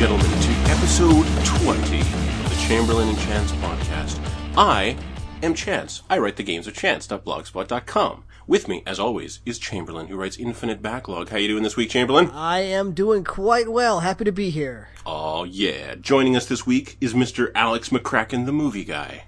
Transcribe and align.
Welcome, 0.00 0.20
ladies 0.20 0.46
and 0.46 0.46
gentlemen, 0.46 0.64
to 0.64 0.70
episode 0.70 1.26
20 1.64 2.00
of 2.00 2.50
the 2.50 2.56
Chamberlain 2.68 3.08
and 3.08 3.18
Chance 3.18 3.50
podcast. 3.52 4.20
I 4.56 4.96
am 5.42 5.54
Chance. 5.54 6.02
I 6.08 6.18
write 6.18 6.36
the 6.36 6.44
games 6.44 6.68
of 6.68 6.74
chance.blogspot.com. 6.74 8.24
With 8.46 8.68
me, 8.68 8.84
as 8.86 9.00
always, 9.00 9.40
is 9.44 9.58
Chamberlain, 9.58 10.06
who 10.06 10.16
writes 10.16 10.36
Infinite 10.36 10.82
Backlog. 10.82 11.30
How 11.30 11.36
you 11.36 11.48
doing 11.48 11.64
this 11.64 11.76
week, 11.76 11.90
Chamberlain? 11.90 12.30
I 12.30 12.60
am 12.60 12.92
doing 12.92 13.24
quite 13.24 13.68
well. 13.68 14.00
Happy 14.00 14.22
to 14.24 14.30
be 14.30 14.50
here. 14.50 14.88
Oh, 15.04 15.42
yeah. 15.42 15.96
Joining 15.96 16.36
us 16.36 16.46
this 16.46 16.64
week 16.64 16.96
is 17.00 17.14
Mr. 17.14 17.50
Alex 17.56 17.88
McCracken, 17.88 18.46
the 18.46 18.52
movie 18.52 18.84
guy. 18.84 19.24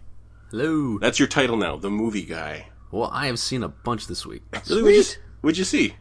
Hello. 0.52 0.98
That's 0.98 1.18
your 1.18 1.28
title 1.28 1.56
now, 1.56 1.78
the 1.78 1.90
movie 1.90 2.22
guy. 2.24 2.68
Well, 2.92 3.10
I 3.12 3.26
have 3.26 3.40
seen 3.40 3.64
a 3.64 3.68
bunch 3.68 4.06
this 4.06 4.24
week. 4.24 4.42
Really, 4.68 4.82
what'd 4.82 4.96
you, 4.98 5.22
what'd 5.40 5.58
you 5.58 5.64
see? 5.64 5.96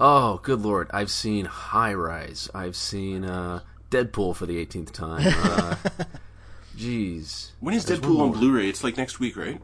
Oh, 0.00 0.38
good 0.44 0.60
lord! 0.60 0.88
I've 0.92 1.10
seen 1.10 1.46
High 1.46 1.92
Rise. 1.92 2.48
I've 2.54 2.76
seen 2.76 3.24
uh, 3.24 3.62
Deadpool 3.90 4.36
for 4.36 4.46
the 4.46 4.64
18th 4.64 4.92
time. 4.92 5.32
Uh, 5.48 5.76
Jeez. 6.76 7.50
When 7.58 7.74
is 7.74 7.84
There's 7.84 7.98
Deadpool 8.00 8.20
on. 8.20 8.32
Blu-ray? 8.32 8.68
It's 8.68 8.84
like 8.84 8.96
next 8.96 9.18
week, 9.18 9.36
right? 9.36 9.60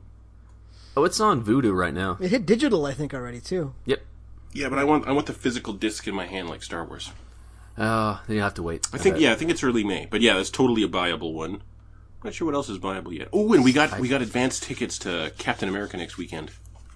Oh, 0.96 1.04
it's 1.04 1.20
on 1.20 1.44
Vudu 1.44 1.72
right 1.72 1.94
now. 1.94 2.18
It 2.20 2.30
hit 2.30 2.44
digital, 2.46 2.86
I 2.86 2.92
think, 2.92 3.14
already 3.14 3.40
too. 3.40 3.72
Yep. 3.86 4.00
Yeah, 4.52 4.68
but 4.68 4.78
I 4.78 4.84
want 4.84 5.06
I 5.06 5.12
want 5.12 5.26
the 5.26 5.32
physical 5.32 5.72
disc 5.72 6.06
in 6.06 6.14
my 6.14 6.26
hand 6.26 6.48
like 6.48 6.62
Star 6.62 6.84
Wars. 6.84 7.10
Uh, 7.76 8.18
then 8.26 8.36
you 8.36 8.42
have 8.42 8.54
to 8.54 8.62
wait. 8.62 8.86
I 8.92 8.98
think 8.98 9.18
yeah, 9.18 9.32
I 9.32 9.34
think 9.34 9.50
it's 9.50 9.64
early 9.64 9.82
May. 9.82 10.06
But 10.06 10.20
yeah, 10.20 10.34
that's 10.36 10.50
totally 10.50 10.84
a 10.84 10.88
buyable 10.88 11.32
one. 11.32 11.54
I'm 11.54 11.60
Not 12.22 12.34
sure 12.34 12.46
what 12.46 12.54
else 12.54 12.68
is 12.68 12.78
buyable 12.78 13.12
yet. 13.16 13.28
Oh, 13.32 13.52
and 13.52 13.64
we 13.64 13.72
got 13.72 13.98
we 13.98 14.08
got 14.08 14.22
advanced 14.22 14.62
tickets 14.62 14.98
to 15.00 15.32
Captain 15.38 15.68
America 15.68 15.96
next 15.96 16.16
weekend. 16.16 16.52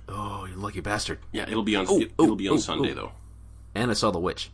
Oh, 0.08 0.46
you 0.46 0.54
lucky 0.54 0.80
bastard! 0.80 1.18
Yeah, 1.32 1.46
it'll 1.48 1.64
be 1.64 1.74
on 1.76 1.86
Oh, 1.88 2.00
it, 2.00 2.12
oh, 2.18 2.26
will 2.26 2.36
be 2.36 2.48
on 2.48 2.54
oh, 2.54 2.60
Sunday 2.60 2.92
oh. 2.92 2.94
though. 2.94 3.12
And 3.74 3.90
I 3.90 3.94
saw 3.94 4.10
The 4.10 4.20
Witch. 4.20 4.50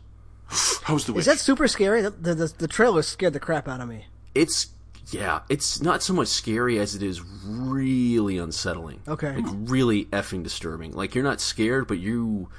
How's 0.47 1.05
the 1.05 1.13
witch? 1.13 1.21
Is 1.21 1.25
that 1.25 1.39
super 1.39 1.67
scary? 1.67 2.01
The, 2.01 2.11
the, 2.11 2.35
the, 2.35 2.53
the 2.59 2.67
trailer 2.67 3.01
scared 3.01 3.33
the 3.33 3.39
crap 3.39 3.67
out 3.67 3.81
of 3.81 3.89
me. 3.89 4.05
It's 4.33 4.67
yeah. 5.11 5.41
It's 5.49 5.81
not 5.81 6.03
so 6.03 6.13
much 6.13 6.27
scary 6.27 6.79
as 6.79 6.95
it 6.95 7.03
is 7.03 7.21
really 7.21 8.37
unsettling. 8.37 9.01
Okay. 9.07 9.35
Like 9.35 9.45
really 9.69 10.05
effing 10.05 10.43
disturbing. 10.43 10.91
Like 10.91 11.15
you're 11.15 11.23
not 11.23 11.41
scared, 11.41 11.87
but 11.87 11.99
you. 11.99 12.49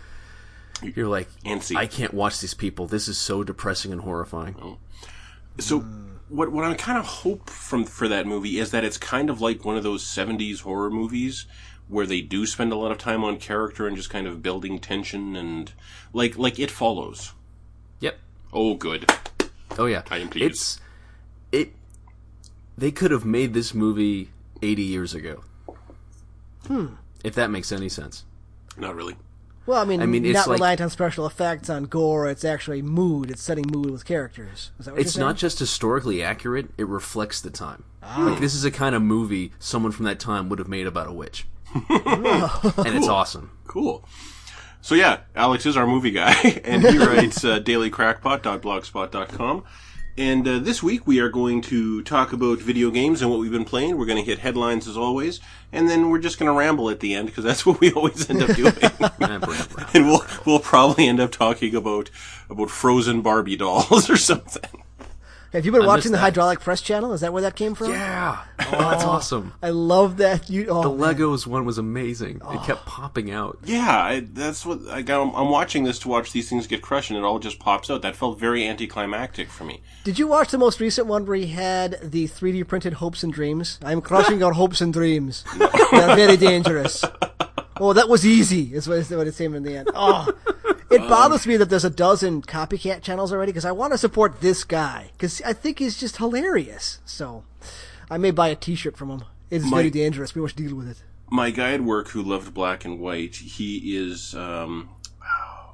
You're 0.83 1.09
like, 1.09 1.29
Antsy. 1.45 1.75
I 1.75 1.87
can't 1.87 2.13
watch 2.13 2.41
these 2.41 2.53
people. 2.53 2.87
This 2.87 3.09
is 3.09 3.17
so 3.17 3.43
depressing 3.43 3.93
and 3.93 4.03
horrifying. 4.03 4.57
Oh. 4.61 4.79
So 5.59 5.81
what 6.29 6.53
what 6.53 6.65
I 6.65 6.75
kind 6.75 6.99
of 6.99 7.07
hope 7.07 7.49
from 7.49 7.85
for 7.85 8.09
that 8.09 8.27
movie 8.27 8.59
is 8.59 8.73
that 8.73 8.85
it's 8.85 8.99
kind 8.99 9.31
of 9.31 9.41
like 9.41 9.65
one 9.65 9.77
of 9.77 9.83
those 9.83 10.05
70s 10.05 10.61
horror 10.61 10.91
movies 10.91 11.47
where 11.89 12.07
they 12.07 12.21
do 12.21 12.47
spend 12.47 12.73
a 12.73 12.77
lot 12.77 12.91
of 12.91 12.99
time 12.99 13.23
on 13.23 13.39
character 13.39 13.87
and 13.87 13.97
just 13.97 14.11
kind 14.11 14.27
of 14.27 14.43
building 14.43 14.79
tension 14.79 15.37
and 15.37 15.73
like 16.13 16.37
like 16.37 16.59
it 16.59 16.71
follows. 16.71 17.33
Yep. 18.47 18.53
Oh 18.53 18.75
good. 18.75 19.11
Oh 19.79 19.87
yeah, 19.87 20.03
I 20.11 20.19
am 20.19 20.29
pleased. 20.29 20.51
It's 20.51 20.81
it. 21.53 21.73
They 22.79 22.91
could 22.91 23.11
have 23.11 23.25
made 23.25 23.55
this 23.55 23.75
movie 23.75 24.31
eighty 24.63 24.83
years 24.83 25.15
ago. 25.15 25.43
Hmm. 26.67 26.87
If 27.25 27.35
that 27.35 27.51
makes 27.51 27.73
any 27.73 27.89
sense. 27.89 28.25
Not 28.77 28.95
really. 28.95 29.17
Well, 29.67 29.81
I 29.81 29.85
mean, 29.85 30.01
I 30.01 30.07
mean, 30.07 30.25
it's 30.25 30.35
not 30.35 30.47
like- 30.49 30.59
reliant 30.59 30.81
on 30.81 30.91
special 30.91 31.27
effects, 31.27 31.69
on 31.69 31.85
gore. 31.85 32.29
It's 32.29 32.45
actually 32.45 32.83
mood. 32.83 33.31
It's 33.31 33.43
setting 33.43 33.65
mood 33.69 33.91
with 33.91 34.05
characters. 34.05 34.71
Is 34.79 34.87
that 34.87 34.93
what 34.93 35.01
It's 35.01 35.17
you're 35.17 35.27
not 35.27 35.37
just 35.37 35.59
historically 35.59 36.23
accurate; 36.23 36.71
it 36.79 36.87
reflects 36.87 37.41
the 37.41 37.51
time. 37.51 37.83
Like 38.19 38.39
this 38.39 38.55
is 38.55 38.65
a 38.65 38.71
kind 38.71 38.95
of 38.95 39.03
movie 39.03 39.53
someone 39.59 39.91
from 39.91 40.05
that 40.05 40.21
time 40.21 40.49
would 40.49 40.61
have 40.61 40.69
made 40.69 40.87
about 40.87 41.09
a 41.09 41.13
witch, 41.13 41.47
and 41.75 41.85
it's 42.95 43.09
awesome. 43.09 43.51
Cool. 43.67 44.05
So 44.81 44.95
yeah, 44.95 45.19
Alex 45.35 45.67
is 45.67 45.77
our 45.77 45.87
movie 45.87 46.13
guy, 46.13 46.33
and 46.65 46.83
he 46.83 46.97
writes 46.99 47.45
uh, 47.45 47.61
dailycrackpot.blogspot.com. 47.61 49.65
And 50.19 50.49
uh, 50.49 50.61
this 50.61 50.83
week 50.83 51.07
we 51.07 51.21
are 51.21 51.29
going 51.29 51.61
to 51.63 52.01
talk 52.03 52.33
about 52.33 52.59
video 52.59 52.91
games 52.91 53.21
and 53.21 53.31
what 53.31 53.39
we've 53.39 53.53
been 53.53 53.67
playing. 53.67 53.99
We're 53.99 54.07
going 54.07 54.17
to 54.17 54.25
hit 54.25 54.39
headlines 54.39 54.89
as 54.89 54.97
always, 54.97 55.41
and 55.73 55.91
then 55.91 56.09
we're 56.09 56.21
just 56.21 56.39
going 56.39 56.51
to 56.51 56.57
ramble 56.57 56.89
at 56.89 57.01
the 57.01 57.15
end 57.15 57.27
because 57.27 57.45
that's 57.45 57.67
what 57.67 57.81
we 57.81 57.93
always 57.93 58.31
end 58.31 58.43
up 58.43 58.57
doing. 58.57 58.73
and 59.95 60.07
we'll 60.07 60.25
we'll 60.47 60.59
probably 60.59 61.07
end 61.07 61.21
up 61.21 61.33
talking 61.33 61.75
about 61.75 62.09
about 62.49 62.71
frozen 62.71 63.21
Barbie 63.21 63.57
dolls 63.57 64.09
or 64.09 64.17
something. 64.17 64.83
Saying? 65.57 65.63
Have 65.63 65.67
you 65.67 65.73
been 65.73 65.89
I 65.89 65.95
watching 65.95 66.13
the 66.13 66.19
that. 66.19 66.23
hydraulic 66.23 66.61
press 66.61 66.81
channel? 66.81 67.13
Is 67.13 67.21
that 67.21 67.33
where 67.33 67.43
that 67.43 67.57
came 67.57 67.75
from? 67.75 67.91
Yeah, 67.91 68.45
oh, 68.61 68.71
that's 68.71 69.05
awesome. 69.05 69.53
I 69.63 69.71
love 69.71 70.19
that. 70.19 70.51
You 70.51 70.67
oh, 70.69 70.83
The 70.83 70.97
man. 70.97 71.15
Legos 71.15 71.47
one 71.47 71.65
was 71.65 71.79
amazing. 71.79 72.37
It 72.37 72.63
kept 72.65 72.83
oh. 72.83 72.85
popping 72.87 73.31
out. 73.31 73.59
Yeah, 73.65 74.03
I, 74.03 74.21
that's 74.21 74.65
what 74.65 74.81
I, 74.89 74.99
I'm, 74.99 75.35
I'm 75.35 75.51
watching 75.51 75.85
this 75.85 75.99
to 76.01 76.09
watch 76.09 76.33
these 76.33 76.49
things 76.49 76.67
get 76.67 76.83
crushed, 76.83 77.11
and 77.11 77.19
it 77.19 77.25
all 77.25 77.39
just 77.39 77.59
pops 77.59 77.91
out. 77.91 78.03
That 78.03 78.17
felt 78.17 78.39
very 78.39 78.67
anticlimactic 78.67 79.49
for 79.49 79.65
me. 79.65 79.81
Did 80.05 80.19
you 80.19 80.27
watch 80.27 80.51
the 80.51 80.59
most 80.59 80.81
recent 80.81 81.07
one 81.07 81.27
where 81.27 81.37
he 81.37 81.49
had 81.49 81.99
the 82.03 82.27
3D 82.27 82.67
printed 82.69 82.95
hopes 82.95 83.23
and 83.23 83.33
dreams? 83.33 83.79
I'm 83.83 84.01
crushing 84.01 84.39
your 84.39 84.53
hopes 84.53 84.81
and 84.81 84.93
dreams. 84.93 85.45
They're 85.59 86.17
very 86.17 86.37
dangerous. 86.37 87.05
Oh, 87.79 87.93
that 87.93 88.09
was 88.09 88.25
easy, 88.25 88.75
is 88.75 88.89
what, 88.89 88.99
is 88.99 89.11
what 89.11 89.27
it's 89.27 89.37
saying 89.37 89.55
in 89.55 89.63
the 89.63 89.77
end. 89.77 89.91
Oh, 89.95 90.27
it 90.97 91.09
bothers 91.09 91.47
me 91.47 91.57
that 91.57 91.71
there's 91.71 91.85
a 91.85 91.91
dozen 91.91 92.43
copycat 92.43 93.03
channels 93.03 93.33
already 93.33 93.53
because 93.53 93.65
I 93.65 93.73
want 93.73 93.93
to 93.93 93.99
support 93.99 94.41
this 94.41 94.65
guy 94.65 95.11
because 95.13 95.41
I 95.43 95.53
think 95.53 95.79
he's 95.79 95.97
just 95.99 96.17
hilarious. 96.19 97.01
So 97.05 97.45
I 98.11 98.19
may 98.19 98.31
buy 98.31 98.49
a 98.49 98.57
T-shirt 98.57 98.97
from 98.97 99.11
him. 99.11 99.25
It's 99.51 99.65
My- 99.65 99.79
very 99.79 99.91
dangerous. 99.91 100.35
We 100.35 100.43
must 100.43 100.57
deal 100.57 100.75
with 100.75 100.89
it. 100.89 101.03
my 101.31 101.51
guy 101.51 101.73
at 101.73 101.81
work 101.83 102.09
who 102.11 102.23
loved 102.23 102.53
black 102.55 102.85
and 102.85 102.99
white, 103.01 103.37
he 103.37 103.97
is, 103.97 104.35
um, 104.35 104.89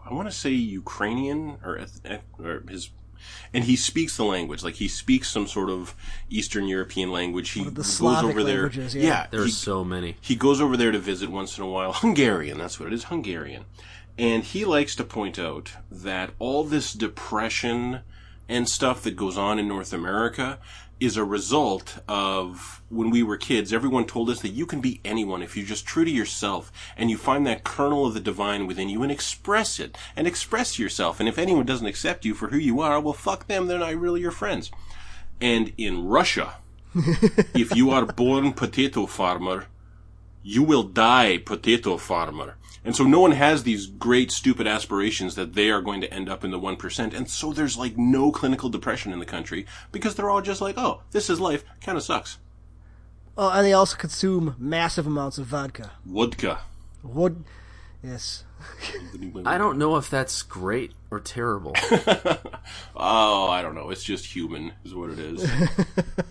I 0.09 0.13
want 0.15 0.29
to 0.29 0.35
say 0.35 0.51
Ukrainian 0.51 1.59
or, 1.65 1.79
eth- 1.79 2.01
eth- 2.05 2.25
or 2.39 2.65
his, 2.69 2.91
and 3.55 3.65
he 3.65 3.77
speaks 3.77 4.17
the 4.17 4.25
language. 4.25 4.63
Like 4.65 4.75
he 4.75 4.89
speaks 4.89 5.31
some 5.31 5.47
sort 5.47 5.71
of 5.71 5.95
Eastern 6.29 6.67
European 6.67 7.11
language. 7.13 7.51
He 7.51 7.65
the 7.65 7.71
goes 7.71 7.87
Slavic 7.87 8.31
over 8.31 8.43
there. 8.43 8.63
languages, 8.63 8.95
yeah. 8.95 9.27
There 9.31 9.43
are 9.43 9.49
so 9.49 9.85
many. 9.85 10.17
he 10.21 10.35
goes 10.37 10.61
over 10.61 10.77
there 10.77 10.91
to 10.93 10.99
visit 10.99 11.31
once 11.31 11.57
in 11.57 11.65
a 11.65 11.69
while. 11.69 11.93
Hungarian, 12.05 12.59
that's 12.59 12.81
what 12.81 12.89
it 12.89 12.93
is, 12.95 13.05
Hungarian. 13.05 13.65
And 14.19 14.45
he 14.45 14.65
likes 14.65 14.95
to 14.97 15.05
point 15.05 15.39
out 15.39 15.73
that 15.91 16.31
all 16.39 16.65
this 16.65 16.93
depression 16.93 18.01
and 18.49 18.69
stuff 18.69 19.03
that 19.03 19.17
goes 19.17 19.39
on 19.39 19.59
in 19.59 19.67
North 19.67 19.93
America 19.93 20.59
is 21.01 21.17
a 21.17 21.25
result 21.25 21.99
of 22.07 22.81
when 22.89 23.11
we 23.11 23.25
were 23.25 23.37
kids, 23.37 23.73
everyone 23.73 24.07
told 24.07 24.31
us 24.31 24.41
that 24.41 24.51
you 24.51 24.67
can 24.67 24.81
be 24.81 25.01
anyone 25.05 25.43
if 25.43 25.57
you're 25.57 25.67
just 25.67 25.85
true 25.85 26.05
to 26.05 26.11
yourself 26.11 26.71
and 26.97 27.11
you 27.11 27.17
find 27.17 27.45
that 27.45 27.65
kernel 27.65 28.07
of 28.07 28.15
the 28.15 28.21
divine 28.21 28.69
within 28.69 28.89
you 28.89 29.03
and 29.03 29.11
express 29.11 29.81
it 29.81 29.99
and 30.15 30.29
express 30.29 30.79
yourself. 30.79 31.19
And 31.19 31.29
if 31.29 31.39
anyone 31.39 31.67
doesn't 31.67 31.89
accept 31.89 32.25
you 32.25 32.35
for 32.35 32.49
who 32.49 32.57
you 32.57 32.81
are, 32.81 33.01
well, 33.01 33.15
fuck 33.15 33.49
them. 33.49 33.67
They're 33.67 33.81
not 33.81 33.97
really 33.97 34.21
your 34.21 34.31
friends. 34.31 34.71
And 35.41 35.73
in 35.77 36.07
Russia, 36.07 36.55
if 36.95 37.75
you 37.75 37.91
are 37.91 38.07
born 38.07 38.53
potato 38.53 39.07
farmer, 39.07 39.67
you 40.45 40.63
will 40.63 40.85
die 40.85 41.39
potato 41.39 41.97
farmer. 41.97 42.57
And 42.85 42.97
so 42.97 43.05
no 43.05 43.21
one 43.21 43.33
has 43.33 43.63
these 43.63 43.87
great 43.87 44.31
stupid 44.33 44.67
aspirations 44.67 45.35
that 45.37 45.55
they 45.55 45.71
are 45.71 45.81
going 45.81 46.01
to 46.01 46.13
end 46.13 46.29
up 46.29 46.45
in 46.45 46.51
the 46.51 46.59
1%. 46.59 47.15
And 47.15 47.31
so 47.31 47.53
there's 47.53 47.77
like 47.77 47.97
no 47.97 48.33
clinical 48.33 48.69
depression 48.69 49.13
in 49.13 49.19
the 49.21 49.25
country 49.27 49.67
because 49.93 50.15
they're 50.15 50.31
all 50.31 50.43
just 50.43 50.61
like, 50.61 50.77
oh, 50.77 51.03
this 51.13 51.31
is 51.31 51.39
life. 51.41 51.65
Kind 51.81 51.97
of 51.97 52.05
sucks. 52.05 52.39
Oh, 53.39 53.51
and 53.51 53.65
they 53.65 53.73
also 53.73 53.97
consume 53.97 54.57
massive 54.59 55.07
amounts 55.07 55.39
of 55.39 55.47
vodka. 55.47 55.93
Vodka. 56.05 56.61
Wood. 57.03 57.45
Yes. 58.03 58.45
I 59.47 59.59
don't 59.59 59.79
know 59.79 59.97
if 59.97 60.11
that's 60.11 60.43
great 60.43 60.93
or 61.11 61.21
terrible. 61.21 61.75
Oh, 62.95 63.49
I 63.49 63.63
don't 63.63 63.75
know. 63.75 63.91
It's 63.91 64.05
just 64.05 64.27
human, 64.27 64.73
is 64.85 64.95
what 64.95 65.11
it 65.11 65.19
is. 65.19 65.51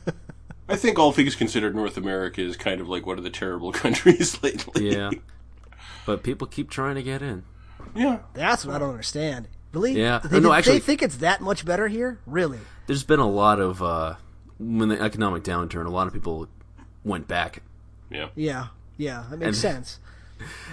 I 0.70 0.76
think 0.78 0.98
all 0.98 1.12
things 1.12 1.36
considered, 1.36 1.76
North 1.76 1.98
America 1.98 2.42
is 2.42 2.56
kind 2.56 2.80
of 2.80 2.88
like 2.88 3.06
one 3.06 3.18
of 3.18 3.24
the 3.26 3.30
terrible 3.30 3.72
countries 3.74 4.42
lately. 4.44 4.92
yeah. 4.92 5.10
But 6.06 6.24
people 6.24 6.48
keep 6.48 6.70
trying 6.70 6.96
to 6.96 7.04
get 7.04 7.22
in. 7.22 7.44
Yeah. 7.96 8.20
That's 8.34 8.66
what 8.66 8.76
I 8.76 8.80
don't 8.80 8.90
understand. 8.92 9.48
Really? 9.74 9.94
Yeah. 9.94 10.20
They, 10.20 10.40
no, 10.40 10.60
they 10.62 10.80
think 10.80 11.02
it's 11.02 11.18
that 11.18 11.42
much 11.42 11.66
better 11.66 11.88
here? 11.88 12.20
Really? 12.26 12.60
There's 12.88 13.04
been 13.04 13.20
a 13.20 13.30
lot 13.30 13.60
of 13.60 13.82
uh 13.82 14.16
when 14.60 14.90
the 14.90 15.02
economic 15.02 15.44
downturn, 15.44 15.86
a 15.86 15.90
lot 15.90 16.08
of 16.08 16.14
people 16.14 16.48
went 17.04 17.28
back, 17.28 17.64
Yeah. 18.10 18.28
Yeah. 18.36 18.68
Yeah. 18.98 19.24
That 19.30 19.38
makes 19.40 19.48
And- 19.48 19.56
sense. 19.76 20.00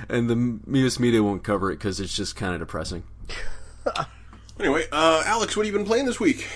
and 0.08 0.28
the 0.30 0.78
U.S. 0.80 0.98
media 0.98 1.22
won't 1.22 1.44
cover 1.44 1.70
it 1.70 1.76
because 1.76 2.00
it's 2.00 2.14
just 2.16 2.36
kind 2.36 2.54
of 2.54 2.60
depressing. 2.60 3.02
Anyway, 4.60 4.84
uh, 4.90 5.22
Alex, 5.25 5.56
what 5.56 5.64
have 5.64 5.72
you 5.72 5.78
been 5.78 5.86
playing 5.86 6.04
this 6.06 6.19
week? 6.19 6.48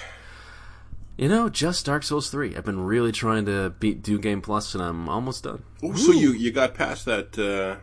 You 1.17 1.29
know, 1.29 1.49
just 1.49 1.87
Dark 1.87 2.03
Souls 2.03 2.31
three. 2.31 2.57
I've 2.57 2.65
been 2.65 2.81
really 2.85 3.13
trying 3.13 3.45
to 3.47 3.71
beat 3.79 4.03
Do 4.03 4.19
Game 4.19 4.41
Plus, 4.43 4.75
and 4.75 4.83
I'm 4.83 5.09
almost 5.09 5.45
done. 5.45 5.63
Oh, 5.85 5.95
so 5.95 6.11
you 6.11 6.33
you 6.33 6.51
got 6.51 6.75
past 6.75 7.05
that 7.05 7.39
uh, 7.39 7.77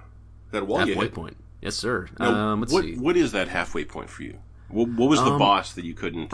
that 0.52 0.66
wall 0.68 0.80
Halfway 0.80 1.10
point. 1.10 1.38
Yes, 1.62 1.76
sir. 1.76 2.08
Now, 2.20 2.34
um, 2.34 2.62
let's 2.62 2.72
what 2.74 2.84
see. 2.86 2.96
what 2.96 3.18
is 3.18 3.32
that 3.34 3.48
halfway 3.50 3.86
point 3.86 4.10
for 4.10 4.24
you? 4.24 4.40
What, 4.70 4.90
what 4.90 5.10
was 5.10 5.20
the 5.22 5.32
Um, 5.32 5.40
boss 5.40 5.74
that 5.74 5.84
you 5.84 5.94
couldn't? 5.94 6.34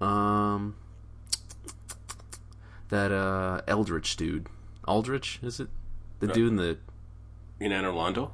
Um, 0.00 0.74
that 2.88 3.12
uh 3.12 3.60
Eldritch 3.66 4.16
dude. 4.16 4.46
Aldrich 4.86 5.38
is 5.42 5.60
it? 5.60 5.68
The 6.20 6.28
dude 6.28 6.50
in 6.50 6.56
the. 6.56 6.78
in 7.60 7.72
Anor 7.72 7.92
Londo? 7.94 8.30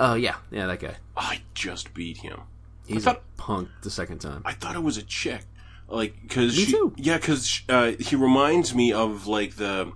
Oh 0.00 0.14
yeah, 0.14 0.36
yeah, 0.50 0.66
that 0.66 0.80
guy. 0.80 0.96
I 1.16 1.42
just 1.54 1.92
beat 1.94 2.18
him. 2.18 2.40
He's 2.86 3.04
thought- 3.04 3.16
a 3.16 3.40
punk 3.40 3.68
the 3.82 3.90
second 3.90 4.20
time. 4.20 4.42
I 4.44 4.52
thought 4.52 4.74
it 4.76 4.82
was 4.82 4.96
a 4.96 5.02
chick. 5.02 5.42
Like, 5.90 6.28
cause 6.28 6.56
Me 6.56 6.64
she, 6.64 6.72
too. 6.72 6.92
yeah, 6.98 7.18
cause, 7.18 7.62
uh, 7.70 7.92
he 7.98 8.14
reminds 8.14 8.74
me 8.74 8.92
of 8.92 9.26
like 9.26 9.56
the, 9.56 9.90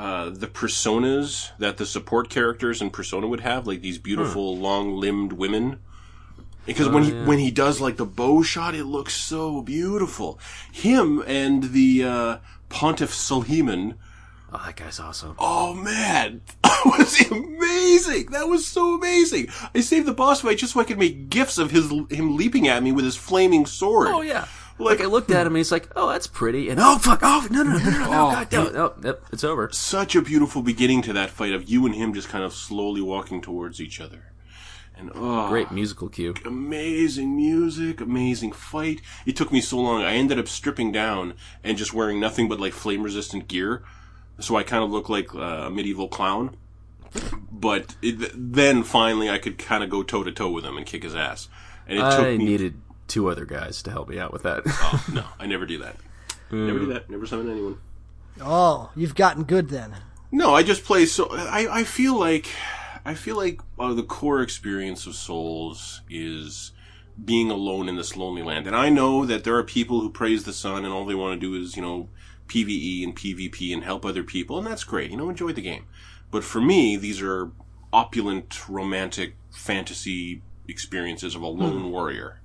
uh, 0.00 0.30
the 0.30 0.46
personas 0.46 1.50
that 1.58 1.76
the 1.76 1.84
support 1.84 2.30
characters 2.30 2.80
and 2.80 2.90
Persona 2.90 3.28
would 3.28 3.40
have, 3.40 3.66
like 3.66 3.82
these 3.82 3.98
beautiful 3.98 4.56
long-limbed 4.56 5.34
women. 5.34 5.78
Because 6.64 6.88
when 6.88 7.02
he, 7.02 7.12
yeah. 7.12 7.26
when 7.26 7.38
he 7.38 7.50
does 7.50 7.82
like 7.82 7.98
the 7.98 8.06
bow 8.06 8.42
shot, 8.42 8.74
it 8.74 8.84
looks 8.84 9.14
so 9.14 9.60
beautiful. 9.60 10.40
Him 10.72 11.22
and 11.26 11.64
the, 11.64 12.04
uh, 12.04 12.36
Pontiff 12.70 13.10
Sulyvahn, 13.10 13.96
oh, 14.52 14.62
that 14.64 14.76
guy's 14.76 14.98
awesome. 14.98 15.34
Oh 15.38 15.74
man, 15.74 16.40
that 16.62 16.82
was 16.86 17.30
amazing. 17.30 18.30
That 18.30 18.48
was 18.48 18.66
so 18.66 18.94
amazing. 18.94 19.48
I 19.74 19.80
saved 19.80 20.06
the 20.06 20.14
boss 20.14 20.40
fight 20.40 20.56
just 20.56 20.72
so 20.72 20.80
I 20.80 20.84
could 20.84 20.98
make 20.98 21.28
gifs 21.28 21.58
of 21.58 21.72
his 21.72 21.90
him 22.08 22.36
leaping 22.36 22.68
at 22.68 22.82
me 22.82 22.92
with 22.92 23.04
his 23.04 23.16
flaming 23.16 23.66
sword. 23.66 24.08
Oh 24.08 24.22
yeah. 24.22 24.46
Like- 24.80 25.00
I 25.00 25.06
looked 25.06 25.30
at 25.30 25.46
him 25.46 25.52
and 25.52 25.58
he's 25.58 25.72
like, 25.72 25.88
"Oh, 25.96 26.08
that's 26.08 26.26
pretty," 26.26 26.68
and 26.70 26.80
oh 26.80 26.98
fuck, 26.98 27.20
oh 27.22 27.46
no 27.50 27.62
no 27.62 27.78
no 27.78 27.84
no 27.84 27.90
no, 27.90 28.04
Oh, 28.06 28.30
God, 28.32 28.52
no, 28.52 28.64
no, 28.70 28.94
no, 29.00 29.16
it's 29.32 29.44
over. 29.44 29.68
Such 29.72 30.14
a 30.16 30.22
beautiful 30.22 30.62
beginning 30.62 31.02
to 31.02 31.12
that 31.12 31.30
fight 31.30 31.52
of 31.52 31.68
you 31.68 31.86
and 31.86 31.94
him 31.94 32.12
just 32.14 32.28
kind 32.28 32.44
of 32.44 32.52
slowly 32.54 33.00
walking 33.00 33.40
towards 33.40 33.80
each 33.80 34.00
other. 34.00 34.32
And 34.96 35.10
oh, 35.14 35.48
Great 35.48 35.70
musical 35.70 36.08
cue. 36.10 36.34
amazing 36.44 37.34
music, 37.34 38.00
amazing 38.02 38.52
fight. 38.52 39.00
It 39.24 39.34
took 39.36 39.50
me 39.52 39.60
so 39.62 39.78
long. 39.78 40.02
I 40.02 40.14
ended 40.14 40.38
up 40.38 40.46
stripping 40.48 40.92
down 40.92 41.34
and 41.64 41.78
just 41.78 41.94
wearing 41.94 42.20
nothing 42.20 42.48
but 42.48 42.60
like 42.60 42.72
flame 42.74 43.02
resistant 43.02 43.48
gear, 43.48 43.82
so 44.40 44.56
I 44.56 44.62
kind 44.62 44.84
of 44.84 44.90
look 44.90 45.08
like 45.08 45.34
uh, 45.34 45.38
a 45.66 45.70
medieval 45.70 46.08
clown. 46.08 46.56
But 47.50 47.96
it, 48.02 48.30
then 48.34 48.82
finally, 48.82 49.28
I 49.30 49.38
could 49.38 49.58
kind 49.58 49.82
of 49.82 49.90
go 49.90 50.02
toe 50.02 50.22
to 50.22 50.32
toe 50.32 50.50
with 50.50 50.64
him 50.64 50.76
and 50.76 50.86
kick 50.86 51.02
his 51.02 51.14
ass. 51.14 51.48
And 51.86 51.98
it 51.98 52.02
took 52.02 52.20
I 52.20 52.36
me. 52.36 52.44
needed 52.44 52.80
two 53.10 53.28
other 53.28 53.44
guys 53.44 53.82
to 53.82 53.90
help 53.90 54.08
me 54.08 54.18
out 54.18 54.32
with 54.32 54.42
that. 54.44 54.62
Oh, 54.66 55.04
no, 55.12 55.24
I 55.38 55.46
never 55.46 55.66
do 55.66 55.78
that. 55.78 55.96
Never 56.50 56.78
do 56.78 56.86
that. 56.86 57.10
Never 57.10 57.26
summon 57.26 57.50
anyone. 57.50 57.78
Oh, 58.40 58.90
you've 58.96 59.14
gotten 59.14 59.44
good 59.44 59.68
then. 59.68 59.96
No, 60.32 60.54
I 60.54 60.62
just 60.62 60.84
play 60.84 61.06
so. 61.06 61.28
I, 61.30 61.80
I 61.80 61.84
feel 61.84 62.18
like 62.18 62.48
I 63.04 63.14
feel 63.14 63.36
like 63.36 63.60
uh, 63.78 63.92
the 63.94 64.02
core 64.02 64.40
experience 64.40 65.06
of 65.06 65.14
Souls 65.14 66.02
is 66.08 66.72
being 67.22 67.50
alone 67.50 67.88
in 67.88 67.96
this 67.96 68.16
lonely 68.16 68.42
land, 68.42 68.66
and 68.66 68.76
I 68.76 68.88
know 68.88 69.26
that 69.26 69.44
there 69.44 69.56
are 69.56 69.64
people 69.64 70.00
who 70.00 70.10
praise 70.10 70.44
the 70.44 70.52
sun 70.52 70.84
and 70.84 70.94
all 70.94 71.04
they 71.04 71.14
want 71.14 71.40
to 71.40 71.46
do 71.46 71.60
is 71.60 71.76
you 71.76 71.82
know 71.82 72.08
PVE 72.48 73.04
and 73.04 73.16
PvP 73.16 73.72
and 73.72 73.84
help 73.84 74.04
other 74.04 74.22
people, 74.22 74.58
and 74.58 74.66
that's 74.66 74.84
great. 74.84 75.10
You 75.10 75.16
know, 75.16 75.28
enjoy 75.28 75.52
the 75.52 75.62
game. 75.62 75.86
But 76.30 76.44
for 76.44 76.60
me, 76.60 76.96
these 76.96 77.20
are 77.20 77.50
opulent, 77.92 78.68
romantic 78.68 79.34
fantasy 79.50 80.42
experiences 80.68 81.34
of 81.34 81.42
a 81.42 81.46
lone 81.48 81.90
warrior, 81.90 82.39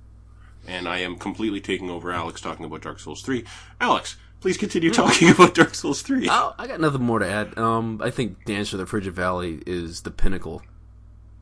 and 0.66 0.88
I 0.88 0.98
am 0.98 1.16
completely 1.16 1.60
taking 1.60 1.90
over 1.90 2.10
Alex 2.12 2.40
talking 2.40 2.64
about 2.64 2.82
Dark 2.82 2.98
Souls 3.00 3.22
three. 3.22 3.44
Alex, 3.80 4.16
please 4.40 4.56
continue 4.56 4.90
talking 4.90 5.28
about 5.34 5.54
Dark 5.54 5.74
Souls 5.74 6.02
three. 6.02 6.28
Oh, 6.30 6.54
I 6.58 6.66
got 6.66 6.80
nothing 6.80 7.02
more 7.02 7.18
to 7.18 7.28
add. 7.28 7.56
Um, 7.58 8.00
I 8.02 8.10
think 8.10 8.44
Dance 8.44 8.72
of 8.72 8.78
the 8.78 8.86
Frigid 8.86 9.14
Valley 9.14 9.62
is 9.66 10.02
the 10.02 10.10
pinnacle 10.10 10.62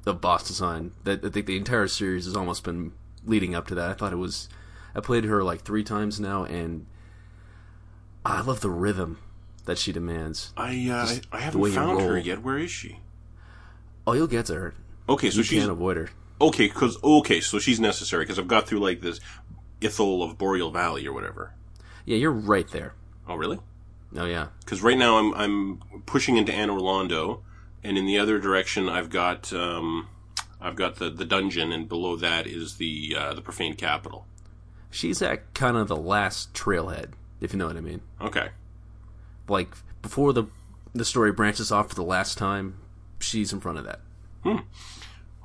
of 0.06 0.20
boss 0.20 0.46
design. 0.46 0.92
That 1.04 1.24
I 1.24 1.30
think 1.30 1.46
the 1.46 1.56
entire 1.56 1.88
series 1.88 2.24
has 2.26 2.36
almost 2.36 2.64
been 2.64 2.92
leading 3.24 3.54
up 3.54 3.66
to 3.68 3.74
that. 3.74 3.90
I 3.90 3.94
thought 3.94 4.12
it 4.12 4.16
was. 4.16 4.48
I 4.94 5.00
played 5.00 5.24
her 5.24 5.42
like 5.42 5.62
three 5.62 5.82
times 5.82 6.20
now, 6.20 6.44
and 6.44 6.86
I 8.24 8.40
love 8.42 8.60
the 8.60 8.70
rhythm 8.70 9.18
that 9.64 9.78
she 9.78 9.92
demands. 9.92 10.52
I 10.56 10.88
uh, 10.90 11.34
I 11.36 11.40
haven't 11.40 11.72
found 11.72 12.00
her 12.02 12.18
yet. 12.18 12.42
Where 12.42 12.58
is 12.58 12.70
she? 12.70 12.98
Oh, 14.06 14.12
you'll 14.12 14.26
get 14.26 14.46
to 14.46 14.54
her. 14.54 14.74
Okay, 15.08 15.30
so 15.30 15.38
You 15.38 15.42
she's 15.42 15.58
can't 15.60 15.70
avoid 15.70 15.96
her. 15.96 16.10
Okay 16.44 16.67
because 16.69 17.02
okay, 17.02 17.41
so 17.41 17.58
she's 17.58 17.81
necessary 17.81 18.25
because 18.25 18.38
I've 18.38 18.49
got 18.49 18.67
through 18.67 18.81
like 18.81 19.00
this 19.00 19.20
Irithyll 19.81 20.29
of 20.29 20.38
Boreal 20.38 20.70
Valley 20.70 21.06
or 21.06 21.12
whatever. 21.12 21.55
Yeah, 22.05 22.17
you're 22.17 22.32
right 22.32 22.69
there. 22.69 22.94
Oh, 23.26 23.37
really? 23.37 23.61
Oh 24.17 24.26
yeah. 24.26 24.49
Because 24.61 24.82
right 24.82 24.99
now 24.99 25.17
I'm 25.17 25.35
I'm 25.35 26.02
pushing 26.06 26.37
into 26.37 26.52
Anor 26.52 26.81
Londo, 26.81 27.41
and 27.82 27.96
in 27.96 28.06
the 28.06 28.19
other 28.19 28.38
direction 28.38 28.88
I've 28.88 29.11
got 29.11 29.52
um 29.52 30.08
I've 30.61 30.76
got 30.76 30.96
the 30.96 31.11
the 31.11 31.25
dungeon, 31.25 31.73
and 31.73 31.88
below 31.88 32.17
that 32.17 32.46
is 32.46 32.76
the 32.76 33.17
uh, 33.19 33.35
the 33.35 33.43
profane 33.43 33.75
capital. 33.75 34.26
She's 34.91 35.20
at 35.23 35.55
kind 35.55 35.76
of 35.76 35.88
the 35.88 35.96
last 35.96 36.55
trailhead, 36.55 37.12
if 37.41 37.52
you 37.52 37.58
know 37.58 37.67
what 37.67 37.76
I 37.76 37.81
mean. 37.81 38.00
Okay. 38.20 38.50
Like 39.49 39.75
before 40.02 40.32
the 40.32 40.44
the 40.94 41.05
story 41.05 41.32
branches 41.32 41.73
off 41.73 41.88
for 41.88 41.94
the 41.94 42.05
last 42.05 42.38
time, 42.38 42.79
she's 43.19 43.52
in 43.52 43.61
front 43.61 43.79
of 43.79 43.85
that. 43.85 44.00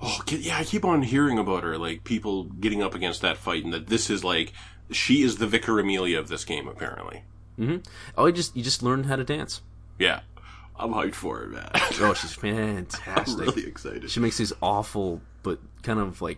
Oh, 0.01 0.19
yeah, 0.29 0.57
I 0.57 0.63
keep 0.63 0.85
on 0.85 1.01
hearing 1.03 1.37
about 1.37 1.63
her, 1.63 1.77
like 1.77 2.03
people 2.03 2.43
getting 2.45 2.81
up 2.81 2.95
against 2.95 3.21
that 3.21 3.37
fight, 3.37 3.63
and 3.65 3.73
that 3.73 3.87
this 3.87 4.09
is 4.09 4.23
like 4.23 4.53
she 4.91 5.21
is 5.23 5.37
the 5.37 5.47
Vicar 5.47 5.79
Amelia 5.79 6.19
of 6.19 6.29
this 6.29 6.45
game, 6.45 6.67
apparently. 6.67 7.23
Mm-hmm. 7.59 7.77
Oh, 8.17 8.25
you 8.27 8.31
just 8.31 8.55
you 8.55 8.63
just 8.63 8.81
learn 8.81 9.03
how 9.03 9.17
to 9.17 9.23
dance. 9.25 9.61
Yeah, 9.97 10.21
I'm 10.77 10.93
hyped 10.93 11.15
for 11.15 11.43
it, 11.43 11.49
man. 11.49 11.69
Oh, 12.01 12.13
she's 12.13 12.37
I'm 12.37 12.85
fantastic. 12.85 13.39
really 13.47 13.67
excited. 13.67 14.09
She 14.09 14.21
makes 14.21 14.37
these 14.37 14.53
awful 14.61 15.21
but 15.43 15.59
kind 15.83 15.99
of 15.99 16.21
like 16.21 16.37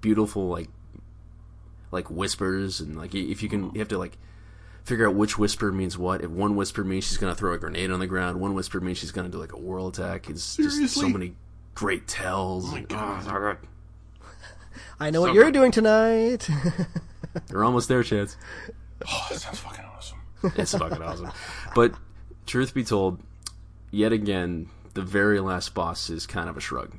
beautiful 0.00 0.48
like 0.48 0.68
like 1.90 2.10
whispers 2.10 2.80
and 2.80 2.96
like 2.96 3.14
if 3.14 3.42
you 3.42 3.48
can 3.48 3.72
you 3.74 3.78
have 3.80 3.88
to 3.88 3.98
like 3.98 4.16
figure 4.84 5.08
out 5.08 5.14
which 5.14 5.38
whisper 5.38 5.72
means 5.72 5.98
what. 5.98 6.22
If 6.22 6.30
one 6.30 6.54
whisper 6.56 6.84
means 6.84 7.08
she's 7.08 7.18
gonna 7.18 7.34
throw 7.34 7.52
a 7.54 7.58
grenade 7.58 7.90
on 7.90 7.98
the 7.98 8.06
ground, 8.06 8.40
one 8.40 8.54
whisper 8.54 8.80
means 8.80 8.98
she's 8.98 9.12
gonna 9.12 9.28
do 9.28 9.38
like 9.38 9.52
a 9.52 9.58
whirl 9.58 9.88
attack. 9.88 10.30
It's 10.30 10.56
just 10.56 10.94
so 10.94 11.08
many 11.08 11.34
great 11.74 12.06
tells. 12.06 12.68
Oh 12.68 12.72
my 12.72 12.78
and- 12.78 12.88
God. 12.88 13.24
oh, 13.26 13.56
so. 13.56 13.68
I 15.00 15.10
know 15.10 15.20
what 15.20 15.34
you're 15.34 15.46
good. 15.46 15.54
doing 15.54 15.72
tonight. 15.72 16.48
You're 17.50 17.64
almost 17.64 17.88
there, 17.88 18.02
Chance. 18.02 18.36
Oh, 19.08 19.26
that 19.30 19.38
sounds 19.40 19.58
fucking 19.58 19.84
awesome. 19.84 20.18
It's 20.56 20.76
fucking 20.76 21.02
awesome. 21.02 21.32
But 21.74 21.94
truth 22.46 22.74
be 22.74 22.84
told, 22.84 23.20
yet 23.90 24.12
again, 24.12 24.68
the 24.94 25.02
very 25.02 25.40
last 25.40 25.74
boss 25.74 26.10
is 26.10 26.26
kind 26.26 26.48
of 26.48 26.56
a 26.56 26.60
shrug. 26.60 26.94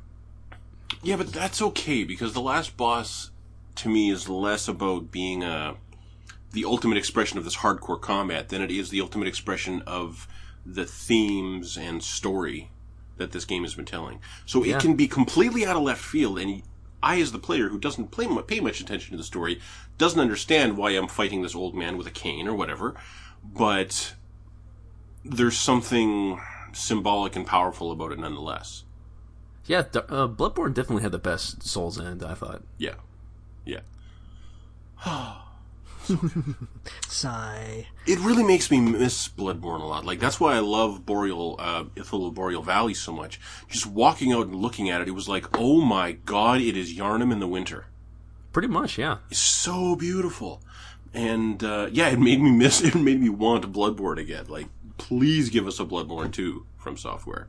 Yeah, 1.02 1.16
but 1.16 1.32
that's 1.32 1.62
okay 1.62 2.04
because 2.04 2.32
the 2.32 2.40
last 2.40 2.76
boss 2.76 3.30
to 3.76 3.88
me 3.88 4.10
is 4.10 4.28
less 4.28 4.68
about 4.68 5.10
being 5.10 5.42
a 5.42 5.76
the 6.52 6.64
ultimate 6.64 6.96
expression 6.98 7.36
of 7.38 7.44
this 7.44 7.56
hardcore 7.56 8.00
combat 8.00 8.48
than 8.48 8.62
it 8.62 8.70
is 8.70 8.90
the 8.90 9.00
ultimate 9.00 9.26
expression 9.28 9.82
of 9.86 10.28
the 10.64 10.84
themes 10.84 11.76
and 11.76 12.02
story 12.02 12.70
that 13.16 13.32
this 13.32 13.44
game 13.44 13.62
has 13.62 13.74
been 13.74 13.84
telling. 13.84 14.20
So 14.46 14.64
Yeah. 14.64 14.76
it 14.76 14.80
can 14.82 14.94
be 14.94 15.06
completely 15.08 15.64
out 15.66 15.76
of 15.76 15.82
left 15.82 16.02
field 16.02 16.38
and 16.38 16.62
I 17.02 17.20
as 17.20 17.32
the 17.32 17.38
player 17.38 17.68
who 17.68 17.78
doesn't 17.78 18.10
play, 18.10 18.26
pay 18.46 18.60
much 18.60 18.80
attention 18.80 19.10
to 19.10 19.16
the 19.18 19.24
story 19.24 19.60
doesn't 19.98 20.18
understand 20.18 20.76
why 20.78 20.90
I'm 20.90 21.06
fighting 21.06 21.42
this 21.42 21.54
old 21.54 21.74
man 21.74 21.98
with 21.98 22.06
a 22.06 22.10
cane 22.10 22.48
or 22.48 22.54
whatever, 22.54 22.94
but 23.44 24.14
there's 25.24 25.56
something 25.58 26.40
symbolic 26.72 27.36
and 27.36 27.46
powerful 27.46 27.92
about 27.92 28.12
it 28.12 28.18
nonetheless. 28.18 28.84
Yeah, 29.66 29.80
uh, 29.80 30.28
Bloodborne 30.28 30.74
definitely 30.74 31.02
had 31.02 31.12
the 31.12 31.18
best 31.18 31.62
Souls 31.62 32.00
End. 32.00 32.22
I 32.22 32.34
thought. 32.34 32.62
Yeah. 32.78 32.94
Yeah. 33.64 33.80
Sigh. 37.08 37.86
It 38.06 38.18
really 38.20 38.44
makes 38.44 38.70
me 38.70 38.80
miss 38.80 39.28
Bloodborne 39.28 39.80
a 39.80 39.86
lot. 39.86 40.04
Like 40.04 40.20
that's 40.20 40.38
why 40.40 40.54
I 40.54 40.60
love 40.60 41.06
Boreal, 41.06 41.56
uh, 41.58 41.84
Irithyll 41.96 42.28
of 42.28 42.34
Boreal 42.34 42.62
Valley 42.62 42.94
so 42.94 43.12
much. 43.12 43.40
Just 43.68 43.86
walking 43.86 44.32
out 44.32 44.46
and 44.46 44.56
looking 44.56 44.90
at 44.90 45.00
it, 45.00 45.08
it 45.08 45.12
was 45.12 45.28
like, 45.28 45.46
oh 45.58 45.80
my 45.80 46.12
god, 46.12 46.60
it 46.60 46.76
is 46.76 46.94
Yharnam 46.94 47.32
in 47.32 47.40
the 47.40 47.48
winter. 47.48 47.86
Pretty 48.52 48.68
much, 48.68 48.98
yeah. 48.98 49.18
It's 49.30 49.38
so 49.40 49.96
beautiful, 49.96 50.62
and 51.12 51.62
uh, 51.64 51.88
yeah, 51.90 52.08
it 52.08 52.20
made 52.20 52.40
me 52.40 52.50
miss. 52.50 52.80
It 52.84 52.94
made 52.94 53.20
me 53.20 53.28
want 53.28 53.72
Bloodborne 53.72 54.20
again. 54.20 54.46
Like, 54.48 54.66
please 54.96 55.50
give 55.50 55.66
us 55.66 55.80
a 55.80 55.84
Bloodborne 55.84 56.32
two 56.32 56.66
FromSoftware. 56.80 57.46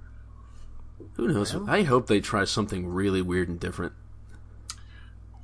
Who 1.14 1.28
knows? 1.28 1.54
I 1.68 1.84
hope 1.84 2.08
they 2.08 2.22
try 2.22 2.46
something 2.46 2.88
really 2.88 3.22
weird 3.22 3.50
and 3.50 3.60
different. 3.60 3.94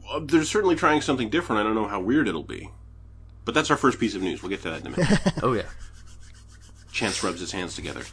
Uh, 0.10 0.20
they're 0.24 0.44
certainly 0.44 0.76
trying 0.76 1.02
something 1.02 1.30
different. 1.30 1.60
I 1.60 1.64
don't 1.64 1.76
know 1.76 1.88
how 1.88 2.00
weird 2.02 2.28
it'll 2.28 2.44
be, 2.44 2.72
but 3.46 3.54
that's 3.54 3.72
our 3.72 3.78
first 3.78 4.00
piece 4.00 4.16
of 4.16 4.22
news. 4.22 4.42
We'll 4.42 4.50
get 4.50 4.62
to 4.64 4.70
that 4.72 4.82
in 4.82 4.88
a 4.88 4.90
minute. 4.98 5.20
Oh 5.44 5.54
yeah. 5.54 5.64
Chance 6.92 7.24
rubs 7.24 7.40
his 7.40 7.52
hands 7.52 7.76
together. 7.76 8.04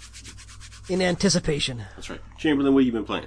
In 0.89 1.03
anticipation. 1.03 1.83
That's 1.97 2.09
right. 2.09 2.21
Chamberlain, 2.39 2.73
what 2.75 2.81
have 2.81 2.87
you 2.87 2.93
been 2.93 3.05
playing? 3.05 3.27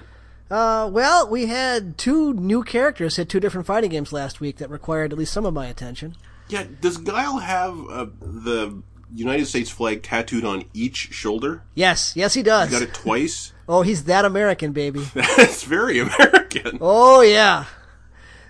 Uh, 0.50 0.90
well, 0.92 1.30
we 1.30 1.46
had 1.46 1.98
two 1.98 2.34
new 2.34 2.64
characters 2.64 3.16
hit 3.18 3.30
two 3.30 3.40
different 3.40 3.68
fighting 3.68 3.92
games 3.92 4.12
last 4.12 4.40
week 4.42 4.58
that 4.58 4.70
required 4.70 5.12
at 5.14 5.20
least 5.20 5.32
some 5.34 5.46
of 5.46 5.54
my 5.54 5.68
attention. 5.68 6.16
Yeah, 6.50 6.66
does 6.82 6.98
Guile 6.98 7.38
have 7.40 7.78
uh, 7.90 8.08
the 8.20 8.82
United 9.14 9.46
States 9.46 9.70
flag 9.70 10.04
tattooed 10.04 10.44
on 10.44 10.66
each 10.74 11.14
shoulder? 11.14 11.64
Yes, 11.76 12.14
yes, 12.18 12.34
he 12.34 12.44
does. 12.44 12.70
You 12.72 12.80
got 12.80 12.88
it 12.88 12.94
twice? 12.94 13.54
Oh, 13.70 13.84
he's 13.84 14.04
that 14.06 14.26
American, 14.26 14.74
baby. 14.74 15.00
That's 15.14 15.64
very 15.64 16.00
American. 16.00 16.80
Oh 16.82 17.22
yeah. 17.22 17.68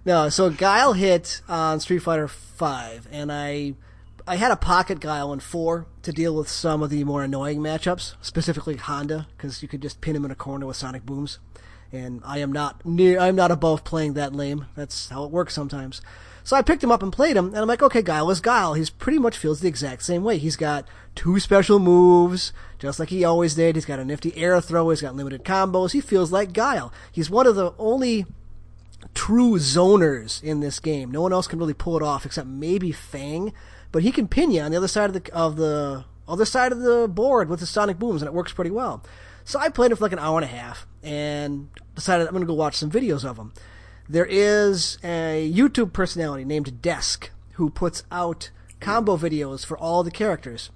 No, 0.03 0.29
so 0.29 0.49
Guile 0.49 0.93
hit 0.93 1.41
on 1.47 1.79
Street 1.79 1.99
Fighter 1.99 2.27
Five, 2.27 3.07
and 3.11 3.31
I, 3.31 3.75
I 4.25 4.35
had 4.35 4.51
a 4.51 4.55
pocket 4.55 4.99
Guile 4.99 5.31
in 5.31 5.39
four 5.39 5.85
to 6.01 6.11
deal 6.11 6.35
with 6.35 6.49
some 6.49 6.81
of 6.81 6.89
the 6.89 7.03
more 7.03 7.23
annoying 7.23 7.59
matchups, 7.59 8.15
specifically 8.19 8.77
Honda, 8.77 9.27
because 9.37 9.61
you 9.61 9.67
could 9.67 9.81
just 9.81 10.01
pin 10.01 10.15
him 10.15 10.25
in 10.25 10.31
a 10.31 10.35
corner 10.35 10.65
with 10.65 10.77
sonic 10.77 11.05
booms, 11.05 11.37
and 11.91 12.19
I 12.25 12.39
am 12.39 12.51
not 12.51 12.83
near. 12.83 13.19
I'm 13.19 13.35
not 13.35 13.51
above 13.51 13.83
playing 13.83 14.13
that 14.13 14.33
lame. 14.33 14.65
That's 14.75 15.09
how 15.09 15.23
it 15.23 15.29
works 15.29 15.53
sometimes. 15.53 16.01
So 16.43 16.55
I 16.55 16.63
picked 16.63 16.83
him 16.83 16.91
up 16.91 17.03
and 17.03 17.13
played 17.13 17.37
him, 17.37 17.49
and 17.49 17.57
I'm 17.57 17.67
like, 17.67 17.83
okay, 17.83 18.01
Guile 18.01 18.31
is 18.31 18.41
Guile. 18.41 18.73
He's 18.73 18.89
pretty 18.89 19.19
much 19.19 19.37
feels 19.37 19.59
the 19.59 19.67
exact 19.67 20.01
same 20.01 20.23
way. 20.23 20.39
He's 20.39 20.55
got 20.55 20.87
two 21.13 21.39
special 21.39 21.77
moves, 21.77 22.53
just 22.79 22.99
like 22.99 23.09
he 23.09 23.23
always 23.23 23.53
did. 23.53 23.75
He's 23.75 23.85
got 23.85 23.99
a 23.99 24.05
nifty 24.05 24.35
air 24.35 24.59
throw. 24.61 24.89
He's 24.89 25.01
got 25.01 25.15
limited 25.15 25.43
combos. 25.43 25.91
He 25.91 26.01
feels 26.01 26.31
like 26.31 26.53
Guile. 26.53 26.91
He's 27.11 27.29
one 27.29 27.45
of 27.45 27.53
the 27.53 27.75
only 27.77 28.25
true 29.13 29.53
zoners 29.55 30.41
in 30.43 30.59
this 30.59 30.79
game. 30.79 31.11
No 31.11 31.21
one 31.21 31.33
else 31.33 31.47
can 31.47 31.59
really 31.59 31.73
pull 31.73 31.97
it 31.97 32.03
off 32.03 32.25
except 32.25 32.47
maybe 32.47 32.91
Fang, 32.91 33.53
but 33.91 34.03
he 34.03 34.11
can 34.11 34.27
pin 34.27 34.51
you 34.51 34.61
on 34.61 34.71
the 34.71 34.77
other 34.77 34.87
side 34.87 35.09
of 35.09 35.13
the 35.13 35.33
of 35.33 35.55
the 35.57 36.05
other 36.27 36.45
side 36.45 36.71
of 36.71 36.79
the 36.79 37.07
board 37.07 37.49
with 37.49 37.59
the 37.59 37.65
sonic 37.65 37.99
booms, 37.99 38.21
and 38.21 38.27
it 38.27 38.33
works 38.33 38.53
pretty 38.53 38.71
well. 38.71 39.03
So 39.43 39.59
I 39.59 39.69
played 39.69 39.91
it 39.91 39.95
for 39.95 40.05
like 40.05 40.13
an 40.13 40.19
hour 40.19 40.37
and 40.37 40.45
a 40.45 40.55
half, 40.55 40.87
and 41.03 41.69
decided 41.95 42.27
I'm 42.27 42.33
going 42.33 42.41
to 42.41 42.47
go 42.47 42.53
watch 42.53 42.75
some 42.75 42.91
videos 42.91 43.25
of 43.25 43.37
him. 43.37 43.53
There 44.07 44.25
is 44.25 44.97
a 45.03 45.51
YouTube 45.53 45.93
personality 45.93 46.45
named 46.45 46.81
Desk 46.81 47.29
who 47.53 47.69
puts 47.69 48.03
out 48.11 48.49
combo 48.79 49.17
videos 49.17 49.65
for 49.65 49.77
all 49.77 50.03
the 50.03 50.11
characters, 50.11 50.69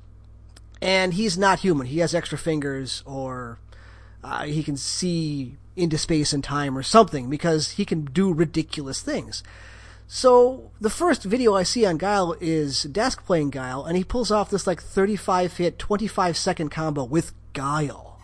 and 0.82 1.14
he's 1.14 1.38
not 1.38 1.60
human. 1.60 1.88
He 1.88 2.00
has 2.00 2.14
extra 2.16 2.38
fingers, 2.38 3.04
or 3.06 3.60
uh, 4.24 4.46
he 4.46 4.64
can 4.64 4.78
see 4.78 5.58
into 5.76 5.98
space 5.98 6.34
and 6.34 6.44
time 6.44 6.78
or 6.78 6.84
something 6.84 7.30
because 7.30 7.72
he 7.72 7.86
can 7.86 8.06
do 8.06 8.34
ridiculous 8.34 9.02
things. 9.02 9.44
So 10.08 10.72
the 10.80 10.90
first 10.90 11.24
video 11.24 11.56
I 11.56 11.64
see 11.64 11.86
on 11.86 11.98
Guile 11.98 12.36
is 12.40 12.84
Desk 12.84 13.26
playing 13.26 13.50
Guile, 13.50 13.84
and 13.84 13.98
he 13.98 14.04
pulls 14.04 14.30
off 14.30 14.52
this 14.52 14.68
like 14.68 14.82
35 14.82 15.58
hit, 15.58 15.80
25 15.80 16.38
second 16.38 16.70
combo 16.70 17.04
with 17.04 17.34
Guile. 17.54 18.20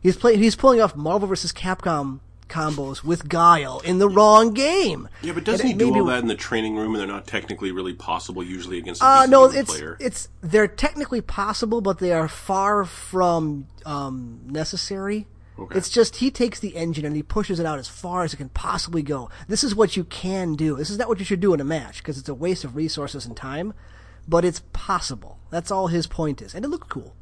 He's 0.00 0.16
playing. 0.16 0.38
He's 0.38 0.56
pulling 0.56 0.80
off 0.80 0.94
Marvel 0.94 1.28
vs. 1.28 1.52
Capcom 1.52 2.20
combos 2.48 3.04
with 3.04 3.28
Guile 3.28 3.80
in 3.80 3.98
the 3.98 4.08
wrong 4.08 4.54
game. 4.54 5.08
Yeah, 5.22 5.32
but 5.32 5.44
doesn't 5.44 5.66
And 5.66 5.72
he 5.72 5.78
do 5.78 5.92
made 5.92 6.00
all 6.00 6.06
that 6.06 6.20
in 6.22 6.28
the 6.28 6.34
training 6.34 6.76
room, 6.76 6.94
and 6.94 7.00
they're 7.00 7.06
not 7.06 7.26
technically 7.26 7.72
really 7.72 7.92
possible 7.92 8.42
usually 8.42 8.78
against 8.78 9.02
a 9.02 9.06
Uh, 9.06 9.26
no, 9.26 9.44
it's 9.44 9.70
player? 9.70 9.96
it's 10.00 10.28
they're 10.40 10.68
technically 10.68 11.20
possible, 11.20 11.80
but 11.80 11.98
they 11.98 12.12
are 12.12 12.28
far 12.28 12.84
from 12.84 13.66
um, 13.84 14.40
necessary. 14.46 15.26
Okay. 15.58 15.76
It's 15.76 15.88
just 15.90 16.16
he 16.16 16.30
takes 16.30 16.60
the 16.60 16.76
engine 16.76 17.04
and 17.04 17.16
he 17.16 17.22
pushes 17.22 17.58
it 17.58 17.66
out 17.66 17.78
as 17.78 17.88
far 17.88 18.22
as 18.22 18.32
it 18.32 18.36
can 18.36 18.48
possibly 18.50 19.02
go. 19.02 19.28
This 19.48 19.64
is 19.64 19.74
what 19.74 19.96
you 19.96 20.04
can 20.04 20.54
do. 20.54 20.76
This 20.76 20.88
is 20.90 20.98
not 20.98 21.08
what 21.08 21.18
you 21.18 21.24
should 21.24 21.40
do 21.40 21.52
in 21.52 21.60
a 21.60 21.64
match 21.64 21.98
because 21.98 22.16
it's 22.18 22.28
a 22.28 22.34
waste 22.34 22.62
of 22.64 22.76
resources 22.76 23.26
and 23.26 23.36
time, 23.36 23.74
but 24.28 24.44
it's 24.44 24.62
possible. 24.72 25.38
That's 25.50 25.70
all 25.70 25.88
his 25.88 26.06
point 26.06 26.40
is, 26.42 26.54
and 26.54 26.64
it 26.64 26.68
looked 26.68 26.88
cool. 26.88 27.14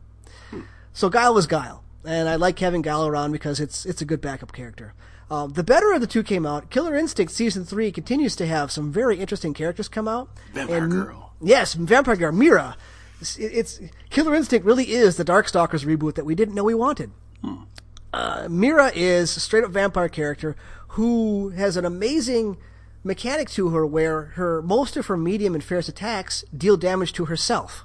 So 0.93 1.09
Guile 1.11 1.35
was 1.35 1.47
Guile, 1.47 1.83
and 2.05 2.29
I 2.29 2.37
like 2.37 2.59
having 2.59 2.83
Guile 2.83 3.07
around 3.07 3.33
because 3.33 3.61
it's 3.61 3.85
it's 3.87 4.01
a 4.03 4.07
good 4.07 4.21
backup 4.21 4.53
character. 4.53 4.95
Um, 5.31 5.53
the 5.55 5.65
better 5.65 5.93
of 5.93 6.01
the 6.01 6.07
two 6.07 6.23
came 6.23 6.47
out. 6.47 6.71
Killer 6.71 6.95
Instinct 6.95 7.33
season 7.33 7.65
three 7.65 7.91
continues 7.91 8.37
to 8.37 8.47
have 8.47 8.71
some 8.71 8.93
very 8.93 9.19
interesting 9.19 9.55
characters 9.55 9.89
come 9.89 10.07
out. 10.09 10.29
Vampire 10.53 10.85
And- 10.85 10.93
Girl. 10.93 11.33
Yes, 11.43 11.75
Vampire 11.75 12.17
Girl, 12.17 12.33
Mira. 12.33 12.77
It's, 13.21 13.37
it's 13.39 13.81
Killer 14.09 14.35
Instinct 14.35 14.65
really 14.65 14.93
is 14.93 15.17
the 15.17 15.25
Darkstalkers 15.25 15.85
reboot 15.85 16.15
that 16.15 16.25
we 16.25 16.35
didn't 16.35 16.55
know 16.55 16.65
we 16.65 16.75
wanted. 16.75 17.11
Uh, 18.13 18.49
Mira 18.51 18.93
is 18.95 19.37
a 19.37 19.41
straight 19.41 19.65
up 19.65 19.71
vampire 19.71 20.09
character 20.09 20.57
who 20.89 21.51
has 21.51 21.77
an 21.77 21.85
amazing 21.85 22.57
mechanic 23.05 23.49
to 23.51 23.69
her 23.69 23.87
where 23.87 24.23
her 24.37 24.63
most 24.63 24.97
of 24.97 25.07
her 25.07 25.17
medium 25.17 25.55
and 25.55 25.63
fierce 25.63 25.89
attacks 25.89 26.45
deal 26.57 26.77
damage 26.77 27.13
to 27.13 27.27
herself. 27.27 27.85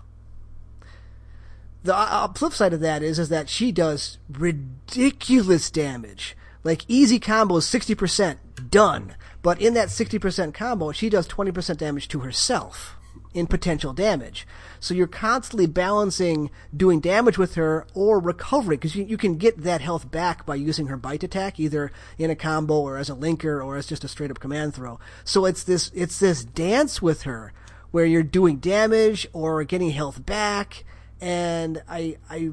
The 1.83 1.95
uh, 1.95 2.31
flip 2.33 2.53
side 2.53 2.73
of 2.73 2.79
that 2.79 3.03
is 3.03 3.19
is 3.19 3.29
that 3.29 3.49
she 3.49 3.71
does 3.71 4.17
ridiculous 4.29 5.69
damage. 5.71 6.37
Like 6.63 6.85
easy 6.87 7.19
combos, 7.19 7.63
sixty 7.63 7.95
percent 7.95 8.69
done. 8.69 9.15
But 9.41 9.59
in 9.59 9.73
that 9.73 9.89
sixty 9.89 10.19
percent 10.19 10.53
combo, 10.53 10.91
she 10.91 11.09
does 11.09 11.27
twenty 11.27 11.51
percent 11.51 11.79
damage 11.79 12.07
to 12.09 12.19
herself 12.19 12.97
in 13.33 13.47
potential 13.47 13.93
damage. 13.93 14.45
So 14.79 14.93
you're 14.93 15.07
constantly 15.07 15.67
balancing 15.67 16.49
doing 16.75 16.99
damage 16.99 17.37
with 17.37 17.55
her 17.55 17.85
or 17.93 18.19
recovery 18.19 18.77
because 18.77 18.95
you, 18.95 19.03
you 19.03 19.17
can 19.17 19.37
get 19.37 19.63
that 19.63 19.81
health 19.81 20.11
back 20.11 20.45
by 20.45 20.55
using 20.55 20.87
her 20.87 20.97
bite 20.97 21.23
attack 21.23 21.59
either 21.59 21.91
in 22.17 22.29
a 22.29 22.35
combo 22.35 22.79
or 22.79 22.97
as 22.97 23.09
a 23.09 23.15
linker 23.15 23.63
or 23.63 23.77
as 23.77 23.87
just 23.87 24.03
a 24.03 24.07
straight 24.07 24.31
up 24.31 24.39
command 24.39 24.73
throw. 24.73 24.99
So 25.23 25.45
it's 25.45 25.63
this 25.63 25.91
it's 25.93 26.19
this 26.19 26.43
dance 26.43 27.01
with 27.01 27.23
her 27.23 27.53
where 27.91 28.05
you're 28.05 28.23
doing 28.23 28.57
damage 28.57 29.27
or 29.33 29.63
getting 29.63 29.91
health 29.91 30.25
back 30.25 30.83
and 31.19 31.81
I 31.87 32.17
I 32.29 32.51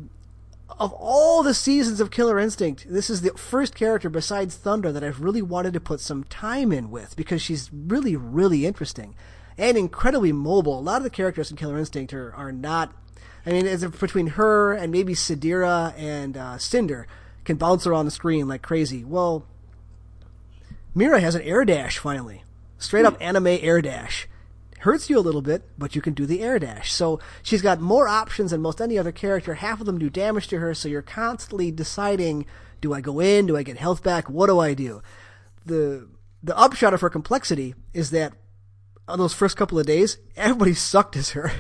of 0.78 0.92
all 0.92 1.42
the 1.42 1.54
seasons 1.54 2.00
of 2.00 2.10
Killer 2.10 2.38
Instinct, 2.38 2.86
this 2.88 3.10
is 3.10 3.22
the 3.22 3.30
first 3.30 3.74
character 3.74 4.08
besides 4.08 4.54
Thunder 4.54 4.92
that 4.92 5.02
I've 5.02 5.20
really 5.20 5.42
wanted 5.42 5.72
to 5.72 5.80
put 5.80 5.98
some 5.98 6.24
time 6.24 6.72
in 6.72 6.90
with 6.90 7.16
because 7.16 7.42
she's 7.42 7.70
really, 7.72 8.14
really 8.14 8.64
interesting 8.64 9.14
and 9.58 9.76
incredibly 9.76 10.32
mobile. 10.32 10.78
A 10.78 10.80
lot 10.80 10.98
of 10.98 11.02
the 11.02 11.10
characters 11.10 11.50
in 11.50 11.56
Killer 11.56 11.78
Instinct 11.78 12.14
are, 12.14 12.32
are 12.34 12.52
not. 12.52 12.94
I 13.44 13.50
mean, 13.50 13.66
it's 13.66 13.84
between 13.84 14.28
her 14.28 14.72
and 14.72 14.92
maybe 14.92 15.14
Sadira 15.14 15.92
and 15.98 16.36
uh, 16.36 16.58
Cinder 16.58 17.06
can 17.44 17.56
bounce 17.56 17.86
around 17.86 18.04
the 18.04 18.10
screen 18.10 18.46
like 18.46 18.62
crazy. 18.62 19.04
Well, 19.04 19.44
Mira 20.94 21.20
has 21.20 21.34
an 21.34 21.42
air 21.42 21.64
dash 21.64 21.98
finally. 21.98 22.44
Straight 22.78 23.04
up 23.04 23.16
anime 23.20 23.46
air 23.46 23.82
dash. 23.82 24.28
Hurts 24.80 25.10
you 25.10 25.18
a 25.18 25.20
little 25.20 25.42
bit, 25.42 25.64
but 25.76 25.96
you 25.96 26.02
can 26.02 26.12
do 26.12 26.24
the 26.24 26.40
air 26.42 26.60
dash. 26.60 26.92
So 26.92 27.18
she's 27.42 27.62
got 27.62 27.80
more 27.80 28.06
options 28.06 28.52
than 28.52 28.60
most 28.60 28.80
any 28.80 28.96
other 28.96 29.10
character. 29.10 29.54
Half 29.54 29.80
of 29.80 29.86
them 29.86 29.98
do 29.98 30.08
damage 30.08 30.46
to 30.48 30.58
her, 30.58 30.72
so 30.74 30.88
you're 30.88 31.02
constantly 31.02 31.72
deciding, 31.72 32.46
do 32.80 32.94
I 32.94 33.00
go 33.00 33.18
in? 33.18 33.46
Do 33.46 33.56
I 33.56 33.64
get 33.64 33.78
health 33.78 34.04
back? 34.04 34.30
What 34.30 34.46
do 34.46 34.60
I 34.60 34.74
do? 34.74 35.02
The 35.66 36.06
the 36.40 36.56
upshot 36.56 36.94
of 36.94 37.00
her 37.00 37.10
complexity 37.10 37.74
is 37.92 38.10
that 38.10 38.34
on 39.08 39.18
those 39.18 39.34
first 39.34 39.56
couple 39.56 39.78
of 39.78 39.86
days, 39.86 40.18
everybody 40.36 40.74
sucked 40.74 41.16
as 41.16 41.30
her. 41.30 41.50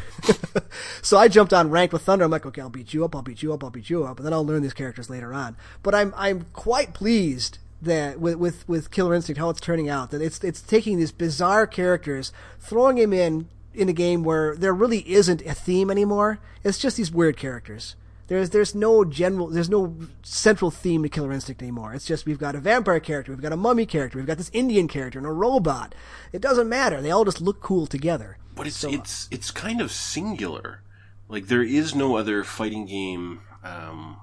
so 1.02 1.18
I 1.18 1.28
jumped 1.28 1.52
on 1.52 1.70
ranked 1.70 1.92
with 1.92 2.02
Thunder. 2.02 2.24
I'm 2.24 2.30
like, 2.30 2.46
okay, 2.46 2.60
I'll 2.60 2.68
beat 2.68 2.92
you 2.92 3.04
up, 3.04 3.16
I'll 3.16 3.22
beat 3.22 3.42
you 3.42 3.52
up, 3.52 3.64
I'll 3.64 3.70
beat 3.70 3.90
you 3.90 4.04
up, 4.04 4.18
and 4.18 4.26
then 4.26 4.32
I'll 4.32 4.46
learn 4.46 4.62
these 4.62 4.74
characters 4.74 5.08
later 5.10 5.32
on. 5.32 5.56
But 5.82 5.94
I'm 5.94 6.12
I'm 6.16 6.46
quite 6.52 6.94
pleased 6.94 7.58
that 7.80 8.20
with 8.20 8.36
with 8.36 8.68
with 8.68 8.90
Killer 8.90 9.14
Instinct 9.14 9.38
how 9.38 9.50
it's 9.50 9.60
turning 9.60 9.88
out. 9.88 10.10
That 10.10 10.20
it's 10.20 10.42
it's 10.44 10.60
taking 10.60 10.98
these 10.98 11.12
bizarre 11.12 11.66
characters, 11.66 12.32
throwing 12.58 12.96
them 12.96 13.12
in 13.12 13.48
in 13.74 13.88
a 13.88 13.94
game 13.94 14.24
where 14.24 14.56
there 14.56 14.74
really 14.74 15.08
isn't 15.10 15.42
a 15.42 15.54
theme 15.54 15.90
anymore. 15.90 16.40
It's 16.64 16.78
just 16.78 16.96
these 16.96 17.12
weird 17.12 17.36
characters. 17.36 17.96
There's 18.28 18.50
there's 18.50 18.74
no 18.74 19.04
general 19.04 19.48
there's 19.48 19.70
no 19.70 19.96
central 20.22 20.70
theme 20.70 21.02
to 21.02 21.08
Killer 21.08 21.32
Instinct 21.32 21.62
anymore. 21.62 21.94
It's 21.94 22.04
just 22.04 22.26
we've 22.26 22.38
got 22.38 22.54
a 22.54 22.60
vampire 22.60 23.00
character, 23.00 23.32
we've 23.32 23.40
got 23.42 23.52
a 23.52 23.56
mummy 23.56 23.86
character, 23.86 24.18
we've 24.18 24.26
got 24.26 24.36
this 24.38 24.50
Indian 24.52 24.86
character 24.86 25.18
and 25.18 25.26
a 25.26 25.32
robot. 25.32 25.94
It 26.32 26.42
doesn't 26.42 26.68
matter. 26.68 27.00
They 27.00 27.10
all 27.10 27.24
just 27.24 27.40
look 27.40 27.60
cool 27.60 27.86
together. 27.86 28.36
But 28.54 28.66
it's 28.66 28.76
So- 28.76 28.90
it's 28.90 29.28
it's 29.30 29.50
kind 29.50 29.80
of 29.80 29.90
singular. 29.90 30.82
Like 31.28 31.46
there 31.48 31.62
is 31.62 31.94
no 31.94 32.16
other 32.16 32.44
fighting 32.44 32.86
game 32.86 33.40
um, 33.64 34.18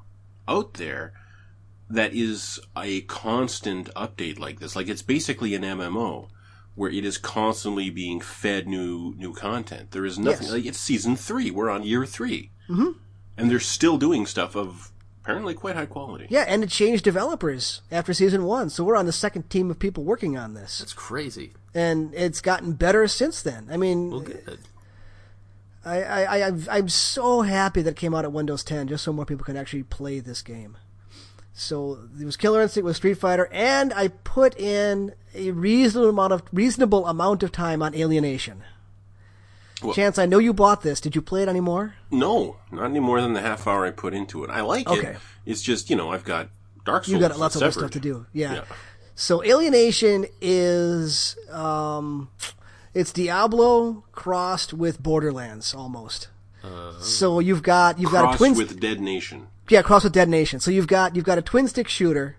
out 0.48 0.76
there 0.76 1.14
that 1.90 2.14
is 2.14 2.60
a 2.76 3.02
constant 3.02 3.94
update 3.96 4.40
like 4.40 4.60
this. 4.60 4.76
Like 4.76 4.88
it's 4.88 5.02
basically 5.04 5.54
an 5.56 5.64
MMO 5.64 6.30
where 6.74 6.92
it 6.92 7.06
is 7.06 7.18
constantly 7.18 7.90
being 7.90 8.20
fed 8.20 8.68
new 8.68 9.14
new 9.18 9.34
content. 9.34 9.92
There 9.92 10.06
is 10.06 10.20
nothing 10.20 10.44
Yes. 10.48 10.52
like 10.52 10.66
it's 10.66 10.80
season 10.80 11.16
three. 11.16 11.50
We're 11.50 11.70
on 11.70 11.84
year 11.84 12.06
3 12.06 12.52
mm-hmm. 12.70 12.90
And 13.38 13.50
they're 13.50 13.60
still 13.60 13.98
doing 13.98 14.26
stuff 14.26 14.56
of 14.56 14.92
apparently 15.24 15.54
quite 15.54 15.76
high 15.76 15.86
quality. 15.88 16.28
Yeah, 16.30 16.46
and 16.48 16.64
it 16.64 16.70
changed 16.70 17.04
developers 17.04 17.82
after 17.92 18.14
season 18.14 18.44
one. 18.46 18.70
So 18.70 18.84
we're 18.84 18.96
on 18.96 19.06
the 19.08 19.12
second 19.12 19.50
team 19.50 19.70
of 19.72 19.80
people 19.80 20.04
working 20.04 20.38
on 20.38 20.54
this, 20.54 20.80
That's 20.80 20.94
crazy. 20.94 21.54
and 21.74 22.14
it's 22.14 22.42
gotten 22.42 22.74
better 22.74 23.08
since 23.08 23.42
then. 23.42 23.68
I 23.72 23.78
mean, 23.78 24.12
Well, 24.12 24.20
good. 24.22 24.60
I, 25.84 26.02
I, 26.04 26.22
I, 26.24 26.38
I'm- 26.46 26.68
I'm 26.70 26.90
so 26.90 27.42
happy 27.42 27.82
that 27.84 27.92
it 27.92 27.96
came 27.98 28.16
out 28.16 28.26
at 28.26 28.32
Windows 28.32 28.64
10, 28.64 28.88
just 28.88 29.04
so 29.04 29.14
more 29.14 29.26
people 29.26 29.46
can 29.46 29.58
actually 29.58 29.84
play 29.84 30.20
this 30.20 30.42
game. 30.42 30.78
So 31.54 32.00
it 32.20 32.26
was 32.26 32.36
Killer 32.36 32.62
Instinct 32.62 32.86
with 32.86 32.96
Street 32.98 33.14
Fighter, 33.18 33.48
and 33.52 33.94
I 33.94 34.10
put 34.10 34.60
in 34.60 35.14
a 35.34 35.52
reasonable 35.52 36.10
amount 36.10 36.34
of 36.34 36.44
reasonable 36.52 37.06
amount 37.08 37.44
of 37.44 37.52
time 37.52 37.82
on 37.82 37.96
Alienation. 37.96 38.64
Well- 39.84 39.94
Chance, 39.94 40.18
I 40.18 40.26
know 40.26 40.40
you 40.40 40.54
bought 40.54 40.82
this. 40.84 41.02
Did 41.02 41.16
you 41.16 41.22
play 41.22 41.44
it 41.44 41.50
anymore? 41.50 41.96
No, 42.10 42.58
not 42.72 42.86
any 42.86 43.00
more 43.00 43.22
than 43.22 43.34
the 43.34 43.42
half 43.42 43.68
hour 43.68 43.86
I 43.86 43.92
put 43.92 44.14
into 44.14 44.44
it. 44.44 44.50
I 44.50 44.62
like 44.62 44.88
Okay. 44.90 45.08
it. 45.12 45.18
It's 45.46 45.62
just 45.62 45.90
you 45.90 45.96
know 45.96 46.12
I've 46.12 46.24
got 46.24 46.50
Dark 46.86 47.04
Souls. 47.06 47.14
You 47.14 47.20
got 47.20 47.38
lots 47.38 47.56
of 47.56 47.74
stuff 47.74 47.92
to 47.92 48.00
do. 48.00 48.26
Yeah. 48.34 48.54
Yeah. 48.56 48.64
So 49.16 49.44
Alienation 49.44 50.26
is 50.42 51.38
um, 51.52 52.30
it's 52.94 53.12
Diablo 53.14 54.04
crossed 54.12 54.74
with 54.74 55.02
Borderlands 55.02 55.74
almost. 55.74 56.30
so 57.00 57.40
you've 57.40 57.62
got 57.64 58.00
you've 58.00 58.12
got 58.12 58.34
a 58.34 58.38
twin 58.38 58.56
with 58.56 58.80
Dead 58.80 59.00
Nation. 59.00 59.48
yeah 59.70 59.82
crossed 59.82 60.04
with 60.06 60.14
Dead 60.14 60.30
Nation. 60.30 60.60
So 60.60 60.72
you've 60.72 60.88
got 60.88 61.16
you've 61.16 61.26
got 61.26 61.38
a 61.38 61.42
twin 61.42 61.68
stick 61.68 61.88
shooter 61.88 62.38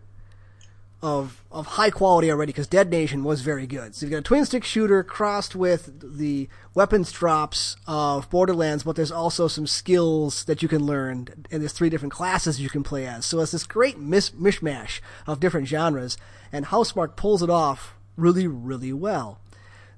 of 1.02 1.44
of 1.52 1.66
high 1.66 1.90
quality 1.90 2.30
already 2.30 2.50
because 2.52 2.66
Dead 2.66 2.90
Nation 2.90 3.22
was 3.22 3.42
very 3.42 3.66
good. 3.66 3.94
So 3.94 4.06
you've 4.06 4.10
got 4.12 4.18
a 4.18 4.22
twin 4.22 4.44
stick 4.44 4.64
shooter 4.64 5.02
crossed 5.02 5.54
with 5.54 6.16
the 6.16 6.48
weapons 6.74 7.12
drops 7.12 7.76
of 7.86 8.28
Borderlands, 8.30 8.82
but 8.82 8.96
there's 8.96 9.12
also 9.12 9.46
some 9.46 9.66
skills 9.66 10.44
that 10.44 10.62
you 10.62 10.68
can 10.68 10.84
learn, 10.84 11.28
and 11.50 11.60
there's 11.62 11.72
three 11.72 11.90
different 11.90 12.12
classes 12.14 12.60
you 12.60 12.68
can 12.70 12.82
play 12.82 13.06
as. 13.06 13.26
So 13.26 13.40
it's 13.40 13.52
this 13.52 13.64
great 13.64 13.98
mis- 13.98 14.30
mishmash 14.30 15.00
of 15.26 15.38
different 15.40 15.68
genres, 15.68 16.16
and 16.50 16.66
Housemarque 16.66 17.14
pulls 17.16 17.42
it 17.42 17.50
off 17.50 17.94
really, 18.16 18.46
really 18.46 18.92
well. 18.92 19.38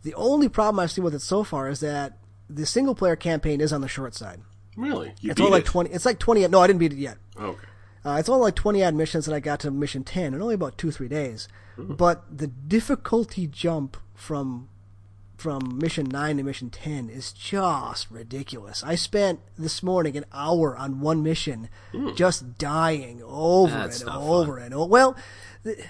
The 0.02 0.14
only 0.14 0.48
problem 0.48 0.80
I've 0.80 0.90
seen 0.90 1.04
with 1.04 1.14
it 1.14 1.22
so 1.22 1.44
far 1.44 1.68
is 1.68 1.80
that 1.80 2.18
the 2.50 2.66
single 2.66 2.94
player 2.94 3.16
campaign 3.16 3.60
is 3.60 3.72
on 3.72 3.80
the 3.82 3.88
short 3.88 4.14
side. 4.14 4.40
Really? 4.76 5.12
You 5.20 5.30
It's 5.30 5.38
beat 5.38 5.44
only 5.44 5.52
like 5.58 5.64
it? 5.64 5.66
twenty. 5.70 5.90
It's 5.90 6.04
like 6.06 6.18
twenty. 6.18 6.46
No, 6.48 6.60
I 6.60 6.66
didn't 6.66 6.78
beat 6.80 6.92
it 6.92 6.98
yet. 6.98 7.18
Okay. 7.38 7.66
Uh, 8.08 8.16
it's 8.18 8.28
only 8.28 8.42
like 8.42 8.54
20 8.54 8.82
odd 8.82 8.94
missions 8.94 9.26
that 9.26 9.34
I 9.34 9.40
got 9.40 9.60
to 9.60 9.70
mission 9.70 10.02
10 10.02 10.32
in 10.32 10.40
only 10.40 10.54
about 10.54 10.78
two, 10.78 10.90
three 10.90 11.08
days. 11.08 11.46
But 11.76 12.24
the 12.36 12.48
difficulty 12.48 13.46
jump 13.46 13.96
from 14.14 14.68
from 15.36 15.78
mission 15.78 16.06
9 16.06 16.38
to 16.38 16.42
mission 16.42 16.68
10 16.68 17.08
is 17.08 17.32
just 17.32 18.10
ridiculous. 18.10 18.82
I 18.82 18.96
spent 18.96 19.38
this 19.56 19.84
morning 19.84 20.16
an 20.16 20.24
hour 20.32 20.76
on 20.76 21.00
one 21.00 21.22
mission 21.22 21.68
just 22.16 22.58
dying 22.58 23.22
over 23.24 23.72
That's 23.72 24.00
and 24.00 24.08
not 24.08 24.20
over 24.20 24.58
and 24.58 24.74
over. 24.74 24.90
Well, 24.90 25.16
it, 25.64 25.86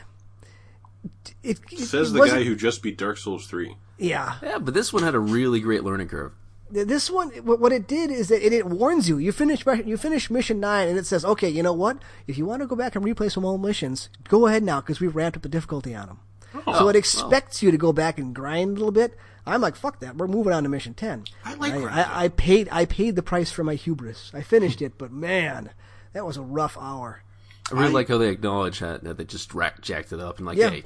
it, 1.42 1.58
Says 1.78 2.10
it 2.10 2.18
the 2.18 2.26
guy 2.26 2.44
who 2.44 2.54
just 2.54 2.82
beat 2.82 2.98
Dark 2.98 3.16
Souls 3.16 3.46
3. 3.46 3.74
Yeah. 3.96 4.36
Yeah, 4.42 4.58
but 4.58 4.74
this 4.74 4.92
one 4.92 5.02
had 5.02 5.14
a 5.14 5.18
really 5.20 5.60
great 5.60 5.82
learning 5.82 6.08
curve. 6.08 6.32
This 6.70 7.10
one, 7.10 7.30
what 7.44 7.60
what 7.60 7.72
it 7.72 7.86
did 7.86 8.10
is 8.10 8.28
that 8.28 8.44
it, 8.44 8.52
it 8.52 8.66
warns 8.66 9.08
you. 9.08 9.18
You 9.18 9.32
finish 9.32 9.64
you 9.84 9.96
finish 9.96 10.30
mission 10.30 10.60
nine, 10.60 10.88
and 10.88 10.98
it 10.98 11.06
says, 11.06 11.24
"Okay, 11.24 11.48
you 11.48 11.62
know 11.62 11.72
what? 11.72 11.98
If 12.26 12.36
you 12.36 12.44
want 12.46 12.60
to 12.62 12.66
go 12.66 12.76
back 12.76 12.94
and 12.94 13.04
replay 13.04 13.30
some 13.32 13.44
old 13.44 13.62
missions, 13.62 14.08
go 14.28 14.46
ahead 14.46 14.62
now 14.62 14.80
because 14.80 15.00
we've 15.00 15.16
ramped 15.16 15.36
up 15.36 15.42
the 15.42 15.48
difficulty 15.48 15.94
on 15.94 16.06
them." 16.08 16.20
Oh, 16.66 16.78
so 16.78 16.88
it 16.88 16.96
expects 16.96 17.62
you 17.62 17.70
to 17.70 17.76
go 17.78 17.92
back 17.92 18.18
and 18.18 18.34
grind 18.34 18.70
a 18.70 18.80
little 18.80 18.92
bit. 18.92 19.16
I'm 19.46 19.60
like, 19.62 19.76
"Fuck 19.76 20.00
that! 20.00 20.16
We're 20.16 20.26
moving 20.26 20.52
on 20.52 20.62
to 20.64 20.68
mission 20.68 20.92
10. 20.94 21.24
I 21.44 21.54
like 21.54 21.72
I. 21.72 21.84
I, 22.02 22.24
I 22.24 22.28
paid 22.28 22.68
I 22.70 22.84
paid 22.84 23.16
the 23.16 23.22
price 23.22 23.50
for 23.50 23.64
my 23.64 23.74
hubris. 23.74 24.30
I 24.34 24.42
finished 24.42 24.82
it, 24.82 24.98
but 24.98 25.10
man, 25.10 25.70
that 26.12 26.26
was 26.26 26.36
a 26.36 26.42
rough 26.42 26.76
hour. 26.78 27.22
I 27.70 27.74
really 27.74 27.88
I- 27.88 27.92
like 27.92 28.08
how 28.08 28.18
they 28.18 28.28
acknowledge 28.28 28.80
that, 28.80 29.04
that 29.04 29.16
they 29.16 29.24
just 29.24 29.54
rack, 29.54 29.80
jacked 29.80 30.12
it 30.12 30.20
up 30.20 30.38
and 30.38 30.46
like, 30.46 30.56
Yeah. 30.58 30.70
hey, 30.70 30.82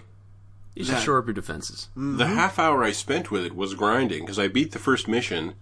you 0.74 0.84
should 0.84 0.98
shore 1.00 1.18
up 1.18 1.26
your 1.26 1.34
defenses. 1.34 1.88
Mm-hmm. 1.96 2.16
The 2.18 2.26
half 2.26 2.58
hour 2.58 2.82
I 2.82 2.92
spent 2.92 3.30
with 3.30 3.44
it 3.44 3.54
was 3.54 3.74
grinding 3.74 4.20
because 4.24 4.38
I 4.38 4.48
beat 4.48 4.72
the 4.72 4.78
first 4.80 5.06
mission, 5.06 5.54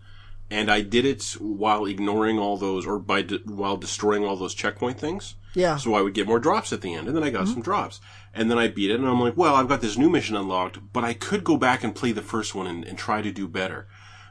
and 0.50 0.70
I 0.70 0.80
did 0.80 1.04
it 1.04 1.22
while 1.38 1.86
ignoring 1.86 2.38
all 2.38 2.56
those, 2.56 2.86
or 2.86 2.98
by 2.98 3.22
de- 3.22 3.38
while 3.44 3.76
destroying 3.76 4.24
all 4.24 4.36
those 4.36 4.54
checkpoint 4.54 4.98
things. 4.98 5.36
Yeah. 5.54 5.76
So 5.76 5.94
I 5.94 6.02
would 6.02 6.14
get 6.14 6.26
more 6.28 6.38
drops 6.38 6.72
at 6.72 6.80
the 6.80 6.94
end, 6.94 7.08
and 7.08 7.16
then 7.16 7.24
I 7.24 7.30
got 7.30 7.44
mm-hmm. 7.44 7.54
some 7.54 7.62
drops, 7.62 8.00
and 8.34 8.50
then 8.50 8.58
I 8.58 8.68
beat 8.68 8.90
it, 8.90 9.00
and 9.00 9.08
I'm 9.08 9.20
like, 9.20 9.36
well, 9.36 9.56
I've 9.56 9.68
got 9.68 9.80
this 9.80 9.98
new 9.98 10.08
mission 10.08 10.36
unlocked, 10.36 10.92
but 10.92 11.04
I 11.04 11.14
could 11.14 11.44
go 11.44 11.56
back 11.56 11.82
and 11.82 11.94
play 11.94 12.12
the 12.12 12.22
first 12.22 12.54
one 12.54 12.66
and, 12.66 12.84
and 12.84 12.96
try 12.96 13.22
to 13.22 13.32
do 13.32 13.48
better. 13.48 13.88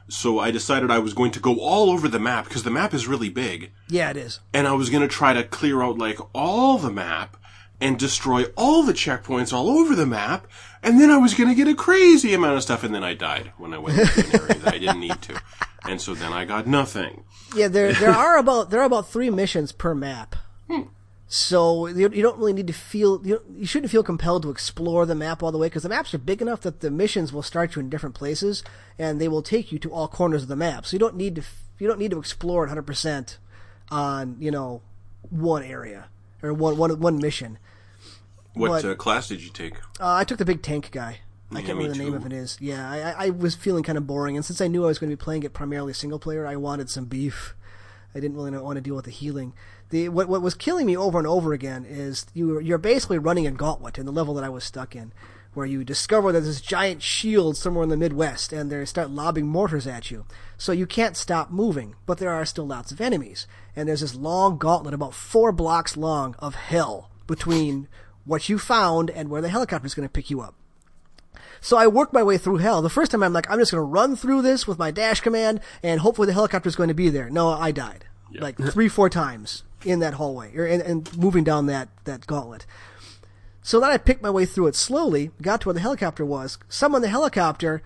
So 0.08 0.38
I 0.40 0.50
decided 0.50 0.90
I 0.90 0.98
was 0.98 1.14
going 1.14 1.30
to 1.32 1.40
go 1.40 1.60
all 1.60 1.90
over 1.90 2.08
the 2.08 2.18
map 2.18 2.44
because 2.44 2.64
the 2.64 2.70
map 2.70 2.92
is 2.94 3.06
really 3.06 3.28
big, 3.28 3.70
Yeah, 3.88 4.10
it 4.10 4.16
is. 4.16 4.40
and 4.52 4.66
I 4.66 4.72
was 4.72 4.90
going 4.90 5.02
to 5.02 5.08
try 5.08 5.32
to 5.34 5.44
clear 5.44 5.82
out 5.82 5.98
like 5.98 6.18
all 6.34 6.78
the 6.78 6.90
map 6.90 7.36
and 7.80 7.98
destroy 7.98 8.44
all 8.56 8.82
the 8.82 8.92
checkpoints 8.92 9.52
all 9.52 9.70
over 9.70 9.94
the 9.94 10.06
map, 10.06 10.46
and 10.82 11.00
then 11.00 11.10
I 11.10 11.16
was 11.16 11.34
going 11.34 11.48
to 11.48 11.54
get 11.54 11.68
a 11.68 11.74
crazy 11.74 12.34
amount 12.34 12.56
of 12.56 12.62
stuff, 12.62 12.84
and 12.84 12.94
then 12.94 13.04
I 13.04 13.14
died 13.14 13.52
when 13.58 13.72
I 13.72 13.78
went 13.78 13.96
to 13.96 14.20
an 14.20 14.40
area 14.40 14.54
that 14.54 14.74
I 14.74 14.78
didn't 14.78 15.00
need 15.00 15.20
to, 15.22 15.40
and 15.88 16.00
so 16.00 16.14
then 16.14 16.32
I 16.32 16.44
got 16.44 16.66
nothing. 16.66 17.24
Yeah, 17.54 17.68
there 17.68 17.92
there 17.92 18.10
are 18.10 18.38
about 18.38 18.70
there 18.70 18.80
are 18.80 18.86
about 18.86 19.08
three 19.08 19.30
missions 19.30 19.72
per 19.72 19.94
map. 19.94 20.36
Hmm. 20.68 20.82
So 21.32 21.86
you, 21.86 22.10
you 22.10 22.22
don't 22.22 22.38
really 22.38 22.52
need 22.52 22.66
to 22.66 22.72
feel 22.72 23.24
you, 23.24 23.40
you 23.54 23.64
shouldn't 23.64 23.92
feel 23.92 24.02
compelled 24.02 24.42
to 24.42 24.50
explore 24.50 25.06
the 25.06 25.14
map 25.14 25.44
all 25.44 25.52
the 25.52 25.58
way 25.58 25.68
because 25.68 25.84
the 25.84 25.88
maps 25.88 26.12
are 26.12 26.18
big 26.18 26.42
enough 26.42 26.62
that 26.62 26.80
the 26.80 26.90
missions 26.90 27.32
will 27.32 27.44
start 27.44 27.76
you 27.76 27.80
in 27.80 27.88
different 27.88 28.16
places 28.16 28.64
and 28.98 29.20
they 29.20 29.28
will 29.28 29.40
take 29.40 29.70
you 29.70 29.78
to 29.78 29.92
all 29.92 30.08
corners 30.08 30.42
of 30.42 30.48
the 30.48 30.56
map. 30.56 30.86
So 30.86 30.96
you 30.96 30.98
don't 30.98 31.14
need 31.14 31.36
to 31.36 31.42
you 31.78 31.86
don't 31.86 32.00
need 32.00 32.10
to 32.10 32.18
explore 32.18 32.64
it 32.64 32.66
100 32.66 32.82
percent 32.82 33.38
on 33.90 34.38
you 34.40 34.50
know 34.50 34.82
one 35.30 35.62
area 35.62 36.08
or 36.42 36.52
one 36.52 36.76
one 36.76 36.98
one 36.98 37.18
mission. 37.18 37.58
What 38.54 38.84
uh, 38.84 38.94
class 38.94 39.28
did 39.28 39.42
you 39.42 39.50
take? 39.50 39.76
Uh, 40.00 40.14
I 40.14 40.24
took 40.24 40.38
the 40.38 40.44
big 40.44 40.62
tank 40.62 40.90
guy. 40.90 41.20
I 41.52 41.60
Yeah, 41.60 41.66
can't 41.66 41.78
remember 41.78 41.96
the 41.98 42.04
name 42.04 42.14
of 42.14 42.26
it 42.26 42.32
is. 42.32 42.56
Yeah, 42.60 42.88
I, 42.90 42.98
I- 43.12 43.26
I 43.26 43.30
was 43.30 43.54
feeling 43.54 43.82
kind 43.82 43.98
of 43.98 44.06
boring, 44.06 44.36
and 44.36 44.44
since 44.44 44.60
I 44.60 44.68
knew 44.68 44.84
I 44.84 44.88
was 44.88 44.98
going 44.98 45.10
to 45.10 45.16
be 45.16 45.20
playing 45.22 45.42
it 45.42 45.52
primarily 45.52 45.92
single 45.92 46.18
player, 46.18 46.46
I 46.46 46.56
wanted 46.56 46.88
some 46.90 47.06
beef. 47.06 47.54
I 48.14 48.20
didn't 48.20 48.36
really 48.36 48.50
want 48.58 48.76
to 48.76 48.80
deal 48.80 48.96
with 48.96 49.04
the 49.04 49.10
healing. 49.12 49.52
The 49.90 50.08
what 50.08 50.28
what 50.28 50.42
was 50.42 50.54
killing 50.54 50.86
me 50.86 50.96
over 50.96 51.18
and 51.18 51.26
over 51.26 51.52
again 51.52 51.84
is 51.88 52.26
you 52.34 52.60
you're 52.60 52.78
basically 52.78 53.18
running 53.18 53.46
a 53.46 53.50
gauntlet 53.52 53.98
in 53.98 54.06
the 54.06 54.12
level 54.12 54.34
that 54.34 54.44
I 54.44 54.48
was 54.48 54.64
stuck 54.64 54.94
in, 54.96 55.12
where 55.54 55.66
you 55.66 55.82
discover 55.84 56.30
that 56.32 56.40
there's 56.40 56.56
this 56.56 56.60
giant 56.60 57.02
shield 57.02 57.56
somewhere 57.56 57.84
in 57.84 57.88
the 57.88 57.96
Midwest, 57.96 58.52
and 58.52 58.70
they 58.70 58.84
start 58.84 59.10
lobbing 59.10 59.46
mortars 59.46 59.86
at 59.86 60.10
you. 60.10 60.24
So 60.58 60.70
you 60.72 60.86
can't 60.86 61.16
stop 61.16 61.50
moving, 61.50 61.94
but 62.06 62.18
there 62.18 62.30
are 62.34 62.44
still 62.44 62.66
lots 62.66 62.90
of 62.92 63.00
enemies, 63.00 63.46
and 63.76 63.88
there's 63.88 64.00
this 64.02 64.14
long 64.16 64.58
gauntlet 64.58 64.94
about 64.94 65.14
four 65.14 65.50
blocks 65.52 65.96
long 65.96 66.34
of 66.40 66.54
hell 66.56 67.10
between 67.28 67.86
what 68.30 68.48
you 68.48 68.60
found 68.60 69.10
and 69.10 69.28
where 69.28 69.42
the 69.42 69.48
helicopter 69.48 69.86
is 69.86 69.94
going 69.94 70.06
to 70.06 70.12
pick 70.12 70.30
you 70.30 70.40
up. 70.40 70.54
So 71.60 71.76
I 71.76 71.88
worked 71.88 72.12
my 72.12 72.22
way 72.22 72.38
through 72.38 72.58
hell. 72.58 72.80
The 72.80 72.88
first 72.88 73.10
time 73.10 73.24
I'm 73.24 73.32
like, 73.32 73.50
I'm 73.50 73.58
just 73.58 73.72
going 73.72 73.80
to 73.80 73.84
run 73.84 74.14
through 74.14 74.42
this 74.42 74.68
with 74.68 74.78
my 74.78 74.92
dash 74.92 75.20
command 75.20 75.60
and 75.82 76.00
hopefully 76.00 76.26
the 76.26 76.32
helicopter 76.32 76.68
is 76.68 76.76
going 76.76 76.88
to 76.88 76.94
be 76.94 77.08
there. 77.08 77.28
No, 77.28 77.48
I 77.50 77.72
died. 77.72 78.04
Like 78.32 78.56
three, 78.56 78.88
four 78.88 79.10
times 79.10 79.64
in 79.84 79.98
that 79.98 80.14
hallway 80.14 80.56
or 80.56 80.64
and, 80.64 80.80
and 80.80 81.18
moving 81.18 81.42
down 81.42 81.66
that, 81.66 81.88
that 82.04 82.24
gauntlet. 82.28 82.66
So 83.62 83.80
then 83.80 83.90
I 83.90 83.98
picked 83.98 84.22
my 84.22 84.30
way 84.30 84.46
through 84.46 84.68
it 84.68 84.76
slowly, 84.76 85.32
got 85.42 85.62
to 85.62 85.68
where 85.68 85.74
the 85.74 85.80
helicopter 85.80 86.24
was, 86.24 86.56
summoned 86.68 87.02
the 87.02 87.08
helicopter, 87.08 87.82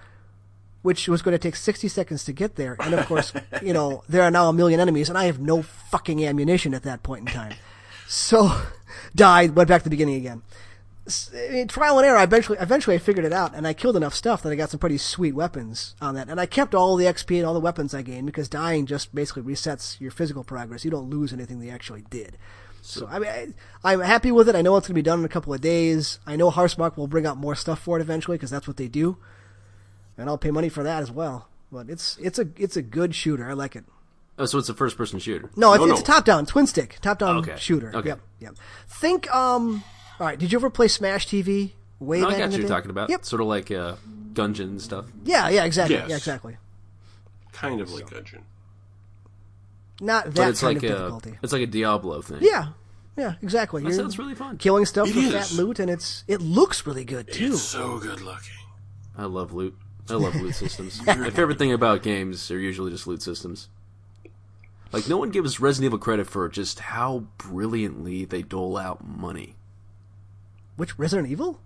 which 0.83 1.09
was 1.09 1.23
going 1.23 1.33
to 1.33 1.39
take 1.39 1.57
60 1.57 1.89
seconds 1.89 2.25
to 2.25 2.35
get 2.35 2.57
there. 2.57 2.77
And 2.81 2.93
of 2.93 3.07
course, 3.07 3.33
you 3.63 3.73
know, 3.73 4.05
there 4.11 4.23
are 4.23 4.31
now 4.31 4.51
a 4.51 4.53
million 4.53 4.79
enemies 4.79 5.09
and 5.09 5.17
I 5.17 5.25
have 5.25 5.41
no 5.41 5.63
fucking 5.63 6.23
ammunition 6.25 6.75
at 6.75 6.83
that 6.83 7.03
point 7.03 7.29
in 7.29 7.35
time. 7.35 7.55
So, 8.07 8.63
died, 9.15 9.55
went 9.57 9.69
back 9.69 9.83
to 9.83 9.85
the 9.85 9.91
beginning 9.91 10.17
again. 10.17 10.43
In 11.53 11.69
trial 11.69 11.99
and 11.99 12.07
error, 12.07 12.17
I 12.17 12.23
eventually, 12.23 12.57
eventually 12.59 12.97
I 12.97 12.99
figured 12.99 13.27
it 13.27 13.33
out, 13.33 13.55
and 13.55 13.67
I 13.67 13.75
killed 13.75 13.97
enough 13.97 14.15
stuff 14.15 14.43
that 14.43 14.51
I 14.51 14.55
got 14.55 14.71
some 14.71 14.81
pretty 14.81 14.97
sweet 14.97 15.35
weapons 15.35 15.95
on 16.01 16.15
that. 16.15 16.31
And 16.31 16.41
I 16.41 16.47
kept 16.47 16.75
all 16.75 16.97
the 16.97 17.05
XP 17.05 17.37
and 17.37 17.47
all 17.47 17.53
the 17.53 17.61
weapons 17.61 17.93
I 17.93 18.01
gained 18.01 18.25
because 18.25 18.49
dying 18.49 18.87
just 18.87 19.15
basically 19.15 19.43
resets 19.43 20.01
your 20.01 20.11
physical 20.11 20.45
progress. 20.45 20.85
You 20.85 20.91
don't 20.91 21.11
lose 21.11 21.33
anything 21.33 21.63
you 21.63 21.71
actually 21.71 22.05
did. 22.09 22.39
So 22.85 23.07
I 23.11 23.19
mean, 23.19 23.55
I, 23.83 23.93
I'm 23.93 24.01
happy 24.01 24.31
with 24.31 24.47
it. 24.47 24.55
I 24.55 24.61
know 24.61 24.77
it's 24.77 24.87
going 24.87 24.95
to 24.95 24.99
be 24.99 25.03
done 25.03 25.21
in 25.21 25.25
a 25.25 25.29
couple 25.31 25.55
of 25.55 25.63
days. 25.63 26.19
I 26.27 26.37
know 26.37 26.51
Housemarque 26.51 26.99
will 26.99 27.07
bring 27.07 27.25
out 27.25 27.39
more 27.39 27.55
stuff 27.55 27.81
for 27.81 27.99
it 27.99 28.03
eventually 28.03 28.37
because 28.37 28.51
that's 28.51 28.69
what 28.69 28.77
they 28.77 28.89
do, 28.89 29.17
and 30.19 30.29
I'll 30.29 30.37
pay 30.37 30.51
money 30.51 30.69
for 30.69 30.83
that 30.83 31.03
as 31.03 31.11
well. 31.11 31.49
But 31.73 31.89
it's 31.89 32.19
it's 32.19 32.39
a 32.39 32.47
it's 32.57 32.77
a 32.77 32.83
good 32.83 33.15
shooter. 33.15 33.49
I 33.49 33.55
like 33.55 33.75
it. 33.75 33.85
Oh, 34.39 34.47
so 34.47 34.59
it's 34.59 34.69
a 34.69 34.75
first 34.75 34.97
person 34.97 35.19
shooter. 35.21 35.51
No, 35.57 35.73
it's, 35.75 35.85
No, 35.85 35.91
it's 35.93 36.01
no. 36.01 36.05
top 36.15 36.25
down, 36.25 36.45
twin 36.47 36.67
stick, 36.67 36.99
top 37.01 37.19
down 37.19 37.37
Okay. 37.39 37.55
shooter. 37.57 37.93
Okay. 37.95 38.09
Yep, 38.09 38.21
yep. 38.41 38.55
Think, 38.89 39.33
um, 39.33 39.85
all 40.19 40.27
right. 40.27 40.39
Did 40.39 40.51
you 40.53 40.59
ever 40.59 40.71
play 40.71 40.89
Smash 40.89 41.27
TV? 41.29 41.73
Way 42.01 42.21
No, 42.21 42.29
I 42.29 42.31
got 42.33 42.37
in 42.37 42.41
what 42.43 42.51
the 42.51 42.57
you're 42.59 42.63
day? 42.69 42.75
talking 42.75 42.91
about. 42.91 43.11
Yep. 43.11 43.25
Sort 43.25 43.41
of 43.41 43.47
like 43.47 43.71
uh, 43.71 43.95
Gungeon 44.33 44.81
stuff. 44.81 45.07
Yeah, 45.25 45.49
yeah, 45.49 45.65
exactly. 45.65 45.97
Yes. 45.97 46.09
Yeah, 46.11 46.17
exactly. 46.17 46.57
Kind 47.53 47.81
of 47.81 47.91
like 47.93 48.07
Gungeon. 48.11 48.41
Not 50.01 50.25
But 50.27 50.35
that 50.35 50.49
it's 50.51 50.61
kind 50.61 50.75
like 50.83 50.85
of 50.85 50.91
a 50.91 50.95
difficulty. 50.99 51.39
it's 51.43 51.53
like 51.53 51.63
a 51.63 51.67
Diablo 51.67 52.21
thing. 52.21 52.39
Yeah, 52.41 52.71
yeah, 53.17 53.35
exactly. 53.43 53.83
that 53.83 53.89
You're 53.91 53.99
sounds 53.99 54.19
really 54.19 54.35
fun. 54.35 54.59
killing 54.59 54.85
stuff 54.87 55.09
It 55.09 55.13
for 55.15 55.31
fat 55.39 55.53
loot, 55.53 55.79
and 55.79 55.89
it's 55.89 56.25
it 56.27 56.41
looks 56.41 56.85
really 56.85 57.05
good 57.05 57.33
too. 57.33 57.53
It's 57.53 57.63
so 57.63 57.99
good 57.99 58.21
looking. 58.21 58.51
I 59.17 59.27
love 59.27 59.53
loot. 59.53 59.77
I 60.11 60.15
love 60.15 60.35
loot 60.35 60.55
systems. 60.57 61.01
My 61.07 61.31
favorite 61.31 61.59
thing 61.59 61.73
about 61.73 62.03
games 62.03 62.51
are 62.51 62.59
usually 62.59 62.91
just 62.91 63.07
loot 63.07 63.23
systems. 63.23 63.69
Like 64.95 65.09
no 65.09 65.17
one 65.19 65.31
gives 65.31 65.61
Resident 65.61 65.87
Evil 65.91 65.99
credit 65.99 66.27
for 66.27 66.49
just 66.49 66.79
how 66.81 67.25
brilliantly 67.39 68.25
they 68.25 68.43
dole 68.43 68.77
out 68.79 69.07
money. 69.07 69.57
Which 70.77 70.99
Resident 70.99 71.29
Evil? 71.31 71.61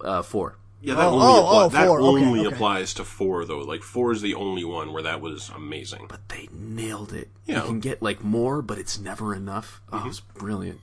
Uh, 0.00 0.22
four. 0.22 0.56
Yeah, 0.82 0.94
that 0.94 1.04
Oh, 1.06 1.08
only, 1.10 1.24
oh, 1.26 1.30
appli- 1.30 1.46
oh, 1.64 1.68
that 1.70 1.86
four, 1.86 2.00
okay, 2.00 2.24
only 2.26 2.46
okay. 2.46 2.54
applies 2.54 2.94
to 2.94 3.04
four 3.04 3.44
though. 3.44 3.58
Like 3.60 3.82
four 3.82 4.12
is 4.12 4.20
the 4.20 4.34
only 4.34 4.64
one 4.64 4.92
where 4.92 5.02
that 5.02 5.20
was 5.20 5.48
amazing. 5.54 6.06
But 6.08 6.28
they 6.28 6.48
nailed 6.52 7.12
it. 7.14 7.28
Yeah. 7.46 7.62
You 7.62 7.66
can 7.68 7.80
get 7.80 8.02
like 8.02 8.22
more, 8.22 8.60
but 8.62 8.78
it's 8.78 8.98
never 8.98 9.34
enough. 9.34 9.80
Oh, 9.92 9.96
Mm-hmm. 9.98 10.08
it's 10.08 10.20
brilliant. 10.20 10.80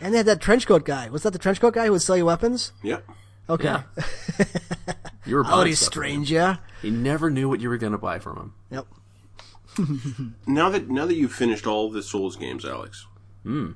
And 0.00 0.14
they 0.14 0.18
had 0.18 0.26
that 0.26 0.40
trench 0.40 0.66
coat 0.66 0.84
guy. 0.84 1.08
Was 1.10 1.22
that 1.24 1.32
the 1.32 1.38
trench 1.38 1.60
coat 1.60 1.74
guy 1.74 1.86
who 1.86 1.92
would 1.92 2.02
sell 2.02 2.16
you 2.16 2.26
weapons? 2.26 2.72
Yep. 2.82 3.04
Okay. 3.50 3.64
Yeah. 3.64 3.82
You 5.24 5.36
were 5.36 5.44
Howdy, 5.44 5.62
buying 5.70 5.74
stuff 5.76 5.94
from 5.94 6.02
him. 6.02 6.24
stranger. 6.24 6.58
He 6.82 6.90
never 6.90 7.30
knew 7.30 7.48
what 7.48 7.60
you 7.60 7.68
were 7.68 7.78
going 7.78 7.92
to 7.92 7.98
buy 7.98 8.18
from 8.18 8.36
him. 8.38 8.54
Yep. 8.72 8.86
Now 10.46 10.68
that 10.70 10.88
now 10.90 11.06
that 11.06 11.14
you've 11.16 11.32
finished 11.32 11.66
all 11.66 11.90
the 11.90 12.02
Souls 12.02 12.36
games, 12.36 12.64
Alex, 12.64 13.06
Hmm. 13.42 13.72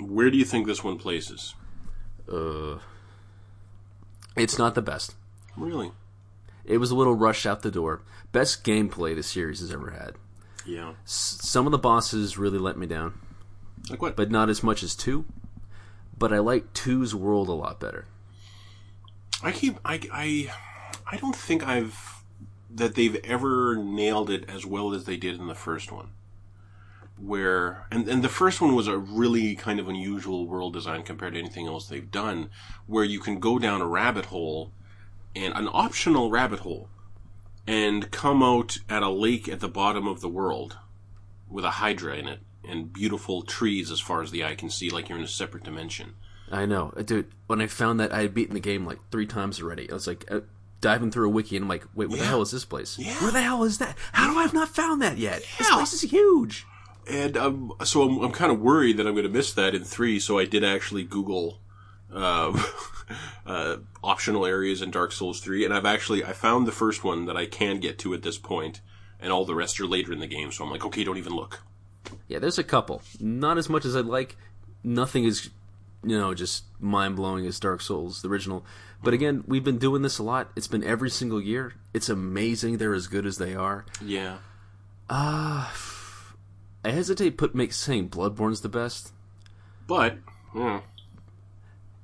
where 0.00 0.30
do 0.30 0.36
you 0.38 0.44
think 0.44 0.66
this 0.66 0.84
one 0.84 0.98
places? 0.98 1.54
Uh, 2.30 2.78
it's 4.36 4.58
not 4.58 4.74
the 4.74 4.82
best. 4.82 5.14
Really? 5.56 5.90
It 6.64 6.78
was 6.78 6.90
a 6.90 6.94
little 6.94 7.14
rushed 7.14 7.46
out 7.46 7.62
the 7.62 7.70
door. 7.70 8.02
Best 8.32 8.62
gameplay 8.64 9.14
the 9.14 9.22
series 9.22 9.60
has 9.60 9.72
ever 9.72 9.90
had. 9.90 10.16
Yeah. 10.66 10.92
S- 11.04 11.38
some 11.40 11.64
of 11.66 11.72
the 11.72 11.78
bosses 11.78 12.36
really 12.36 12.58
let 12.58 12.76
me 12.76 12.86
down, 12.86 13.18
Like 13.88 14.02
what? 14.02 14.16
but 14.16 14.30
not 14.30 14.50
as 14.50 14.62
much 14.62 14.82
as 14.82 14.94
two. 14.94 15.24
But 16.18 16.32
I 16.32 16.38
like 16.40 16.74
two's 16.74 17.14
world 17.14 17.48
a 17.48 17.52
lot 17.52 17.80
better. 17.80 18.04
I 19.42 19.52
keep 19.52 19.78
I 19.84 20.00
I 20.12 20.52
I 21.10 21.16
don't 21.16 21.34
think 21.36 21.66
I've 21.66 22.07
that 22.70 22.94
they've 22.94 23.16
ever 23.24 23.76
nailed 23.76 24.30
it 24.30 24.48
as 24.48 24.66
well 24.66 24.92
as 24.92 25.04
they 25.04 25.16
did 25.16 25.38
in 25.38 25.46
the 25.46 25.54
first 25.54 25.90
one. 25.90 26.10
Where 27.18 27.86
and 27.90 28.08
and 28.08 28.22
the 28.22 28.28
first 28.28 28.60
one 28.60 28.76
was 28.76 28.86
a 28.86 28.96
really 28.96 29.56
kind 29.56 29.80
of 29.80 29.88
unusual 29.88 30.46
world 30.46 30.72
design 30.72 31.02
compared 31.02 31.32
to 31.32 31.38
anything 31.40 31.66
else 31.66 31.88
they've 31.88 32.10
done, 32.10 32.50
where 32.86 33.04
you 33.04 33.18
can 33.18 33.40
go 33.40 33.58
down 33.58 33.80
a 33.80 33.86
rabbit 33.86 34.26
hole 34.26 34.70
and 35.34 35.52
an 35.56 35.68
optional 35.72 36.30
rabbit 36.30 36.60
hole 36.60 36.88
and 37.66 38.10
come 38.10 38.42
out 38.42 38.78
at 38.88 39.02
a 39.02 39.10
lake 39.10 39.48
at 39.48 39.60
the 39.60 39.68
bottom 39.68 40.06
of 40.06 40.20
the 40.20 40.28
world 40.28 40.78
with 41.50 41.64
a 41.64 41.72
hydra 41.72 42.16
in 42.16 42.28
it 42.28 42.40
and 42.66 42.92
beautiful 42.92 43.42
trees 43.42 43.90
as 43.90 44.00
far 44.00 44.22
as 44.22 44.30
the 44.30 44.44
eye 44.44 44.54
can 44.54 44.70
see 44.70 44.90
like 44.90 45.08
you're 45.08 45.18
in 45.18 45.24
a 45.24 45.28
separate 45.28 45.64
dimension. 45.64 46.14
I 46.50 46.66
know, 46.66 46.92
dude. 47.04 47.30
When 47.46 47.60
I 47.60 47.66
found 47.66 48.00
that, 48.00 48.12
I 48.12 48.22
had 48.22 48.34
beaten 48.34 48.54
the 48.54 48.60
game 48.60 48.86
like 48.86 48.98
three 49.10 49.26
times 49.26 49.60
already. 49.60 49.90
I 49.90 49.94
was 49.94 50.06
like 50.06 50.24
uh, 50.30 50.40
diving 50.80 51.10
through 51.10 51.26
a 51.26 51.30
wiki, 51.30 51.56
and 51.56 51.64
I'm 51.64 51.68
like, 51.68 51.86
wait, 51.94 52.08
what 52.08 52.18
the 52.18 52.24
hell 52.24 52.42
is 52.42 52.50
this 52.50 52.64
place? 52.64 52.98
Yeah. 52.98 53.14
Where 53.22 53.32
the 53.32 53.42
hell 53.42 53.64
is 53.64 53.78
that? 53.78 53.96
How 54.12 54.32
do 54.32 54.38
I 54.38 54.42
have 54.42 54.54
not 54.54 54.68
found 54.68 55.02
that 55.02 55.18
yet? 55.18 55.44
This 55.58 55.70
place 55.70 55.92
is 55.92 56.02
huge. 56.02 56.66
And 57.08 57.36
um, 57.36 57.72
so 57.84 58.02
I'm, 58.02 58.18
I'm 58.18 58.32
kind 58.32 58.52
of 58.52 58.60
worried 58.60 58.98
that 58.98 59.06
I'm 59.06 59.14
going 59.14 59.24
to 59.24 59.30
miss 59.30 59.52
that 59.54 59.74
in 59.74 59.84
three. 59.84 60.20
So 60.20 60.38
I 60.38 60.44
did 60.44 60.62
actually 60.62 61.04
Google 61.04 61.60
uh, 62.12 62.62
uh, 63.46 63.76
optional 64.02 64.44
areas 64.44 64.82
in 64.82 64.90
Dark 64.90 65.12
Souls 65.12 65.40
three, 65.40 65.64
and 65.64 65.72
I've 65.72 65.86
actually 65.86 66.24
I 66.24 66.32
found 66.32 66.66
the 66.66 66.72
first 66.72 67.04
one 67.04 67.26
that 67.26 67.36
I 67.36 67.46
can 67.46 67.80
get 67.80 67.98
to 68.00 68.14
at 68.14 68.22
this 68.22 68.38
point, 68.38 68.80
and 69.20 69.32
all 69.32 69.44
the 69.44 69.54
rest 69.54 69.80
are 69.80 69.86
later 69.86 70.12
in 70.12 70.20
the 70.20 70.26
game. 70.26 70.52
So 70.52 70.64
I'm 70.64 70.70
like, 70.70 70.84
okay, 70.84 71.04
don't 71.04 71.18
even 71.18 71.34
look. 71.34 71.62
Yeah, 72.26 72.38
there's 72.38 72.58
a 72.58 72.64
couple. 72.64 73.02
Not 73.20 73.58
as 73.58 73.68
much 73.68 73.84
as 73.84 73.96
I'd 73.96 74.04
like. 74.04 74.36
Nothing 74.84 75.24
is, 75.24 75.50
you 76.04 76.18
know, 76.18 76.34
just 76.34 76.64
mind 76.78 77.16
blowing 77.16 77.46
as 77.46 77.58
Dark 77.58 77.80
Souls, 77.80 78.22
the 78.22 78.28
original. 78.28 78.64
But 79.02 79.14
again, 79.14 79.44
we've 79.46 79.62
been 79.64 79.78
doing 79.78 80.02
this 80.02 80.18
a 80.18 80.22
lot. 80.24 80.50
It's 80.56 80.66
been 80.68 80.82
every 80.82 81.08
single 81.10 81.40
year. 81.40 81.74
It's 81.94 82.08
amazing 82.08 82.78
they're 82.78 82.94
as 82.94 83.06
good 83.06 83.26
as 83.26 83.38
they 83.38 83.54
are. 83.54 83.86
Yeah, 84.04 84.38
Uh, 85.08 85.70
I 86.84 86.90
hesitate 86.90 87.36
put 87.38 87.54
make 87.54 87.72
saying 87.72 88.10
Bloodborne's 88.10 88.60
the 88.60 88.68
best 88.68 89.12
but 89.86 90.18
yeah, 90.54 90.80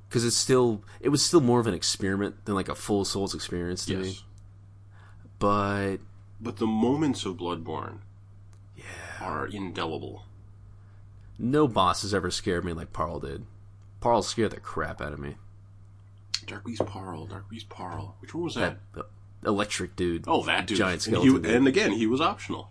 because 0.09 0.25
it's 0.25 0.37
still 0.37 0.83
it 1.01 1.09
was 1.11 1.23
still 1.23 1.41
more 1.43 1.61
of 1.61 1.67
an 1.67 1.75
experiment 1.75 2.45
than 2.47 2.55
like 2.55 2.69
a 2.69 2.75
full 2.75 3.05
Souls 3.05 3.35
experience 3.35 3.85
to 3.87 3.97
me. 3.99 4.09
yes. 4.09 4.23
But 5.39 5.97
But 6.41 6.57
the 6.57 6.67
moments 6.67 7.27
of 7.27 7.37
Bloodborne, 7.37 7.99
yeah, 8.77 8.85
are 9.21 9.47
indelible. 9.47 10.25
no 11.39 11.67
boss 11.69 12.03
has 12.03 12.15
ever 12.15 12.31
scared 12.31 12.65
me 12.65 12.73
like 12.73 12.93
Paarl 12.93 13.21
did. 13.21 13.45
Paarl 14.01 14.23
scared 14.23 14.53
the 14.53 14.61
crap 14.61 15.01
out 15.03 15.13
of 15.13 15.19
me. 15.19 15.37
Dark 16.47 16.65
Beast 16.65 16.85
Paarl, 16.87 17.27
Dark 17.27 17.49
Beast 17.49 17.69
Paarl. 17.69 18.17
Which 18.21 18.35
one 18.35 18.45
was 18.45 18.55
that? 18.55 18.79
That 18.95 19.07
electric 19.47 19.97
dude. 19.97 20.25
Oh, 20.27 20.43
that 20.45 20.67
dude. 20.67 20.79
Giant 20.79 21.07
and, 21.07 21.17
skeleton. 21.17 21.45
he, 21.45 21.55
and 21.57 21.69
again, 21.69 21.93
he 21.93 22.07
was 22.07 22.21
optional. 22.21 22.71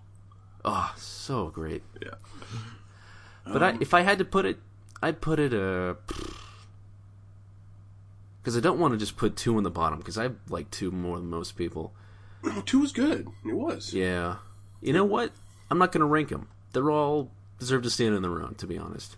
Oh, 0.65 0.93
so 0.97 1.47
great. 1.49 1.83
Yeah. 2.01 2.15
But 3.45 3.61
I, 3.61 3.77
if 3.81 3.93
I 3.93 4.01
had 4.01 4.17
to 4.19 4.25
put 4.25 4.45
it, 4.45 4.57
I'd 5.01 5.19
put 5.19 5.37
it 5.39 5.53
uh 5.53 5.95
because 8.41 8.57
I 8.57 8.59
don't 8.59 8.79
want 8.79 8.93
to 8.93 8.97
just 8.97 9.15
put 9.17 9.35
two 9.35 9.55
on 9.57 9.63
the 9.63 9.69
bottom 9.71 9.99
because 9.99 10.17
I 10.17 10.29
like 10.49 10.69
two 10.71 10.91
more 10.91 11.17
than 11.17 11.29
most 11.29 11.55
people. 11.55 11.93
Two 12.65 12.79
was 12.79 12.91
good. 12.91 13.27
It 13.45 13.53
was. 13.53 13.93
Yeah, 13.93 14.37
you 14.81 14.91
know 14.93 15.05
what? 15.05 15.31
I'm 15.71 15.77
not 15.77 15.91
gonna 15.91 16.05
rank 16.05 16.29
them. 16.29 16.47
They're 16.73 16.91
all 16.91 17.31
deserve 17.59 17.83
to 17.83 17.89
stand 17.89 18.15
in 18.15 18.21
their 18.21 18.41
own. 18.41 18.55
To 18.55 18.67
be 18.67 18.77
honest, 18.77 19.15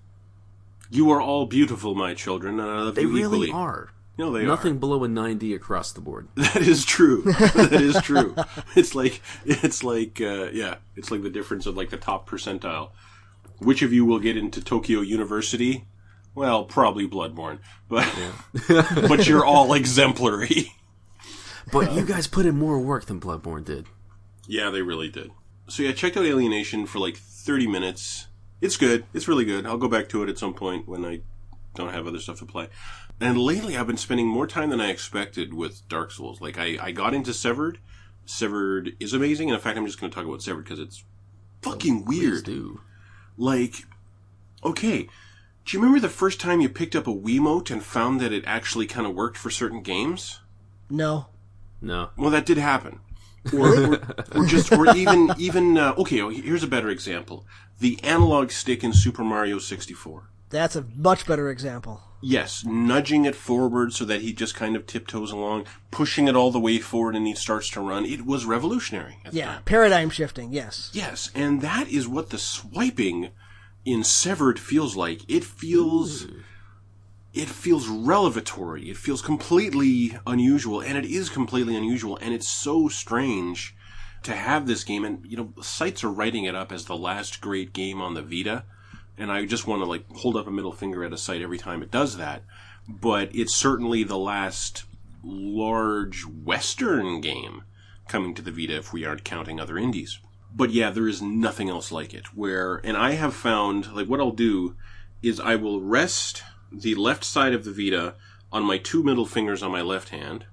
You 0.91 1.09
are 1.11 1.21
all 1.21 1.45
beautiful, 1.47 1.95
my 1.95 2.13
children, 2.13 2.59
and 2.59 2.69
I 2.69 2.81
love 2.81 2.95
they 2.95 3.01
you 3.01 3.11
really 3.13 3.47
equally. 3.47 3.51
are. 3.51 3.89
No, 4.17 4.31
they 4.31 4.45
Nothing 4.45 4.73
are. 4.73 4.79
below 4.79 5.03
a 5.03 5.07
9D 5.07 5.53
across 5.55 5.91
the 5.91 6.01
board. 6.01 6.27
That 6.35 6.57
is 6.61 6.85
true. 6.85 7.21
that 7.25 7.73
is 7.73 8.01
true. 8.01 8.35
It's 8.75 8.95
like 8.95 9.21
it's 9.45 9.83
like 9.83 10.21
uh, 10.21 10.49
yeah, 10.53 10.75
it's 10.95 11.11
like 11.11 11.21
the 11.23 11.29
difference 11.29 11.65
of 11.65 11.75
like 11.75 11.89
the 11.89 11.97
top 11.97 12.29
percentile. 12.29 12.91
Which 13.59 13.81
of 13.81 13.91
you 13.93 14.05
will 14.05 14.19
get 14.19 14.37
into 14.37 14.61
Tokyo 14.63 15.01
University? 15.01 15.85
Well, 16.33 16.65
probably 16.65 17.07
Bloodborne, 17.07 17.59
but 17.89 18.07
but 19.07 19.27
you're 19.27 19.45
all 19.45 19.73
exemplary. 19.73 20.73
But 21.71 21.93
you 21.93 22.05
guys 22.05 22.27
put 22.27 22.45
in 22.45 22.55
more 22.57 22.79
work 22.79 23.05
than 23.05 23.19
Bloodborne 23.19 23.65
did. 23.65 23.87
Yeah, 24.47 24.69
they 24.69 24.81
really 24.81 25.09
did. 25.09 25.31
So 25.67 25.83
yeah, 25.83 25.89
I 25.89 25.93
checked 25.93 26.15
out 26.15 26.25
Alienation 26.25 26.85
for 26.85 26.99
like 26.99 27.17
30 27.17 27.67
minutes. 27.67 28.27
It's 28.61 28.77
good. 28.77 29.05
It's 29.13 29.27
really 29.27 29.45
good. 29.45 29.65
I'll 29.65 29.77
go 29.77 29.87
back 29.87 30.07
to 30.09 30.21
it 30.23 30.29
at 30.29 30.37
some 30.37 30.53
point 30.53 30.87
when 30.87 31.03
I 31.05 31.21
don't 31.73 31.91
have 31.91 32.05
other 32.07 32.19
stuff 32.19 32.39
to 32.39 32.45
play. 32.45 32.67
And 33.19 33.37
lately 33.37 33.77
I've 33.77 33.87
been 33.87 33.97
spending 33.97 34.27
more 34.27 34.47
time 34.47 34.69
than 34.69 34.81
I 34.81 34.89
expected 34.89 35.53
with 35.53 35.87
Dark 35.87 36.11
Souls. 36.11 36.41
Like 36.41 36.57
I, 36.57 36.77
I 36.81 36.91
got 36.91 37.13
into 37.13 37.33
Severed. 37.33 37.79
Severed 38.25 38.95
is 38.99 39.13
amazing. 39.13 39.49
And 39.49 39.55
in 39.55 39.61
fact, 39.61 39.77
I'm 39.77 39.85
just 39.85 39.99
going 39.99 40.11
to 40.11 40.15
talk 40.15 40.25
about 40.25 40.41
Severed 40.41 40.65
because 40.65 40.79
it's 40.79 41.03
fucking 41.61 42.03
Please 42.03 42.19
weird. 42.19 42.43
do. 42.43 42.81
Like, 43.37 43.83
okay. 44.63 45.03
Do 45.65 45.75
you 45.77 45.79
remember 45.79 45.99
the 45.99 46.09
first 46.09 46.39
time 46.39 46.61
you 46.61 46.69
picked 46.69 46.95
up 46.95 47.07
a 47.07 47.13
Wiimote 47.13 47.71
and 47.71 47.83
found 47.83 48.19
that 48.21 48.33
it 48.33 48.43
actually 48.45 48.85
kind 48.85 49.07
of 49.07 49.15
worked 49.15 49.37
for 49.37 49.49
certain 49.49 49.81
games? 49.81 50.41
No. 50.89 51.27
No. 51.81 52.09
Well, 52.17 52.29
that 52.31 52.45
did 52.45 52.57
happen. 52.57 52.99
Or, 53.53 53.93
or, 53.93 53.99
or 54.33 54.45
just, 54.45 54.71
or 54.71 54.95
even, 54.95 55.31
even, 55.37 55.77
uh, 55.77 55.93
okay, 55.97 56.21
oh, 56.21 56.29
here's 56.29 56.63
a 56.63 56.67
better 56.67 56.89
example. 56.89 57.45
The 57.79 57.99
analog 58.03 58.51
stick 58.51 58.83
in 58.83 58.93
Super 58.93 59.23
Mario 59.23 59.59
64. 59.59 60.29
That's 60.49 60.75
a 60.75 60.85
much 60.95 61.25
better 61.25 61.49
example. 61.49 62.01
Yes, 62.21 62.63
nudging 62.65 63.25
it 63.25 63.35
forward 63.35 63.93
so 63.93 64.03
that 64.05 64.21
he 64.21 64.33
just 64.33 64.55
kind 64.55 64.75
of 64.75 64.87
tiptoes 64.87 65.31
along, 65.31 65.67
pushing 65.91 66.27
it 66.27 66.35
all 66.35 66.49
the 66.49 66.59
way 66.59 66.79
forward 66.79 67.15
and 67.15 67.27
he 67.27 67.35
starts 67.35 67.69
to 67.71 67.81
run. 67.81 68.05
It 68.05 68.25
was 68.25 68.45
revolutionary. 68.45 69.19
at 69.25 69.31
the 69.31 69.37
Yeah, 69.37 69.59
paradigm 69.65 70.09
shifting. 70.09 70.51
Yes. 70.51 70.89
Yes, 70.93 71.29
and 71.35 71.61
that 71.61 71.87
is 71.87 72.07
what 72.07 72.29
the 72.31 72.37
swiping 72.39 73.29
in 73.83 74.03
Severed 74.03 74.59
feels 74.59 74.95
like. 74.95 75.21
It 75.27 75.43
feels 75.43 76.27
it 77.33 77.49
feels 77.49 77.87
revelatory. 77.87 78.89
It 78.89 78.97
feels 78.97 79.21
completely 79.21 80.17
unusual, 80.25 80.79
and 80.81 80.97
it 80.97 81.05
is 81.05 81.29
completely 81.29 81.75
unusual, 81.75 82.17
and 82.21 82.33
it's 82.33 82.47
so 82.47 82.87
strange 82.87 83.75
to 84.23 84.33
have 84.33 84.65
this 84.67 84.83
game. 84.85 85.03
And 85.03 85.23
you 85.25 85.35
know, 85.37 85.53
sites 85.61 86.03
are 86.03 86.11
writing 86.11 86.45
it 86.45 86.55
up 86.55 86.71
as 86.71 86.85
the 86.85 86.97
last 86.97 87.41
great 87.41 87.73
game 87.73 88.01
on 88.01 88.13
the 88.13 88.21
Vita, 88.23 88.63
and 89.17 89.31
I 89.31 89.45
just 89.45 89.67
want 89.67 89.81
to 89.81 89.85
like 89.85 90.05
hold 90.11 90.37
up 90.37 90.47
a 90.47 90.51
middle 90.51 90.71
finger 90.71 91.03
at 91.03 91.13
a 91.13 91.17
site 91.17 91.41
every 91.41 91.57
time 91.57 91.81
it 91.81 91.91
does 91.91 92.17
that. 92.17 92.43
But 92.87 93.33
it's 93.33 93.55
certainly 93.55 94.03
the 94.03 94.17
last 94.17 94.83
large 95.23 96.25
Western 96.25 97.21
game 97.21 97.63
coming 98.07 98.35
to 98.35 98.41
the 98.41 98.51
Vita, 98.51 98.77
if 98.77 98.93
we 98.93 99.05
aren't 99.05 99.23
counting 99.23 99.59
other 99.59 99.77
indies 99.77 100.19
but 100.55 100.71
yeah, 100.71 100.89
there 100.89 101.07
is 101.07 101.21
nothing 101.21 101.69
else 101.69 101.91
like 101.91 102.13
it. 102.13 102.33
Where, 102.33 102.77
and 102.85 102.95
I 102.95 103.11
have 103.11 103.33
found, 103.33 103.93
like, 103.93 104.07
what 104.07 104.21
I'll 104.21 104.31
do 104.31 104.75
is 105.21 105.39
I 105.39 105.55
will 105.55 105.81
rest 105.81 106.43
the 106.71 106.95
left 106.95 107.25
side 107.25 107.53
of 107.53 107.65
the 107.65 107.71
Vita 107.71 108.15
on 108.51 108.63
my 108.63 108.77
two 108.77 109.03
middle 109.03 109.25
fingers 109.25 109.61
on 109.61 109.71
my 109.71 109.81
left 109.81 110.09
hand. 110.09 110.45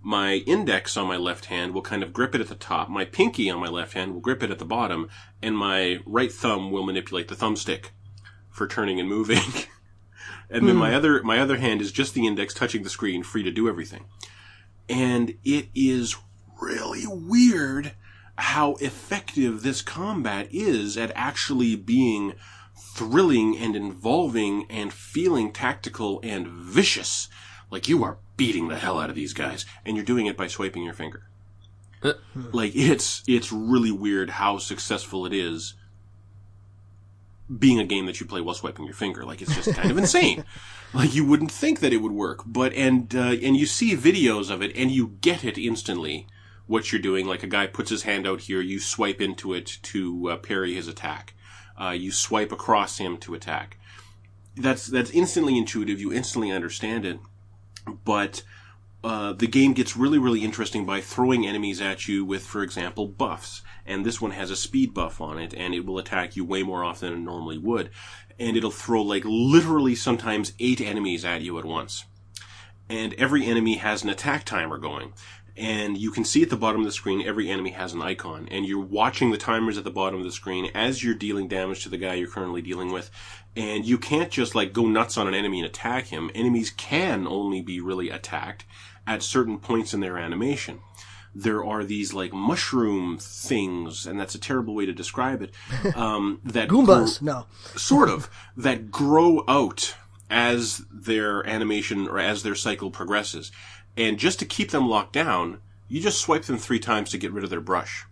My 0.00 0.34
index 0.46 0.96
on 0.96 1.08
my 1.08 1.16
left 1.16 1.46
hand 1.46 1.74
will 1.74 1.82
kind 1.82 2.02
of 2.02 2.12
grip 2.12 2.34
it 2.34 2.40
at 2.40 2.48
the 2.48 2.54
top. 2.54 2.88
My 2.88 3.04
pinky 3.04 3.50
on 3.50 3.60
my 3.60 3.68
left 3.68 3.94
hand 3.94 4.14
will 4.14 4.20
grip 4.20 4.42
it 4.42 4.50
at 4.50 4.58
the 4.58 4.64
bottom, 4.64 5.08
and 5.42 5.56
my 5.56 5.98
right 6.06 6.32
thumb 6.32 6.70
will 6.70 6.84
manipulate 6.84 7.28
the 7.28 7.34
thumbstick 7.34 7.90
for 8.48 8.66
turning 8.66 9.00
and 9.00 9.08
moving. 9.08 9.42
and 10.50 10.66
then 10.66 10.74
hmm. 10.74 10.80
my 10.80 10.94
other 10.94 11.22
my 11.22 11.40
other 11.40 11.56
hand 11.56 11.80
is 11.80 11.92
just 11.92 12.14
the 12.14 12.26
index 12.26 12.54
touching 12.54 12.82
the 12.82 12.90
screen, 12.90 13.22
free 13.22 13.42
to 13.42 13.50
do 13.50 13.68
everything. 13.68 14.06
And 14.88 15.34
it 15.44 15.68
is 15.74 16.16
really 16.60 17.04
weird 17.06 17.92
how 18.36 18.74
effective 18.74 19.62
this 19.62 19.82
combat 19.82 20.48
is 20.52 20.96
at 20.96 21.12
actually 21.14 21.74
being 21.74 22.34
thrilling 22.94 23.56
and 23.58 23.74
involving 23.74 24.66
and 24.70 24.92
feeling 24.92 25.52
tactical 25.52 26.20
and 26.22 26.46
vicious. 26.46 27.28
Like 27.70 27.88
you 27.88 28.02
are 28.04 28.18
beating 28.36 28.68
the 28.68 28.76
hell 28.78 28.98
out 28.98 29.10
of 29.10 29.16
these 29.16 29.32
guys, 29.32 29.64
and 29.84 29.96
you're 29.96 30.04
doing 30.04 30.26
it 30.26 30.36
by 30.36 30.46
swiping 30.46 30.82
your 30.84 30.94
finger. 30.94 31.24
Uh, 32.02 32.12
Like 32.52 32.72
it's 32.74 33.22
it's 33.26 33.52
really 33.52 33.90
weird 33.92 34.30
how 34.30 34.58
successful 34.58 35.26
it 35.26 35.32
is 35.32 35.74
being 37.58 37.78
a 37.80 37.84
game 37.84 38.06
that 38.06 38.20
you 38.20 38.26
play 38.26 38.40
while 38.40 38.54
swiping 38.54 38.84
your 38.84 38.94
finger. 38.94 39.24
Like 39.24 39.40
it's 39.42 39.54
just 39.54 39.74
kind 39.74 39.90
of 39.90 39.98
insane. 40.04 40.44
Like 40.92 41.14
you 41.14 41.24
wouldn't 41.24 41.50
think 41.50 41.80
that 41.80 41.92
it 41.92 41.98
would 41.98 42.12
work, 42.12 42.42
but 42.46 42.72
and 42.74 43.14
uh, 43.14 43.36
and 43.42 43.56
you 43.56 43.66
see 43.66 43.96
videos 43.96 44.50
of 44.50 44.62
it 44.62 44.74
and 44.76 44.90
you 44.90 45.16
get 45.20 45.44
it 45.44 45.58
instantly 45.58 46.26
what 46.66 46.92
you're 46.92 47.00
doing. 47.00 47.26
Like 47.26 47.42
a 47.42 47.46
guy 47.48 47.66
puts 47.66 47.90
his 47.90 48.02
hand 48.02 48.26
out 48.26 48.42
here, 48.42 48.60
you 48.60 48.78
swipe 48.78 49.20
into 49.20 49.52
it 49.54 49.78
to 49.84 50.30
uh, 50.30 50.36
parry 50.36 50.74
his 50.74 50.88
attack. 50.88 51.34
Uh, 51.80 51.90
you 51.90 52.10
swipe 52.10 52.52
across 52.52 52.98
him 52.98 53.16
to 53.18 53.34
attack. 53.34 53.78
That's 54.56 54.86
that's 54.86 55.10
instantly 55.10 55.56
intuitive. 55.56 56.00
You 56.00 56.12
instantly 56.12 56.50
understand 56.50 57.04
it, 57.06 57.18
but 58.04 58.42
uh, 59.04 59.32
the 59.32 59.46
game 59.46 59.72
gets 59.74 59.96
really, 59.96 60.18
really 60.18 60.42
interesting 60.44 60.84
by 60.84 61.00
throwing 61.00 61.46
enemies 61.46 61.80
at 61.80 62.08
you 62.08 62.24
with, 62.24 62.44
for 62.44 62.62
example, 62.62 63.06
buffs. 63.06 63.62
And 63.86 64.04
this 64.04 64.20
one 64.20 64.32
has 64.32 64.50
a 64.50 64.56
speed 64.56 64.92
buff 64.92 65.20
on 65.20 65.38
it, 65.38 65.54
and 65.54 65.72
it 65.74 65.86
will 65.86 65.98
attack 65.98 66.36
you 66.36 66.44
way 66.44 66.62
more 66.62 66.84
often 66.84 67.10
than 67.10 67.20
it 67.20 67.24
normally 67.24 67.58
would. 67.58 67.90
And 68.38 68.56
it'll 68.56 68.70
throw 68.70 69.02
like 69.02 69.24
literally 69.24 69.94
sometimes 69.94 70.52
eight 70.58 70.80
enemies 70.80 71.24
at 71.24 71.42
you 71.42 71.58
at 71.58 71.64
once. 71.64 72.04
and 72.88 73.14
every 73.14 73.44
enemy 73.44 73.76
has 73.76 74.02
an 74.02 74.08
attack 74.08 74.44
timer 74.44 74.78
going. 74.78 75.12
And 75.58 75.98
you 75.98 76.12
can 76.12 76.24
see 76.24 76.42
at 76.42 76.50
the 76.50 76.56
bottom 76.56 76.80
of 76.82 76.86
the 76.86 76.92
screen, 76.92 77.20
every 77.26 77.50
enemy 77.50 77.70
has 77.70 77.92
an 77.92 78.00
icon. 78.00 78.46
And 78.50 78.64
you're 78.64 78.78
watching 78.84 79.32
the 79.32 79.36
timers 79.38 79.76
at 79.76 79.82
the 79.84 79.90
bottom 79.90 80.20
of 80.20 80.24
the 80.24 80.30
screen 80.32 80.70
as 80.74 81.02
you're 81.02 81.14
dealing 81.14 81.48
damage 81.48 81.82
to 81.82 81.88
the 81.88 81.96
guy 81.98 82.14
you're 82.14 82.28
currently 82.30 82.62
dealing 82.62 82.92
with. 82.92 83.10
And 83.56 83.84
you 83.84 83.98
can't 83.98 84.30
just 84.30 84.54
like 84.54 84.72
go 84.72 84.86
nuts 84.86 85.16
on 85.18 85.26
an 85.26 85.34
enemy 85.34 85.58
and 85.60 85.66
attack 85.68 86.06
him. 86.06 86.30
Enemies 86.34 86.70
can 86.70 87.26
only 87.26 87.60
be 87.60 87.80
really 87.80 88.08
attacked 88.08 88.64
at 89.06 89.22
certain 89.24 89.58
points 89.58 89.92
in 89.92 89.98
their 90.00 90.16
animation. 90.16 90.78
There 91.34 91.64
are 91.64 91.82
these 91.84 92.14
like 92.14 92.32
mushroom 92.32 93.18
things, 93.18 94.06
and 94.06 94.18
that's 94.18 94.34
a 94.34 94.40
terrible 94.40 94.74
way 94.74 94.86
to 94.86 94.92
describe 94.92 95.42
it. 95.42 95.52
Um, 95.96 96.40
that 96.44 96.68
Goombas. 96.68 97.20
grow- 97.20 97.32
No. 97.34 97.46
sort 97.76 98.08
of 98.08 98.30
that 98.56 98.90
grow 98.92 99.42
out 99.48 99.94
as 100.30 100.82
their 100.92 101.44
animation 101.48 102.06
or 102.06 102.18
as 102.18 102.42
their 102.42 102.54
cycle 102.54 102.90
progresses. 102.90 103.50
And 103.98 104.16
just 104.16 104.38
to 104.38 104.46
keep 104.46 104.70
them 104.70 104.88
locked 104.88 105.12
down, 105.12 105.60
you 105.88 106.00
just 106.00 106.20
swipe 106.20 106.44
them 106.44 106.56
three 106.56 106.78
times 106.78 107.10
to 107.10 107.18
get 107.18 107.32
rid 107.32 107.42
of 107.42 107.50
their 107.50 107.60
brush 107.60 108.06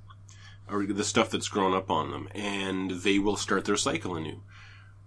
or 0.68 0.84
the 0.84 1.04
stuff 1.04 1.30
that's 1.30 1.48
grown 1.48 1.72
up 1.72 1.92
on 1.92 2.10
them, 2.10 2.28
and 2.34 2.90
they 2.90 3.20
will 3.20 3.36
start 3.36 3.64
their 3.64 3.76
cycle 3.76 4.16
anew. 4.16 4.42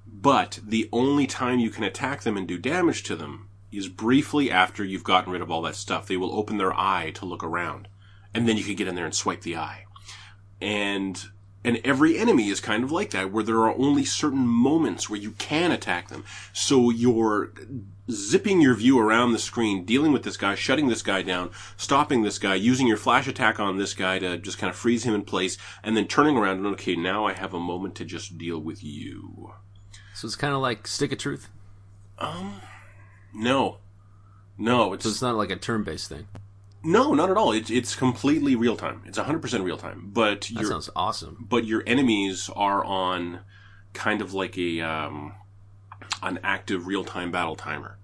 But 0.08 0.60
the 0.64 0.88
only 0.94 1.28
time 1.28 1.60
you 1.60 1.70
can 1.70 1.84
attack 1.84 2.22
them 2.22 2.38
and 2.38 2.48
do 2.48 2.58
damage 2.58 3.04
to 3.04 3.18
them 3.18 3.50
is 3.74 3.90
briefly 3.90 4.50
after 4.50 4.84
you've 4.84 5.04
gotten 5.04 5.34
rid 5.34 5.42
of 5.42 5.52
all 5.52 5.62
that 5.64 5.76
stuff. 5.76 6.08
They 6.08 6.16
will 6.16 6.34
open 6.34 6.58
their 6.58 6.74
eye 6.74 7.12
to 7.16 7.26
look 7.26 7.44
around, 7.44 7.90
and 8.34 8.48
then 8.48 8.56
you 8.56 8.64
can 8.64 8.76
get 8.76 8.88
in 8.88 8.96
there 8.96 9.06
and 9.06 9.14
swipe 9.14 9.42
the 9.42 9.58
eye. 9.58 9.86
And 10.62 11.22
and 11.64 11.82
every 11.84 12.18
enemy 12.18 12.48
is 12.48 12.62
kind 12.62 12.86
of 12.86 12.92
like 12.92 13.10
that, 13.12 13.34
where 13.34 13.44
there 13.44 13.60
are 13.60 13.78
only 13.78 14.06
certain 14.06 14.48
moments 14.48 15.10
where 15.10 15.20
you 15.20 15.32
can 15.32 15.74
attack 15.74 16.08
them. 16.08 16.24
So 16.54 16.90
you're 16.90 17.52
zipping 18.10 18.62
your 18.62 18.74
view 18.76 19.00
around 19.00 19.32
the 19.34 19.40
screen, 19.40 19.86
dealing 19.86 20.12
with 20.12 20.24
this 20.24 20.38
guy, 20.38 20.56
shutting 20.56 20.88
this 20.88 21.02
guy 21.02 21.22
down, 21.22 21.52
stopping 21.78 22.24
this 22.24 22.40
guy, 22.40 22.56
using 22.56 22.88
your 22.88 22.98
flash 22.98 23.28
attack 23.28 23.60
on 23.60 23.78
this 23.78 23.94
guy 23.94 24.20
to 24.20 24.38
just 24.38 24.58
kind 24.58 24.70
of 24.70 24.76
freeze 24.76 25.04
him 25.04 25.14
in 25.14 25.24
place, 25.24 25.58
and 25.84 25.96
then 25.96 26.08
turning 26.08 26.36
around 26.38 26.58
and 26.58 26.68
okay, 26.68 26.96
now 26.96 27.26
I 27.26 27.34
have 27.34 27.54
a 27.54 27.60
moment 27.60 27.96
to 27.96 28.06
just 28.06 28.38
deal 28.38 28.60
with 28.60 28.84
you. 28.84 29.54
So 30.16 30.26
it's 30.26 30.36
kind 30.36 30.54
of 30.54 30.62
like 30.62 30.88
Stick 30.88 31.12
of 31.12 31.18
Truth. 31.20 31.50
Um, 32.18 32.62
no. 33.34 33.78
No, 34.58 34.92
it's 34.94 35.04
So 35.06 35.10
it's 35.12 35.22
not 35.22 35.36
like 35.36 35.52
a 35.52 35.56
turn-based 35.56 36.10
thing. 36.10 36.28
no, 36.84 37.14
not 37.14 37.30
at 37.30 37.38
all. 37.38 37.52
It's 37.54 37.70
it's 37.70 37.96
completely 37.96 38.56
real 38.56 38.76
time. 38.76 39.04
It's 39.06 39.18
100% 39.20 39.64
real 39.64 39.78
time. 39.78 40.10
But 40.12 40.42
That 40.42 40.52
your 40.52 40.70
sounds 40.72 40.90
awesome. 40.96 41.46
but 41.48 41.64
your 41.66 41.84
enemies 41.88 42.50
are 42.56 42.84
on 42.84 43.42
kind 43.94 44.22
of 44.22 44.34
like 44.34 44.58
a 44.58 44.82
um, 44.82 45.34
an 46.22 46.40
active 46.44 46.88
real 46.88 47.06
time 47.06 47.32
battle 47.32 47.56
timer, 47.56 47.98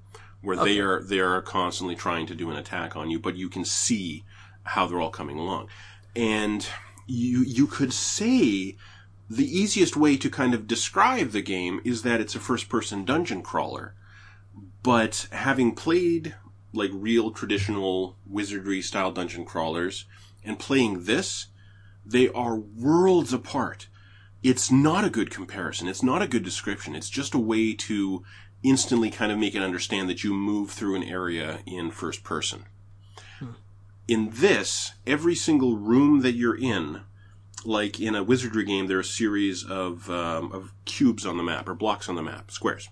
where 0.45 0.58
they 0.58 0.79
are 0.79 1.01
they 1.01 1.19
are 1.19 1.41
constantly 1.41 1.95
trying 1.95 2.27
to 2.27 2.36
do 2.36 2.49
an 2.49 2.55
attack 2.55 2.95
on 2.95 3.10
you, 3.10 3.19
but 3.19 3.36
you 3.36 3.49
can 3.49 3.65
see 3.65 4.23
how 4.63 4.88
they're 4.88 5.01
all 5.01 5.10
coming 5.10 5.38
along, 5.38 5.69
and 6.15 6.67
you 7.08 7.41
you 7.41 7.67
could 7.67 7.93
say 7.93 8.75
the 9.29 9.45
easiest 9.45 9.97
way 9.97 10.15
to 10.17 10.29
kind 10.29 10.53
of 10.53 10.67
describe 10.67 11.31
the 11.31 11.41
game 11.41 11.81
is 11.84 12.03
that 12.03 12.21
it's 12.21 12.36
a 12.36 12.39
first 12.39 12.69
person 12.69 13.05
dungeon 13.05 13.41
crawler, 13.41 13.95
but 14.84 15.27
having 15.31 15.73
played 15.73 16.36
like 16.73 16.91
real 16.93 17.31
traditional 17.31 18.17
wizardry 18.27 18.81
style 18.81 19.12
dungeon 19.12 19.45
crawlers 19.45 20.05
and 20.43 20.60
playing 20.60 21.05
this, 21.05 21.47
they 22.05 22.29
are 22.29 22.55
worlds 22.55 23.34
apart. 23.34 23.88
It's 24.43 24.69
not 24.69 25.03
a 25.03 25.10
good 25.10 25.31
comparison. 25.31 25.88
It's 25.88 26.03
not 26.03 26.21
a 26.21 26.27
good 26.27 26.43
description. 26.43 26.95
It's 26.95 27.10
just 27.10 27.34
a 27.34 27.39
way 27.39 27.73
to 27.73 28.23
instantly 28.65 29.12
kind 29.12 29.32
of 29.32 29.38
make 29.38 29.56
it 29.56 29.62
understand 29.62 30.10
that 30.10 30.23
you 30.23 30.34
move 30.34 30.71
through 30.71 30.95
an 30.95 31.04
area 31.04 31.60
in 31.65 31.91
first 31.91 32.23
person. 32.23 32.65
In 34.08 34.30
this, 34.34 34.93
every 35.08 35.36
single 35.36 35.78
room 35.78 36.21
that 36.21 36.34
you're 36.34 36.58
in, 36.58 37.01
like 37.63 37.99
in 37.99 38.15
a 38.15 38.23
wizardry 38.23 38.63
game, 38.63 38.88
there 38.88 38.97
are 38.97 39.01
a 39.01 39.06
series 39.06 39.63
of, 39.63 40.10
um, 40.10 40.51
of 40.51 40.73
cubes 40.86 41.25
on 41.25 41.38
the 41.38 41.43
map, 41.43 41.67
or 41.67 41.73
blocks 41.73 42.08
on 42.08 42.15
the 42.15 42.21
map, 42.21 42.51
squares. 42.51 42.89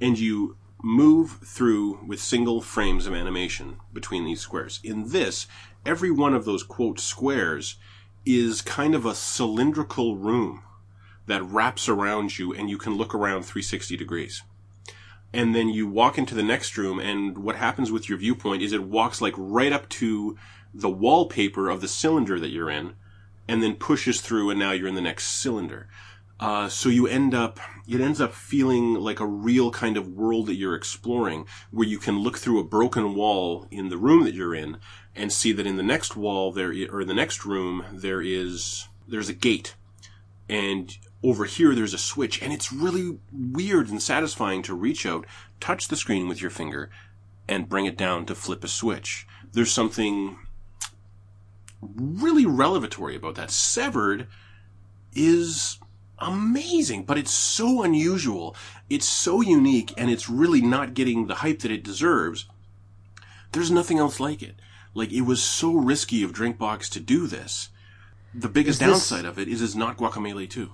And 0.00 0.18
you 0.18 0.56
move 0.82 1.38
through 1.44 2.04
with 2.06 2.20
single 2.20 2.60
frames 2.60 3.06
of 3.06 3.14
animation 3.14 3.76
between 3.92 4.24
these 4.24 4.40
squares. 4.40 4.80
In 4.82 5.10
this, 5.10 5.46
every 5.86 6.10
one 6.10 6.34
of 6.34 6.44
those 6.44 6.62
quote 6.62 6.98
squares 6.98 7.76
is 8.24 8.62
kind 8.62 8.94
of 8.94 9.04
a 9.04 9.14
cylindrical 9.14 10.16
room 10.16 10.62
that 11.26 11.42
wraps 11.42 11.88
around 11.88 12.38
you 12.38 12.52
and 12.52 12.68
you 12.68 12.78
can 12.78 12.94
look 12.94 13.14
around 13.14 13.42
360 13.42 13.96
degrees. 13.96 14.42
And 15.32 15.54
then 15.54 15.68
you 15.68 15.86
walk 15.86 16.18
into 16.18 16.34
the 16.34 16.42
next 16.42 16.76
room 16.76 16.98
and 16.98 17.38
what 17.38 17.56
happens 17.56 17.90
with 17.90 18.08
your 18.08 18.18
viewpoint 18.18 18.62
is 18.62 18.72
it 18.72 18.84
walks 18.84 19.20
like 19.20 19.34
right 19.36 19.72
up 19.72 19.88
to 19.90 20.36
the 20.74 20.90
wallpaper 20.90 21.68
of 21.68 21.80
the 21.80 21.88
cylinder 21.88 22.38
that 22.38 22.50
you're 22.50 22.70
in 22.70 22.94
and 23.48 23.62
then 23.62 23.76
pushes 23.76 24.20
through 24.20 24.50
and 24.50 24.58
now 24.58 24.72
you're 24.72 24.88
in 24.88 24.94
the 24.94 25.00
next 25.00 25.24
cylinder. 25.24 25.88
Uh, 26.42 26.68
so 26.68 26.88
you 26.88 27.06
end 27.06 27.34
up, 27.34 27.60
it 27.86 28.00
ends 28.00 28.20
up 28.20 28.32
feeling 28.34 28.94
like 28.94 29.20
a 29.20 29.26
real 29.26 29.70
kind 29.70 29.96
of 29.96 30.08
world 30.08 30.46
that 30.46 30.56
you're 30.56 30.74
exploring, 30.74 31.46
where 31.70 31.86
you 31.86 31.98
can 31.98 32.18
look 32.18 32.36
through 32.36 32.58
a 32.58 32.64
broken 32.64 33.14
wall 33.14 33.68
in 33.70 33.90
the 33.90 33.96
room 33.96 34.24
that 34.24 34.34
you're 34.34 34.54
in, 34.54 34.76
and 35.14 35.32
see 35.32 35.52
that 35.52 35.68
in 35.68 35.76
the 35.76 35.84
next 35.84 36.16
wall 36.16 36.50
there, 36.50 36.74
or 36.90 37.02
in 37.02 37.06
the 37.06 37.14
next 37.14 37.44
room 37.44 37.84
there 37.92 38.20
is 38.20 38.88
there's 39.06 39.28
a 39.28 39.32
gate, 39.32 39.76
and 40.48 40.96
over 41.22 41.44
here 41.44 41.74
there's 41.74 41.94
a 41.94 41.98
switch, 41.98 42.42
and 42.42 42.52
it's 42.52 42.72
really 42.72 43.18
weird 43.32 43.88
and 43.88 44.02
satisfying 44.02 44.62
to 44.62 44.74
reach 44.74 45.06
out, 45.06 45.26
touch 45.60 45.88
the 45.88 45.96
screen 45.96 46.28
with 46.28 46.40
your 46.40 46.50
finger, 46.50 46.90
and 47.48 47.68
bring 47.68 47.86
it 47.86 47.96
down 47.96 48.26
to 48.26 48.34
flip 48.34 48.64
a 48.64 48.68
switch. 48.68 49.26
There's 49.52 49.72
something 49.72 50.38
really 51.80 52.46
revelatory 52.46 53.16
about 53.16 53.34
that. 53.34 53.50
Severed 53.50 54.26
is 55.14 55.78
amazing, 56.18 57.04
but 57.04 57.18
it's 57.18 57.32
so 57.32 57.82
unusual. 57.82 58.56
It's 58.88 59.08
so 59.08 59.40
unique, 59.40 59.92
and 59.96 60.10
it's 60.10 60.28
really 60.30 60.60
not 60.60 60.94
getting 60.94 61.26
the 61.26 61.36
hype 61.36 61.60
that 61.60 61.70
it 61.70 61.82
deserves. 61.84 62.46
There's 63.50 63.70
nothing 63.70 63.98
else 63.98 64.20
like 64.20 64.42
it. 64.42 64.56
Like, 64.94 65.12
it 65.12 65.22
was 65.22 65.42
so 65.42 65.72
risky 65.74 66.22
of 66.22 66.32
Drinkbox 66.32 66.88
to 66.90 67.00
do 67.00 67.26
this. 67.26 67.70
The 68.34 68.48
biggest 68.48 68.80
this- 68.80 68.88
downside 68.88 69.24
of 69.24 69.38
it 69.38 69.48
is 69.48 69.60
it's 69.60 69.74
not 69.74 69.96
Guacamelee 69.98 70.48
2. 70.48 70.70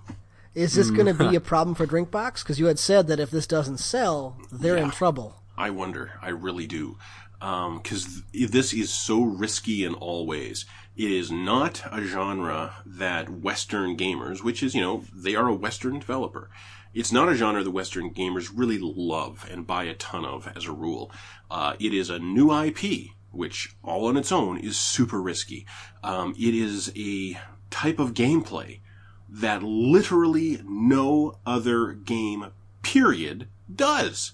Is 0.59 0.75
this 0.75 0.91
going 0.91 1.07
to 1.07 1.15
be 1.15 1.37
a 1.37 1.41
problem 1.41 1.77
for 1.77 1.87
Drinkbox? 1.87 2.43
Because 2.43 2.59
you 2.59 2.67
had 2.67 2.81
said 2.81 3.07
that 3.07 3.21
if 3.21 3.31
this 3.31 3.47
doesn't 3.47 3.79
sell, 3.79 4.37
they're 4.51 4.77
in 4.77 4.91
trouble. 4.91 5.37
I 5.57 5.71
wonder. 5.71 6.19
I 6.21 6.31
really 6.31 6.67
do. 6.67 6.99
Because 7.39 8.23
this 8.33 8.73
is 8.73 8.93
so 8.93 9.23
risky 9.23 9.85
in 9.85 9.95
all 9.95 10.27
ways. 10.27 10.67
It 10.97 11.13
is 11.13 11.31
not 11.31 11.85
a 11.93 12.03
genre 12.03 12.75
that 12.85 13.31
Western 13.31 13.97
gamers, 13.97 14.43
which 14.43 14.65
is, 14.65 14.75
you 14.75 14.81
know, 14.81 15.05
they 15.15 15.37
are 15.37 15.47
a 15.47 15.55
Western 15.55 16.01
developer. 16.01 16.51
It's 16.93 17.13
not 17.13 17.29
a 17.29 17.37
genre 17.37 17.63
that 17.63 17.71
Western 17.71 18.13
gamers 18.13 18.51
really 18.53 18.79
love 18.81 19.47
and 19.49 19.65
buy 19.65 19.85
a 19.85 19.95
ton 19.95 20.25
of 20.25 20.51
as 20.57 20.65
a 20.65 20.73
rule. 20.73 21.13
Uh, 21.49 21.75
it 21.79 21.95
is 21.95 22.11
a 22.11 22.19
new 22.19 22.53
IP, 22.53 23.11
which 23.31 23.77
all 23.85 24.07
on 24.09 24.17
its 24.17 24.33
own 24.33 24.59
is 24.59 24.77
super 24.77 25.23
risky. 25.23 25.67
Um, 26.03 26.35
it 26.37 26.55
is 26.55 26.93
a 26.97 27.39
type 27.71 28.01
of 28.01 28.15
gameplay 28.15 28.81
that 29.29 29.63
literally 29.63 30.61
no 30.65 31.39
other 31.45 31.93
game, 31.93 32.47
period, 32.83 33.49
does 33.73 34.33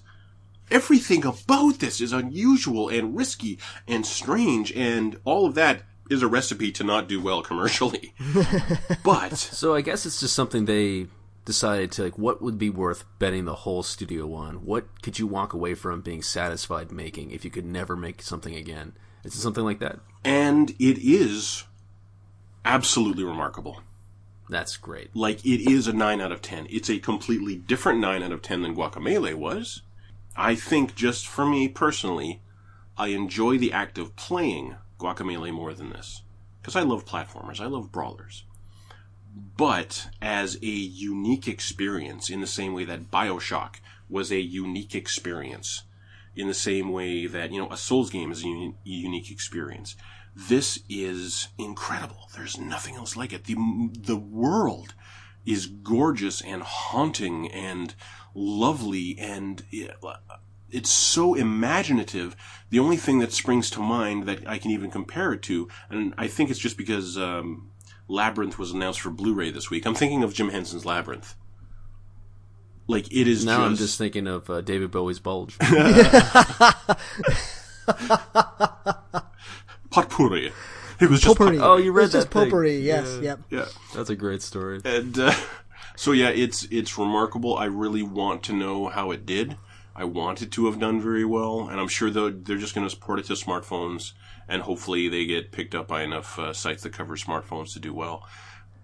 everything 0.71 1.25
about 1.25 1.79
this 1.79 2.01
is 2.01 2.11
unusual 2.13 2.89
and 2.89 3.15
risky 3.15 3.59
and 3.87 4.05
strange 4.05 4.71
and 4.71 5.19
all 5.23 5.45
of 5.45 5.53
that 5.53 5.83
is 6.09 6.23
a 6.23 6.27
recipe 6.27 6.71
to 6.71 6.83
not 6.83 7.07
do 7.07 7.21
well 7.21 7.43
commercially 7.43 8.13
but 9.03 9.37
So 9.37 9.75
I 9.75 9.81
guess 9.81 10.07
it's 10.07 10.19
just 10.19 10.33
something 10.33 10.65
they 10.65 11.05
decided 11.45 11.91
to 11.93 12.03
like. 12.03 12.17
What 12.17 12.41
would 12.41 12.57
be 12.57 12.71
worth 12.71 13.05
betting 13.19 13.45
the 13.45 13.53
whole 13.53 13.83
studio 13.83 14.33
on? 14.33 14.65
What 14.65 15.03
could 15.03 15.19
you 15.19 15.27
walk 15.27 15.53
away 15.53 15.75
from 15.75 16.01
being 16.01 16.23
satisfied 16.23 16.91
making 16.91 17.29
if 17.29 17.45
you 17.45 17.51
could 17.51 17.65
never 17.65 17.95
make 17.95 18.23
something 18.23 18.55
again? 18.55 18.93
Is 19.23 19.35
it 19.35 19.41
something 19.41 19.63
like 19.63 19.79
that? 19.79 19.99
and 20.25 20.71
it 20.79 20.97
is 20.97 21.63
absolutely 22.65 23.23
remarkable 23.23 23.79
That's 24.49 24.77
great. 24.77 25.15
like 25.15 25.45
it 25.45 25.69
is 25.69 25.87
a 25.87 25.93
9 25.93 26.21
out 26.21 26.31
of 26.31 26.41
10 26.41 26.67
it's 26.69 26.89
a 26.89 26.99
completely 26.99 27.55
different 27.55 27.99
9 27.99 28.21
out 28.23 28.31
of 28.31 28.41
10 28.41 28.61
than 28.61 28.75
Guacamelee 28.75 29.33
was. 29.35 29.81
I 30.35 30.55
think 30.55 30.95
just 30.95 31.27
for 31.27 31.45
me 31.45 31.67
personally 31.67 32.41
i 32.97 33.07
enjoy 33.07 33.57
the 33.57 33.73
act 33.73 33.97
of 33.97 34.15
playing 34.15 34.75
Guacamelee 34.99 35.51
more 35.53 35.73
than 35.73 35.89
this 35.89 36.21
because 36.61 36.75
i 36.75 36.81
love 36.81 37.05
platformers. 37.05 37.59
I 37.59 37.65
love 37.65 37.91
brawlers. 37.91 38.43
But 39.57 40.07
as 40.21 40.55
a 40.61 40.65
unique 40.65 41.47
experience 41.47 42.29
in 42.29 42.39
the 42.39 42.47
same 42.47 42.73
way 42.73 42.85
that 42.85 43.11
bioshock 43.11 43.75
was 44.09 44.31
a 44.31 44.39
unique 44.39 44.95
experience 44.95 45.83
in 46.35 46.47
the 46.47 46.53
same 46.53 46.91
way 46.91 47.25
that 47.27 47.51
you 47.51 47.59
know 47.59 47.69
a 47.71 47.77
souls 47.77 48.09
game 48.09 48.31
is 48.31 48.43
a 48.43 48.47
uni- 48.47 48.75
unique 48.83 49.31
experience 49.31 49.95
this 50.35 50.79
is 50.89 51.47
incredible 51.57 52.27
there's 52.35 52.59
nothing 52.59 52.95
else 52.95 53.15
like 53.15 53.31
it 53.31 53.45
the 53.45 53.55
the 53.97 54.17
world 54.17 54.93
is 55.45 55.67
gorgeous 55.67 56.41
and 56.41 56.63
haunting 56.63 57.49
and 57.51 57.95
lovely 58.33 59.17
and 59.17 59.63
it's 60.75 60.89
so 60.89 61.35
imaginative. 61.35 62.35
The 62.69 62.79
only 62.79 62.97
thing 62.97 63.19
that 63.19 63.31
springs 63.31 63.69
to 63.71 63.79
mind 63.79 64.25
that 64.25 64.47
I 64.47 64.57
can 64.57 64.71
even 64.71 64.91
compare 64.91 65.31
it 65.33 65.41
to, 65.43 65.69
and 65.89 66.13
I 66.17 66.27
think 66.27 66.49
it's 66.49 66.59
just 66.59 66.77
because 66.77 67.17
um, 67.17 67.71
Labyrinth 68.09 68.59
was 68.59 68.71
announced 68.71 68.99
for 68.99 69.09
Blu-ray 69.09 69.51
this 69.51 69.69
week. 69.69 69.85
I'm 69.85 69.95
thinking 69.95 70.23
of 70.23 70.33
Jim 70.33 70.49
Henson's 70.49 70.85
Labyrinth. 70.85 71.35
Like 72.87 73.11
it 73.11 73.27
is 73.27 73.45
Now 73.45 73.57
just, 73.57 73.65
I'm 73.65 73.75
just 73.77 73.97
thinking 73.97 74.27
of 74.27 74.49
uh, 74.49 74.61
David 74.61 74.91
Bowie's 74.91 75.19
Bulge. 75.19 75.57
potpourri. 80.01 80.51
It 80.99 81.09
was 81.09 81.19
just 81.21 81.37
Potpourri. 81.37 81.57
pot- 81.57 81.69
Oh, 81.69 81.77
you 81.77 81.91
read 81.91 82.05
It's 82.05 82.13
just 82.13 82.29
that 82.31 82.33
thing. 82.39 82.43
potpourri. 82.49 82.77
Yes. 82.79 83.07
Yeah. 83.17 83.21
Yep. 83.21 83.39
yeah. 83.49 83.65
That's 83.95 84.09
a 84.09 84.15
great 84.15 84.41
story. 84.41 84.79
And 84.85 85.17
uh, 85.19 85.33
so 85.97 86.11
yeah, 86.13 86.29
it's 86.29 86.63
it's 86.71 86.97
remarkable. 86.97 87.57
I 87.57 87.65
really 87.65 88.01
want 88.03 88.43
to 88.43 88.53
know 88.53 88.87
how 88.87 89.11
it 89.11 89.25
did. 89.25 89.57
I 89.95 90.03
want 90.05 90.41
it 90.41 90.51
to 90.53 90.65
have 90.65 90.79
done 90.79 90.99
very 91.01 91.23
well, 91.25 91.67
and 91.69 91.79
I'm 91.79 91.87
sure 91.87 92.09
they're, 92.09 92.29
they're 92.29 92.57
just 92.57 92.75
going 92.75 92.87
to 92.87 92.95
port 92.97 93.19
it 93.19 93.25
to 93.27 93.33
smartphones, 93.33 94.11
and 94.47 94.61
hopefully 94.61 95.07
they 95.07 95.25
get 95.25 95.51
picked 95.53 95.73
up 95.73 95.87
by 95.87 96.03
enough 96.03 96.37
uh, 96.37 96.51
sites 96.51 96.83
that 96.83 96.91
cover 96.91 97.15
smartphones 97.15 97.71
to 97.73 97.79
do 97.79 97.93
well. 97.93 98.27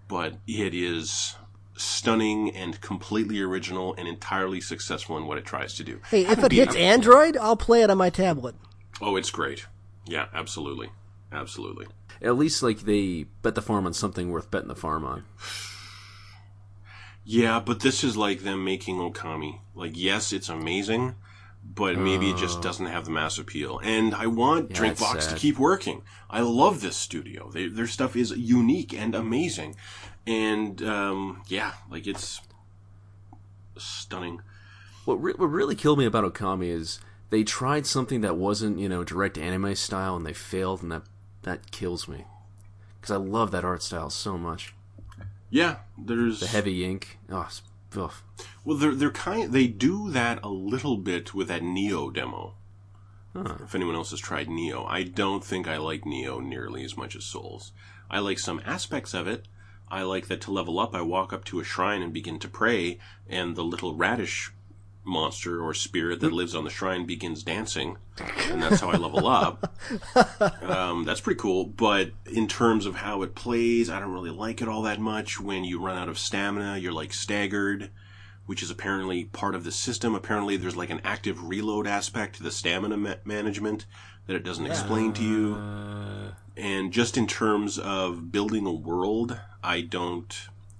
But 0.08 0.36
it 0.46 0.74
is 0.74 1.34
stunning 1.76 2.54
and 2.54 2.80
completely 2.80 3.40
original 3.40 3.94
and 3.96 4.06
entirely 4.08 4.60
successful 4.60 5.16
in 5.18 5.26
what 5.26 5.36
it 5.38 5.44
tries 5.44 5.74
to 5.74 5.84
do. 5.84 6.00
Hey, 6.10 6.24
if 6.26 6.38
it 6.44 6.52
hits 6.52 6.76
Android, 6.76 7.36
I'll 7.36 7.56
play 7.56 7.82
it 7.82 7.90
on 7.90 7.98
my 7.98 8.10
tablet. 8.10 8.54
oh, 9.00 9.16
it's 9.16 9.30
great. 9.30 9.66
Yeah, 10.06 10.26
absolutely, 10.34 10.90
absolutely. 11.32 11.86
At 12.20 12.36
least 12.36 12.62
like 12.62 12.80
they 12.80 13.24
bet 13.42 13.54
the 13.54 13.62
farm 13.62 13.86
on 13.86 13.94
something 13.94 14.30
worth 14.30 14.50
betting 14.50 14.68
the 14.68 14.76
farm 14.76 15.04
on. 15.04 15.24
Yeah, 17.24 17.60
but 17.60 17.80
this 17.80 18.02
is 18.02 18.16
like 18.16 18.40
them 18.40 18.64
making 18.64 18.96
Okami. 18.96 19.60
Like, 19.74 19.92
yes, 19.94 20.32
it's 20.32 20.48
amazing, 20.48 21.14
but 21.64 21.96
maybe 21.96 22.30
it 22.30 22.36
just 22.36 22.60
doesn't 22.62 22.86
have 22.86 23.04
the 23.04 23.12
mass 23.12 23.38
appeal. 23.38 23.80
And 23.82 24.14
I 24.14 24.26
want 24.26 24.70
Yeah, 24.70 24.92
to 24.94 25.34
keep 25.36 25.58
working. 25.58 26.02
I 26.28 26.40
love 26.40 26.80
this 26.80 26.96
studio. 26.96 27.50
They, 27.50 27.68
their 27.68 27.86
stuff 27.86 28.16
is 28.16 28.32
unique 28.32 28.92
and 28.92 29.14
amazing. 29.14 29.76
And, 30.26 30.82
um, 30.82 31.42
yeah, 31.46 31.74
like 31.88 32.06
it's 32.08 32.40
stunning. 33.76 34.40
What 35.04 35.14
re- 35.22 35.34
what 35.36 35.46
really 35.46 35.74
killed 35.74 35.98
me 35.98 36.04
about 36.04 36.24
Okami 36.32 36.68
is 36.68 37.00
they 37.30 37.42
tried 37.42 37.86
something 37.86 38.20
that 38.20 38.36
wasn't 38.36 38.78
you 38.78 38.88
know 38.88 39.02
direct 39.02 39.38
anime 39.38 39.74
style 39.74 40.16
and 40.16 40.24
they 40.24 40.32
failed, 40.32 40.82
and 40.82 40.92
that 40.92 41.02
that 41.42 41.70
kills 41.70 42.08
me 42.08 42.24
because 43.00 43.10
I 43.12 43.16
love 43.16 43.50
that 43.50 43.64
art 43.64 43.82
style 43.82 44.10
so 44.10 44.38
much. 44.38 44.74
Yeah, 45.50 45.78
there's 45.98 46.40
The 46.40 46.46
heavy 46.46 46.84
ink. 46.84 47.18
Ah, 47.30 47.50
oh, 47.96 48.04
ugh. 48.04 48.12
Well, 48.64 48.76
they're 48.76 48.94
they're 48.94 49.10
kind. 49.10 49.52
They 49.52 49.66
do 49.66 50.10
that 50.10 50.38
a 50.42 50.48
little 50.48 50.96
bit 50.96 51.34
with 51.34 51.48
that 51.48 51.62
Nioh 51.62 52.12
demo. 52.12 52.54
If 53.34 53.74
anyone 53.74 53.94
else 53.94 54.10
has 54.10 54.20
tried 54.20 54.48
Nioh, 54.48 54.86
I 54.86 55.02
don't 55.04 55.42
think 55.42 55.66
I 55.66 55.78
like 55.78 56.02
Nioh 56.02 56.42
nearly 56.44 56.84
as 56.84 56.96
much 56.98 57.16
as 57.16 57.24
Souls. 57.24 57.72
I 58.10 58.18
like 58.18 58.38
some 58.38 58.60
aspects 58.64 59.14
of 59.14 59.26
it. 59.26 59.48
I 59.88 60.02
like 60.02 60.28
that 60.28 60.40
to 60.42 60.50
level 60.50 60.78
up, 60.78 60.94
I 60.94 61.02
walk 61.02 61.32
up 61.32 61.44
to 61.46 61.60
a 61.60 61.64
shrine 61.64 62.02
and 62.02 62.12
begin 62.12 62.38
to 62.40 62.48
pray, 62.48 62.98
and 63.28 63.56
the 63.56 63.64
little 63.64 63.94
radish 63.94 64.52
monster 65.04 65.62
or 65.62 65.74
spirit 65.74 66.20
that 66.20 66.32
lives 66.32 66.54
on 66.54 66.64
the 66.64 66.70
shrine 66.70 67.06
begins 67.06 67.42
dancing, 67.42 67.96
and 68.48 68.62
that's 68.62 68.80
how 68.80 68.90
I 68.90 68.96
level 68.96 69.26
up. 69.26 69.74
Um, 70.62 71.04
that's 71.04 71.20
pretty 71.20 71.38
cool. 71.40 71.64
But 71.64 72.12
in 72.30 72.48
terms 72.48 72.86
of 72.86 72.96
how 72.96 73.22
it 73.22 73.34
plays, 73.34 73.90
I 73.90 74.00
don't 74.00 74.12
really 74.12 74.30
like 74.30 74.62
it 74.62 74.68
all 74.68 74.82
that 74.82 75.00
much. 75.00 75.40
When 75.40 75.64
you 75.64 75.80
run 75.80 75.98
out 75.98 76.08
of 76.08 76.18
stamina, 76.18 76.78
you're 76.78 76.92
like 76.92 77.12
staggered, 77.12 77.90
which 78.46 78.62
is 78.62 78.70
apparently 78.70 79.24
part 79.24 79.54
of 79.54 79.64
the 79.64 79.72
system. 79.72 80.14
Apparently, 80.14 80.56
there's 80.56 80.76
like 80.76 80.90
an 80.90 81.00
active 81.04 81.48
reload 81.48 81.86
aspect 81.86 82.36
to 82.36 82.42
the 82.42 82.50
stamina 82.50 82.96
ma- 82.96 83.14
management 83.24 83.86
that 84.26 84.36
it 84.36 84.44
doesn't 84.44 84.66
explain 84.66 85.12
to 85.14 85.22
you. 85.22 86.32
And 86.56 86.92
just 86.92 87.16
in 87.16 87.26
terms 87.26 87.78
of 87.78 88.30
building 88.32 88.66
a 88.66 88.72
world, 88.72 89.38
I 89.62 89.80
don't, 89.80 90.34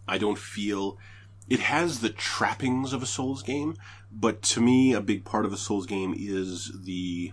I 0.07 0.19
don't 0.19 0.39
feel 0.39 0.99
it 1.49 1.61
has 1.61 2.01
the 2.01 2.11
trappings 2.11 2.93
of 2.93 3.03
a 3.03 3.07
Souls 3.07 3.43
game, 3.43 3.77
but 4.13 4.43
to 4.43 4.61
me, 4.61 4.93
a 4.93 5.01
big 5.01 5.25
part 5.25 5.45
of 5.45 5.53
a 5.53 5.57
Souls 5.57 5.87
game 5.87 6.15
is 6.17 6.73
the 6.85 7.33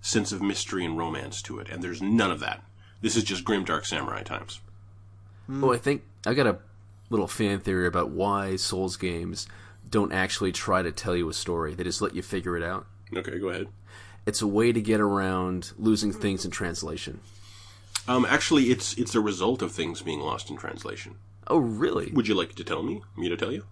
sense 0.00 0.32
of 0.32 0.42
mystery 0.42 0.84
and 0.84 0.98
romance 0.98 1.42
to 1.42 1.58
it, 1.58 1.68
and 1.68 1.82
there's 1.82 2.02
none 2.02 2.30
of 2.30 2.40
that. 2.40 2.62
This 3.00 3.16
is 3.16 3.24
just 3.24 3.44
grim, 3.44 3.64
dark 3.64 3.84
samurai 3.84 4.22
times. 4.22 4.60
Oh, 5.48 5.72
I 5.72 5.78
think 5.78 6.02
I 6.26 6.34
got 6.34 6.46
a 6.46 6.58
little 7.10 7.28
fan 7.28 7.60
theory 7.60 7.86
about 7.86 8.10
why 8.10 8.56
Souls 8.56 8.96
games 8.96 9.46
don't 9.88 10.12
actually 10.12 10.52
try 10.52 10.82
to 10.82 10.90
tell 10.90 11.14
you 11.14 11.28
a 11.28 11.34
story. 11.34 11.74
They 11.74 11.84
just 11.84 12.02
let 12.02 12.14
you 12.14 12.22
figure 12.22 12.56
it 12.56 12.62
out. 12.62 12.86
Okay, 13.14 13.38
go 13.38 13.50
ahead. 13.50 13.68
It's 14.26 14.42
a 14.42 14.46
way 14.46 14.72
to 14.72 14.80
get 14.80 15.00
around 15.00 15.72
losing 15.78 16.12
things 16.12 16.44
in 16.44 16.50
translation. 16.50 17.20
Um, 18.08 18.24
actually, 18.24 18.64
it's 18.64 18.94
it's 18.94 19.14
a 19.14 19.20
result 19.20 19.62
of 19.62 19.72
things 19.72 20.02
being 20.02 20.20
lost 20.20 20.50
in 20.50 20.56
translation. 20.56 21.16
Oh, 21.46 21.58
really? 21.58 22.10
Would 22.12 22.26
you 22.26 22.34
like 22.34 22.54
to 22.56 22.64
tell 22.64 22.82
me? 22.82 23.02
Me 23.16 23.28
to 23.28 23.36
tell 23.36 23.52
you? 23.52 23.64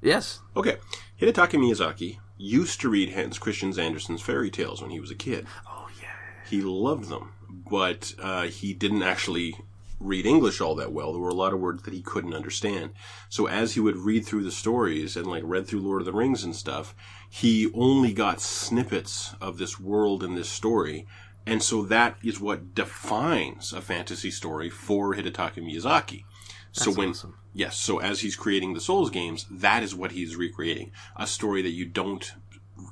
Yes. 0.00 0.40
Okay. 0.56 0.76
Hidetaka 1.20 1.58
Miyazaki 1.58 2.18
used 2.38 2.80
to 2.80 2.88
read 2.88 3.10
Hans 3.10 3.38
Christian 3.38 3.78
Andersen's 3.78 4.22
fairy 4.22 4.50
tales 4.50 4.80
when 4.80 4.90
he 4.90 5.00
was 5.00 5.10
a 5.10 5.14
kid. 5.14 5.46
Oh, 5.68 5.86
yeah. 6.00 6.08
He 6.48 6.62
loved 6.62 7.10
them, 7.10 7.34
but 7.50 8.14
uh, 8.18 8.44
he 8.44 8.72
didn't 8.72 9.02
actually 9.02 9.54
read 10.00 10.24
English 10.24 10.62
all 10.62 10.74
that 10.76 10.92
well. 10.92 11.12
There 11.12 11.20
were 11.20 11.28
a 11.28 11.34
lot 11.34 11.52
of 11.52 11.60
words 11.60 11.82
that 11.82 11.92
he 11.92 12.00
couldn't 12.00 12.32
understand. 12.32 12.92
So 13.28 13.46
as 13.46 13.74
he 13.74 13.80
would 13.80 13.98
read 13.98 14.24
through 14.24 14.44
the 14.44 14.50
stories 14.50 15.14
and 15.14 15.26
like 15.26 15.42
read 15.44 15.66
through 15.66 15.80
Lord 15.80 16.00
of 16.00 16.06
the 16.06 16.12
Rings 16.14 16.42
and 16.42 16.56
stuff, 16.56 16.94
he 17.28 17.70
only 17.74 18.14
got 18.14 18.40
snippets 18.40 19.34
of 19.42 19.58
this 19.58 19.78
world 19.78 20.22
and 20.22 20.38
this 20.38 20.48
story. 20.48 21.06
And 21.44 21.62
so 21.62 21.82
that 21.82 22.16
is 22.22 22.40
what 22.40 22.74
defines 22.74 23.74
a 23.74 23.82
fantasy 23.82 24.30
story 24.30 24.70
for 24.70 25.14
Hidetaka 25.14 25.58
Miyazaki. 25.58 26.24
So 26.72 26.90
when 26.92 27.10
awesome. 27.10 27.36
yes, 27.52 27.76
so 27.78 27.98
as 27.98 28.20
he's 28.20 28.36
creating 28.36 28.74
the 28.74 28.80
Souls 28.80 29.10
games, 29.10 29.46
that 29.50 29.82
is 29.82 29.94
what 29.94 30.12
he's 30.12 30.36
recreating. 30.36 30.92
A 31.16 31.26
story 31.26 31.62
that 31.62 31.70
you 31.70 31.84
don't 31.84 32.32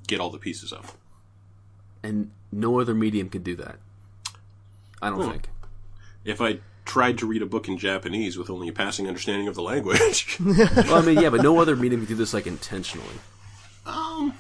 get 0.06 0.20
all 0.20 0.30
the 0.30 0.38
pieces 0.38 0.72
of. 0.72 0.96
And 2.02 2.30
no 2.52 2.80
other 2.80 2.94
medium 2.94 3.28
can 3.28 3.42
do 3.42 3.56
that. 3.56 3.76
I 5.02 5.10
don't 5.10 5.22
Hmm. 5.22 5.30
think. 5.30 5.48
If 6.24 6.40
I 6.40 6.58
tried 6.84 7.18
to 7.18 7.26
read 7.26 7.42
a 7.42 7.46
book 7.46 7.68
in 7.68 7.78
Japanese 7.78 8.36
with 8.38 8.50
only 8.50 8.68
a 8.68 8.72
passing 8.72 9.06
understanding 9.06 9.46
of 9.48 9.54
the 9.54 9.62
language, 9.62 10.38
Well, 10.44 10.94
I 10.94 11.02
mean, 11.02 11.20
yeah, 11.20 11.30
but 11.30 11.42
no 11.42 11.58
other 11.60 11.76
medium 11.76 12.00
can 12.02 12.08
do 12.08 12.14
this 12.16 12.34
like 12.34 12.46
intentionally. 12.46 13.16
Um. 13.86 14.34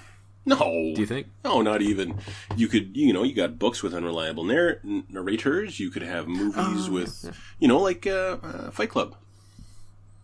No. 0.46 0.56
Do 0.94 0.94
you 1.00 1.06
think? 1.06 1.26
No, 1.44 1.60
not 1.60 1.82
even. 1.82 2.18
You 2.56 2.68
could, 2.68 2.96
you 2.96 3.12
know, 3.12 3.22
you 3.22 3.34
got 3.34 3.58
books 3.58 3.82
with 3.82 3.92
unreliable 3.92 4.44
narr- 4.44 4.80
narrators. 4.82 5.78
You 5.78 5.90
could 5.90 6.00
have 6.02 6.26
movies 6.26 6.88
with, 6.88 7.36
you 7.58 7.68
know, 7.68 7.78
like 7.78 8.06
uh, 8.06 8.38
uh, 8.42 8.70
Fight 8.70 8.88
Club. 8.88 9.14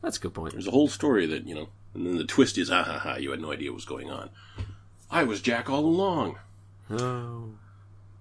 That's 0.04 0.18
a 0.18 0.20
good 0.20 0.34
point. 0.34 0.52
There's 0.52 0.66
a 0.66 0.72
whole 0.72 0.88
story 0.88 1.26
that 1.26 1.46
you 1.46 1.54
know, 1.54 1.68
and 1.94 2.06
then 2.06 2.16
the 2.18 2.24
twist 2.24 2.58
is, 2.58 2.70
ah 2.70 2.84
ha 2.84 2.98
ha, 2.98 3.16
you 3.16 3.30
had 3.30 3.40
no 3.40 3.52
idea 3.52 3.70
what 3.70 3.76
was 3.76 3.84
going 3.84 4.10
on. 4.10 4.30
I 5.10 5.24
was 5.24 5.40
Jack 5.40 5.70
all 5.70 5.84
along. 5.84 6.38
Oh. 6.90 7.50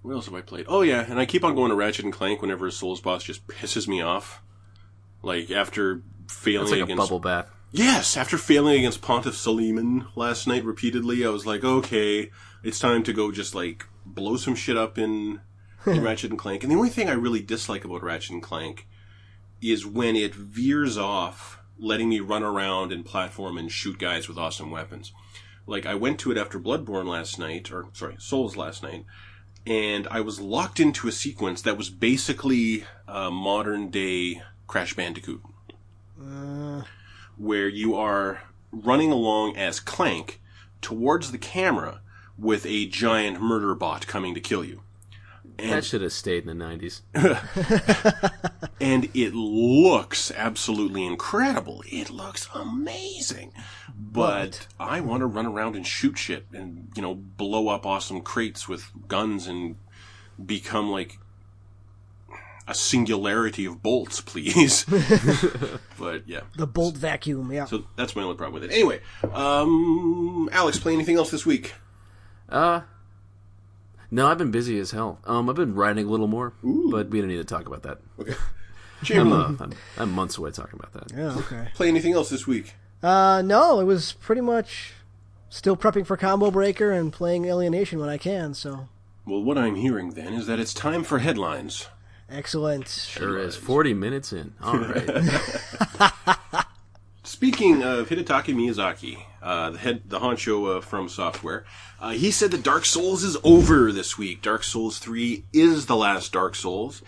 What 0.02 0.14
else 0.14 0.26
have 0.26 0.34
I 0.34 0.40
played? 0.40 0.66
Oh 0.68 0.82
yeah, 0.82 1.04
and 1.08 1.18
I 1.18 1.26
keep 1.26 1.44
on 1.44 1.54
going 1.54 1.70
to 1.70 1.76
Ratchet 1.76 2.04
and 2.04 2.12
Clank 2.12 2.40
whenever 2.40 2.66
a 2.66 2.72
Souls 2.72 3.00
boss 3.00 3.22
just 3.22 3.46
pisses 3.46 3.86
me 3.86 4.00
off. 4.00 4.42
Like 5.22 5.50
after 5.50 6.02
failing 6.28 6.66
That's 6.66 6.72
like 6.72 6.80
a 6.80 6.84
against 6.84 7.02
bubble 7.02 7.20
bath. 7.20 7.50
Yes, 7.70 8.16
after 8.16 8.38
failing 8.38 8.78
against 8.78 9.02
Pontiff 9.02 9.34
Sulyvahn 9.34 10.06
last 10.14 10.46
night 10.46 10.64
repeatedly, 10.64 11.26
I 11.26 11.30
was 11.30 11.44
like, 11.44 11.64
okay, 11.64 12.30
it's 12.62 12.78
time 12.78 13.02
to 13.02 13.12
go 13.12 13.32
just 13.32 13.54
like 13.54 13.84
blow 14.06 14.36
some 14.36 14.54
shit 14.54 14.76
up 14.76 14.96
in, 14.96 15.40
in 15.86 16.02
Ratchet 16.02 16.30
and 16.30 16.38
Clank. 16.38 16.62
And 16.62 16.70
the 16.70 16.76
only 16.76 16.90
thing 16.90 17.08
I 17.08 17.14
really 17.14 17.40
dislike 17.42 17.84
about 17.84 18.02
Ratchet 18.02 18.30
and 18.30 18.42
Clank 18.42 18.86
is 19.60 19.84
when 19.84 20.14
it 20.14 20.34
veers 20.34 20.96
off, 20.96 21.58
letting 21.78 22.08
me 22.08 22.20
run 22.20 22.42
around 22.42 22.92
and 22.92 23.04
platform 23.04 23.58
and 23.58 23.70
shoot 23.70 23.98
guys 23.98 24.28
with 24.28 24.38
awesome 24.38 24.70
weapons. 24.70 25.12
Like 25.66 25.86
I 25.86 25.94
went 25.94 26.18
to 26.20 26.30
it 26.30 26.38
after 26.38 26.58
Bloodborne 26.60 27.06
last 27.06 27.38
night, 27.38 27.72
or 27.72 27.86
sorry, 27.92 28.16
Souls 28.18 28.56
last 28.56 28.82
night, 28.82 29.04
and 29.66 30.06
I 30.10 30.20
was 30.20 30.40
locked 30.40 30.78
into 30.78 31.08
a 31.08 31.12
sequence 31.12 31.62
that 31.62 31.78
was 31.78 31.90
basically 31.90 32.84
uh, 33.08 33.12
a 33.26 33.30
modern 33.30 33.90
day 33.90 34.42
Crash 34.66 34.94
Bandicoot 34.94 35.42
uh. 36.20 36.82
where 37.36 37.68
you 37.68 37.94
are 37.94 38.42
running 38.70 39.10
along 39.10 39.56
as 39.56 39.80
Clank 39.80 40.40
towards 40.80 41.32
the 41.32 41.38
camera 41.38 42.00
with 42.36 42.66
a 42.66 42.86
giant 42.86 43.40
murder 43.40 43.74
bot 43.74 44.06
coming 44.06 44.34
to 44.34 44.40
kill 44.40 44.64
you. 44.64 44.82
That 45.58 45.84
should 45.84 46.02
have 46.02 46.12
stayed 46.12 46.46
in 46.46 46.58
the 46.58 46.64
90s. 46.64 47.02
And 48.84 49.08
it 49.14 49.34
looks 49.34 50.30
absolutely 50.32 51.06
incredible. 51.06 51.82
It 51.86 52.10
looks 52.10 52.48
amazing. 52.54 53.52
But 53.96 54.66
I 54.78 55.00
want 55.00 55.20
to 55.20 55.26
run 55.26 55.46
around 55.46 55.76
and 55.76 55.86
shoot 55.86 56.18
shit 56.18 56.44
and, 56.52 56.90
you 56.94 57.00
know, 57.00 57.14
blow 57.14 57.68
up 57.68 57.86
awesome 57.86 58.20
crates 58.20 58.68
with 58.68 58.90
guns 59.08 59.46
and 59.46 59.76
become 60.44 60.90
like 60.90 61.18
a 62.68 62.74
singularity 62.74 63.64
of 63.64 63.82
bolts, 63.82 64.20
please. 64.20 64.84
but 65.98 66.28
yeah. 66.28 66.40
The 66.56 66.66
bolt 66.66 66.96
vacuum, 66.96 67.52
yeah. 67.52 67.66
So 67.66 67.84
that's 67.96 68.16
my 68.16 68.22
only 68.22 68.36
problem 68.36 68.60
with 68.60 68.70
it. 68.70 68.74
Anyway, 68.74 69.00
um, 69.32 70.48
Alex, 70.52 70.78
play 70.78 70.92
anything 70.92 71.16
else 71.16 71.30
this 71.30 71.46
week? 71.46 71.74
Uh, 72.48 72.82
No, 74.14 74.28
I've 74.28 74.38
been 74.38 74.52
busy 74.52 74.78
as 74.78 74.92
hell. 74.92 75.18
Um, 75.24 75.50
I've 75.50 75.56
been 75.56 75.74
writing 75.74 76.06
a 76.06 76.08
little 76.08 76.28
more, 76.28 76.52
but 76.62 77.08
we 77.10 77.18
don't 77.18 77.26
need 77.26 77.38
to 77.38 77.44
talk 77.44 77.66
about 77.66 77.82
that. 77.82 77.98
Okay. 78.20 78.34
I'm, 79.18 79.32
uh, 79.32 79.48
I'm, 79.58 79.72
I'm 79.98 80.12
months 80.12 80.38
away 80.38 80.52
talking 80.52 80.78
about 80.78 80.92
that. 80.92 81.12
Yeah, 81.16 81.36
okay. 81.36 81.68
play 81.74 81.88
anything 81.88 82.12
else 82.12 82.30
this 82.30 82.46
week? 82.46 82.74
Uh, 83.02 83.42
no, 83.44 83.80
it 83.80 83.84
was 83.84 84.12
pretty 84.12 84.40
much 84.40 84.92
still 85.50 85.76
prepping 85.76 86.06
for 86.06 86.16
Combo 86.16 86.52
Breaker 86.52 86.92
and 86.92 87.12
playing 87.12 87.44
Alienation 87.46 87.98
when 87.98 88.08
I 88.08 88.16
can. 88.16 88.54
So 88.54 88.88
Well, 89.26 89.42
what 89.42 89.58
I'm 89.58 89.74
hearing 89.74 90.10
then 90.10 90.32
is 90.32 90.46
that 90.46 90.60
it's 90.60 90.72
time 90.72 91.02
for 91.02 91.18
headlines. 91.18 91.88
excellent. 92.30 92.86
Sure 92.88 93.36
is. 93.36 93.56
40 93.56 93.94
minutes 93.94 94.32
in. 94.32 94.54
All 94.62 94.78
right. 94.78 95.10
Speaking 97.24 97.82
of 97.82 98.10
Hidetaka 98.10 98.54
Miyazaki, 98.54 99.24
uh, 99.44 99.70
the 99.70 99.78
head, 99.78 100.02
the 100.06 100.20
honcho 100.20 100.78
uh, 100.78 100.80
FromSoftware, 100.80 101.64
uh, 102.00 102.10
he 102.10 102.30
said 102.30 102.50
that 102.50 102.62
Dark 102.62 102.86
Souls 102.86 103.22
is 103.22 103.36
over 103.44 103.92
this 103.92 104.16
week. 104.16 104.40
Dark 104.40 104.64
Souls 104.64 104.98
3 104.98 105.44
is 105.52 105.84
the 105.84 105.96
last 105.96 106.32
Dark 106.32 106.54
Souls. 106.54 107.02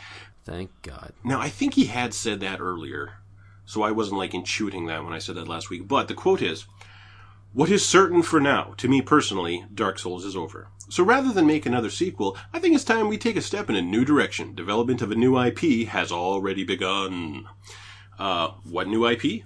Thank 0.45 0.71
God. 0.83 1.15
Now, 1.25 1.41
I 1.41 1.49
think 1.49 1.75
he 1.75 1.87
had 1.87 2.13
said 2.13 2.41
that 2.41 2.61
earlier, 2.61 3.15
so 3.65 3.83
I 3.83 3.91
wasn't 3.91 4.19
like 4.19 4.33
intuiting 4.33 4.87
that 4.87 5.03
when 5.03 5.15
I 5.15 5.19
said 5.19 5.35
that 5.37 5.49
last 5.49 5.71
week. 5.71 5.89
But 5.89 6.09
the 6.09 6.15
quote 6.15 6.43
is, 6.43 6.67
"What 7.55 7.71
is 7.71 7.85
certain 7.85 8.23
for 8.23 8.39
now, 8.39 8.75
to 8.77 8.87
me 8.87 9.01
personally, 9.01 9.65
Dark 9.75 9.99
Souls 9.99 10.25
is 10.25 10.37
over. 10.37 10.69
So 10.91 11.03
rather 11.03 11.33
than 11.33 11.47
make 11.47 11.65
another 11.65 11.91
sequel, 11.91 12.37
I 12.53 12.59
think 12.59 12.75
it's 12.75 12.85
time 12.85 13.09
we 13.09 13.19
take 13.19 13.37
a 13.37 13.41
step 13.41 13.71
in 13.71 13.77
a 13.77 13.83
new 13.83 14.05
direction. 14.05 14.55
Development 14.55 15.01
of 15.01 15.11
a 15.11 15.17
new 15.17 15.37
IP 15.37 15.89
has 15.89 16.13
already 16.13 16.65
begun." 16.65 17.47
Uh, 18.19 18.53
what 18.65 18.89
new 18.89 19.07
IP? 19.07 19.45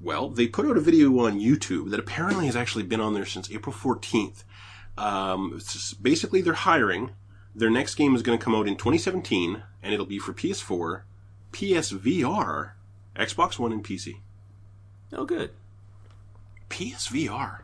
Well, 0.00 0.28
they 0.28 0.46
put 0.46 0.66
out 0.66 0.76
a 0.76 0.80
video 0.80 1.08
on 1.20 1.40
YouTube 1.40 1.90
that 1.90 2.00
apparently 2.00 2.46
has 2.46 2.56
actually 2.56 2.84
been 2.84 3.00
on 3.00 3.14
there 3.14 3.24
since 3.24 3.50
April 3.50 3.74
14th. 3.74 4.44
Um, 4.98 5.52
it's 5.56 5.94
basically, 5.94 6.42
they're 6.42 6.52
hiring. 6.54 7.10
Their 7.54 7.70
next 7.70 7.94
game 7.94 8.14
is 8.14 8.22
going 8.22 8.38
to 8.38 8.44
come 8.44 8.54
out 8.54 8.68
in 8.68 8.76
2017, 8.76 9.62
and 9.82 9.94
it'll 9.94 10.04
be 10.06 10.18
for 10.18 10.32
PS4, 10.34 11.02
PSVR, 11.52 12.72
Xbox 13.16 13.58
One, 13.58 13.72
and 13.72 13.82
PC. 13.82 14.20
Oh, 15.12 15.24
good. 15.24 15.50
PSVR. 16.68 17.60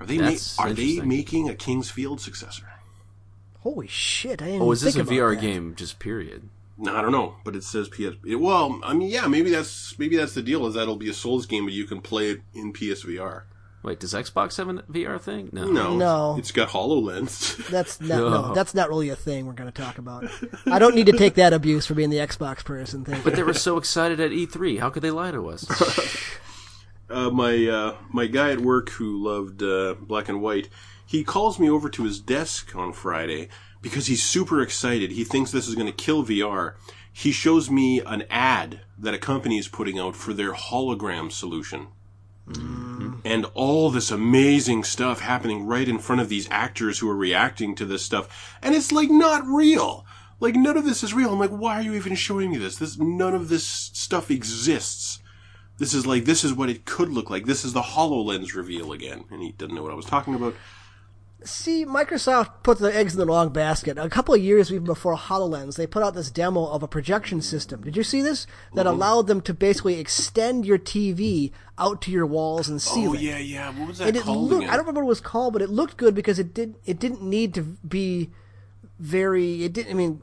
Are 0.00 0.06
they 0.06 0.18
ma- 0.18 0.36
are 0.58 0.72
they 0.72 1.00
making 1.00 1.48
a 1.48 1.54
King's 1.54 1.90
Field 1.90 2.20
successor? 2.20 2.68
Holy 3.60 3.88
shit! 3.88 4.40
I 4.40 4.46
didn't 4.46 4.62
Oh, 4.62 4.70
is 4.70 4.80
this 4.80 4.94
a 4.94 5.02
VR 5.02 5.34
that. 5.34 5.40
game? 5.40 5.74
Just 5.74 5.98
period. 5.98 6.48
No, 6.78 6.94
I 6.96 7.02
don't 7.02 7.12
know, 7.12 7.34
but 7.44 7.56
it 7.56 7.64
says 7.64 7.88
PS. 7.88 8.14
it- 8.24 8.36
Well, 8.40 8.80
I 8.84 8.94
mean, 8.94 9.08
yeah, 9.10 9.26
maybe 9.26 9.50
that's 9.50 9.98
maybe 9.98 10.16
that's 10.16 10.34
the 10.34 10.42
deal. 10.42 10.66
Is 10.66 10.74
that 10.74 10.82
it'll 10.82 10.96
be 10.96 11.08
a 11.10 11.14
Souls 11.14 11.44
game, 11.46 11.64
but 11.64 11.72
you 11.74 11.84
can 11.86 12.00
play 12.00 12.30
it 12.30 12.40
in 12.54 12.72
PSVR. 12.72 13.42
Wait, 13.82 14.00
does 14.00 14.12
Xbox 14.12 14.56
have 14.56 14.68
a 14.68 14.74
VR 14.90 15.20
thing? 15.20 15.50
No. 15.52 15.64
No, 15.70 15.96
No. 15.96 16.36
it's 16.38 16.50
got 16.50 16.68
Hololens. 16.68 17.56
That's 17.70 18.00
not, 18.00 18.08
no, 18.18 18.28
No. 18.48 18.54
that's 18.54 18.74
not 18.74 18.88
really 18.88 19.08
a 19.08 19.14
thing 19.16 19.46
we're 19.46 19.52
going 19.52 19.70
to 19.70 19.82
talk 19.82 19.98
about. 19.98 20.24
I 20.66 20.80
don't 20.80 20.96
need 20.96 21.06
to 21.06 21.16
take 21.16 21.34
that 21.34 21.52
abuse 21.52 21.86
for 21.86 21.94
being 21.94 22.10
the 22.10 22.16
Xbox 22.18 22.64
person. 22.64 23.04
Thank 23.04 23.18
you. 23.18 23.24
But 23.24 23.36
they 23.36 23.44
were 23.44 23.54
so 23.54 23.76
excited 23.76 24.18
at 24.18 24.32
E3. 24.32 24.80
How 24.80 24.90
could 24.90 25.02
they 25.04 25.12
lie 25.12 25.30
to 25.30 25.48
us? 25.48 25.64
uh, 27.10 27.30
my 27.30 27.66
uh, 27.66 27.96
my 28.10 28.26
guy 28.26 28.50
at 28.52 28.60
work 28.60 28.90
who 28.90 29.16
loved 29.22 29.62
uh, 29.62 29.94
black 30.00 30.28
and 30.28 30.42
white, 30.42 30.68
he 31.06 31.22
calls 31.24 31.58
me 31.58 31.70
over 31.70 31.88
to 31.88 32.02
his 32.04 32.20
desk 32.20 32.74
on 32.76 32.92
Friday 32.92 33.48
because 33.80 34.06
he's 34.06 34.22
super 34.22 34.60
excited. 34.60 35.12
He 35.12 35.24
thinks 35.24 35.50
this 35.50 35.68
is 35.68 35.74
going 35.74 35.86
to 35.86 35.92
kill 35.92 36.24
VR. 36.24 36.74
He 37.12 37.32
shows 37.32 37.70
me 37.70 38.00
an 38.00 38.24
ad 38.30 38.82
that 38.98 39.14
a 39.14 39.18
company 39.18 39.58
is 39.58 39.68
putting 39.68 39.98
out 39.98 40.16
for 40.16 40.32
their 40.32 40.52
hologram 40.52 41.30
solution. 41.32 41.88
Mm. 42.48 43.20
And 43.24 43.44
all 43.54 43.90
this 43.90 44.10
amazing 44.10 44.84
stuff 44.84 45.20
happening 45.20 45.66
right 45.66 45.88
in 45.88 45.98
front 45.98 46.20
of 46.20 46.28
these 46.28 46.48
actors 46.50 46.98
who 46.98 47.10
are 47.10 47.16
reacting 47.16 47.74
to 47.76 47.84
this 47.84 48.02
stuff. 48.02 48.56
And 48.62 48.74
it's 48.74 48.92
like 48.92 49.10
not 49.10 49.44
real. 49.46 50.06
Like 50.40 50.54
none 50.54 50.76
of 50.76 50.84
this 50.84 51.02
is 51.02 51.12
real. 51.12 51.32
I'm 51.32 51.38
like, 51.38 51.50
why 51.50 51.74
are 51.74 51.82
you 51.82 51.94
even 51.94 52.14
showing 52.14 52.50
me 52.50 52.58
this? 52.58 52.76
This 52.76 52.98
none 52.98 53.34
of 53.34 53.48
this 53.48 53.66
stuff 53.66 54.30
exists. 54.30 55.20
This 55.78 55.94
is 55.94 56.06
like 56.06 56.24
this 56.24 56.44
is 56.44 56.52
what 56.52 56.70
it 56.70 56.84
could 56.84 57.10
look 57.10 57.30
like. 57.30 57.46
This 57.46 57.64
is 57.64 57.72
the 57.72 57.82
Hololens 57.82 58.54
reveal 58.54 58.92
again, 58.92 59.24
and 59.30 59.42
he 59.42 59.52
doesn't 59.52 59.74
know 59.74 59.82
what 59.82 59.92
I 59.92 59.96
was 59.96 60.06
talking 60.06 60.34
about. 60.34 60.54
See, 61.44 61.86
Microsoft 61.86 62.64
put 62.64 62.78
the 62.80 62.92
eggs 62.94 63.14
in 63.14 63.20
the 63.20 63.26
wrong 63.26 63.50
basket. 63.50 63.96
A 63.96 64.08
couple 64.08 64.34
of 64.34 64.42
years 64.42 64.72
even 64.72 64.84
before 64.84 65.16
HoloLens, 65.16 65.76
they 65.76 65.86
put 65.86 66.02
out 66.02 66.14
this 66.14 66.32
demo 66.32 66.66
of 66.66 66.82
a 66.82 66.88
projection 66.88 67.40
system. 67.42 67.80
Did 67.82 67.96
you 67.96 68.02
see 68.02 68.22
this? 68.22 68.46
That 68.74 68.86
Mm-hmm. 68.86 68.94
allowed 68.96 69.26
them 69.28 69.40
to 69.42 69.54
basically 69.54 70.00
extend 70.00 70.66
your 70.66 70.78
TV 70.78 71.52
out 71.78 72.02
to 72.02 72.10
your 72.10 72.26
walls 72.26 72.68
and 72.68 72.84
Oh 72.90 73.12
yeah, 73.12 73.38
yeah. 73.38 73.70
What 73.78 73.88
was 73.88 73.98
that 73.98 74.08
and 74.08 74.16
it 74.16 74.24
called 74.24 74.50
looked? 74.50 74.64
I 74.66 74.70
don't 74.72 74.80
remember 74.80 75.02
what 75.02 75.06
it 75.06 75.14
was 75.14 75.20
called, 75.20 75.52
but 75.52 75.62
it 75.62 75.70
looked 75.70 75.96
good 75.96 76.14
because 76.14 76.40
it 76.40 76.52
did 76.52 76.74
it 76.84 76.98
didn't 76.98 77.22
need 77.22 77.54
to 77.54 77.62
be 77.62 78.30
very 78.98 79.62
it 79.62 79.72
didn't 79.72 79.92
I 79.92 79.94
mean 79.94 80.20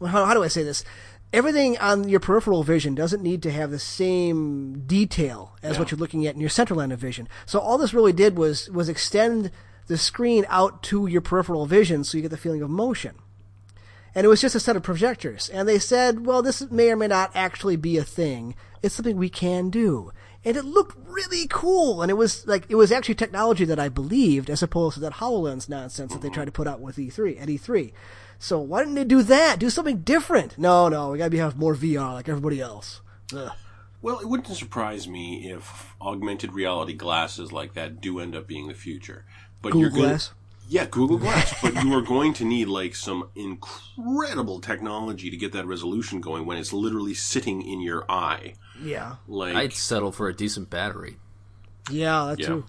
how, 0.00 0.26
how 0.26 0.34
do 0.34 0.42
I 0.42 0.48
say 0.48 0.62
this? 0.62 0.84
Everything 1.32 1.78
on 1.78 2.10
your 2.10 2.20
peripheral 2.20 2.62
vision 2.62 2.94
doesn't 2.94 3.22
need 3.22 3.42
to 3.44 3.50
have 3.50 3.70
the 3.70 3.78
same 3.78 4.80
detail 4.86 5.56
as 5.62 5.78
what 5.78 5.90
you're 5.90 5.98
looking 5.98 6.26
at 6.26 6.34
in 6.34 6.42
your 6.42 6.50
central 6.50 6.78
line 6.78 6.92
of 6.92 6.98
vision. 6.98 7.26
So 7.46 7.58
all 7.58 7.78
this 7.78 7.94
really 7.94 8.12
did 8.12 8.36
was 8.36 8.68
was 8.68 8.90
extend 8.90 9.50
the 9.92 9.98
screen 9.98 10.44
out 10.48 10.82
to 10.84 11.06
your 11.06 11.20
peripheral 11.20 11.66
vision 11.66 12.02
so 12.02 12.16
you 12.16 12.22
get 12.22 12.30
the 12.30 12.36
feeling 12.36 12.62
of 12.62 12.70
motion. 12.70 13.14
And 14.14 14.24
it 14.24 14.28
was 14.28 14.40
just 14.40 14.54
a 14.54 14.60
set 14.60 14.76
of 14.76 14.82
projectors. 14.82 15.48
And 15.48 15.68
they 15.68 15.78
said, 15.78 16.26
well, 16.26 16.42
this 16.42 16.70
may 16.70 16.90
or 16.90 16.96
may 16.96 17.06
not 17.06 17.30
actually 17.34 17.76
be 17.76 17.96
a 17.96 18.04
thing. 18.04 18.54
It's 18.82 18.94
something 18.94 19.16
we 19.16 19.30
can 19.30 19.70
do. 19.70 20.12
And 20.44 20.56
it 20.56 20.64
looked 20.64 20.96
really 21.06 21.46
cool. 21.48 22.02
And 22.02 22.10
it 22.10 22.14
was 22.14 22.46
like, 22.46 22.66
it 22.68 22.74
was 22.74 22.90
actually 22.90 23.14
technology 23.14 23.64
that 23.64 23.78
I 23.78 23.88
believed 23.88 24.50
as 24.50 24.62
opposed 24.62 24.94
to 24.94 25.00
that 25.00 25.14
HoloLens 25.14 25.68
nonsense 25.68 26.12
that 26.12 26.20
they 26.20 26.30
tried 26.30 26.46
to 26.46 26.52
put 26.52 26.66
out 26.66 26.80
with 26.80 26.96
E3, 26.96 27.40
at 27.40 27.48
E3. 27.48 27.92
So 28.38 28.58
why 28.58 28.80
didn't 28.80 28.96
they 28.96 29.04
do 29.04 29.22
that? 29.22 29.60
Do 29.60 29.70
something 29.70 29.98
different. 29.98 30.58
No, 30.58 30.88
no, 30.88 31.10
we 31.10 31.18
gotta 31.18 31.30
be, 31.30 31.38
have 31.38 31.56
more 31.56 31.76
VR 31.76 32.14
like 32.14 32.28
everybody 32.28 32.60
else. 32.60 33.00
Ugh. 33.34 33.52
Well, 34.02 34.18
it 34.18 34.28
wouldn't 34.28 34.48
surprise 34.56 35.06
me 35.06 35.52
if 35.52 35.94
augmented 36.00 36.52
reality 36.52 36.92
glasses 36.92 37.52
like 37.52 37.74
that 37.74 38.00
do 38.00 38.18
end 38.18 38.34
up 38.34 38.48
being 38.48 38.66
the 38.66 38.74
future. 38.74 39.24
But 39.62 39.72
Google 39.72 39.80
you're 39.80 39.90
gonna, 39.90 40.02
Glass? 40.08 40.32
Yeah, 40.68 40.86
Google 40.86 41.18
Glass. 41.18 41.54
but 41.62 41.82
you 41.82 41.92
are 41.94 42.02
going 42.02 42.32
to 42.34 42.44
need 42.44 42.66
like 42.68 42.94
some 42.94 43.28
incredible 43.34 44.60
technology 44.60 45.30
to 45.30 45.36
get 45.36 45.52
that 45.52 45.66
resolution 45.66 46.20
going 46.20 46.46
when 46.46 46.58
it's 46.58 46.72
literally 46.72 47.14
sitting 47.14 47.62
in 47.62 47.80
your 47.80 48.04
eye. 48.10 48.54
Yeah. 48.82 49.16
Like 49.28 49.54
I'd 49.54 49.72
settle 49.72 50.12
for 50.12 50.28
a 50.28 50.34
decent 50.34 50.70
battery. 50.70 51.16
Yeah, 51.90 52.26
that 52.26 52.40
Yeah. 52.40 52.46
too. 52.46 52.64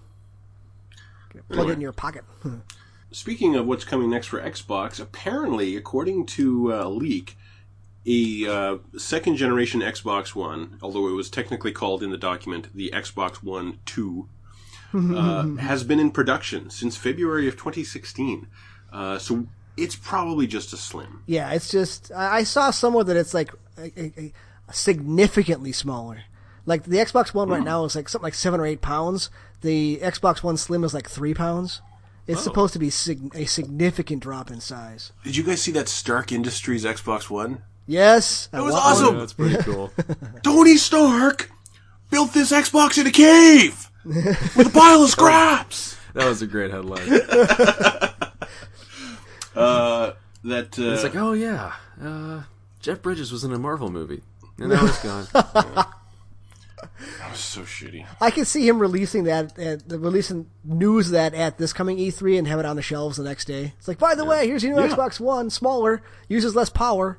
Plug 1.50 1.70
it 1.70 1.72
in 1.72 1.80
your 1.80 1.92
pocket. 1.92 2.24
Speaking 3.10 3.54
of 3.56 3.66
what's 3.66 3.84
coming 3.84 4.10
next 4.10 4.26
for 4.26 4.40
Xbox, 4.40 5.00
apparently, 5.00 5.76
according 5.76 6.26
to 6.26 6.72
uh, 6.72 6.86
a 6.86 6.88
leak, 6.88 7.36
a 8.06 8.46
uh, 8.46 8.78
second 8.98 9.36
generation 9.36 9.80
Xbox 9.80 10.34
One, 10.34 10.78
although 10.82 11.08
it 11.08 11.12
was 11.12 11.30
technically 11.30 11.72
called 11.72 12.02
in 12.02 12.10
the 12.10 12.18
document 12.18 12.68
the 12.74 12.90
Xbox 12.92 13.36
One 13.36 13.78
2, 13.86 14.28
uh, 14.94 15.56
has 15.60 15.84
been 15.84 16.00
in 16.00 16.10
production 16.10 16.70
since 16.70 16.96
February 16.96 17.48
of 17.48 17.54
2016. 17.54 18.46
Uh, 18.92 19.18
so 19.18 19.46
it's 19.76 19.96
probably 19.96 20.46
just 20.46 20.72
a 20.72 20.76
slim. 20.76 21.22
Yeah, 21.26 21.50
it's 21.52 21.70
just 21.70 22.12
I, 22.12 22.38
I 22.38 22.42
saw 22.44 22.70
somewhere 22.70 23.04
that 23.04 23.16
it's 23.16 23.34
like 23.34 23.52
a, 23.76 23.90
a, 23.98 24.32
a 24.68 24.72
significantly 24.72 25.72
smaller. 25.72 26.22
Like 26.66 26.84
the 26.84 26.96
Xbox 26.96 27.34
One 27.34 27.48
right 27.50 27.62
now 27.62 27.84
is 27.84 27.94
like 27.94 28.08
something 28.08 28.24
like 28.24 28.34
seven 28.34 28.60
or 28.60 28.66
eight 28.66 28.80
pounds. 28.80 29.30
The 29.60 29.98
Xbox 30.02 30.42
One 30.42 30.56
Slim 30.56 30.84
is 30.84 30.94
like 30.94 31.08
three 31.08 31.34
pounds. 31.34 31.82
It's 32.26 32.42
supposed 32.42 32.72
to 32.72 32.78
be 32.78 32.88
sig- 32.88 33.34
a 33.34 33.44
significant 33.44 34.22
drop 34.22 34.50
in 34.50 34.60
size. 34.60 35.12
Did 35.24 35.36
you 35.36 35.42
guys 35.44 35.60
see 35.60 35.72
that 35.72 35.88
Stark 35.88 36.32
Industries 36.32 36.84
Xbox 36.86 37.28
One? 37.28 37.62
Yes, 37.86 38.48
I 38.50 38.58
That 38.58 38.64
was 38.64 38.74
awesome! 38.74 39.06
one. 39.08 39.18
That's 39.18 39.34
pretty 39.34 39.56
cool. 39.58 39.92
Tony 40.42 40.78
Stark 40.78 41.50
built 42.10 42.32
this 42.32 42.50
Xbox 42.50 42.96
in 42.96 43.06
a 43.06 43.10
cave 43.10 43.90
with 44.56 44.66
a 44.66 44.70
pile 44.72 45.02
of 45.02 45.10
scraps. 45.10 45.96
that 46.14 46.26
was 46.28 46.42
a 46.42 46.46
great 46.46 46.70
headline. 46.70 47.08
Uh, 49.54 50.14
that 50.42 50.76
uh, 50.78 50.82
It's 50.94 51.04
like, 51.04 51.14
oh 51.14 51.32
yeah, 51.32 51.74
uh, 52.02 52.42
Jeff 52.80 53.00
Bridges 53.02 53.30
was 53.30 53.44
in 53.44 53.52
a 53.52 53.58
Marvel 53.58 53.88
movie, 53.88 54.20
and 54.58 54.72
that 54.72 54.82
was 54.82 54.98
gone. 54.98 55.26
gone. 55.32 55.52
that 57.20 57.30
was 57.30 57.38
so 57.38 57.60
shitty. 57.62 58.04
I 58.20 58.32
can 58.32 58.44
see 58.44 58.66
him 58.66 58.80
releasing 58.80 59.24
that, 59.24 59.56
at, 59.58 59.82
releasing 59.88 60.50
news 60.64 61.10
that 61.10 61.34
at 61.34 61.58
this 61.58 61.72
coming 61.72 61.98
E3 61.98 62.36
and 62.38 62.48
have 62.48 62.58
it 62.58 62.66
on 62.66 62.74
the 62.74 62.82
shelves 62.82 63.16
the 63.16 63.22
next 63.22 63.44
day. 63.44 63.74
It's 63.78 63.86
like, 63.86 63.98
by 63.98 64.16
the 64.16 64.24
way, 64.24 64.46
here's 64.48 64.64
your 64.64 64.74
new 64.74 64.82
Yeah. 64.82 64.88
Xbox 64.96 65.20
One, 65.20 65.50
smaller, 65.50 66.02
uses 66.28 66.56
less 66.56 66.68
power. 66.68 67.18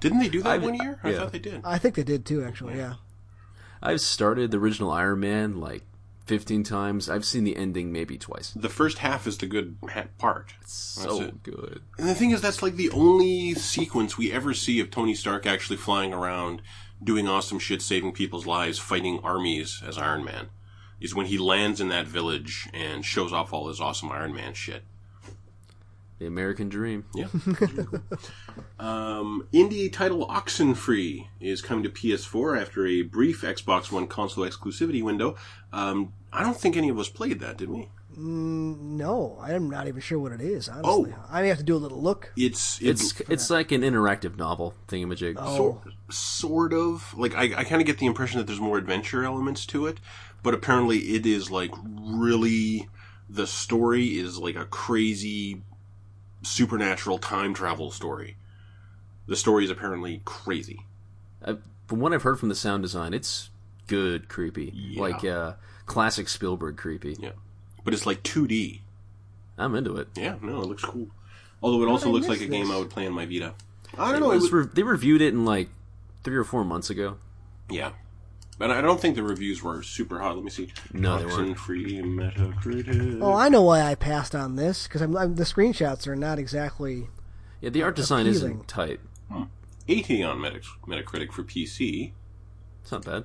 Didn't 0.00 0.20
they 0.20 0.28
do 0.28 0.42
that 0.42 0.48
I- 0.52 0.58
one 0.58 0.74
year? 0.74 1.00
I 1.02 1.10
yeah. 1.10 1.18
thought 1.18 1.32
they 1.32 1.38
did. 1.40 1.60
I 1.64 1.78
think 1.78 1.96
they 1.96 2.04
did 2.04 2.24
too, 2.24 2.44
actually. 2.44 2.76
Yeah. 2.76 2.94
I've 3.82 4.00
started 4.00 4.50
the 4.50 4.58
original 4.58 4.90
Iron 4.90 5.20
Man 5.20 5.60
like 5.60 5.82
15 6.26 6.62
times. 6.62 7.08
I've 7.10 7.24
seen 7.24 7.44
the 7.44 7.56
ending 7.56 7.92
maybe 7.92 8.16
twice. 8.16 8.52
The 8.52 8.68
first 8.68 8.98
half 8.98 9.26
is 9.26 9.38
the 9.38 9.46
good 9.46 9.76
ha- 9.90 10.04
part. 10.18 10.54
It's 10.60 10.72
so 10.72 11.22
it. 11.22 11.42
good. 11.42 11.82
And 11.98 12.08
the 12.08 12.14
thing 12.14 12.30
is, 12.30 12.40
that's 12.40 12.62
like 12.62 12.76
the 12.76 12.90
only 12.90 13.54
sequence 13.54 14.16
we 14.16 14.32
ever 14.32 14.54
see 14.54 14.80
of 14.80 14.90
Tony 14.90 15.14
Stark 15.14 15.46
actually 15.46 15.76
flying 15.78 16.12
around, 16.12 16.62
doing 17.02 17.28
awesome 17.28 17.58
shit, 17.58 17.82
saving 17.82 18.12
people's 18.12 18.46
lives, 18.46 18.78
fighting 18.78 19.20
armies 19.24 19.82
as 19.86 19.98
Iron 19.98 20.24
Man. 20.24 20.48
Is 21.00 21.14
when 21.16 21.26
he 21.26 21.36
lands 21.36 21.80
in 21.80 21.88
that 21.88 22.06
village 22.06 22.68
and 22.72 23.04
shows 23.04 23.32
off 23.32 23.52
all 23.52 23.66
his 23.66 23.80
awesome 23.80 24.12
Iron 24.12 24.32
Man 24.32 24.54
shit. 24.54 24.84
The 26.22 26.28
American 26.28 26.68
Dream. 26.68 27.04
Yeah. 27.16 27.24
um, 28.78 29.48
indie 29.52 29.92
title 29.92 30.24
Oxenfree 30.28 31.26
is 31.40 31.60
coming 31.60 31.82
to 31.82 31.90
PS4 31.90 32.60
after 32.60 32.86
a 32.86 33.02
brief 33.02 33.42
Xbox 33.42 33.90
One 33.90 34.06
console 34.06 34.44
exclusivity 34.48 35.02
window. 35.02 35.34
Um, 35.72 36.12
I 36.32 36.44
don't 36.44 36.56
think 36.56 36.76
any 36.76 36.88
of 36.90 36.98
us 37.00 37.08
played 37.08 37.40
that, 37.40 37.56
did 37.56 37.70
we? 37.70 37.88
No, 38.16 39.36
I'm 39.42 39.68
not 39.68 39.88
even 39.88 40.00
sure 40.00 40.20
what 40.20 40.30
it 40.30 40.40
is. 40.40 40.68
Honestly, 40.68 41.12
Oh. 41.18 41.24
I 41.28 41.42
may 41.42 41.48
have 41.48 41.58
to 41.58 41.64
do 41.64 41.74
a 41.74 41.78
little 41.78 42.00
look. 42.00 42.32
It's 42.36 42.80
it's, 42.80 43.18
It's 43.18 43.28
it's 43.28 43.50
like 43.50 43.72
an 43.72 43.80
interactive 43.82 44.36
novel 44.36 44.74
thingamajig. 44.86 45.34
Oh. 45.38 45.56
sort, 45.56 45.78
sort 46.08 46.72
of 46.72 47.14
like 47.18 47.34
I, 47.34 47.46
I 47.56 47.64
kind 47.64 47.80
of 47.82 47.86
get 47.86 47.98
the 47.98 48.06
impression 48.06 48.38
that 48.38 48.46
there's 48.46 48.60
more 48.60 48.78
adventure 48.78 49.24
elements 49.24 49.66
to 49.66 49.86
it, 49.86 49.98
but 50.44 50.54
apparently 50.54 50.98
it 50.98 51.26
is 51.26 51.50
like 51.50 51.72
really 51.84 52.88
the 53.28 53.48
story 53.48 54.18
is 54.18 54.38
like 54.38 54.54
a 54.54 54.66
crazy 54.66 55.62
supernatural 56.42 57.18
time 57.18 57.54
travel 57.54 57.90
story. 57.90 58.36
The 59.26 59.36
story 59.36 59.64
is 59.64 59.70
apparently 59.70 60.20
crazy. 60.24 60.80
I, 61.44 61.56
from 61.86 62.00
what 62.00 62.12
I've 62.12 62.22
heard 62.22 62.38
from 62.40 62.48
the 62.48 62.54
sound 62.54 62.82
design, 62.82 63.14
it's 63.14 63.50
good 63.86 64.28
creepy, 64.28 64.72
Yeah. 64.74 65.00
like 65.00 65.24
uh, 65.24 65.52
classic 65.86 66.28
Spielberg 66.28 66.76
creepy. 66.76 67.16
Yeah, 67.18 67.30
but 67.84 67.94
it's 67.94 68.06
like 68.06 68.22
2D. 68.22 68.80
I'm 69.58 69.74
into 69.74 69.96
it. 69.96 70.08
Yeah, 70.16 70.36
no, 70.42 70.60
it 70.62 70.66
looks 70.66 70.84
cool. 70.84 71.08
Although 71.62 71.82
it 71.84 71.88
also 71.90 72.08
looks 72.10 72.26
like 72.28 72.40
a 72.40 72.46
game? 72.46 72.70
I 72.72 72.78
would 72.78 72.90
play 72.90 73.06
on 73.06 73.12
my 73.12 73.26
Vita. 73.26 73.54
I 73.96 74.06
don't 74.12 74.16
It 74.16 74.20
know. 74.20 74.30
It 74.32 74.34
was 74.36 74.42
was, 74.44 74.52
re- 74.52 74.70
they 74.74 74.82
reviewed 74.82 75.20
it 75.20 75.28
in 75.34 75.44
like 75.44 75.68
three 76.24 76.36
or 76.36 76.44
four 76.44 76.64
months 76.64 76.90
ago. 76.90 77.18
yeah, 77.68 77.92
but 78.68 78.70
I 78.70 78.80
don't 78.80 79.00
think 79.00 79.16
the 79.16 79.24
reviews 79.24 79.60
were 79.60 79.82
super 79.82 80.20
hot. 80.20 80.36
Let 80.36 80.44
me 80.44 80.50
see. 80.50 80.72
No, 80.92 81.18
they 81.18 81.24
weren't. 81.26 81.58
free 81.58 82.00
Metacritic. 82.00 83.18
Oh, 83.20 83.34
I 83.34 83.48
know 83.48 83.62
why 83.62 83.82
I 83.82 83.96
passed 83.96 84.34
on 84.36 84.54
this 84.54 84.84
because 84.86 85.00
I'm, 85.02 85.16
I'm, 85.16 85.34
the 85.34 85.42
screenshots 85.44 86.06
are 86.06 86.14
not 86.14 86.38
exactly. 86.38 87.08
Yeah, 87.60 87.70
the 87.70 87.82
art 87.82 87.96
design 87.96 88.26
appealing. 88.28 88.52
isn't 88.52 88.68
tight. 88.68 89.00
80 89.88 90.22
on 90.22 90.40
Meta- 90.40 90.60
Metacritic 90.86 91.32
for 91.32 91.42
PC. 91.42 92.12
It's 92.82 92.92
not 92.92 93.04
bad. 93.04 93.24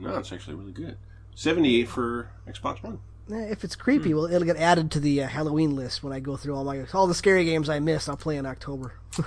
No, 0.00 0.16
it's 0.16 0.32
actually 0.32 0.56
really 0.56 0.72
good. 0.72 0.96
78 1.36 1.88
for 1.88 2.28
Xbox 2.48 2.82
One. 2.82 2.98
eh, 3.32 3.50
If 3.52 3.62
it's 3.62 3.76
creepy, 3.76 4.14
well, 4.14 4.26
it'll 4.26 4.42
get 4.44 4.56
added 4.56 4.90
to 4.90 5.00
the 5.00 5.22
uh, 5.22 5.28
Halloween 5.28 5.76
list 5.76 6.02
when 6.02 6.12
I 6.12 6.18
go 6.18 6.36
through 6.36 6.56
all 6.56 6.64
my 6.64 6.84
all 6.92 7.06
the 7.06 7.14
scary 7.14 7.44
games 7.44 7.68
I 7.68 7.78
missed. 7.78 8.08
I'll 8.08 8.16
play 8.16 8.36
in 8.36 8.46
October. 8.46 8.94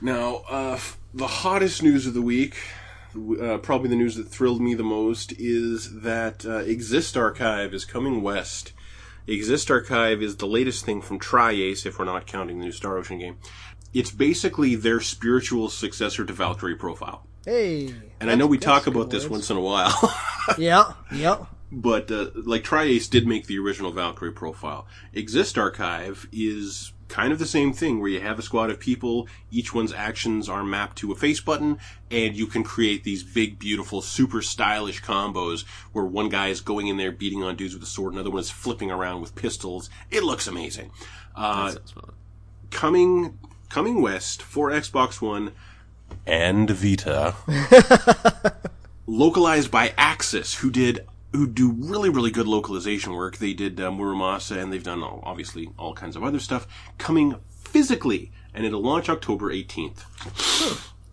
Now, 0.00 0.42
uh, 0.50 0.72
f- 0.74 0.98
the 1.14 1.26
hottest 1.26 1.82
news 1.82 2.06
of 2.06 2.12
the 2.14 2.20
week, 2.20 2.56
uh, 3.40 3.58
probably 3.58 3.88
the 3.88 3.96
news 3.96 4.16
that 4.16 4.28
thrilled 4.28 4.60
me 4.60 4.74
the 4.74 4.82
most, 4.82 5.32
is 5.38 6.00
that 6.02 6.44
uh, 6.46 6.58
Exist 6.58 7.16
Archive 7.16 7.72
is 7.74 7.84
coming 7.84 8.22
west. 8.22 8.72
Exist 9.26 9.70
Archive 9.70 10.22
is 10.22 10.36
the 10.36 10.46
latest 10.46 10.84
thing 10.84 11.00
from 11.00 11.18
Tri-Ace, 11.18 11.86
if 11.86 11.98
we're 11.98 12.04
not 12.04 12.26
counting 12.26 12.58
the 12.58 12.64
new 12.66 12.72
Star 12.72 12.98
Ocean 12.98 13.18
game. 13.18 13.36
It's 13.92 14.10
basically 14.10 14.74
their 14.74 15.00
spiritual 15.00 15.68
successor 15.70 16.24
to 16.24 16.32
Valkyrie 16.32 16.74
Profile. 16.74 17.26
Hey, 17.44 17.94
And 18.20 18.30
I 18.30 18.34
know 18.36 18.46
we 18.46 18.58
talk 18.58 18.86
about 18.86 19.10
this 19.10 19.24
words. 19.24 19.30
once 19.30 19.50
in 19.50 19.56
a 19.56 19.60
while. 19.60 19.92
Yeah, 20.58 20.92
yeah. 21.10 21.46
but 21.72 22.10
uh, 22.10 22.28
like 22.34 22.64
Tri-Ace 22.64 23.08
did 23.08 23.26
make 23.26 23.46
the 23.46 23.58
original 23.58 23.92
Valkyrie 23.92 24.32
profile. 24.32 24.86
Exist 25.12 25.56
Archive 25.58 26.26
is 26.32 26.92
kind 27.08 27.32
of 27.32 27.38
the 27.38 27.46
same 27.46 27.72
thing 27.72 28.00
where 28.00 28.08
you 28.10 28.20
have 28.20 28.38
a 28.38 28.42
squad 28.42 28.70
of 28.70 28.80
people, 28.80 29.28
each 29.50 29.74
one's 29.74 29.92
actions 29.92 30.48
are 30.48 30.64
mapped 30.64 30.96
to 30.98 31.12
a 31.12 31.14
face 31.14 31.40
button, 31.40 31.78
and 32.10 32.34
you 32.36 32.46
can 32.46 32.64
create 32.64 33.04
these 33.04 33.22
big, 33.22 33.58
beautiful, 33.58 34.00
super 34.02 34.40
stylish 34.42 35.02
combos 35.02 35.64
where 35.92 36.04
one 36.04 36.28
guy 36.28 36.48
is 36.48 36.60
going 36.60 36.88
in 36.88 36.96
there 36.96 37.12
beating 37.12 37.42
on 37.42 37.56
dudes 37.56 37.74
with 37.74 37.82
a 37.82 37.86
sword, 37.86 38.12
another 38.14 38.30
one 38.30 38.40
is 38.40 38.50
flipping 38.50 38.90
around 38.90 39.20
with 39.20 39.34
pistols. 39.34 39.90
It 40.10 40.22
looks 40.24 40.46
amazing. 40.46 40.90
Uh, 41.36 41.66
That 41.66 41.72
sounds 41.74 41.90
fun. 41.92 42.12
coming 42.70 43.38
coming 43.68 44.00
west 44.00 44.40
for 44.42 44.70
Xbox 44.70 45.20
One 45.20 45.52
and 46.26 46.70
Vita. 46.70 47.34
localized 49.06 49.70
by 49.70 49.88
Aksys, 49.90 50.56
who 50.56 50.70
did 50.70 51.06
who 51.34 51.46
do 51.46 51.72
really 51.72 52.08
really 52.08 52.30
good 52.30 52.46
localization 52.46 53.12
work. 53.12 53.36
They 53.38 53.52
did 53.52 53.80
uh, 53.80 53.90
Muramasa, 53.90 54.56
and 54.62 54.72
they've 54.72 54.82
done 54.82 55.02
all, 55.02 55.20
obviously 55.24 55.68
all 55.78 55.92
kinds 55.94 56.16
of 56.16 56.22
other 56.24 56.38
stuff. 56.38 56.66
Coming 56.96 57.36
physically, 57.50 58.30
and 58.54 58.64
it'll 58.64 58.82
launch 58.82 59.08
October 59.08 59.50
eighteenth. 59.50 60.04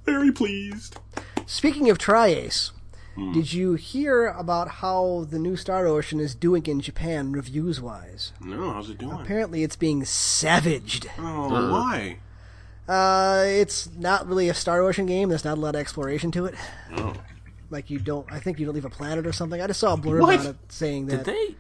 Very 0.05 0.32
pleased. 0.32 0.97
Speaking 1.45 1.89
of 1.89 1.97
Tri-Ace, 1.97 2.72
Hmm. 3.15 3.34
did 3.34 3.51
you 3.51 3.74
hear 3.74 4.28
about 4.28 4.69
how 4.76 5.28
the 5.30 5.38
new 5.38 5.57
Star 5.57 5.86
Ocean 5.86 6.22
is 6.22 6.34
doing 6.34 6.65
in 6.65 6.80
Japan 6.80 7.34
reviews 7.34 7.82
wise? 7.82 8.32
No, 8.39 8.72
how's 8.72 8.89
it 8.89 8.99
doing? 8.99 9.11
Apparently, 9.19 9.63
it's 9.63 9.76
being 9.76 10.05
savaged. 10.05 11.09
Oh, 11.19 11.49
why? 11.72 12.19
Uh, 12.88 13.43
it's 13.45 13.89
not 13.97 14.28
really 14.28 14.47
a 14.47 14.53
Star 14.53 14.82
Ocean 14.82 15.05
game. 15.07 15.28
There's 15.28 15.43
not 15.43 15.57
a 15.57 15.61
lot 15.61 15.76
of 15.76 15.82
exploration 15.82 16.32
to 16.32 16.45
it. 16.45 16.55
Oh. 16.95 17.13
Like 17.72 17.89
you 17.89 17.97
don't. 17.97 18.32
I 18.32 18.39
think 18.39 18.59
you 18.59 18.65
don't 18.65 18.76
leave 18.76 18.86
a 18.86 18.89
planet 18.89 19.26
or 19.26 19.32
something. 19.32 19.59
I 19.61 19.65
just 19.67 19.80
saw 19.80 19.93
a 19.93 19.97
blurb 19.97 20.22
What? 20.22 20.39
on 20.41 20.45
it 20.47 20.55
saying 20.69 21.07
that. 21.07 21.24
Did 21.24 21.26
they 21.36 21.55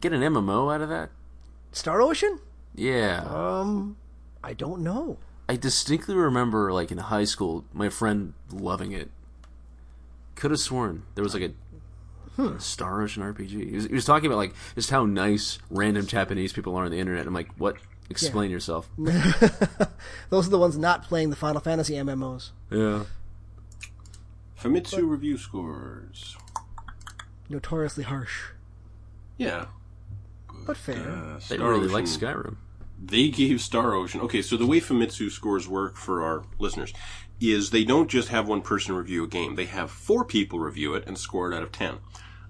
get 0.00 0.12
an 0.12 0.22
MMO 0.22 0.74
out 0.74 0.80
of 0.80 0.88
that? 0.88 1.10
Star 1.70 2.00
Ocean. 2.02 2.40
Yeah. 2.74 3.22
Um, 3.28 3.96
I 4.42 4.54
don't 4.54 4.80
know. 4.82 5.18
I 5.48 5.56
distinctly 5.56 6.14
remember, 6.14 6.72
like 6.72 6.90
in 6.90 6.98
high 6.98 7.24
school, 7.24 7.64
my 7.72 7.88
friend 7.88 8.32
loving 8.50 8.92
it. 8.92 9.10
Could 10.34 10.52
have 10.52 10.60
sworn 10.60 11.02
there 11.14 11.22
was 11.22 11.34
like 11.34 11.52
a 12.38 12.58
Star 12.60 13.02
Ocean 13.02 13.22
RPG. 13.22 13.50
He 13.50 13.74
was, 13.76 13.86
he 13.86 13.92
was 13.94 14.06
talking 14.06 14.26
about 14.26 14.38
like 14.38 14.54
just 14.74 14.88
how 14.90 15.04
nice 15.04 15.58
random 15.68 16.06
Japanese 16.06 16.52
people 16.54 16.74
are 16.76 16.84
on 16.86 16.90
the 16.90 16.98
internet. 16.98 17.26
I'm 17.26 17.34
like, 17.34 17.50
what? 17.58 17.76
Explain 18.08 18.50
yourself. 18.50 18.88
Those 18.96 20.46
are 20.46 20.50
the 20.50 20.58
ones 20.58 20.76
not 20.78 21.04
playing 21.04 21.30
the 21.30 21.36
Final 21.36 21.60
Fantasy 21.60 21.94
MMOs. 21.94 22.50
Yeah. 22.70 23.04
Famitsu 24.62 25.08
review 25.08 25.38
scores. 25.38 26.36
Notoriously 27.48 28.04
harsh, 28.04 28.50
Yeah. 29.38 29.66
but 30.66 30.76
fair. 30.76 31.10
Uh, 31.10 31.34
They 31.48 31.56
Star 31.56 31.68
really 31.70 31.80
Ocean- 31.86 31.92
like 31.92 32.04
Skyrim. 32.04 32.56
they 33.02 33.28
gave 33.28 33.60
Star 33.60 33.94
Ocean. 33.94 34.20
Okay, 34.20 34.42
so 34.42 34.56
the 34.56 34.66
way 34.66 34.80
Famitsu 34.80 35.30
scores 35.30 35.66
work 35.66 35.96
for 35.96 36.22
our 36.22 36.44
listeners 36.58 36.92
is 37.40 37.70
they 37.70 37.84
don't 37.84 38.08
just 38.10 38.28
have 38.28 38.46
one 38.46 38.60
person 38.62 38.94
review 38.94 39.24
a 39.24 39.26
game; 39.26 39.54
they 39.56 39.64
have 39.64 39.90
four 39.90 40.24
people 40.24 40.60
review 40.60 40.94
it 40.94 41.04
and 41.06 41.18
score 41.18 41.50
it 41.50 41.56
out 41.56 41.62
of 41.62 41.72
ten. 41.72 41.96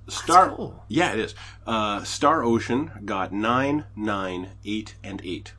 Star, 0.08 0.50
cool. 0.56 0.84
yeah, 0.88 1.12
it 1.12 1.20
is. 1.20 1.34
Uh, 1.66 2.02
Star 2.02 2.42
Ocean 2.42 2.90
got 3.04 3.32
nine, 3.32 3.84
nine, 3.94 4.50
eight, 4.64 4.96
and 5.04 5.20
eight. 5.24 5.54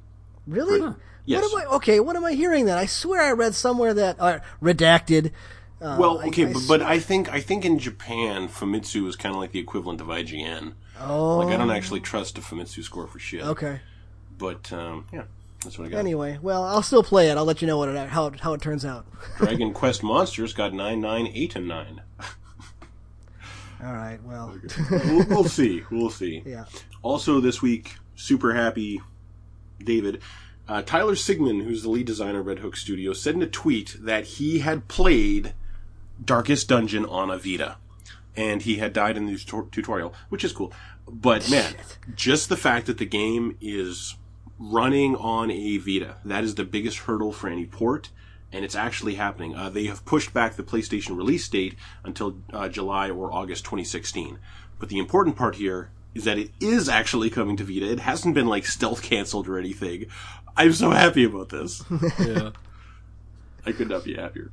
Really? 0.46 0.94
Yes. 1.24 1.42
What 1.44 1.64
am 1.64 1.72
I? 1.72 1.76
Okay, 1.78 2.00
what 2.02 2.16
am 2.18 2.26
I 2.26 2.34
hearing? 2.34 2.66
Then 2.66 2.78
I 2.78 2.86
swear 2.86 3.22
I 3.22 3.32
read 3.32 3.56
somewhere 3.56 3.94
that 3.94 4.18
uh, 4.20 4.40
redacted. 4.62 5.32
Uh, 5.82 5.98
well, 6.00 6.22
okay, 6.28 6.46
I 6.46 6.54
but, 6.54 6.62
but 6.68 6.82
I 6.84 7.00
think 7.00 7.32
I 7.34 7.42
think 7.42 7.66
in 7.66 7.80
Japan, 7.80 8.48
Famitsu 8.48 9.08
is 9.08 9.16
kind 9.16 9.34
of 9.34 9.42
like 9.42 9.52
the 9.52 9.60
equivalent 9.60 10.00
of 10.00 10.08
IGN. 10.08 10.74
Oh, 11.00 11.38
Like 11.40 11.54
I 11.54 11.58
don't 11.58 11.72
actually 11.72 12.02
trust 12.02 12.38
a 12.38 12.42
Famitsu 12.42 12.84
score 12.84 13.08
for 13.08 13.18
shit. 13.18 13.44
okay. 13.44 13.80
But 14.38 14.72
um, 14.72 15.08
yeah, 15.12 15.24
that's 15.64 15.80
what 15.80 15.88
I 15.88 15.90
got. 15.90 15.98
Anyway, 15.98 16.38
well, 16.42 16.64
I'll 16.64 16.84
still 16.84 17.04
play 17.04 17.30
it. 17.30 17.38
I'll 17.38 17.46
let 17.46 17.62
you 17.62 17.68
know 17.68 17.78
what 17.80 17.90
it, 17.90 18.10
how 18.10 18.28
it, 18.28 18.40
how 18.42 18.54
it 18.54 18.62
turns 18.62 18.86
out. 18.86 19.06
Dragon 19.38 19.74
Quest 19.74 20.04
Monsters 20.04 20.54
got 20.54 20.74
nine, 20.74 21.02
nine, 21.02 21.28
eight, 21.34 21.56
and 21.56 21.68
nine. 21.68 22.02
All 23.84 23.94
right. 23.94 24.20
Well, 24.24 24.56
we'll, 24.92 25.26
we'll 25.28 25.44
see. 25.46 25.84
We'll 25.90 26.10
see. 26.12 26.44
yeah. 26.46 26.66
Also 27.02 27.40
this 27.40 27.62
week, 27.62 27.96
super 28.16 28.54
happy, 28.54 29.02
David. 29.84 30.22
Uh, 30.68 30.82
Tyler 30.84 31.16
Sigman, 31.16 31.64
who's 31.64 31.82
the 31.84 31.90
lead 31.90 32.06
designer 32.06 32.40
of 32.42 32.46
Red 32.46 32.60
Hook 32.60 32.78
Studio, 32.78 33.14
said 33.14 33.34
in 33.36 33.42
a 33.42 33.48
tweet 33.48 33.96
that 34.00 34.26
he 34.26 34.60
had 34.60 34.88
played 34.88 35.54
Darkest 36.24 36.68
Dungeon 36.68 37.06
on 37.06 37.30
a 37.30 37.38
Vita. 37.38 37.78
And 38.36 38.62
he 38.62 38.78
had 38.78 38.94
died 38.94 39.18
in 39.18 39.26
the 39.26 39.38
tut- 39.38 39.72
tutorial, 39.72 40.14
which 40.30 40.44
is 40.44 40.54
cool. 40.54 40.72
But 41.08 41.50
man, 41.50 41.76
just 42.16 42.48
the 42.48 42.56
fact 42.58 42.86
that 42.88 42.98
the 42.98 43.06
game 43.06 43.58
is 43.60 44.16
running 44.58 45.16
on 45.16 45.52
a 45.52 45.78
Vita, 45.78 46.18
that 46.24 46.44
is 46.44 46.56
the 46.56 46.64
biggest 46.64 47.00
hurdle 47.00 47.34
for 47.34 47.50
any 47.50 47.66
port. 47.66 48.10
And 48.54 48.64
it's 48.66 48.76
actually 48.76 49.16
happening. 49.16 49.56
Uh, 49.56 49.70
they 49.70 49.86
have 49.86 50.06
pushed 50.06 50.34
back 50.34 50.56
the 50.56 50.64
PlayStation 50.64 51.18
release 51.18 51.48
date 51.48 51.76
until 52.04 52.38
uh, 52.52 52.68
July 52.70 53.10
or 53.10 53.32
August 53.34 53.64
2016. 53.66 54.40
But 54.80 54.90
the 54.90 55.00
important 55.00 55.36
part 55.38 55.56
here 55.56 55.90
is 56.14 56.26
that 56.26 56.38
it 56.38 56.52
is 56.60 56.90
actually 56.90 57.30
coming 57.30 57.56
to 57.58 57.64
Vita. 57.64 57.90
It 57.90 58.02
hasn't 58.02 58.36
been 58.36 58.48
like 58.48 58.66
stealth 58.66 59.02
canceled 59.02 59.48
or 59.48 59.58
anything. 59.58 60.08
I'm 60.58 60.74
so 60.74 60.92
happy 60.92 61.24
about 61.24 61.50
this. 61.50 61.84
Yeah. 62.20 62.52
I 63.66 63.72
could 63.72 63.90
not 63.90 64.04
be 64.04 64.16
happier. 64.16 64.52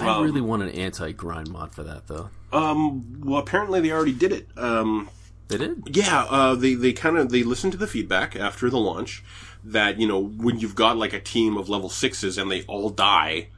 I 0.00 0.08
Um, 0.16 0.22
really 0.24 0.40
want 0.40 0.62
an 0.62 0.70
anti-grind 0.70 1.50
mod 1.50 1.74
for 1.74 1.82
that, 1.82 2.06
though. 2.06 2.30
Um, 2.52 3.20
well, 3.20 3.38
apparently 3.40 3.80
they 3.80 3.90
already 3.92 4.12
did 4.12 4.32
it. 4.32 4.48
Um, 4.56 5.08
They 5.48 5.58
did. 5.58 5.82
yeah, 5.96 6.24
uh, 6.24 6.54
they 6.54 6.74
they 6.74 6.92
kind 6.92 7.16
of 7.18 7.30
they 7.30 7.42
listened 7.42 7.72
to 7.72 7.78
the 7.78 7.86
feedback 7.86 8.36
after 8.36 8.68
the 8.70 8.78
launch 8.78 9.22
that 9.64 9.98
you 10.00 10.06
know 10.06 10.18
when 10.20 10.58
you've 10.60 10.74
got 10.74 10.96
like 10.96 11.12
a 11.12 11.20
team 11.20 11.56
of 11.56 11.68
level 11.68 11.88
sixes 11.88 12.38
and 12.38 12.50
they 12.50 12.62
all 12.64 12.90
die, 12.90 13.48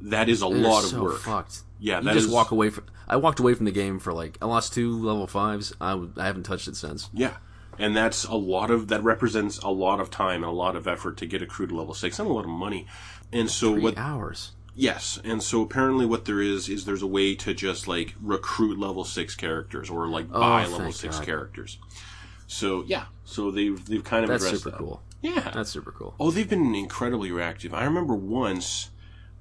that 0.00 0.28
is 0.28 0.42
a 0.42 0.46
lot 0.48 0.82
so 0.84 0.96
of 0.96 1.02
work. 1.02 1.20
Fucked. 1.20 1.62
Yeah, 1.78 1.98
you 1.98 2.04
that 2.04 2.14
just 2.14 2.26
is- 2.26 2.32
walk 2.32 2.50
away 2.50 2.70
from. 2.70 2.84
I 3.06 3.16
walked 3.16 3.38
away 3.40 3.52
from 3.54 3.66
the 3.66 3.72
game 3.72 3.98
for 3.98 4.12
like 4.14 4.38
I 4.40 4.46
lost 4.46 4.72
two 4.74 4.98
level 5.04 5.26
fives. 5.26 5.72
I, 5.80 5.90
w- 5.90 6.12
I 6.16 6.24
haven't 6.26 6.44
touched 6.44 6.68
it 6.68 6.76
since. 6.76 7.10
Yeah, 7.12 7.34
and 7.78 7.94
that's 7.94 8.24
a 8.24 8.34
lot 8.34 8.70
of 8.70 8.88
that 8.88 9.02
represents 9.04 9.58
a 9.58 9.68
lot 9.70 10.00
of 10.00 10.10
time 10.10 10.42
and 10.42 10.50
a 10.50 10.54
lot 10.56 10.76
of 10.76 10.86
effort 10.88 11.18
to 11.18 11.26
get 11.26 11.42
a 11.42 11.46
crew 11.46 11.66
to 11.66 11.74
level 11.76 11.92
six 11.94 12.18
and 12.18 12.28
a 12.28 12.32
lot 12.32 12.44
of 12.44 12.50
money. 12.50 12.86
And 13.32 13.50
so 13.50 13.72
Three 13.74 13.82
what? 13.82 13.98
hours. 13.98 14.52
Yes, 14.76 15.20
and 15.22 15.40
so 15.42 15.62
apparently 15.62 16.04
what 16.04 16.24
there 16.24 16.40
is 16.40 16.68
is 16.68 16.84
there's 16.84 17.02
a 17.02 17.06
way 17.06 17.34
to 17.36 17.54
just 17.54 17.86
like 17.86 18.14
recruit 18.20 18.78
level 18.78 19.04
six 19.04 19.34
characters 19.36 19.88
or 19.88 20.08
like 20.08 20.30
buy 20.30 20.66
level 20.66 20.88
Oh, 20.88 20.90
six 20.90 21.18
God. 21.18 21.26
characters. 21.26 21.78
So 22.48 22.82
yeah, 22.86 23.04
so 23.24 23.50
they've 23.50 23.84
they've 23.86 24.02
kind 24.04 24.24
of 24.24 24.30
That's 24.30 24.44
addressed 24.44 24.64
super 24.64 24.76
that. 24.76 24.78
cool. 24.84 25.02
Yeah, 25.22 25.50
That's 25.54 25.70
super 25.70 25.92
cool. 25.92 26.14
Oh, 26.20 26.30
they've 26.30 26.48
been 26.48 26.74
incredibly 26.74 27.30
reactive. 27.32 27.72
I 27.72 27.84
remember 27.84 28.14
once 28.14 28.90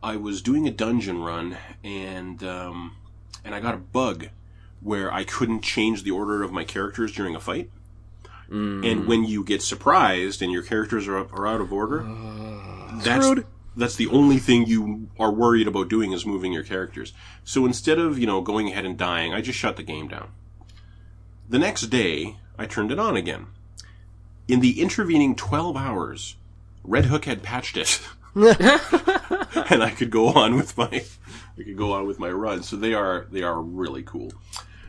I 0.02 0.16
was 0.18 0.42
doing 0.42 0.68
a 0.68 0.72
dungeon 0.72 1.22
run 1.22 1.58
and 1.84 2.42
um, 2.44 2.96
and 3.44 3.54
I 3.56 3.60
got 3.60 3.74
a 3.74 3.78
bug 3.78 4.30
where 4.82 5.12
I 5.12 5.24
couldn't 5.24 5.62
change 5.62 6.04
the 6.04 6.12
order 6.12 6.44
of 6.44 6.52
my 6.52 6.64
characters 6.64 7.12
during 7.12 7.36
a 7.36 7.40
fight. 7.40 7.70
And 8.50 9.08
when 9.08 9.24
you 9.24 9.44
get 9.44 9.64
surprised 9.64 10.44
and 10.44 10.52
your 10.52 10.62
characters 10.62 11.08
are, 11.08 11.18
are 11.18 11.48
out 11.48 11.60
of 11.60 11.74
order, 11.74 12.04
that's 13.04 13.26
Screwed. 13.26 13.48
That's 13.76 13.96
the 13.96 14.08
only 14.08 14.38
thing 14.38 14.66
you 14.66 15.10
are 15.20 15.32
worried 15.32 15.68
about 15.68 15.90
doing 15.90 16.12
is 16.12 16.26
moving 16.26 16.54
your 16.54 16.64
characters. 16.64 17.14
So 17.44 17.66
instead 17.66 18.00
of 18.00 18.20
you 18.20 18.28
know 18.28 18.42
going 18.42 18.70
ahead 18.70 18.86
and 18.86 18.98
dying, 18.98 19.34
I 19.34 19.42
just 19.42 19.60
shut 19.60 19.76
the 19.78 19.84
game 19.84 20.08
down. 20.08 20.32
The 21.50 21.60
next 21.60 21.84
day, 21.84 22.38
I 22.58 22.66
turned 22.66 22.92
it 22.92 23.00
on 23.00 23.18
again. 23.18 23.48
In 24.48 24.60
the 24.60 24.82
intervening 24.82 25.36
12 25.36 25.78
hours, 25.78 26.36
Red 26.84 27.06
Hook 27.06 27.26
had 27.26 27.44
patched 27.44 27.78
it. 27.78 28.02
and 28.36 29.84
I 29.84 29.94
could 29.96 30.10
go 30.10 30.30
on 30.30 30.56
with 30.56 30.78
my 30.78 31.06
I 31.58 31.64
could 31.64 31.78
go 31.78 31.94
on 31.94 32.08
with 32.08 32.20
my 32.20 32.30
run. 32.30 32.64
So 32.64 32.76
they 32.76 32.94
are 32.94 33.28
they 33.32 33.44
are 33.44 33.62
really 33.62 34.04
cool. 34.04 34.34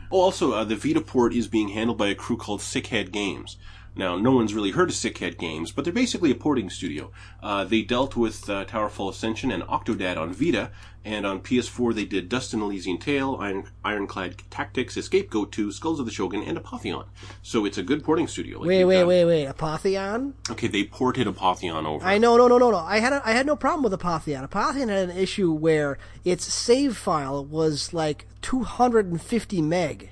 Also, 0.09 0.53
uh, 0.53 0.63
the 0.63 0.75
Vita 0.75 1.01
port 1.01 1.33
is 1.33 1.47
being 1.47 1.69
handled 1.69 1.97
by 1.97 2.07
a 2.07 2.15
crew 2.15 2.37
called 2.37 2.61
Sickhead 2.61 3.11
Games. 3.11 3.57
Now, 3.97 4.17
no 4.17 4.31
one's 4.31 4.53
really 4.53 4.71
heard 4.71 4.89
of 4.89 4.95
Sickhead 4.95 5.37
Games, 5.37 5.71
but 5.71 5.85
they're 5.85 5.93
basically 5.93 6.29
a 6.29 6.35
porting 6.35 6.69
studio. 6.69 7.11
Uh, 7.41 7.63
they 7.63 7.81
dealt 7.81 8.17
with 8.17 8.49
uh, 8.49 8.65
Towerfall 8.65 9.09
Ascension 9.09 9.51
and 9.51 9.63
Octodad 9.63 10.17
on 10.17 10.33
Vita, 10.33 10.71
and 11.05 11.25
on 11.25 11.39
PS4 11.39 11.95
they 11.95 12.03
did 12.03 12.27
Dust 12.27 12.53
and 12.53 12.61
Elysian 12.61 12.97
Tail, 12.97 13.37
Iron, 13.39 13.69
Ironclad 13.85 14.41
Tactics, 14.49 14.97
Escape 14.97 15.29
Goat 15.29 15.53
2, 15.53 15.71
Skulls 15.71 16.01
of 16.01 16.05
the 16.05 16.11
Shogun, 16.11 16.43
and 16.43 16.57
Apotheon. 16.57 17.05
So 17.41 17.63
it's 17.63 17.77
a 17.77 17.83
good 17.83 18.03
porting 18.03 18.27
studio. 18.27 18.59
Like 18.59 18.67
Wait, 18.67 18.83
wait, 18.83 19.05
wait, 19.05 19.23
wait. 19.23 19.47
Apotheon? 19.47 20.33
Okay, 20.49 20.67
they 20.67 20.83
ported 20.83 21.27
Apotheon 21.27 21.85
over. 21.85 22.05
I 22.05 22.17
know, 22.17 22.35
no, 22.35 22.49
no, 22.49 22.57
no, 22.57 22.71
no. 22.71 22.77
I 22.77 22.99
had 22.99 23.13
a, 23.13 23.21
I 23.25 23.31
had 23.31 23.45
no 23.45 23.55
problem 23.55 23.83
with 23.83 23.97
Apotheon. 23.97 24.49
Apotheon 24.49 24.89
had 24.89 25.09
an 25.09 25.17
issue 25.17 25.53
where 25.53 25.97
its 26.25 26.51
save 26.51 26.97
file 26.97 27.45
was 27.45 27.93
like 27.93 28.25
250 28.41 29.61
meg. 29.61 30.09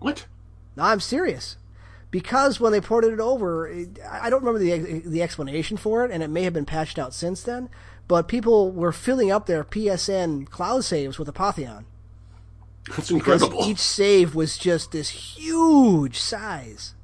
What? 0.00 0.26
No, 0.76 0.84
I'm 0.84 1.00
serious. 1.00 1.56
Because 2.12 2.60
when 2.60 2.72
they 2.72 2.80
ported 2.80 3.14
it 3.14 3.20
over, 3.20 3.66
it, 3.66 3.98
I 4.08 4.30
don't 4.30 4.44
remember 4.44 4.60
the 4.60 5.00
the 5.00 5.22
explanation 5.22 5.76
for 5.78 6.04
it, 6.04 6.10
and 6.12 6.22
it 6.22 6.28
may 6.28 6.42
have 6.44 6.52
been 6.52 6.66
patched 6.66 6.98
out 6.98 7.14
since 7.14 7.42
then. 7.42 7.68
But 8.06 8.28
people 8.28 8.70
were 8.70 8.92
filling 8.92 9.32
up 9.32 9.46
their 9.46 9.64
PSN 9.64 10.50
cloud 10.50 10.84
saves 10.84 11.18
with 11.18 11.32
Apotheon 11.32 11.84
That's 12.86 13.10
because 13.10 13.42
incredible. 13.42 13.64
each 13.64 13.78
save 13.78 14.34
was 14.34 14.58
just 14.58 14.92
this 14.92 15.08
huge 15.08 16.18
size. 16.18 16.94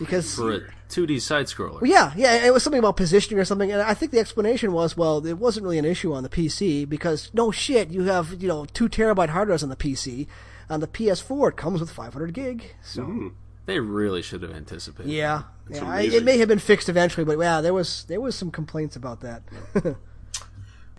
Because 0.00 0.34
For 0.34 0.52
a 0.52 0.60
2D 0.88 1.20
side 1.20 1.46
scroller. 1.46 1.80
Well, 1.80 1.90
yeah, 1.90 2.12
yeah, 2.16 2.44
it 2.44 2.52
was 2.52 2.64
something 2.64 2.80
about 2.80 2.96
positioning 2.96 3.38
or 3.40 3.44
something, 3.44 3.70
and 3.70 3.80
I 3.80 3.94
think 3.94 4.10
the 4.10 4.18
explanation 4.18 4.72
was, 4.72 4.96
well, 4.96 5.24
it 5.24 5.38
wasn't 5.38 5.62
really 5.62 5.78
an 5.78 5.84
issue 5.84 6.12
on 6.12 6.24
the 6.24 6.28
PC 6.28 6.88
because 6.88 7.30
no 7.32 7.52
shit, 7.52 7.90
you 7.90 8.04
have 8.04 8.42
you 8.42 8.48
know 8.48 8.64
two 8.64 8.88
terabyte 8.88 9.28
hard 9.28 9.46
drives 9.46 9.62
on 9.62 9.68
the 9.68 9.76
PC. 9.76 10.26
On 10.70 10.80
the 10.80 10.88
PS4, 10.88 11.50
it 11.50 11.56
comes 11.56 11.78
with 11.78 11.90
500 11.90 12.32
gig. 12.32 12.74
So 12.82 13.02
mm-hmm. 13.02 13.28
They 13.66 13.80
really 13.80 14.20
should 14.22 14.42
have 14.42 14.52
anticipated. 14.52 15.10
yeah, 15.10 15.44
yeah 15.70 15.84
I, 15.84 16.02
it 16.02 16.24
may 16.24 16.38
have 16.38 16.48
been 16.48 16.58
fixed 16.58 16.88
eventually, 16.88 17.24
but 17.24 17.38
yeah, 17.38 17.60
there 17.60 17.72
was 17.72 18.04
there 18.04 18.20
was 18.20 18.34
some 18.34 18.50
complaints 18.50 18.96
about 18.96 19.20
that. 19.20 19.42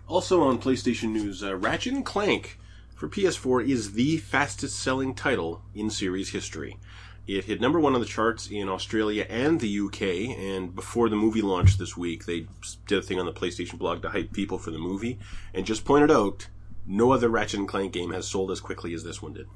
Also 0.08 0.42
on 0.44 0.58
PlayStation 0.58 1.10
News, 1.10 1.42
uh, 1.42 1.56
Ratchet 1.56 1.92
and 1.92 2.04
Clank 2.04 2.60
for 2.94 3.08
PS4 3.08 3.68
is 3.68 3.92
the 3.92 4.18
fastest 4.18 4.78
selling 4.78 5.14
title 5.14 5.62
in 5.74 5.90
series 5.90 6.30
history. 6.30 6.78
It 7.26 7.46
hit 7.46 7.60
number 7.60 7.80
one 7.80 7.94
on 7.94 8.00
the 8.00 8.06
charts 8.06 8.46
in 8.48 8.68
Australia 8.68 9.26
and 9.28 9.58
the 9.58 9.80
UK, 9.80 10.38
and 10.38 10.72
before 10.72 11.08
the 11.08 11.16
movie 11.16 11.42
launched 11.42 11.80
this 11.80 11.96
week, 11.96 12.24
they 12.24 12.46
did 12.86 12.98
a 12.98 13.02
thing 13.02 13.18
on 13.18 13.26
the 13.26 13.32
PlayStation 13.32 13.78
blog 13.78 14.00
to 14.02 14.10
hype 14.10 14.32
people 14.32 14.58
for 14.58 14.70
the 14.70 14.78
movie, 14.78 15.18
and 15.52 15.66
just 15.66 15.84
pointed 15.84 16.12
out 16.12 16.46
no 16.86 17.10
other 17.10 17.28
Ratchet 17.28 17.58
and 17.58 17.68
Clank 17.68 17.92
game 17.92 18.12
has 18.12 18.28
sold 18.28 18.52
as 18.52 18.60
quickly 18.60 18.94
as 18.94 19.02
this 19.02 19.20
one 19.20 19.32
did. 19.32 19.48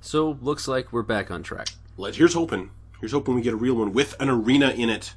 So, 0.00 0.36
looks 0.42 0.66
like 0.66 0.92
we're 0.92 1.02
back 1.02 1.30
on 1.30 1.44
track. 1.44 1.68
Let 1.96 2.16
here's 2.16 2.34
hoping. 2.34 2.70
Here's 3.00 3.12
hoping 3.12 3.34
we 3.34 3.42
get 3.42 3.54
a 3.54 3.56
real 3.56 3.74
one 3.74 3.92
with 3.92 4.20
an 4.20 4.28
arena 4.28 4.70
in 4.70 4.90
it 4.90 5.14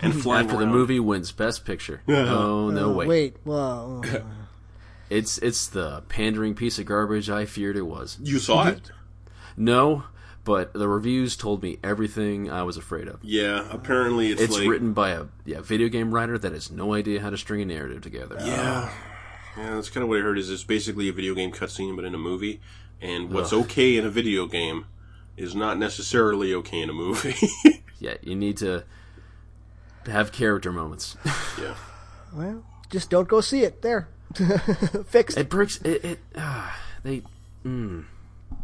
and 0.00 0.14
flying 0.22 0.46
After 0.46 0.58
the 0.58 0.66
movie 0.66 1.00
wins 1.00 1.32
Best 1.32 1.64
Picture. 1.64 2.02
oh, 2.08 2.70
no, 2.70 2.92
wait. 2.92 3.08
Wait, 3.08 3.36
well, 3.44 4.02
uh, 4.04 4.20
It's 5.08 5.38
it's 5.38 5.68
the 5.68 6.02
pandering 6.08 6.54
piece 6.56 6.80
of 6.80 6.86
garbage 6.86 7.30
I 7.30 7.44
feared 7.44 7.76
it 7.76 7.82
was. 7.82 8.18
You 8.20 8.40
saw 8.40 8.66
it. 8.66 8.90
No, 9.56 10.04
but 10.42 10.72
the 10.72 10.88
reviews 10.88 11.36
told 11.36 11.62
me 11.62 11.78
everything 11.84 12.50
I 12.50 12.64
was 12.64 12.76
afraid 12.76 13.06
of. 13.06 13.20
Yeah, 13.22 13.68
apparently 13.70 14.32
it's, 14.32 14.42
It's 14.42 14.58
like 14.58 14.68
written 14.68 14.92
by 14.92 15.10
a 15.10 15.26
yeah, 15.44 15.60
video 15.60 15.88
game 15.88 16.12
writer 16.12 16.38
that 16.38 16.50
has 16.52 16.72
no 16.72 16.92
idea 16.92 17.20
how 17.20 17.30
to 17.30 17.36
string 17.36 17.62
a 17.62 17.64
narrative 17.64 18.02
together. 18.02 18.36
Yeah, 18.40 18.92
yeah, 19.56 19.74
that's 19.76 19.90
kind 19.90 20.02
of 20.02 20.08
what 20.08 20.18
I 20.18 20.22
heard. 20.22 20.38
Is 20.38 20.50
it's 20.50 20.64
basically 20.64 21.08
a 21.08 21.12
video 21.12 21.34
game 21.34 21.52
cutscene, 21.52 21.94
but 21.94 22.04
in 22.04 22.14
a 22.14 22.18
movie. 22.18 22.60
And 23.00 23.30
what's 23.30 23.52
okay 23.52 23.96
in 23.96 24.06
a 24.06 24.10
video 24.10 24.46
game 24.46 24.86
is 25.36 25.54
not 25.54 25.78
necessarily 25.78 26.52
okay 26.54 26.80
in 26.82 26.90
a 26.90 26.94
movie. 26.94 27.34
Yeah, 27.98 28.14
you 28.20 28.36
need 28.36 28.58
to 28.58 28.84
have 30.04 30.30
character 30.30 30.70
moments. 30.70 31.16
yeah, 31.58 31.74
well, 32.34 32.62
just 32.90 33.08
don't 33.08 33.26
go 33.26 33.40
see 33.40 33.62
it. 33.62 33.80
There, 33.80 34.08
fixed. 35.06 35.38
it 35.38 35.48
breaks 35.48 35.80
it. 35.80 36.04
it 36.04 36.18
ah, 36.36 36.78
they 37.02 37.22
mm, 37.64 38.04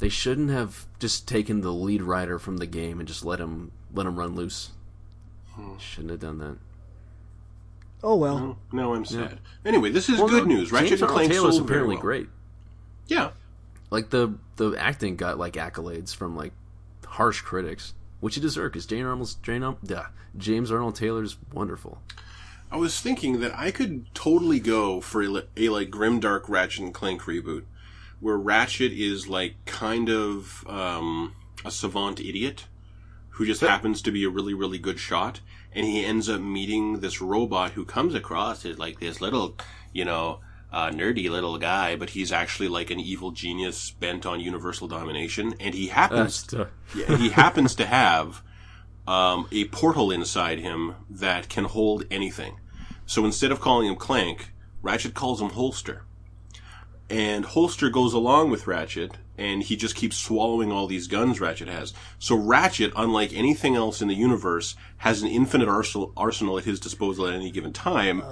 they 0.00 0.10
shouldn't 0.10 0.50
have 0.50 0.84
just 0.98 1.26
taken 1.26 1.62
the 1.62 1.72
lead 1.72 2.02
writer 2.02 2.38
from 2.38 2.58
the 2.58 2.66
game 2.66 2.98
and 2.98 3.08
just 3.08 3.24
let 3.24 3.40
him 3.40 3.72
let 3.94 4.06
him 4.06 4.18
run 4.18 4.34
loose. 4.36 4.72
Shouldn't 5.78 6.10
have 6.10 6.20
done 6.20 6.36
that. 6.38 6.58
Oh 8.02 8.16
well, 8.16 8.58
no, 8.70 8.94
I'm 8.94 9.06
sad. 9.06 9.38
Anyway, 9.64 9.88
this 9.90 10.10
is 10.10 10.18
Well, 10.18 10.28
good 10.28 10.46
no, 10.46 10.56
news. 10.56 10.72
Ratchet 10.72 10.90
James 10.90 11.00
and 11.00 11.10
Earl 11.10 11.16
Clank 11.16 11.32
Taylor's 11.32 11.54
sold 11.56 11.68
apparently 11.70 11.96
well. 11.96 12.02
great. 12.02 12.28
Yeah, 13.06 13.30
Like 13.90 14.10
the 14.10 14.34
the 14.56 14.74
acting 14.78 15.16
got 15.16 15.38
like 15.38 15.54
accolades 15.54 16.14
from 16.14 16.36
like 16.36 16.52
harsh 17.12 17.42
critics, 17.42 17.92
which 18.20 18.36
he 18.36 18.40
deserved 18.40 18.72
because 18.72 18.86
James 18.86 19.06
Arnold's 19.06 19.34
Jane, 19.34 19.76
duh, 19.84 20.04
James 20.36 20.70
Arnold 20.70 20.96
Taylor's 20.96 21.36
wonderful. 21.52 22.00
I 22.70 22.76
was 22.76 23.00
thinking 23.00 23.40
that 23.40 23.52
I 23.54 23.70
could 23.70 24.06
totally 24.14 24.58
go 24.58 25.02
for 25.02 25.22
a, 25.22 25.42
a 25.56 25.68
like 25.68 25.90
grimdark 25.90 26.48
Ratchet 26.48 26.84
and 26.84 26.94
Clank 26.94 27.22
reboot, 27.22 27.64
where 28.20 28.38
Ratchet 28.38 28.92
is 28.92 29.28
like 29.28 29.56
kind 29.66 30.08
of 30.08 30.64
um, 30.66 31.34
a 31.66 31.70
savant 31.70 32.18
idiot 32.18 32.66
who 33.36 33.44
just 33.44 33.60
happens 33.60 34.00
to 34.02 34.10
be 34.10 34.24
a 34.24 34.30
really 34.30 34.54
really 34.54 34.78
good 34.78 34.98
shot, 34.98 35.40
and 35.74 35.84
he 35.84 36.04
ends 36.04 36.30
up 36.30 36.40
meeting 36.40 37.00
this 37.00 37.20
robot 37.20 37.72
who 37.72 37.84
comes 37.84 38.14
across 38.14 38.64
as 38.64 38.78
like 38.78 39.00
this 39.00 39.20
little, 39.20 39.56
you 39.92 40.04
know. 40.04 40.40
Uh, 40.72 40.88
nerdy 40.88 41.28
little 41.28 41.58
guy, 41.58 41.94
but 41.96 42.10
he's 42.10 42.32
actually 42.32 42.66
like 42.66 42.90
an 42.90 42.98
evil 42.98 43.30
genius 43.30 43.90
bent 43.90 44.24
on 44.24 44.40
universal 44.40 44.88
domination, 44.88 45.54
and 45.60 45.74
he 45.74 45.88
happens 45.88 46.44
That's, 46.44 46.54
uh, 46.54 46.68
yeah, 46.96 47.12
and 47.12 47.20
he 47.20 47.28
happens 47.28 47.74
to 47.74 47.84
have 47.84 48.42
um, 49.06 49.46
a 49.52 49.66
portal 49.66 50.10
inside 50.10 50.60
him 50.60 50.94
that 51.10 51.50
can 51.50 51.64
hold 51.64 52.04
anything. 52.10 52.58
So 53.04 53.26
instead 53.26 53.52
of 53.52 53.60
calling 53.60 53.86
him 53.88 53.96
Clank, 53.96 54.52
Ratchet 54.80 55.12
calls 55.12 55.42
him 55.42 55.50
Holster. 55.50 56.04
And 57.12 57.44
Holster 57.44 57.90
goes 57.90 58.14
along 58.14 58.48
with 58.48 58.66
Ratchet, 58.66 59.18
and 59.36 59.62
he 59.62 59.76
just 59.76 59.94
keeps 59.94 60.16
swallowing 60.16 60.72
all 60.72 60.86
these 60.86 61.08
guns 61.08 61.42
Ratchet 61.42 61.68
has. 61.68 61.92
So 62.18 62.34
Ratchet, 62.34 62.90
unlike 62.96 63.34
anything 63.34 63.76
else 63.76 64.00
in 64.00 64.08
the 64.08 64.14
universe, 64.14 64.76
has 64.96 65.20
an 65.20 65.28
infinite 65.28 65.68
arsenal, 65.68 66.14
arsenal 66.16 66.56
at 66.56 66.64
his 66.64 66.80
disposal 66.80 67.26
at 67.26 67.34
any 67.34 67.50
given 67.50 67.74
time 67.74 68.22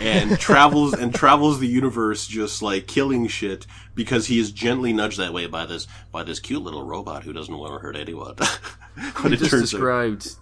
and 0.00 0.38
travels 0.38 0.94
and 0.94 1.14
travels 1.14 1.60
the 1.60 1.66
universe 1.66 2.26
just 2.26 2.62
like 2.62 2.86
killing 2.86 3.26
shit 3.26 3.66
because 3.94 4.28
he 4.28 4.38
is 4.38 4.50
gently 4.50 4.94
nudged 4.94 5.18
that 5.18 5.34
way 5.34 5.46
by 5.46 5.66
this 5.66 5.86
by 6.10 6.22
this 6.22 6.40
cute 6.40 6.62
little 6.62 6.82
robot 6.82 7.24
who 7.24 7.34
doesn't 7.34 7.58
want 7.58 7.74
to 7.74 7.80
hurt 7.80 7.96
anyone. 7.96 8.34
but 8.36 9.24
you 9.24 9.32
it 9.32 9.36
just 9.36 9.50
turns 9.50 9.74
out, 9.74 9.78
described 9.78 10.36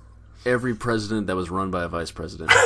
every 0.47 0.77
president 0.77 1.27
that 1.27 1.35
was 1.35 1.51
run 1.51 1.73
by 1.73 1.83
a 1.83 1.89
vice 1.89 2.13
president. 2.13 2.53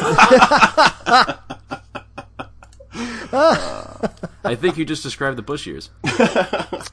Uh, 3.34 4.08
I 4.44 4.54
think 4.54 4.76
you 4.76 4.84
just 4.84 5.02
described 5.02 5.38
the 5.38 5.42
Bush 5.42 5.66
years. 5.66 5.90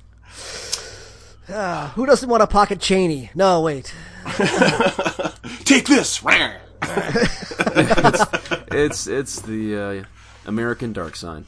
who 1.95 2.05
doesn't 2.05 2.29
want 2.29 2.43
a 2.43 2.47
pocket 2.47 2.79
Cheney? 2.79 3.31
No, 3.33 3.61
wait. 3.61 3.93
take 5.65 5.87
this. 5.87 6.21
It's 8.71 9.07
it's 9.07 9.41
the 9.41 9.75
uh, 9.75 10.03
American 10.45 10.93
dark 10.93 11.15
sign. 11.15 11.45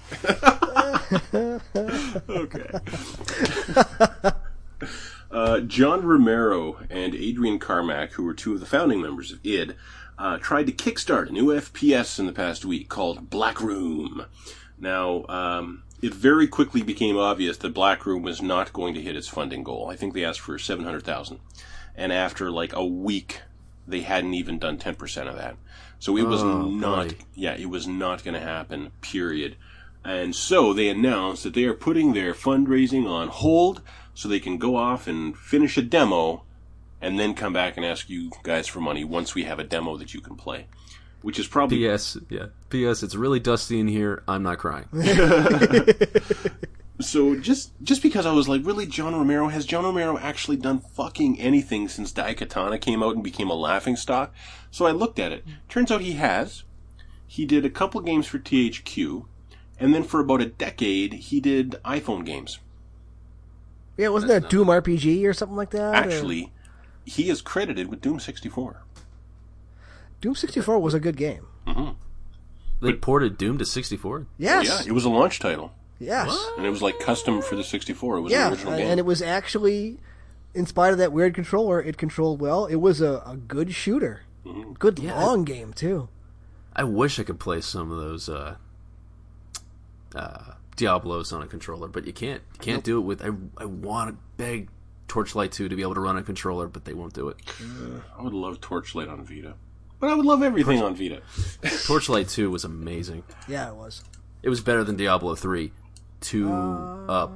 okay. 2.30 2.72
Uh, 5.32 5.62
John 5.62 6.06
Romero 6.06 6.80
and 6.90 7.16
Adrian 7.16 7.58
Carmack, 7.58 8.12
who 8.14 8.24
were 8.24 8.34
two 8.34 8.54
of 8.54 8.60
the 8.60 8.66
founding 8.66 9.02
members 9.02 9.32
of 9.32 9.40
id, 9.44 9.76
uh, 10.18 10.38
tried 10.40 10.66
to 10.66 10.74
kickstart 10.74 11.30
a 11.30 11.32
new 11.32 11.48
FPS 11.48 12.20
in 12.20 12.26
the 12.26 12.34
past 12.34 12.66
week 12.66 12.90
called 12.90 13.30
Black 13.30 13.62
Room. 13.62 14.26
Now, 14.78 15.26
um, 15.30 15.84
it 16.02 16.14
very 16.14 16.48
quickly 16.48 16.82
became 16.82 17.18
obvious 17.18 17.58
that 17.58 17.74
Black 17.74 18.06
Room 18.06 18.22
was 18.24 18.42
not 18.42 18.74
going 18.74 18.94
to 18.96 19.02
hit 19.02 19.16
its 19.16 19.28
funding 19.28 19.64
goal. 19.64 19.90
I 19.90 19.96
think 19.96 20.14
they 20.14 20.26
asked 20.26 20.40
for 20.40 20.58
seven 20.58 20.86
hundred 20.86 21.04
thousand, 21.04 21.40
and 21.96 22.12
after 22.12 22.50
like 22.52 22.74
a 22.74 22.86
week, 22.86 23.42
they 23.88 24.02
hadn't 24.02 24.34
even 24.34 24.60
done 24.60 24.78
ten 24.78 24.96
percent 24.96 25.30
of 25.30 25.36
that. 25.38 25.56
So 26.00 26.18
it 26.18 26.24
was 26.24 26.42
Oh, 26.42 26.64
not, 26.64 27.10
boy. 27.10 27.16
yeah, 27.36 27.54
it 27.54 27.70
was 27.70 27.88
not 27.88 28.24
going 28.24 28.34
to 28.34 28.40
happen. 28.40 28.92
Period. 29.02 29.56
And 30.04 30.36
so 30.36 30.74
they 30.74 30.90
announced 30.90 31.44
that 31.44 31.54
they 31.54 31.66
are 31.66 31.76
putting 31.76 32.14
their 32.14 32.34
fundraising 32.34 33.08
on 33.08 33.28
hold 33.28 33.84
so 34.16 34.28
they 34.28 34.40
can 34.40 34.58
go 34.58 34.76
off 34.76 35.06
and 35.08 35.38
finish 35.38 35.78
a 35.78 35.84
demo 35.84 36.44
and 37.00 37.20
then 37.20 37.36
come 37.36 37.54
back 37.54 37.78
and 37.78 37.86
ask 37.86 38.10
you 38.10 38.32
guys 38.42 38.66
for 38.68 38.80
money 38.82 39.04
once 39.04 39.36
we 39.36 39.44
have 39.44 39.60
a 39.60 39.64
demo 39.64 39.96
that 39.98 40.16
you 40.16 40.22
can 40.22 40.36
play. 40.36 40.66
Which 41.22 41.38
is 41.40 41.48
probably 41.48 41.78
P.S. 41.78 42.18
Yeah. 42.30 42.48
P.S. 42.70 43.04
It's 43.04 43.16
really 43.16 43.40
dusty 43.40 43.80
in 43.80 43.88
here. 43.88 44.24
I'm 44.28 44.42
not 44.44 44.58
crying. 44.58 44.88
so 47.00 47.36
just 47.36 47.72
just 47.84 48.02
because 48.02 48.26
I 48.26 48.32
was 48.32 48.48
like, 48.50 48.66
really, 48.66 48.86
John 48.86 49.14
Romero 49.16 49.48
has 49.50 49.66
John 49.66 49.84
Romero 49.84 50.18
actually 50.18 50.58
done 50.58 50.80
fucking 50.80 51.40
anything 51.40 51.88
since 51.88 52.12
Daikatana 52.12 52.80
came 52.82 53.02
out 53.04 53.16
and 53.16 53.24
became 53.24 53.50
a 53.50 53.56
laughing 53.56 53.96
stock? 53.96 54.34
So 54.72 54.86
I 54.86 54.92
looked 54.92 55.20
at 55.20 55.32
it. 55.32 55.44
Turns 55.70 55.92
out 55.92 56.02
he 56.02 56.14
has. 56.14 56.64
He 57.28 57.46
did 57.46 57.66
a 57.66 57.70
couple 57.70 58.02
games 58.02 58.28
for 58.28 58.40
THQ, 58.40 59.26
and 59.80 59.94
then 59.96 60.04
for 60.04 60.20
about 60.20 60.42
a 60.42 60.46
decade 60.48 61.14
he 61.14 61.40
did 61.40 61.78
iPhone 61.86 62.26
games. 62.26 62.60
Yeah, 63.98 64.10
wasn't 64.10 64.30
there 64.30 64.38
a 64.38 64.50
Doom 64.50 64.68
RPG 64.68 65.24
or 65.26 65.34
something 65.34 65.56
like 65.56 65.70
that? 65.72 65.94
or- 65.94 65.96
Actually, 65.96 66.52
he 67.06 67.30
is 67.30 67.42
credited 67.42 67.88
with 67.90 68.02
Doom 68.02 68.20
64. 68.20 68.84
Doom 70.22 70.36
64 70.36 70.80
was 70.80 70.94
a 70.94 71.00
good 71.00 71.18
game. 71.18 71.46
They 72.82 72.94
ported 72.94 73.38
Doom 73.38 73.58
to 73.60 73.66
64. 73.66 74.26
Yes. 74.38 74.66
Yeah, 74.68 74.90
it 74.90 74.92
was 74.94 75.06
a 75.06 75.10
launch 75.10 75.40
title, 75.40 75.72
yes. 76.00 76.36
and 76.58 76.66
it 76.66 76.70
was 76.72 76.82
like 76.82 77.00
custom 77.00 77.42
for 77.42 77.56
the 77.56 77.64
64. 77.64 78.18
It 78.18 78.22
was 78.22 78.32
Yeah, 78.32 78.48
an 78.48 78.54
original 78.54 78.74
and 78.74 78.82
game. 78.82 78.92
and 78.92 79.00
it 79.00 79.06
was 79.06 79.22
actually, 79.22 80.00
in 80.56 80.66
spite 80.66 80.92
of 80.92 80.98
that 80.98 81.12
weird 81.12 81.36
controller, 81.36 81.80
it 81.82 81.98
controlled 81.98 82.40
well. 82.42 82.66
It 82.66 82.78
was 82.78 83.00
a, 83.02 83.22
a 83.26 83.38
good 83.38 83.74
shooter. 83.74 84.22
Mm-hmm. 84.46 84.74
Good 84.74 84.98
Yeah. 85.00 85.24
long 85.24 85.44
game, 85.44 85.74
too. 85.74 86.10
I 86.76 86.84
wish 86.86 87.20
I 87.20 87.24
could 87.24 87.40
play 87.40 87.62
some 87.62 87.92
of 87.92 88.00
those 88.00 88.28
uh, 88.30 88.56
uh, 90.16 90.54
Diablos 90.76 91.32
on 91.32 91.42
a 91.42 91.48
controller, 91.48 91.88
but 91.88 92.06
you 92.08 92.14
can't. 92.14 92.42
You 92.54 92.60
can't 92.60 92.84
do 92.84 92.98
it 92.98 93.02
with. 93.02 93.22
I 93.24 93.30
I 93.58 93.66
want 93.66 94.10
to 94.12 94.18
beg 94.38 94.70
Torchlight 95.08 95.52
2 95.52 95.70
to 95.70 95.76
be 95.76 95.82
able 95.82 95.96
to 95.96 96.00
run 96.02 96.18
a 96.18 96.24
controller, 96.24 96.68
but 96.68 96.86
they 96.86 96.94
won't 96.94 97.14
do 97.14 97.28
it. 97.30 97.38
I 98.18 98.24
would 98.24 98.34
love 98.34 98.60
Torchlight 98.62 99.08
on 99.10 99.24
Vita, 99.26 99.54
but 100.02 100.10
I 100.10 100.16
would 100.16 100.26
love 100.26 100.44
everything 100.44 100.82
on 100.82 100.96
Vita. 100.96 101.22
Torchlight 101.86 102.28
2 102.28 102.50
was 102.50 102.66
amazing. 102.66 103.24
Yeah, 103.48 103.70
it 103.70 103.76
was. 103.76 104.04
It 104.44 104.50
was 104.50 104.60
better 104.60 104.84
than 104.84 104.98
Diablo 104.98 105.36
3. 105.36 105.72
Two 106.20 106.52
uh, 106.52 107.06
up. 107.08 107.32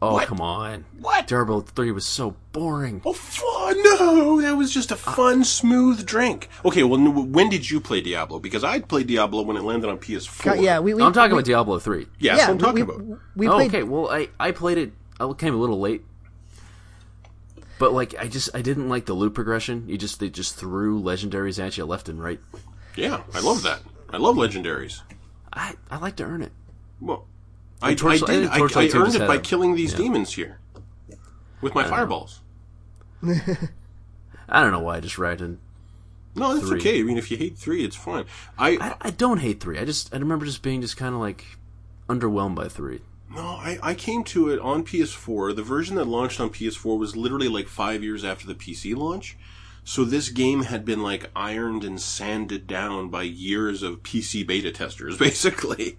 Oh, 0.00 0.12
What? 0.14 0.28
come 0.28 0.40
on. 0.40 0.84
What? 1.00 1.26
Diablo 1.26 1.60
3 1.60 1.90
was 1.90 2.06
so 2.06 2.36
boring. 2.52 3.02
Oh, 3.04 3.12
fun! 3.12 3.82
No, 3.82 4.40
that 4.40 4.56
was 4.56 4.72
just 4.72 4.92
a 4.92 4.94
uh, 4.94 4.98
fun, 4.98 5.42
smooth 5.42 6.06
drink. 6.06 6.48
Okay, 6.64 6.84
well, 6.84 7.00
when 7.00 7.48
did 7.48 7.68
you 7.68 7.80
play 7.80 8.00
Diablo? 8.00 8.38
Because 8.38 8.62
I 8.62 8.78
played 8.78 9.08
Diablo 9.08 9.42
when 9.42 9.56
it 9.56 9.64
landed 9.64 9.90
on 9.90 9.98
PS4. 9.98 10.62
Yeah, 10.62 10.78
we, 10.78 10.94
we 10.94 11.02
I'm 11.02 11.12
talking 11.12 11.34
we, 11.34 11.40
about 11.40 11.46
Diablo 11.46 11.80
3. 11.80 12.06
yeah, 12.20 12.36
that's 12.36 12.46
what 12.46 12.52
I'm 12.52 12.58
talking 12.58 12.86
we, 12.86 12.94
about. 12.94 13.20
We 13.34 13.48
oh, 13.48 13.54
played, 13.54 13.74
okay. 13.74 13.82
Well, 13.82 14.08
I, 14.08 14.28
I 14.38 14.52
played 14.52 14.78
it. 14.78 14.92
I 15.18 15.32
came 15.32 15.54
a 15.54 15.58
little 15.58 15.80
late, 15.80 16.04
but 17.78 17.92
like 17.92 18.14
I 18.18 18.28
just 18.28 18.50
I 18.54 18.62
didn't 18.62 18.88
like 18.88 19.06
the 19.06 19.14
loot 19.14 19.34
progression. 19.34 19.88
You 19.88 19.98
just 19.98 20.20
they 20.20 20.28
just 20.30 20.56
threw 20.56 21.00
legendaries 21.00 21.62
at 21.64 21.76
you 21.76 21.84
left 21.84 22.08
and 22.08 22.22
right. 22.22 22.40
Yeah, 22.96 23.22
I 23.34 23.40
love 23.40 23.62
that. 23.62 23.80
I 24.10 24.16
love 24.16 24.36
legendaries. 24.36 25.02
I 25.52 25.74
I 25.90 25.98
like 25.98 26.16
to 26.16 26.24
earn 26.24 26.42
it. 26.42 26.52
Well, 27.00 27.26
I, 27.80 27.90
I 27.90 27.94
Torchlight- 27.94 28.30
I 28.30 28.32
did. 28.40 28.50
think 28.50 28.76
I, 28.76 28.82
I 28.82 28.88
earned 29.02 29.14
it 29.14 29.26
by 29.26 29.36
a- 29.36 29.40
killing 29.40 29.74
these 29.74 29.92
yeah. 29.92 29.98
demons 29.98 30.32
here 30.34 30.58
with 31.60 31.74
my 31.74 31.84
fireballs. 31.84 32.40
I 34.48 34.62
don't 34.62 34.72
know 34.72 34.80
why 34.80 34.96
I 34.96 35.00
just 35.00 35.18
ragged 35.18 35.42
in. 35.42 35.58
No, 36.34 36.54
that's 36.54 36.68
Three. 36.68 36.78
okay. 36.78 37.00
I 37.00 37.02
mean, 37.02 37.18
if 37.18 37.30
you 37.30 37.36
hate 37.36 37.58
three, 37.58 37.84
it's 37.84 37.96
fine. 37.96 38.24
I, 38.56 38.70
I, 38.80 38.94
I 39.00 39.10
don't 39.10 39.38
hate 39.38 39.60
three. 39.60 39.78
I 39.78 39.84
just 39.84 40.14
I 40.14 40.18
remember 40.18 40.46
just 40.46 40.62
being 40.62 40.80
just 40.80 40.96
kind 40.96 41.14
of 41.14 41.20
like 41.20 41.44
underwhelmed 42.08 42.54
by 42.54 42.68
three. 42.68 43.00
No, 43.30 43.42
I, 43.42 43.78
I 43.82 43.94
came 43.94 44.24
to 44.24 44.48
it 44.50 44.58
on 44.60 44.84
PS4. 44.84 45.54
The 45.54 45.62
version 45.62 45.96
that 45.96 46.06
launched 46.06 46.40
on 46.40 46.50
PS4 46.50 46.98
was 46.98 47.16
literally 47.16 47.48
like 47.48 47.68
five 47.68 48.02
years 48.02 48.24
after 48.24 48.46
the 48.46 48.54
PC 48.54 48.96
launch. 48.96 49.36
So 49.84 50.04
this 50.04 50.28
game 50.28 50.64
had 50.64 50.84
been 50.84 51.02
like 51.02 51.30
ironed 51.34 51.82
and 51.82 51.98
sanded 51.98 52.66
down 52.66 53.08
by 53.08 53.22
years 53.22 53.82
of 53.82 54.02
PC 54.02 54.46
beta 54.46 54.70
testers, 54.70 55.16
basically. 55.18 55.98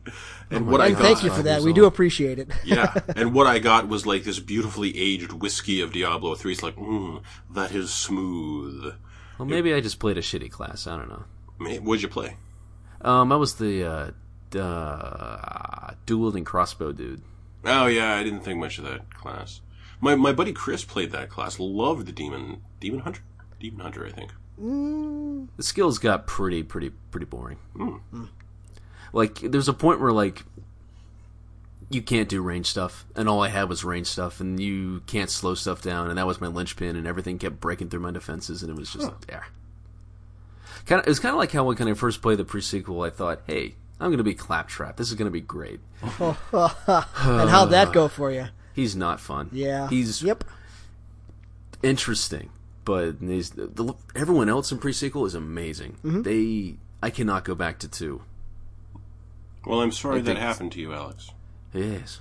And 0.51 0.67
what 0.67 0.79
I 0.79 0.87
and 0.87 0.95
got, 0.95 1.01
thank 1.01 1.23
you 1.23 1.31
for 1.31 1.41
that. 1.41 1.61
We 1.61 1.73
do 1.73 1.85
appreciate 1.85 2.37
it. 2.37 2.51
yeah, 2.63 2.93
and 3.15 3.33
what 3.33 3.47
I 3.47 3.57
got 3.57 3.87
was 3.87 4.05
like 4.05 4.25
this 4.25 4.39
beautifully 4.39 4.95
aged 4.95 5.33
whiskey 5.33 5.81
of 5.81 5.91
Diablo 5.91 6.35
3. 6.35 6.51
It's 6.51 6.61
like, 6.61 6.75
mmm, 6.75 7.23
that 7.51 7.71
is 7.71 7.91
smooth. 7.91 8.93
Well, 9.39 9.47
maybe 9.47 9.73
I 9.73 9.81
just 9.81 9.99
played 9.99 10.17
a 10.17 10.21
shitty 10.21 10.51
class. 10.51 10.85
I 10.85 10.95
don't 10.95 11.09
know. 11.09 11.23
Man, 11.57 11.83
What'd 11.83 12.03
you 12.03 12.09
play? 12.09 12.37
Um, 13.01 13.31
I 13.31 13.37
was 13.37 13.55
the 13.55 13.83
uh, 13.83 14.11
uh, 14.55 15.93
dual 16.05 16.21
wielding 16.21 16.43
crossbow 16.43 16.91
dude. 16.91 17.21
Oh 17.65 17.87
yeah, 17.87 18.15
I 18.15 18.23
didn't 18.23 18.41
think 18.41 18.59
much 18.59 18.77
of 18.77 18.85
that 18.85 19.13
class. 19.13 19.61
My 20.01 20.15
my 20.15 20.31
buddy 20.31 20.53
Chris 20.53 20.83
played 20.85 21.11
that 21.11 21.29
class. 21.29 21.59
Loved 21.59 22.05
the 22.05 22.11
demon 22.11 22.61
demon 22.79 23.01
hunter. 23.01 23.21
Demon 23.59 23.81
hunter, 23.81 24.05
I 24.05 24.11
think. 24.11 24.31
Mm. 24.61 25.47
the 25.55 25.63
skills 25.63 25.99
got 25.99 26.27
pretty 26.27 26.63
pretty 26.63 26.89
pretty 27.11 27.25
boring. 27.25 27.57
Hmm. 27.75 27.97
Hmm. 28.11 28.25
Like 29.13 29.39
there's 29.39 29.69
a 29.69 29.73
point 29.73 30.01
where 30.01 30.11
like 30.11 30.43
you 31.89 32.01
can't 32.01 32.29
do 32.29 32.41
range 32.41 32.67
stuff, 32.67 33.05
and 33.15 33.27
all 33.27 33.41
I 33.41 33.49
had 33.49 33.67
was 33.67 33.83
range 33.83 34.07
stuff, 34.07 34.39
and 34.39 34.59
you 34.59 35.01
can't 35.07 35.29
slow 35.29 35.55
stuff 35.55 35.81
down, 35.81 36.09
and 36.09 36.17
that 36.17 36.27
was 36.27 36.39
my 36.39 36.47
linchpin, 36.47 36.95
and 36.95 37.07
everything 37.07 37.39
kept 37.39 37.59
breaking 37.59 37.89
through 37.89 38.01
my 38.01 38.11
defenses, 38.11 38.61
and 38.61 38.71
it 38.71 38.77
was 38.77 38.93
just 38.93 39.11
yeah. 39.27 39.41
Kind 40.85 41.01
of, 41.01 41.07
it 41.07 41.09
was 41.09 41.19
kind 41.19 41.33
of 41.33 41.39
like 41.39 41.51
how 41.51 41.63
when 41.63 41.87
I 41.87 41.93
first 41.93 42.21
played 42.21 42.37
the 42.37 42.45
pre-sequel, 42.45 43.01
I 43.01 43.09
thought, 43.09 43.41
hey, 43.47 43.75
I'm 43.99 44.11
gonna 44.11 44.23
be 44.23 44.33
claptrap. 44.33 44.97
This 44.97 45.09
is 45.09 45.15
gonna 45.15 45.29
be 45.29 45.41
great. 45.41 45.79
and 46.01 46.35
how'd 47.49 47.71
that 47.71 47.91
go 47.93 48.07
for 48.07 48.31
you? 48.31 48.47
He's 48.73 48.95
not 48.95 49.19
fun. 49.19 49.49
Yeah. 49.51 49.89
he's 49.89 50.23
Yep. 50.23 50.45
interesting, 51.83 52.49
but 52.85 53.15
he's, 53.19 53.49
the, 53.51 53.67
the, 53.67 53.93
everyone 54.15 54.47
else 54.47 54.71
in 54.71 54.77
pre-sequel 54.77 55.25
is 55.25 55.35
amazing. 55.35 55.97
Mm-hmm. 56.03 56.21
They, 56.21 56.75
I 57.03 57.09
cannot 57.09 57.43
go 57.43 57.55
back 57.55 57.79
to 57.79 57.89
two. 57.89 58.21
Well, 59.65 59.81
I'm 59.81 59.91
sorry 59.91 60.19
I 60.19 60.21
that 60.21 60.37
happened 60.37 60.71
to 60.73 60.79
you, 60.79 60.93
Alex. 60.93 61.31
Yes, 61.73 62.19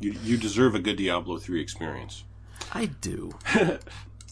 You 0.00 0.12
you 0.24 0.36
deserve 0.36 0.74
a 0.74 0.80
good 0.80 0.96
Diablo 0.96 1.38
3 1.38 1.60
experience. 1.60 2.24
I 2.72 2.86
do. 2.86 3.32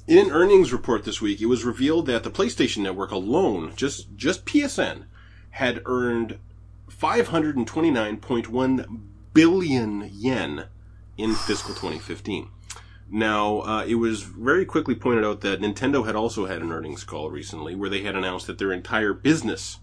In 0.09 0.19
an 0.19 0.31
earnings 0.31 0.73
report 0.73 1.05
this 1.05 1.21
week, 1.21 1.41
it 1.41 1.47
was 1.47 1.65
revealed 1.65 2.07
that 2.07 2.25
the 2.25 2.31
PlayStation 2.31 2.79
Network 2.79 3.11
alone, 3.13 3.73
just 3.77 4.15
just 4.17 4.45
PSN, 4.47 5.05
had 5.51 5.81
earned 5.87 6.39
529.1 6.89 9.01
billion 9.35 10.11
yen 10.13 10.65
in 11.17 11.35
fiscal 11.35 11.75
2015. 11.75 12.49
Now, 13.11 13.61
uh, 13.61 13.85
it 13.87 13.95
was 13.95 14.23
very 14.23 14.67
quickly 14.67 14.95
pointed 14.95 15.25
out 15.25 15.41
that 15.41 15.61
Nintendo 15.61 16.05
had 16.05 16.15
also 16.15 16.47
had 16.47 16.61
an 16.61 16.73
earnings 16.73 17.05
call 17.05 17.31
recently 17.31 17.75
where 17.75 17.89
they 17.89 18.03
had 18.03 18.15
announced 18.15 18.47
that 18.47 18.59
their 18.59 18.73
entire 18.73 19.15
business 19.15 19.79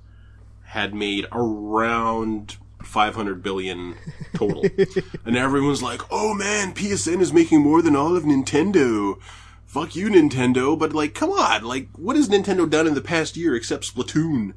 had 0.65 0.93
made 0.93 1.25
around 1.31 2.57
500 2.83 3.41
billion 3.41 3.95
total. 4.35 4.63
and 5.25 5.35
everyone's 5.35 5.81
like, 5.81 6.01
oh 6.11 6.33
man, 6.33 6.73
PSN 6.73 7.19
is 7.19 7.33
making 7.33 7.61
more 7.61 7.81
than 7.81 7.95
all 7.95 8.15
of 8.15 8.23
Nintendo. 8.23 9.19
Fuck 9.65 9.95
you, 9.95 10.09
Nintendo. 10.09 10.77
But 10.77 10.93
like, 10.93 11.15
come 11.15 11.31
on. 11.31 11.63
Like, 11.63 11.89
what 11.93 12.15
has 12.15 12.29
Nintendo 12.29 12.69
done 12.69 12.87
in 12.87 12.93
the 12.93 13.01
past 13.01 13.35
year 13.35 13.55
except 13.55 13.93
Splatoon? 13.93 14.53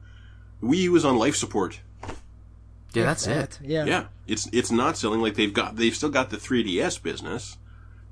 Wii 0.63 0.79
U 0.79 0.97
is 0.97 1.05
on 1.05 1.17
life 1.17 1.37
support. 1.37 1.81
Yeah, 2.95 3.05
that's 3.05 3.27
That, 3.27 3.59
it. 3.61 3.69
Yeah. 3.69 3.85
Yeah, 3.85 4.05
it's 4.27 4.49
it's 4.53 4.71
not 4.71 4.97
selling 4.97 5.21
like 5.21 5.35
they've 5.35 5.53
got 5.53 5.77
they've 5.77 5.95
still 5.95 6.09
got 6.09 6.31
the 6.31 6.37
3DS 6.39 7.03
business, 7.03 7.59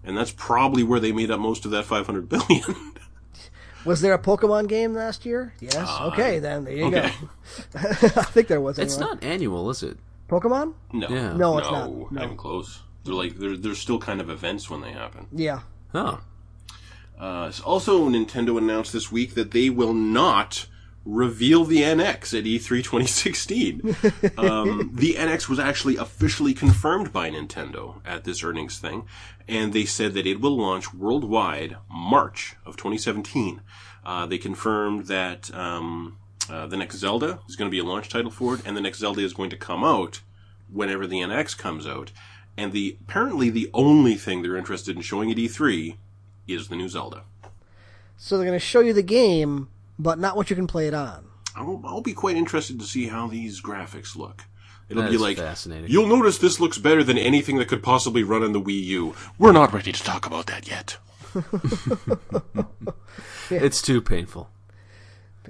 and 0.05 0.17
that's 0.17 0.31
probably 0.33 0.83
where 0.83 1.01
they 1.01 1.13
made 1.13 1.31
up 1.31 1.41
most 1.41 1.65
of 1.65 1.71
that 1.71 1.85
500 1.85 2.29
billion. 2.29 2.93
Was 3.87 4.01
there 4.01 4.13
a 4.13 4.19
Pokemon 4.19 4.69
game 4.69 4.95
last 4.95 5.25
year? 5.25 5.55
Yes. 5.61 5.89
okay, 6.01 6.41
then 6.41 6.65
there 6.65 6.75
you 6.75 6.87
okay. 6.87 7.13
go. 7.23 7.29
I 7.77 8.25
think 8.25 8.49
there 8.49 8.61
was. 8.61 8.81
It's 8.81 8.97
anyway. 8.97 9.11
not 9.13 9.23
annual, 9.25 9.71
is 9.71 9.85
it? 9.85 9.97
Pokemon. 10.29 10.75
no, 10.93 11.09
Yeah. 11.09 11.33
No, 11.35 11.59
it's 11.59 11.71
no, 11.71 11.73
not. 11.73 11.91
No. 11.91 12.09
not 12.11 12.25
even 12.25 12.37
close. 12.37 12.83
They're 13.05 13.15
like 13.15 13.37
they're 13.39 13.57
they're 13.57 13.77
still 13.77 14.01
kind 14.01 14.21
of 14.21 14.29
events 14.29 14.69
when 14.69 14.81
they 14.81 14.91
happen. 14.91 15.29
Yeah. 15.33 15.61
Oh, 15.95 16.21
Uh, 17.19 17.51
also, 17.65 18.09
Nintendo 18.09 18.59
announced 18.59 18.93
this 18.93 19.11
week 19.13 19.35
that 19.35 19.53
they 19.53 19.71
will 19.71 19.95
not 19.95 20.67
reveal 21.07 21.65
the 21.65 21.83
NX 21.83 22.39
at 22.39 22.47
E 22.47 22.59
E3 22.59 22.83
2016. 22.83 23.81
um, 24.37 24.91
the 24.93 25.15
NX 25.15 25.49
was 25.49 25.59
actually 25.59 25.97
officially 25.97 26.53
confirmed 26.53 27.13
by 27.13 27.31
Nintendo 27.31 28.01
at 28.05 28.25
this 28.25 28.43
earnings 28.43 28.79
thing, 28.79 29.07
and 29.49 29.73
they 29.73 29.85
said 29.85 30.15
that 30.15 30.27
it 30.27 30.41
will 30.41 30.57
launch 30.57 30.93
worldwide 30.93 31.77
March 31.89 32.57
of 32.67 32.77
2017. 32.77 33.63
Uh, 34.05 34.27
they 34.27 34.39
confirmed 34.39 35.07
that 35.07 35.55
um, 35.55 36.19
uh, 36.51 36.67
the 36.67 36.77
next 36.77 36.97
Zelda 36.97 37.41
is 37.49 37.57
going 37.57 37.71
to 37.71 37.75
be 37.75 37.79
a 37.79 37.85
launch 37.85 38.09
title 38.09 38.31
for 38.31 38.57
it, 38.57 38.67
and 38.67 38.77
the 38.77 38.81
next 38.81 38.99
Zelda 38.99 39.23
is 39.23 39.33
going 39.33 39.51
to 39.51 39.57
come 39.57 39.85
out 39.85 40.21
whenever 40.71 41.07
the 41.07 41.21
NX 41.21 41.57
comes 41.57 41.87
out. 41.87 42.11
And 42.57 42.73
the 42.73 42.97
apparently 43.03 43.51
the 43.51 43.71
only 43.73 44.15
thing 44.15 44.43
they're 44.43 44.57
interested 44.57 44.97
in 44.97 45.03
showing 45.03 45.31
at 45.31 45.37
E3 45.37 45.97
is 46.49 46.69
the 46.69 46.77
new 46.77 46.89
Zelda. 46.89 47.25
So 48.17 48.37
they're 48.37 48.47
going 48.47 48.59
to 48.59 48.65
show 48.65 48.81
you 48.81 48.93
the 48.93 49.03
game, 49.03 49.69
but 49.99 50.19
not 50.19 50.37
what 50.37 50.51
you 50.51 50.57
can 50.57 50.67
play 50.67 50.87
it 50.89 50.95
on. 50.95 51.25
I'll, 51.55 51.81
I'll 51.85 52.01
be 52.03 52.13
quite 52.13 52.37
interested 52.37 52.79
to 52.81 52.85
see 52.87 53.09
how 53.09 53.27
these 53.29 53.61
graphics 53.63 54.15
look. 54.17 54.43
It'll 54.89 55.03
That 55.03 55.09
be 55.09 55.17
is 55.17 55.21
like 55.23 55.37
fascinating. 55.39 55.91
you'll 55.91 56.07
notice 56.07 56.39
this 56.39 56.61
looks 56.61 56.79
better 56.79 57.03
than 57.03 57.19
anything 57.19 57.57
that 57.59 57.67
could 57.69 57.83
possibly 57.83 58.23
run 58.23 58.43
on 58.45 58.53
the 58.53 58.61
Wii 58.61 58.85
U. 58.85 59.15
We're 59.39 59.53
not 59.53 59.73
ready 59.73 59.91
to 59.93 60.03
talk 60.03 60.27
about 60.27 60.47
that 60.47 60.69
yet. 60.69 60.97
It's 63.51 63.81
too 63.81 64.01
painful. 64.03 64.51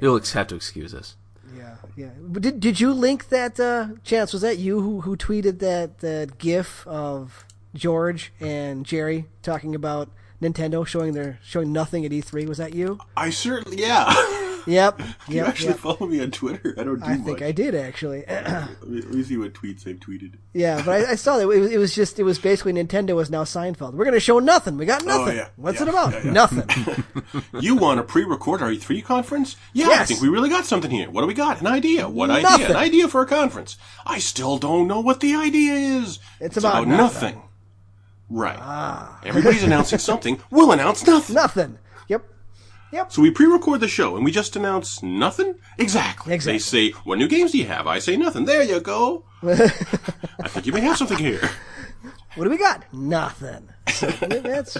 You'll 0.01 0.17
ex- 0.17 0.33
have 0.33 0.49
to 0.49 0.55
excuse 0.57 0.95
us. 0.95 1.17
Yeah, 1.57 1.77
yeah. 1.97 2.11
But 2.21 2.43
did 2.43 2.61
did 2.61 2.79
you 2.81 2.93
link 2.93 3.31
that 3.31 3.59
uh, 3.59 3.89
chance? 4.05 4.33
Was 4.35 4.43
that 4.43 4.59
you 4.59 4.81
who 4.81 5.01
who 5.03 5.17
tweeted 5.17 5.59
that 5.61 6.01
that 6.01 6.37
GIF 6.39 6.87
of 6.87 7.47
George 7.75 8.33
and 8.41 8.85
Jerry 8.85 9.27
talking 9.43 9.75
about 9.75 10.11
Nintendo 10.41 10.87
showing 10.87 11.13
their 11.13 11.39
showing 11.43 11.73
nothing 11.73 12.05
at 12.05 12.13
E3? 12.13 12.49
Was 12.49 12.59
that 12.59 12.75
you? 12.75 12.99
I 13.17 13.31
certainly, 13.31 13.81
yeah. 13.81 14.13
Yep. 14.67 15.01
you 15.29 15.45
actually 15.45 15.69
yep. 15.69 15.79
follow 15.79 16.07
me 16.09 16.21
on 16.21 16.33
Twitter. 16.33 16.75
I 16.77 16.83
don't 16.83 16.99
do 16.99 17.05
I 17.05 17.17
much. 17.17 17.25
think 17.25 17.41
I 17.43 17.53
did 17.53 17.77
actually. 17.77 18.25
Let 18.27 18.81
me, 18.83 19.23
see 19.23 19.37
what 19.37 19.53
tweets 19.55 19.87
I've 19.87 20.01
tweeted. 20.01 20.35
yeah, 20.55 20.83
but 20.85 21.07
I, 21.07 21.13
I 21.13 21.15
saw 21.15 21.37
that 21.37 21.45
it 21.45 21.47
was, 21.47 21.71
it 21.71 21.79
was 21.79 21.95
just 21.95 22.19
it 22.19 22.25
was 22.25 22.41
basically 22.41 22.73
Nintendo 22.73 23.21
is 23.23 23.31
now 23.31 23.45
Seinfeld. 23.45 23.95
We're 23.95 24.05
gonna 24.05 24.19
show 24.19 24.41
nothing. 24.41 24.77
We 24.77 24.85
got 24.85 25.05
oh, 25.05 25.07
nothing. 25.07 25.35
Oh, 25.39 25.43
yeah. 25.43 25.49
What's 25.55 25.79
Yeah, 25.79 25.87
it 25.87 25.89
about? 25.89 26.25
yeah. 26.25 26.33
Nothing. 26.33 27.05
You 27.61 27.77
want 27.77 27.99
to 27.99 28.03
pre-record 28.03 28.61
our 28.61 28.71
E3 28.71 29.05
conference? 29.05 29.57
Yeah, 29.73 29.89
I 29.91 30.05
think 30.05 30.21
we 30.21 30.29
really 30.29 30.49
got 30.51 30.65
something 30.65 30.91
here. 30.91 31.11
What 31.11 31.21
do 31.23 31.27
we 31.27 31.35
got? 31.35 31.61
An 31.61 31.67
idea. 31.67 32.09
What 32.09 32.31
idea? 32.31 32.69
An 32.71 32.77
idea 32.77 33.09
for 33.09 33.23
a 33.23 33.27
conference. 33.27 33.77
I 34.05 34.19
still 34.19 34.59
don't 34.59 34.89
know 34.89 35.01
what 35.01 35.21
the 35.21 35.35
idea 35.35 35.75
is. 35.75 36.19
It's 36.41 36.57
about 36.57 36.87
nothing. 36.89 37.41
Right. 38.29 38.59
Ah. 38.61 39.21
Everybody's 39.25 39.63
announcing 39.65 39.99
something. 39.99 40.41
We'll 40.51 40.73
announce 40.73 41.07
nothing. 41.07 41.35
nothing. 41.35 41.79
Yep. 42.09 42.25
Yep. 42.93 43.13
So 43.13 43.23
we 43.23 43.31
pre-record 43.31 43.81
the 43.81 43.89
show 43.89 44.17
and 44.17 44.25
we 44.25 44.31
just 44.33 44.57
announce 44.57 45.03
nothing? 45.03 45.55
Exactly. 45.79 46.35
Exactly. 46.35 46.53
They 46.55 46.59
say, 46.59 46.91
what 47.05 47.19
new 47.19 47.29
games 47.29 47.53
do 47.53 47.59
you 47.59 47.67
have? 47.67 47.87
I 47.87 47.99
say 47.99 48.17
nothing. 48.17 48.45
There 48.45 48.63
you 48.63 48.81
go. 48.81 49.25
I 49.43 50.49
think 50.49 50.67
you 50.67 50.73
may 50.73 50.81
have 50.81 50.97
something 50.97 51.19
here. 51.19 51.49
What 52.37 52.45
do 52.45 52.51
we 52.51 52.59
got? 52.59 52.85
Nothing. 52.93 53.69
So, 53.89 54.07
that's 54.21 54.77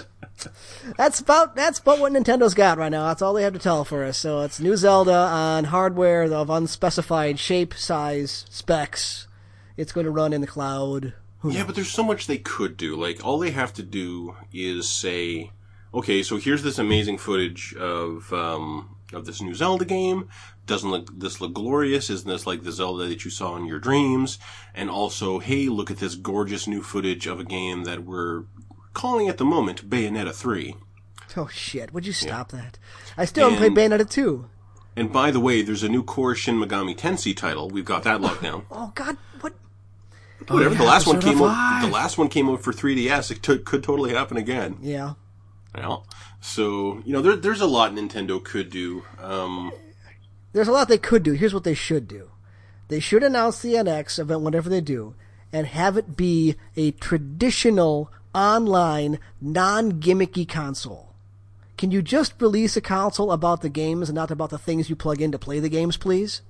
that's 0.95 1.19
about 1.19 1.55
that's 1.55 1.79
about 1.79 1.99
what 1.99 2.13
Nintendo's 2.13 2.53
got 2.53 2.77
right 2.77 2.91
now. 2.91 3.07
That's 3.07 3.23
all 3.23 3.33
they 3.33 3.41
have 3.41 3.53
to 3.53 3.59
tell 3.59 3.83
for 3.83 4.03
us. 4.03 4.17
So 4.17 4.41
it's 4.41 4.59
new 4.59 4.77
Zelda 4.77 5.11
on 5.11 5.63
hardware 5.65 6.23
of 6.23 6.51
unspecified 6.51 7.39
shape, 7.39 7.73
size, 7.73 8.45
specs. 8.49 9.27
It's 9.75 9.91
going 9.91 10.05
to 10.05 10.11
run 10.11 10.33
in 10.33 10.41
the 10.41 10.47
cloud. 10.47 11.13
Who 11.39 11.51
Yeah, 11.51 11.63
but 11.65 11.75
there's 11.75 11.91
so 11.91 12.03
much 12.03 12.27
they 12.27 12.37
could 12.37 12.77
do. 12.77 12.95
Like, 12.95 13.25
all 13.25 13.39
they 13.39 13.51
have 13.51 13.73
to 13.75 13.83
do 13.83 14.35
is 14.51 14.89
say, 14.89 15.51
okay, 15.93 16.23
so 16.23 16.37
here's 16.37 16.63
this 16.63 16.79
amazing 16.79 17.17
footage 17.17 17.75
of, 17.75 18.31
um, 18.33 18.95
of 19.13 19.25
this 19.25 19.41
new 19.41 19.53
Zelda 19.53 19.85
game. 19.85 20.29
Doesn't 20.65 20.89
look, 20.91 21.17
this 21.17 21.39
look 21.39 21.53
glorious? 21.53 22.09
Isn't 22.09 22.27
this 22.27 22.45
like 22.47 22.63
the 22.63 22.71
Zelda 22.71 23.07
that 23.07 23.23
you 23.23 23.31
saw 23.31 23.55
in 23.55 23.65
your 23.65 23.79
dreams? 23.79 24.37
And 24.75 24.89
also, 24.89 25.39
hey, 25.39 25.69
look 25.69 25.89
at 25.89 25.97
this 25.97 26.15
gorgeous 26.15 26.67
new 26.67 26.81
footage 26.81 27.27
of 27.27 27.39
a 27.39 27.45
game 27.45 27.83
that 27.85 28.03
we're 28.03 28.43
calling 28.93 29.29
at 29.29 29.37
the 29.37 29.45
moment 29.45 29.89
Bayonetta 29.89 30.33
3. 30.33 30.75
Oh 31.35 31.47
shit! 31.47 31.93
Would 31.93 32.07
you 32.07 32.13
stop 32.13 32.51
that? 32.51 32.79
I 33.17 33.25
still 33.25 33.49
haven't 33.49 33.73
played 33.75 33.91
Bayonetta 33.91 34.09
two. 34.09 34.49
And 34.95 35.11
by 35.11 35.29
the 35.29 35.39
way, 35.39 35.61
there's 35.61 35.83
a 35.83 35.89
new 35.89 36.03
core 36.03 36.33
Shin 36.33 36.55
Megami 36.55 36.97
Tensei 36.97 37.35
title. 37.35 37.69
We've 37.69 37.85
got 37.85 38.03
that 38.03 38.21
locked 38.21 38.41
down. 38.41 38.65
Oh 38.71 38.91
god, 38.95 39.17
what? 39.41 39.53
Whatever. 40.47 40.73
yeah, 40.73 40.77
the 40.79 40.85
last 40.85 41.07
one 41.07 41.19
came 41.19 41.41
out. 41.41 41.81
The 41.81 41.91
last 41.91 42.17
one 42.17 42.29
came 42.29 42.49
out 42.49 42.61
for 42.63 42.71
3DS. 42.71 43.31
It 43.31 43.41
t- 43.43 43.57
could 43.59 43.83
totally 43.83 44.13
happen 44.13 44.37
again. 44.37 44.77
Yeah. 44.81 45.13
Well, 45.75 46.05
so 46.41 47.01
you 47.05 47.13
know, 47.13 47.21
there, 47.21 47.35
there's 47.35 47.61
a 47.61 47.65
lot 47.67 47.93
Nintendo 47.93 48.43
could 48.43 48.69
do. 48.69 49.03
Um, 49.21 49.71
There's 50.53 50.67
a 50.67 50.71
lot 50.71 50.87
they 50.87 50.97
could 50.97 51.23
do. 51.23 51.33
Here's 51.33 51.53
what 51.53 51.63
they 51.63 51.73
should 51.73 52.07
do. 52.07 52.31
They 52.87 52.99
should 52.99 53.21
announce 53.23 53.59
the 53.61 53.73
NX 53.73 54.17
event, 54.19 54.41
whatever 54.41 54.69
they 54.69 54.81
do, 54.81 55.13
and 55.51 55.67
have 55.67 55.97
it 55.97 56.15
be 56.15 56.55
a 56.75 56.91
traditional 56.91 58.11
online, 58.33 59.19
non-gimmicky 59.41 60.47
console. 60.47 61.13
Can 61.77 61.91
you 61.91 62.01
just 62.01 62.41
release 62.41 62.75
a 62.77 62.81
console 62.81 63.31
about 63.31 63.61
the 63.61 63.69
games 63.69 64.09
and 64.09 64.15
not 64.15 64.31
about 64.31 64.49
the 64.49 64.57
things 64.57 64.89
you 64.89 64.95
plug 64.95 65.21
in 65.21 65.31
to 65.31 65.37
play 65.37 65.59
the 65.59 65.69
games, 65.69 65.97
please? 65.97 66.41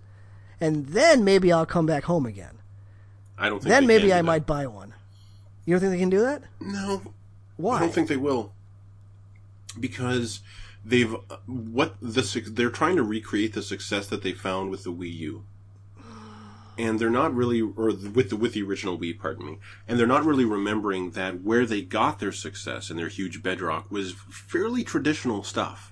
And 0.61 0.87
then 0.87 1.23
maybe 1.23 1.51
I'll 1.51 1.65
come 1.65 1.85
back 1.85 2.03
home 2.05 2.25
again. 2.25 2.56
I 3.37 3.49
don't 3.49 3.59
think. 3.59 3.69
Then 3.69 3.83
they 3.85 3.97
maybe 3.97 4.13
I 4.13 4.21
might 4.21 4.45
buy 4.45 4.67
one. 4.67 4.93
You 5.65 5.73
don't 5.73 5.81
think 5.81 5.91
they 5.91 5.99
can 5.99 6.09
do 6.09 6.21
that? 6.21 6.43
No, 6.61 7.01
Why? 7.57 7.77
I 7.77 7.79
don't 7.81 7.93
think 7.93 8.07
they 8.07 8.17
will. 8.17 8.53
Because 9.79 10.39
they've 10.83 11.13
uh, 11.13 11.37
what 11.45 11.95
the 12.01 12.21
they're 12.49 12.69
trying 12.69 12.95
to 12.95 13.03
recreate 13.03 13.53
the 13.53 13.61
success 13.61 14.07
that 14.07 14.23
they 14.23 14.31
found 14.31 14.71
with 14.71 14.83
the 14.83 14.93
Wii 14.93 15.13
U. 15.17 15.43
And 16.79 16.99
they're 16.99 17.09
not 17.09 17.33
really, 17.33 17.59
or 17.59 17.87
with 17.87 18.29
the 18.29 18.35
with 18.35 18.53
the 18.53 18.61
original 18.61 18.97
Wii, 18.99 19.19
pardon 19.19 19.45
me, 19.45 19.57
and 19.87 19.99
they're 19.99 20.07
not 20.07 20.25
really 20.25 20.45
remembering 20.45 21.11
that 21.11 21.41
where 21.41 21.65
they 21.65 21.81
got 21.81 22.19
their 22.19 22.31
success 22.31 22.89
and 22.89 22.99
their 22.99 23.07
huge 23.07 23.41
bedrock 23.41 23.91
was 23.91 24.13
fairly 24.13 24.83
traditional 24.83 25.43
stuff. 25.43 25.91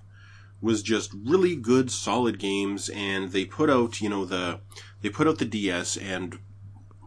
Was 0.62 0.82
just 0.84 1.12
really 1.14 1.56
good, 1.56 1.92
solid 1.92 2.40
games, 2.40 2.90
and 2.90 3.32
they 3.32 3.46
put 3.46 3.70
out, 3.70 4.00
you 4.00 4.10
know, 4.10 4.26
the 4.26 4.60
they 5.02 5.10
put 5.10 5.28
out 5.28 5.40
the 5.40 5.46
DS, 5.46 5.98
and 5.98 6.38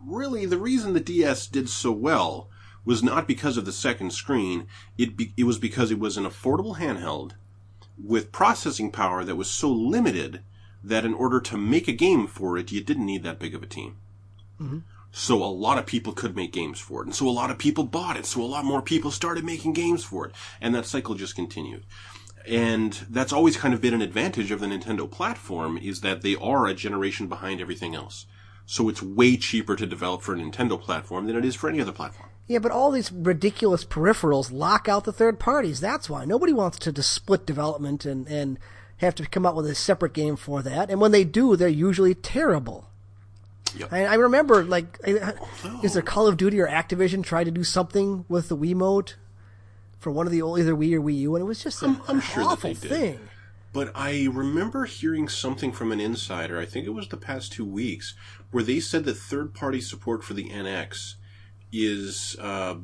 really 0.08 0.46
the 0.46 0.58
reason 0.58 0.92
the 0.92 1.00
DS 1.00 1.46
did 1.46 1.68
so 1.68 1.92
well 1.92 2.48
was 2.84 3.02
not 3.02 3.28
because 3.28 3.56
of 3.56 3.64
the 3.64 3.72
second 3.72 4.12
screen. 4.12 4.66
It 4.96 5.16
be, 5.16 5.32
it 5.36 5.44
was 5.44 5.58
because 5.58 5.90
it 5.90 5.98
was 5.98 6.16
an 6.16 6.24
affordable 6.24 6.78
handheld 6.78 7.32
with 8.02 8.32
processing 8.32 8.90
power 8.90 9.24
that 9.24 9.36
was 9.36 9.50
so 9.50 9.70
limited 9.70 10.42
that 10.82 11.04
in 11.04 11.14
order 11.14 11.40
to 11.40 11.58
make 11.58 11.88
a 11.88 11.92
game 11.92 12.26
for 12.26 12.56
it, 12.56 12.72
you 12.72 12.80
didn't 12.80 13.06
need 13.06 13.24
that 13.24 13.38
big 13.38 13.54
of 13.54 13.62
a 13.62 13.66
team. 13.66 13.96
Mm-hmm. 14.60 14.78
So 15.10 15.42
a 15.42 15.46
lot 15.46 15.78
of 15.78 15.86
people 15.86 16.12
could 16.12 16.36
make 16.36 16.52
games 16.52 16.78
for 16.78 17.02
it, 17.02 17.06
and 17.06 17.14
so 17.14 17.28
a 17.28 17.30
lot 17.30 17.50
of 17.50 17.58
people 17.58 17.84
bought 17.84 18.16
it. 18.16 18.26
So 18.26 18.42
a 18.42 18.44
lot 18.44 18.64
more 18.64 18.82
people 18.82 19.10
started 19.10 19.44
making 19.44 19.72
games 19.72 20.04
for 20.04 20.26
it, 20.26 20.32
and 20.60 20.74
that 20.74 20.86
cycle 20.86 21.14
just 21.14 21.34
continued. 21.34 21.84
And 22.46 22.92
that's 23.10 23.32
always 23.32 23.56
kind 23.56 23.74
of 23.74 23.80
been 23.80 23.94
an 23.94 24.02
advantage 24.02 24.50
of 24.50 24.60
the 24.60 24.66
Nintendo 24.66 25.10
platform 25.10 25.76
is 25.76 26.00
that 26.02 26.22
they 26.22 26.36
are 26.36 26.66
a 26.66 26.74
generation 26.74 27.26
behind 27.26 27.60
everything 27.60 27.94
else. 27.94 28.26
So 28.70 28.90
it's 28.90 29.02
way 29.02 29.38
cheaper 29.38 29.76
to 29.76 29.86
develop 29.86 30.20
for 30.20 30.34
a 30.34 30.36
Nintendo 30.36 30.78
platform 30.78 31.26
than 31.26 31.36
it 31.36 31.44
is 31.46 31.54
for 31.54 31.70
any 31.70 31.80
other 31.80 31.90
platform. 31.90 32.28
Yeah, 32.46 32.58
but 32.58 32.70
all 32.70 32.90
these 32.90 33.10
ridiculous 33.10 33.82
peripherals 33.82 34.52
lock 34.52 34.90
out 34.90 35.04
the 35.04 35.12
third 35.12 35.38
parties. 35.40 35.80
That's 35.80 36.10
why 36.10 36.26
nobody 36.26 36.52
wants 36.52 36.78
to, 36.80 36.92
to 36.92 37.02
split 37.02 37.46
development 37.46 38.04
and, 38.04 38.28
and 38.28 38.58
have 38.98 39.14
to 39.14 39.26
come 39.26 39.46
out 39.46 39.56
with 39.56 39.64
a 39.66 39.74
separate 39.74 40.12
game 40.12 40.36
for 40.36 40.60
that. 40.60 40.90
And 40.90 41.00
when 41.00 41.12
they 41.12 41.24
do, 41.24 41.56
they're 41.56 41.68
usually 41.68 42.14
terrible. 42.14 42.90
Yep. 43.74 43.90
I, 43.90 44.04
I 44.04 44.14
remember, 44.16 44.62
like, 44.62 44.98
I- 45.06 45.32
oh, 45.64 45.80
is 45.82 45.94
there 45.94 46.02
Call 46.02 46.26
of 46.26 46.36
Duty 46.36 46.60
or 46.60 46.68
Activision 46.68 47.24
tried 47.24 47.44
to 47.44 47.50
do 47.50 47.64
something 47.64 48.26
with 48.28 48.50
the 48.50 48.56
Wiimote 48.56 49.14
for 49.98 50.10
one 50.10 50.26
of 50.26 50.32
the 50.32 50.42
old 50.42 50.58
either 50.58 50.74
Wii 50.74 50.92
or 50.92 51.00
Wii 51.00 51.18
U, 51.20 51.36
and 51.36 51.42
it 51.42 51.46
was 51.46 51.62
just 51.62 51.82
an 51.82 52.00
I'm 52.06 52.20
sure 52.20 52.42
awful 52.44 52.74
did. 52.74 52.78
thing. 52.90 53.20
But 53.70 53.92
I 53.94 54.26
remember 54.32 54.86
hearing 54.86 55.28
something 55.28 55.72
from 55.72 55.92
an 55.92 56.00
insider, 56.00 56.58
I 56.58 56.64
think 56.64 56.86
it 56.86 56.90
was 56.94 57.08
the 57.08 57.18
past 57.18 57.52
two 57.52 57.66
weeks, 57.66 58.14
where 58.50 58.64
they 58.64 58.80
said 58.80 59.04
that 59.04 59.14
third 59.14 59.54
party 59.54 59.80
support 59.80 60.24
for 60.24 60.34
the 60.34 60.48
NX 60.48 61.14
is 61.72 62.36
uh, 62.40 62.76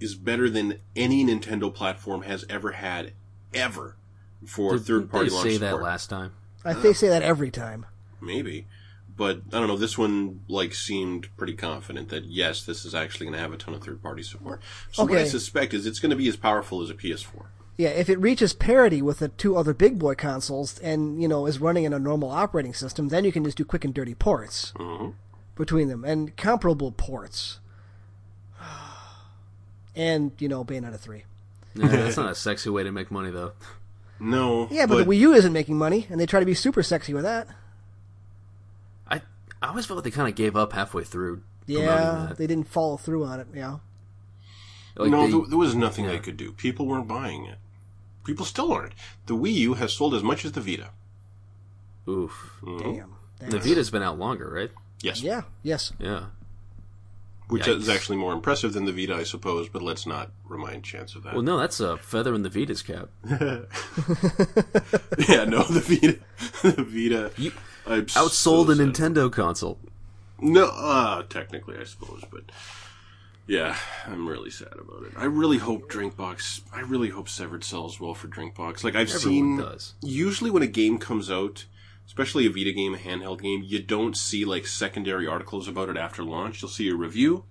is 0.00 0.14
better 0.14 0.50
than 0.50 0.80
any 0.94 1.24
Nintendo 1.24 1.72
platform 1.72 2.22
has 2.22 2.44
ever 2.48 2.72
had, 2.72 3.12
ever, 3.54 3.96
for 4.44 4.78
third 4.78 5.10
party 5.10 5.28
they 5.28 5.34
launch 5.34 5.48
say 5.48 5.54
support. 5.54 5.80
that 5.80 5.84
last 5.84 6.10
time? 6.10 6.32
I, 6.64 6.74
they 6.74 6.92
say 6.92 7.08
that 7.08 7.22
every 7.22 7.50
time. 7.50 7.86
Maybe. 8.20 8.66
But 9.16 9.40
I 9.50 9.58
don't 9.60 9.68
know, 9.68 9.78
this 9.78 9.96
one 9.96 10.40
like 10.46 10.74
seemed 10.74 11.34
pretty 11.38 11.54
confident 11.54 12.10
that 12.10 12.24
yes, 12.24 12.62
this 12.62 12.84
is 12.84 12.94
actually 12.94 13.26
gonna 13.26 13.38
have 13.38 13.52
a 13.52 13.56
ton 13.56 13.72
of 13.72 13.82
third 13.82 14.02
party 14.02 14.22
support. 14.22 14.60
So 14.92 15.04
what 15.04 15.16
I 15.16 15.24
suspect 15.24 15.72
is 15.72 15.86
it's 15.86 16.00
gonna 16.00 16.16
be 16.16 16.28
as 16.28 16.36
powerful 16.36 16.82
as 16.82 16.90
a 16.90 16.94
PS4. 16.94 17.46
Yeah, 17.78 17.88
if 17.90 18.08
it 18.08 18.18
reaches 18.18 18.52
parity 18.54 19.02
with 19.02 19.18
the 19.18 19.28
two 19.28 19.56
other 19.56 19.74
big 19.74 19.98
boy 19.98 20.14
consoles 20.14 20.78
and, 20.78 21.20
you 21.20 21.28
know, 21.28 21.44
is 21.46 21.60
running 21.60 21.84
in 21.84 21.92
a 21.92 21.98
normal 21.98 22.30
operating 22.30 22.72
system, 22.72 23.08
then 23.08 23.24
you 23.24 23.32
can 23.32 23.44
just 23.44 23.58
do 23.58 23.64
quick 23.66 23.84
and 23.84 23.92
dirty 23.92 24.14
ports 24.14 24.72
Mhm. 24.76 25.12
between 25.56 25.88
them 25.88 26.02
and 26.04 26.36
comparable 26.36 26.90
ports. 26.92 27.58
And, 29.94 30.32
you 30.38 30.48
know, 30.48 30.64
Bayonetta 30.64 30.98
3. 30.98 31.24
Yeah, 31.74 31.88
that's 31.88 32.16
not 32.18 32.30
a 32.30 32.34
sexy 32.34 32.68
way 32.70 32.82
to 32.82 32.92
make 32.92 33.10
money, 33.10 33.30
though. 33.30 33.52
No. 34.20 34.68
Yeah, 34.70 34.86
but, 34.86 34.98
the 34.98 35.04
Wii 35.04 35.18
U 35.20 35.32
isn't 35.34 35.52
making 35.52 35.76
money, 35.78 36.06
and 36.10 36.20
they 36.20 36.26
try 36.26 36.40
to 36.40 36.46
be 36.46 36.54
super 36.54 36.82
sexy 36.82 37.12
with 37.14 37.22
that. 37.24 37.48
I 39.08 39.22
I 39.62 39.68
always 39.68 39.86
felt 39.86 39.96
like 39.98 40.04
they 40.04 40.10
kind 40.10 40.28
of 40.28 40.34
gave 40.34 40.54
up 40.56 40.72
halfway 40.72 41.04
through. 41.04 41.42
Yeah, 41.66 42.32
they 42.36 42.46
didn't 42.46 42.68
follow 42.68 42.96
through 42.96 43.24
on 43.24 43.40
it. 43.40 43.48
Yeah. 43.54 43.78
Like, 44.96 45.10
no, 45.10 45.26
they- 45.26 45.48
there 45.50 45.58
was 45.58 45.74
nothing 45.74 46.04
yeah. 46.06 46.12
they 46.12 46.18
could 46.18 46.36
do. 46.36 46.52
People 46.52 46.86
weren't 46.86 47.08
buying 47.08 47.44
it. 47.44 47.58
People 48.26 48.44
still 48.44 48.72
aren't. 48.72 48.92
The 49.26 49.36
Wii 49.36 49.52
U 49.52 49.74
has 49.74 49.92
sold 49.92 50.12
as 50.14 50.22
much 50.24 50.44
as 50.44 50.52
the 50.52 50.60
Vita. 50.60 50.90
oof. 52.08 52.60
Damn. 52.78 53.14
The 53.38 53.58
Vita's 53.58 53.90
been 53.90 54.02
out 54.02 54.18
longer, 54.18 54.50
right? 54.50 54.70
Yes. 55.00 55.22
Yeah. 55.22 55.42
Yes. 55.62 55.92
Yeah. 56.00 56.26
Which 57.48 57.62
Yikes. 57.64 57.78
is 57.78 57.88
actually 57.88 58.16
more 58.16 58.32
impressive 58.32 58.72
than 58.72 58.84
the 58.84 58.92
Vita, 58.92 59.14
I 59.14 59.22
suppose, 59.22 59.68
but 59.68 59.80
let's 59.80 60.04
not 60.06 60.32
remind 60.44 60.82
Chance 60.82 61.14
of 61.14 61.22
that. 61.22 61.34
Well, 61.34 61.42
no, 61.42 61.56
that's 61.58 61.78
a 61.78 61.96
feather 61.98 62.34
in 62.34 62.42
the 62.42 62.48
Vita's 62.48 62.82
cap. 62.82 63.08
yeah, 63.30 63.64
no, 65.44 65.62
the 65.62 65.80
Vita. 65.80 66.18
the 66.76 66.82
Vita. 66.82 67.30
You 67.36 67.52
I'm 67.86 68.08
so 68.08 68.26
outsold 68.26 68.72
a. 68.72 68.74
Nintendo 68.74 69.32
console. 69.32 69.78
No, 70.40 70.66
uh, 70.66 71.22
technically, 71.28 71.78
I 71.78 71.84
suppose, 71.84 72.24
but 72.32 72.50
yeah, 73.46 73.76
I'm 74.06 74.28
really 74.28 74.50
sad 74.50 74.72
about 74.72 75.04
it. 75.04 75.12
I 75.16 75.24
really 75.26 75.58
hope 75.58 75.90
Drinkbox. 75.90 76.62
I 76.72 76.80
really 76.80 77.10
hope 77.10 77.28
Severed 77.28 77.64
sells 77.64 78.00
well 78.00 78.14
for 78.14 78.28
Drinkbox. 78.28 78.82
Like 78.82 78.94
I've 78.96 79.12
Everyone 79.12 79.20
seen, 79.20 79.56
does. 79.58 79.94
usually 80.02 80.50
when 80.50 80.62
a 80.62 80.66
game 80.68 80.98
comes 80.98 81.30
out, 81.30 81.66
especially 82.06 82.46
a 82.46 82.50
Vita 82.50 82.72
game, 82.72 82.94
a 82.94 82.98
handheld 82.98 83.40
game, 83.42 83.62
you 83.64 83.80
don't 83.80 84.16
see 84.16 84.44
like 84.44 84.66
secondary 84.66 85.26
articles 85.26 85.68
about 85.68 85.88
it 85.88 85.96
after 85.96 86.24
launch. 86.24 86.60
You'll 86.62 86.70
see 86.70 86.88
a 86.88 86.94
review, 86.96 87.44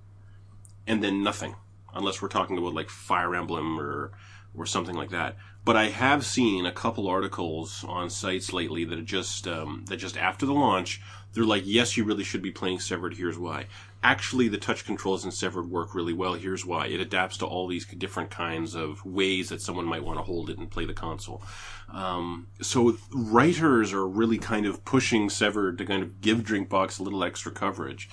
and 0.85 1.03
then 1.03 1.23
nothing, 1.23 1.55
unless 1.93 2.21
we're 2.21 2.27
talking 2.27 2.57
about 2.57 2.73
like 2.73 2.89
Fire 2.89 3.35
Emblem 3.35 3.79
or 3.79 4.11
or 4.57 4.65
something 4.65 4.95
like 4.95 5.09
that. 5.09 5.35
But 5.63 5.75
I 5.75 5.87
have 5.89 6.25
seen 6.25 6.65
a 6.65 6.71
couple 6.71 7.07
articles 7.07 7.83
on 7.87 8.09
sites 8.09 8.53
lately 8.53 8.85
that 8.85 8.99
are 8.99 9.03
just 9.03 9.47
um, 9.47 9.85
that 9.87 9.97
just 9.97 10.17
after 10.17 10.45
the 10.45 10.53
launch, 10.53 11.01
they're 11.35 11.43
like, 11.43 11.63
yes, 11.65 11.97
you 11.97 12.05
really 12.05 12.23
should 12.23 12.41
be 12.41 12.49
playing 12.49 12.79
Severed. 12.79 13.13
Here's 13.13 13.37
why. 13.37 13.65
Actually, 14.01 14.47
the 14.47 14.57
touch 14.57 14.85
controls 14.85 15.25
in 15.25 15.31
Severed 15.31 15.69
work 15.69 15.93
really 15.93 16.13
well. 16.13 16.33
Here's 16.33 16.65
why. 16.65 16.87
It 16.87 17.01
adapts 17.01 17.37
to 17.37 17.45
all 17.45 17.67
these 17.67 17.85
different 17.85 18.29
kinds 18.29 18.73
of 18.73 19.05
ways 19.05 19.49
that 19.49 19.61
someone 19.61 19.85
might 19.85 20.03
want 20.03 20.17
to 20.17 20.23
hold 20.23 20.49
it 20.49 20.57
and 20.57 20.71
play 20.71 20.85
the 20.85 20.93
console. 20.93 21.43
Um, 21.91 22.47
so 22.61 22.97
writers 23.11 23.91
are 23.91 24.07
really 24.07 24.37
kind 24.37 24.65
of 24.65 24.85
pushing 24.85 25.29
Severed 25.29 25.77
to 25.77 25.85
kind 25.85 26.01
of 26.01 26.21
give 26.21 26.39
Drinkbox 26.39 26.99
a 26.99 27.03
little 27.03 27.23
extra 27.23 27.51
coverage. 27.51 28.09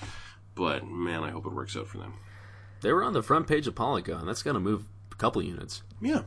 But 0.53 0.85
man, 0.85 1.23
I 1.23 1.31
hope 1.31 1.45
it 1.45 1.53
works 1.53 1.77
out 1.77 1.87
for 1.87 1.99
them. 1.99 2.15
They 2.81 2.91
were 2.91 3.03
on 3.03 3.13
the 3.13 3.23
front 3.23 3.47
page 3.47 3.67
of 3.67 3.75
Polygon. 3.75 4.25
That's 4.25 4.43
going 4.43 4.55
to 4.55 4.59
move 4.59 4.83
a 5.13 5.15
couple 5.15 5.41
units. 5.41 5.81
Yeah. 6.01 6.23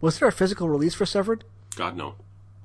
Was 0.00 0.18
there 0.18 0.26
a 0.26 0.32
physical 0.32 0.68
release 0.68 0.94
for 0.94 1.06
Severed? 1.06 1.44
God 1.76 1.96
no. 1.96 2.16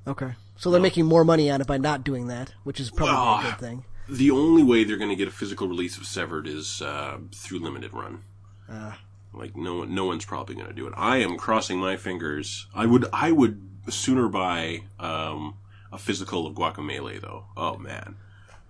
Okay. 0.07 0.33
So 0.57 0.71
they're 0.71 0.81
making 0.81 1.05
more 1.05 1.23
money 1.23 1.49
on 1.51 1.61
it 1.61 1.67
by 1.67 1.77
not 1.77 2.03
doing 2.03 2.27
that, 2.27 2.53
which 2.63 2.79
is 2.79 2.89
probably 2.91 3.13
Well, 3.15 3.39
a 3.39 3.43
good 3.43 3.59
thing. 3.59 3.85
The 4.09 4.31
only 4.31 4.63
way 4.63 4.83
they're 4.83 4.97
going 4.97 5.09
to 5.09 5.15
get 5.15 5.27
a 5.27 5.31
physical 5.31 5.67
release 5.67 5.97
of 5.97 6.05
Severed 6.05 6.47
is 6.47 6.81
uh, 6.81 7.17
through 7.33 7.59
limited 7.59 7.93
run. 7.93 8.23
Ah. 8.69 8.99
like 9.33 9.55
no 9.55 9.77
one, 9.77 9.93
no 9.95 10.05
one's 10.05 10.25
probably 10.25 10.55
going 10.55 10.67
to 10.67 10.73
do 10.73 10.87
it. 10.87 10.93
I 10.97 11.17
am 11.17 11.37
crossing 11.37 11.77
my 11.79 11.95
fingers. 11.95 12.67
I 12.73 12.85
would, 12.85 13.05
I 13.13 13.31
would 13.31 13.61
sooner 13.89 14.27
buy 14.27 14.83
um, 14.99 15.55
a 15.91 15.97
physical 15.97 16.45
of 16.47 16.55
Guacamelee 16.55 17.21
though. 17.21 17.45
Oh 17.55 17.77
man, 17.77 18.15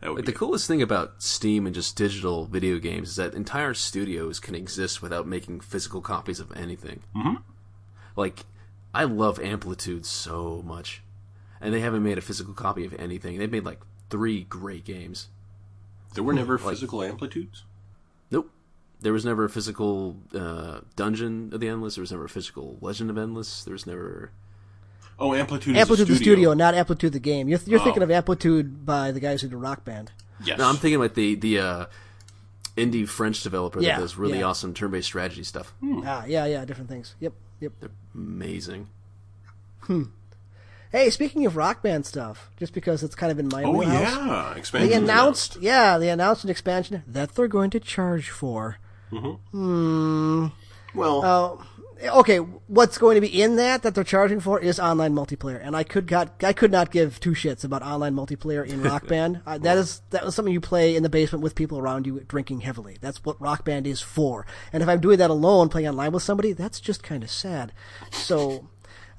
that 0.02 0.10
would 0.10 0.18
Like 0.18 0.26
be 0.26 0.32
the 0.32 0.38
coolest 0.38 0.68
thing 0.68 0.82
about 0.82 1.24
Steam 1.24 1.66
and 1.66 1.74
just 1.74 1.96
digital 1.96 2.46
video 2.46 2.78
games 2.80 3.10
is 3.10 3.16
that 3.16 3.34
entire 3.34 3.74
studios 3.74 4.40
can 4.40 4.54
exist 4.56 5.02
without 5.02 5.26
making 5.28 5.62
physical 5.62 6.02
copies 6.02 6.40
of 6.40 6.52
anything. 6.56 7.02
Mm-hmm. 7.16 7.36
Like, 8.16 8.46
I 8.94 9.04
love 9.06 9.40
Amplitude 9.40 10.06
so 10.06 10.64
much, 10.66 11.02
and 11.62 11.74
they 11.74 11.80
haven't 11.82 12.04
made 12.04 12.18
a 12.18 12.22
physical 12.22 12.54
copy 12.54 12.86
of 12.86 12.94
anything. 12.96 13.38
They've 13.38 13.52
made 13.52 13.66
like 13.66 13.80
three 14.10 14.44
great 14.44 14.86
games. 14.86 15.28
There 16.14 16.24
were 16.24 16.34
never 16.34 16.58
physical 16.58 17.04
amplitudes. 17.04 17.64
Nope. 18.32 18.50
There 19.00 19.14
was 19.14 19.24
never 19.26 19.44
a 19.46 19.50
physical 19.50 20.18
uh, 20.34 20.80
Dungeon 20.96 21.52
of 21.54 21.60
the 21.60 21.68
Endless. 21.70 21.96
There 21.96 22.02
was 22.02 22.12
never 22.12 22.26
a 22.26 22.30
physical 22.30 22.78
Legend 22.82 23.10
of 23.10 23.18
Endless. 23.18 23.64
There 23.64 23.74
was 23.74 23.86
never. 23.86 24.32
Oh, 25.20 25.34
amplitude. 25.34 25.78
Amplitude 25.78 26.04
is 26.04 26.08
the 26.10 26.14
a 26.14 26.16
studio. 26.18 26.34
studio, 26.34 26.54
not 26.54 26.74
Amplitude 26.76 27.14
the 27.14 27.20
game. 27.20 27.48
You're, 27.48 27.60
you're 27.66 27.80
Oh. 27.80 27.84
thinking 27.84 28.04
of 28.04 28.10
Amplitude 28.12 28.86
by 28.86 29.12
the 29.12 29.20
guys 29.20 29.42
who 29.42 29.48
do 29.50 29.58
Rock 29.58 29.84
Band. 29.84 30.12
Yes. 30.44 30.58
No, 30.60 30.68
I'm 30.70 30.76
thinking 30.78 30.96
about 30.96 31.16
the 31.16 31.36
the 31.36 31.60
uh, 31.60 31.86
indie 32.76 33.08
French 33.08 33.42
developer 33.44 33.82
Yeah, 33.82 33.96
that 33.96 34.02
does 34.02 34.16
really 34.18 34.40
yeah. 34.40 34.46
awesome 34.46 34.74
turn-based 34.74 35.08
strategy 35.08 35.44
stuff. 35.44 35.74
Ah, 36.06 36.26
yeah, 36.26 36.46
yeah, 36.46 36.66
different 36.66 36.90
things. 36.90 37.16
Yep, 37.20 37.34
yep. 37.60 37.72
They're 37.80 37.90
Amazing. 38.16 38.88
Hey, 40.92 41.10
speaking 41.10 41.46
of 41.46 41.56
Rock 41.58 41.82
Band 41.84 42.06
stuff, 42.06 42.50
just 42.58 42.74
because 42.74 43.04
it's 43.04 43.16
kind 43.16 43.32
of 43.32 43.40
in 43.40 43.50
my 43.50 43.64
Oh 43.64 43.72
wheelhouse, 43.72 44.16
yeah, 44.16 44.56
expansion. 44.56 44.90
they 44.90 44.96
announced, 44.96 45.58
yeah, 45.60 45.98
they 45.98 46.10
announced 46.10 46.44
an 46.44 46.50
expansion 46.50 47.04
that 47.08 47.36
they're 47.36 47.48
going 47.48 47.70
to 47.72 47.80
charge 47.80 48.30
for. 48.30 48.78
Mm-hmm. 49.12 50.48
Well, 50.94 51.26
Uh, 52.04 52.10
okay, 52.20 52.38
what's 52.38 52.98
going 52.98 53.16
to 53.16 53.22
be 53.22 53.42
in 53.42 53.56
that 53.58 53.84
that 53.84 53.96
they're 53.96 54.04
charging 54.04 54.40
for 54.40 54.60
is 54.60 54.80
online 54.80 55.14
multiplayer, 55.14 55.60
and 55.62 55.76
I 55.76 55.84
could 55.84 56.08
got 56.08 56.44
I 56.44 56.54
could 56.54 56.72
not 56.72 56.92
give 56.92 57.20
two 57.20 57.32
shits 57.32 57.64
about 57.64 57.84
online 57.84 58.14
multiplayer 58.16 58.66
in 58.66 58.82
Rock 58.82 59.08
Band. 59.14 59.42
Uh, 59.46 59.58
that 59.60 59.78
is 59.78 60.02
that 60.12 60.24
was 60.26 60.36
something 60.36 60.54
you 60.54 60.62
play 60.62 60.96
in 60.96 61.04
the 61.04 61.10
basement 61.10 61.44
with 61.44 61.56
people 61.56 61.78
around 61.78 62.06
you 62.08 62.20
drinking 62.22 62.62
heavily. 62.62 62.98
That's 63.02 63.24
what 63.26 63.40
Rock 63.42 63.66
Band 63.66 63.88
is 63.88 64.02
for. 64.02 64.46
And 64.74 64.82
if 64.84 64.90
I'm 64.90 65.00
doing 65.02 65.18
that 65.18 65.30
alone, 65.30 65.70
playing 65.70 65.88
online 65.88 66.12
with 66.14 66.24
somebody, 66.24 66.54
that's 66.54 66.80
just 66.80 67.04
kind 67.04 67.24
of 67.24 67.30
sad. 67.30 67.74
So. 68.12 68.70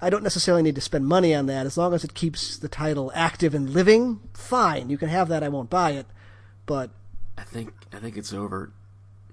I 0.00 0.10
don't 0.10 0.22
necessarily 0.22 0.62
need 0.62 0.76
to 0.76 0.80
spend 0.80 1.06
money 1.06 1.34
on 1.34 1.46
that 1.46 1.66
as 1.66 1.76
long 1.76 1.92
as 1.92 2.04
it 2.04 2.14
keeps 2.14 2.56
the 2.56 2.68
title 2.68 3.10
active 3.14 3.54
and 3.54 3.70
living. 3.70 4.20
Fine, 4.32 4.90
you 4.90 4.98
can 4.98 5.08
have 5.08 5.28
that. 5.28 5.42
I 5.42 5.48
won't 5.48 5.70
buy 5.70 5.92
it, 5.92 6.06
but 6.66 6.90
I 7.36 7.42
think 7.42 7.72
I 7.92 7.98
think 7.98 8.16
it's 8.16 8.32
over 8.32 8.72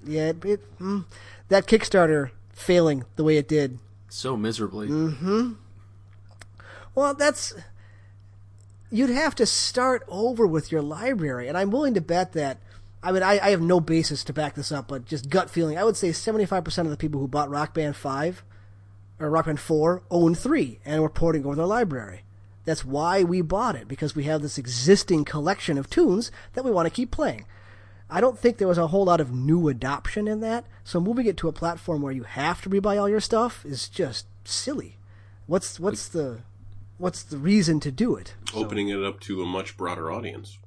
yeah, 0.06 0.30
it, 0.30 0.46
it, 0.46 0.80
mm, 0.80 1.06
that 1.50 1.68
Kickstarter 1.68 2.32
failing 2.54 3.06
the 3.16 3.24
way 3.24 3.38
it 3.38 3.48
did 3.48 3.80
so 4.10 4.38
miserably. 4.38 4.88
Well, 6.94 7.14
that's. 7.14 7.54
You'd 8.92 9.10
have 9.10 9.36
to 9.36 9.46
start 9.46 10.04
over 10.08 10.48
with 10.48 10.72
your 10.72 10.82
library, 10.82 11.50
and 11.50 11.58
I'm 11.58 11.72
willing 11.72 11.96
to 11.96 12.02
bet 12.02 12.34
that. 12.34 12.60
I 13.04 13.12
mean, 13.12 13.24
I, 13.24 13.40
I 13.40 13.50
have 13.50 13.62
no 13.62 13.80
basis 13.80 14.24
to 14.26 14.34
back 14.34 14.56
this 14.56 14.72
up, 14.72 14.88
but 14.88 15.06
just 15.06 15.30
gut 15.30 15.50
feeling, 15.50 15.78
I 15.78 15.84
would 15.84 15.98
say 15.98 16.10
75% 16.10 16.78
of 16.80 16.90
the 16.90 16.98
people 16.98 17.20
who 17.20 17.28
bought 17.28 17.50
Rock 17.50 17.74
Band 17.74 17.96
5 17.96 18.44
or 19.20 19.30
Rock 19.30 19.46
Band 19.46 19.60
4 19.60 20.04
own 20.12 20.36
3 20.36 20.80
and 20.86 21.02
we're 21.02 21.10
porting 21.10 21.46
over 21.46 21.56
their 21.56 21.66
library. 21.66 22.22
That's 22.66 22.84
why 22.84 23.24
we 23.24 23.42
bought 23.42 23.76
it, 23.76 23.88
because 23.88 24.16
we 24.16 24.24
have 24.24 24.42
this 24.42 24.58
existing 24.58 25.24
collection 25.24 25.78
of 25.78 25.90
tunes 25.90 26.32
that 26.54 26.66
we 26.66 26.72
want 26.72 26.88
to 26.88 26.94
keep 26.94 27.12
playing. 27.12 27.46
I 28.10 28.22
don't 28.22 28.38
think 28.38 28.58
there 28.58 28.68
was 28.68 28.78
a 28.78 28.88
whole 28.88 29.06
lot 29.06 29.22
of 29.22 29.34
new 29.34 29.68
adoption 29.68 30.28
in 30.28 30.40
that, 30.42 30.66
so 30.84 31.00
moving 31.00 31.28
it 31.28 31.38
to 31.38 31.48
a 31.48 31.54
platform 31.54 32.02
where 32.02 32.12
you 32.12 32.24
have 32.24 32.62
to 32.64 32.70
rebuy 32.70 33.00
all 33.00 33.10
your 33.10 33.20
stuff 33.20 33.66
is 33.66 33.88
just 33.88 34.26
silly. 34.44 34.98
What's 35.48 35.80
what's 35.80 36.08
the 36.08 36.42
what's 36.98 37.24
the 37.24 37.38
reason 37.38 37.80
to 37.82 37.92
do 37.92 38.16
it? 38.16 38.34
opening 38.54 38.90
it 38.90 39.04
up 39.04 39.20
to 39.22 39.42
a 39.42 39.46
much 39.46 39.78
broader 39.78 40.12
audience. 40.12 40.58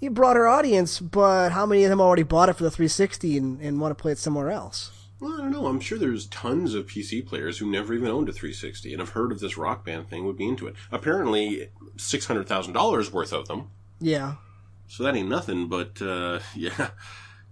You 0.00 0.10
broader 0.10 0.46
audience, 0.46 1.00
but 1.00 1.50
how 1.50 1.66
many 1.66 1.84
of 1.84 1.90
them 1.90 2.00
already 2.00 2.22
bought 2.22 2.48
it 2.48 2.54
for 2.54 2.62
the 2.62 2.70
360 2.70 3.36
and, 3.36 3.60
and 3.60 3.80
want 3.80 3.96
to 3.96 4.00
play 4.00 4.12
it 4.12 4.18
somewhere 4.18 4.50
else? 4.50 4.97
Well, 5.20 5.34
I 5.34 5.38
don't 5.38 5.50
know. 5.50 5.66
I'm 5.66 5.80
sure 5.80 5.98
there's 5.98 6.26
tons 6.26 6.74
of 6.74 6.86
PC 6.86 7.26
players 7.26 7.58
who 7.58 7.68
never 7.70 7.92
even 7.92 8.08
owned 8.08 8.28
a 8.28 8.32
360 8.32 8.92
and 8.92 9.00
have 9.00 9.10
heard 9.10 9.32
of 9.32 9.40
this 9.40 9.56
rock 9.58 9.84
band 9.84 10.08
thing, 10.08 10.24
would 10.24 10.36
be 10.36 10.46
into 10.46 10.66
it. 10.68 10.76
Apparently, 10.92 11.70
$600,000 11.96 13.10
worth 13.10 13.32
of 13.32 13.48
them. 13.48 13.70
Yeah. 14.00 14.34
So 14.86 15.02
that 15.02 15.16
ain't 15.16 15.28
nothing, 15.28 15.66
but, 15.68 16.00
uh, 16.00 16.38
yeah. 16.54 16.90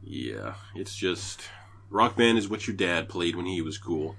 Yeah. 0.02 0.54
It's 0.76 0.94
just. 0.94 1.42
Rock 1.90 2.16
band 2.16 2.38
is 2.38 2.48
what 2.48 2.66
your 2.66 2.76
dad 2.76 3.08
played 3.08 3.36
when 3.36 3.46
he 3.46 3.60
was 3.62 3.78
cool. 3.78 4.16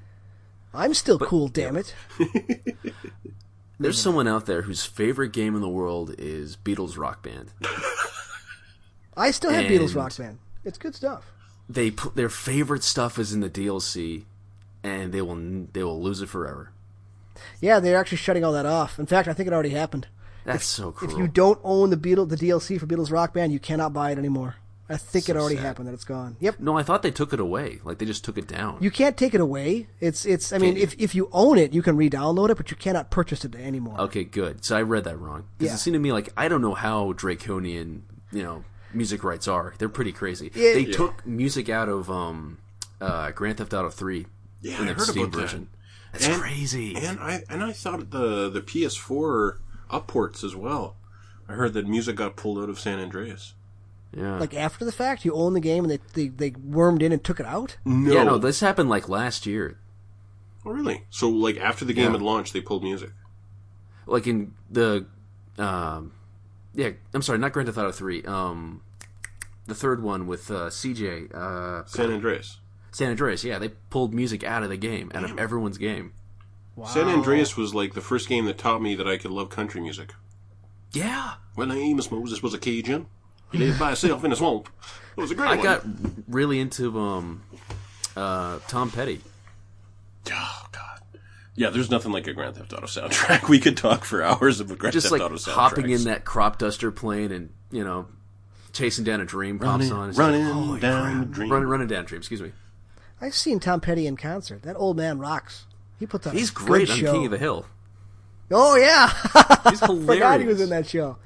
I'm 0.73 0.93
still 0.93 1.17
cool, 1.19 1.47
damn 1.47 1.75
it. 1.77 1.93
There's 3.79 3.99
someone 4.01 4.27
out 4.27 4.45
there 4.45 4.63
whose 4.63 4.83
favorite 4.85 5.31
game 5.33 5.55
in 5.55 5.61
the 5.61 5.69
world 5.69 6.15
is 6.17 6.57
Beatles 6.57 6.97
Rock 6.97 7.23
Band. 7.23 7.51
I 9.17 9.31
still 9.31 9.51
have 9.51 9.65
Beatles 9.65 9.87
And- 9.87 9.95
Rock 9.95 10.17
Band. 10.17 10.39
It's 10.65 10.77
good 10.77 10.95
stuff. 10.95 11.31
They 11.69 11.91
put 11.91 12.15
their 12.15 12.29
favorite 12.29 12.83
stuff 12.83 13.19
is 13.19 13.33
in 13.33 13.41
the 13.41 13.49
DLC, 13.49 14.23
and 14.83 15.11
they 15.11 15.21
will 15.21 15.35
they 15.73 15.83
will 15.83 16.01
lose 16.01 16.21
it 16.21 16.29
forever. 16.29 16.71
Yeah, 17.61 17.79
they're 17.79 17.97
actually 17.97 18.17
shutting 18.17 18.43
all 18.43 18.53
that 18.53 18.65
off. 18.65 18.99
In 18.99 19.05
fact, 19.05 19.27
I 19.27 19.33
think 19.33 19.47
it 19.47 19.53
already 19.53 19.69
happened. 19.69 20.07
That's 20.45 20.65
so 20.65 20.91
cruel. 20.91 21.11
If 21.11 21.17
you 21.17 21.27
don't 21.27 21.59
own 21.63 21.89
the 21.89 21.97
Beatle, 21.97 22.27
the 22.27 22.37
DLC 22.37 22.79
for 22.79 22.87
Beatles 22.87 23.11
Rock 23.11 23.33
Band, 23.33 23.51
you 23.51 23.59
cannot 23.59 23.91
buy 23.93 24.11
it 24.11 24.17
anymore. 24.17 24.55
I 24.89 24.95
think 24.95 25.27
it 25.27 25.35
already 25.35 25.57
sad. 25.57 25.65
happened 25.65 25.89
that 25.89 25.93
it's 25.93 26.05
gone. 26.05 26.37
Yep. 26.39 26.61
no, 26.61 26.77
I 26.77 26.83
thought 26.83 27.01
they 27.01 27.11
took 27.11 27.33
it 27.33 27.41
away. 27.41 27.79
Like 27.83 27.97
they 27.97 28.05
just 28.05 28.23
took 28.23 28.37
it 28.37 28.47
down. 28.47 28.77
You 28.79 28.89
can't 28.89 29.17
take 29.17 29.33
it 29.33 29.41
away. 29.41 29.87
It's 29.99 30.25
it's. 30.25 30.53
I 30.53 30.57
mean, 30.59 30.77
if 30.77 30.95
if 30.97 31.13
you 31.13 31.27
own 31.33 31.57
it, 31.57 31.73
you 31.73 31.81
can 31.81 31.97
re-download 31.97 32.49
it, 32.51 32.55
but 32.55 32.71
you 32.71 32.77
cannot 32.77 33.11
purchase 33.11 33.43
it 33.43 33.53
anymore. 33.55 33.99
Okay, 33.99 34.23
good. 34.23 34.63
So 34.63 34.77
I 34.77 34.81
read 34.83 35.03
that 35.03 35.19
wrong. 35.19 35.43
Because 35.57 35.71
Yeah. 35.71 35.75
it 35.75 35.79
seemed 35.79 35.95
to 35.95 35.99
me 35.99 36.13
like 36.13 36.29
I 36.37 36.47
don't 36.47 36.61
know 36.61 36.73
how 36.73 37.11
draconian, 37.11 38.03
you 38.31 38.43
know, 38.43 38.63
music 38.93 39.23
rights 39.23 39.47
are. 39.47 39.73
They're 39.77 39.89
pretty 39.89 40.11
crazy. 40.11 40.51
Yeah. 40.53 40.73
they 40.73 40.79
Yeah. 40.81 40.93
took 40.97 41.25
music 41.25 41.69
out 41.69 41.89
of 41.89 42.09
um, 42.09 42.57
uh, 43.01 43.31
Grand 43.31 43.57
Theft 43.57 43.73
Auto 43.73 43.89
Three 43.89 44.25
Yeah, 44.61 44.81
in 44.81 44.87
I 44.89 44.93
heard 44.93 45.01
Steam 45.01 45.25
about 45.25 45.49
that. 45.51 45.61
That's 46.13 46.25
And- 46.27 46.41
crazy. 46.41 46.95
And 46.95 47.19
I 47.19 47.43
and 47.49 47.63
I 47.63 47.73
thought 47.73 48.09
the 48.11 48.49
the 48.49 48.61
PS4 48.61 49.57
upports 49.91 50.43
as 50.43 50.55
well. 50.55 50.95
I 51.49 51.53
heard 51.53 51.73
that 51.73 51.87
music 51.87 52.15
got 52.17 52.35
pulled 52.35 52.57
out 52.59 52.69
of 52.69 52.79
San 52.79 52.99
Andreas. 52.99 53.53
yeah. 54.15 54.37
Like 54.39 54.53
after 54.53 54.83
the 54.83 54.91
fact, 54.91 55.23
you 55.25 55.33
own 55.33 55.53
the 55.53 55.59
game 55.61 55.83
and 55.85 55.91
they, 55.91 55.99
they, 56.13 56.27
they 56.29 56.49
wormed 56.61 57.01
in 57.01 57.11
and 57.11 57.23
took 57.23 57.39
it 57.39 57.45
out? 57.45 57.77
No, 57.85 58.11
yeah, 58.13 58.23
no, 58.23 58.37
this 58.37 58.59
happened 58.59 58.89
like 58.89 59.07
last 59.07 59.45
year. 59.45 59.77
oh, 60.65 60.71
really? 60.71 61.03
So 61.09 61.29
like 61.29 61.57
after 61.57 61.85
the 61.85 61.93
game 61.93 62.05
Yeah. 62.07 62.11
had 62.13 62.21
launched, 62.21 62.51
they 62.53 62.61
pulled 62.61 62.83
music. 62.83 63.11
Like 64.05 64.27
in 64.27 64.53
the, 64.69 65.05
um, 65.57 66.11
yeah, 66.77 66.91
I'm 67.13 67.21
sorry, 67.21 67.39
not 67.39 67.51
Grand 67.51 67.67
Theft 67.67 67.77
Auto 67.77 67.91
three. 67.91 68.23
Um, 68.23 68.81
the 69.65 69.75
third 69.75 70.01
one 70.01 70.27
with 70.27 70.49
uh, 70.49 70.69
CJ, 70.69 71.33
uh, 71.35 71.83
San 71.85 72.09
Andreas. 72.11 72.59
San 72.91 73.09
Andreas. 73.09 73.43
Yeah, 73.43 73.59
they 73.59 73.69
pulled 73.89 74.13
music 74.13 74.43
out 74.45 74.63
of 74.63 74.69
the 74.69 74.77
game, 74.77 75.11
out 75.13 75.25
of 75.25 75.37
everyone's 75.37 75.77
game. 75.77 76.13
Wow. 76.77 76.85
San 76.85 77.07
Andreas 77.09 77.57
was 77.57 77.75
like 77.75 77.93
the 77.93 78.01
first 78.01 78.29
game 78.29 78.45
that 78.45 78.57
taught 78.57 78.81
me 78.81 78.95
that 78.95 79.07
I 79.07 79.17
could 79.17 79.31
love 79.31 79.49
country 79.49 79.81
music. 79.81 80.13
Yeah, 80.93 81.33
When 81.55 81.69
Amos 81.71 82.09
Moses 82.11 82.41
was 82.41 82.53
a 82.53 82.57
Cajun, 82.57 83.07
he 83.51 83.57
lived 83.57 83.77
by 83.79 83.87
himself 83.87 84.23
in 84.23 84.31
a 84.31 84.35
swamp. 84.37 84.69
It 85.17 85.21
was 85.21 85.31
a 85.31 85.35
great 85.35 85.49
I 85.49 85.55
one. 85.55 85.63
got 85.63 85.83
really 86.27 86.59
into 86.59 86.97
um, 86.99 87.43
uh, 88.15 88.59
Tom 88.67 88.89
Petty. 88.91 89.19
Oh 90.31 90.65
God. 90.71 90.96
Yeah, 91.57 91.71
there's 91.71 91.89
nothing 91.89 92.11
like 92.11 92.27
a 92.27 92.33
Grand 92.33 92.55
Theft 92.55 92.71
Auto 92.71 92.85
soundtrack. 92.85 93.49
We 93.49 93.57
could 93.59 93.75
talk 93.75 94.05
for 94.05 94.21
hours 94.23 94.59
of 94.59 94.69
a 94.71 94.75
Grand 94.75 94.93
just 94.93 95.07
Theft 95.07 95.19
like 95.19 95.21
Auto 95.23 95.35
soundtrack. 95.35 95.51
hopping 95.53 95.89
in 95.89 96.03
that 96.05 96.23
crop 96.23 96.59
duster 96.59 96.91
plane 96.91 97.31
and 97.31 97.49
you 97.71 97.83
know 97.83 98.07
chasing 98.73 99.03
down 99.03 99.21
a 99.21 99.25
dream 99.25 99.57
pops 99.57 99.89
running, 99.89 99.91
on. 99.91 100.09
It's 100.09 100.17
running 100.19 100.43
like, 100.45 100.53
holy 100.53 100.79
down 100.79 101.03
crap. 101.03 101.19
the 101.27 101.33
dream. 101.33 101.51
running, 101.51 101.67
running 101.67 101.87
down 101.87 102.03
a 102.03 102.07
dream. 102.07 102.19
Excuse 102.19 102.41
me. 102.41 102.51
I've 103.19 103.33
seen 103.33 103.59
Tom 103.59 103.81
Petty 103.81 104.05
in 104.05 104.15
concert. 104.17 104.61
That 104.61 104.75
old 104.75 104.97
man 104.97 105.17
rocks. 105.17 105.65
He 105.99 106.05
puts 106.05 106.27
on 106.27 106.35
He's 106.35 106.51
a 106.51 106.53
good 106.53 106.67
great 106.67 106.89
on 106.91 106.97
show. 106.97 107.11
King 107.11 107.25
of 107.25 107.31
the 107.31 107.39
Hill. 107.39 107.65
Oh 108.51 108.75
yeah, 108.77 109.07
He's 109.69 109.79
hilarious. 109.81 110.05
forgot 110.05 110.39
he 110.39 110.45
was 110.45 110.61
in 110.61 110.69
that 110.69 110.87
show. 110.87 111.17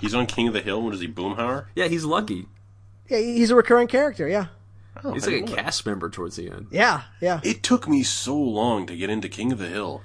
He's 0.00 0.14
on 0.14 0.26
King 0.26 0.48
of 0.48 0.54
the 0.54 0.60
Hill. 0.60 0.82
What 0.82 0.94
is 0.94 1.00
he, 1.00 1.08
Boomhauer? 1.08 1.66
Yeah, 1.74 1.86
he's 1.88 2.04
lucky. 2.04 2.46
Yeah, 3.08 3.18
he's 3.18 3.50
a 3.50 3.54
recurring 3.54 3.88
character. 3.88 4.28
Yeah, 4.28 4.46
Oh, 5.04 5.12
He's 5.12 5.24
I 5.24 5.26
like 5.26 5.34
a 5.34 5.38
didn't 5.40 5.56
that. 5.56 5.64
cast 5.64 5.86
member 5.86 6.08
towards 6.10 6.36
the 6.36 6.50
end. 6.50 6.66
yeah, 6.70 7.02
yeah. 7.20 7.40
It 7.44 7.62
took 7.62 7.86
me 7.88 8.02
so 8.02 8.36
long 8.36 8.86
to 8.86 8.96
get 8.96 9.10
into 9.10 9.28
King 9.28 9.52
of 9.52 9.58
the 9.58 9.68
Hill. 9.68 10.02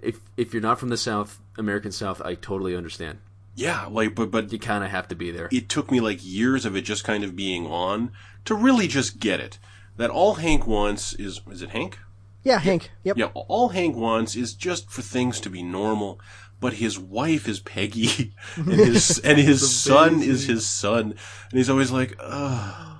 If 0.00 0.18
if 0.36 0.52
you're 0.52 0.62
not 0.62 0.80
from 0.80 0.88
the 0.88 0.96
South, 0.96 1.40
American 1.56 1.92
South, 1.92 2.20
I 2.24 2.34
totally 2.34 2.74
understand. 2.76 3.18
Yeah, 3.54 3.86
like, 3.86 4.14
but 4.14 4.30
but 4.30 4.52
You 4.52 4.58
kind 4.58 4.82
of 4.82 4.90
have 4.90 5.08
to 5.08 5.14
be 5.14 5.30
there. 5.30 5.48
it 5.52 5.68
took 5.68 5.90
me 5.90 6.00
like 6.00 6.18
years 6.24 6.64
of 6.64 6.74
it 6.74 6.82
just 6.82 7.04
kind 7.04 7.22
of 7.22 7.36
being 7.36 7.66
on 7.66 8.10
to 8.46 8.54
really 8.54 8.88
just 8.88 9.20
get 9.20 9.40
it. 9.40 9.58
That 9.98 10.10
all 10.10 10.34
Hank 10.36 10.66
wants 10.66 11.12
is 11.14 11.40
is 11.50 11.62
it 11.62 11.70
Hank? 11.70 11.98
Yeah, 12.42 12.58
Hank. 12.58 12.90
Yep. 13.04 13.16
Yeah, 13.18 13.26
all 13.34 13.68
Hank 13.68 13.94
wants 13.94 14.34
is 14.34 14.54
just 14.54 14.90
for 14.90 15.02
things 15.02 15.38
to 15.40 15.50
be 15.50 15.62
normal. 15.62 16.18
But 16.60 16.74
his 16.74 16.98
wife 16.98 17.46
is 17.48 17.60
Peggy, 17.60 18.34
and 18.56 18.72
his 18.72 19.18
and 19.18 19.38
his 19.38 19.76
son 19.82 20.22
is 20.22 20.46
his 20.46 20.64
son, 20.66 21.02
and 21.50 21.52
he's 21.58 21.68
always 21.70 21.90
like, 21.90 22.16
Ugh. 22.18 22.91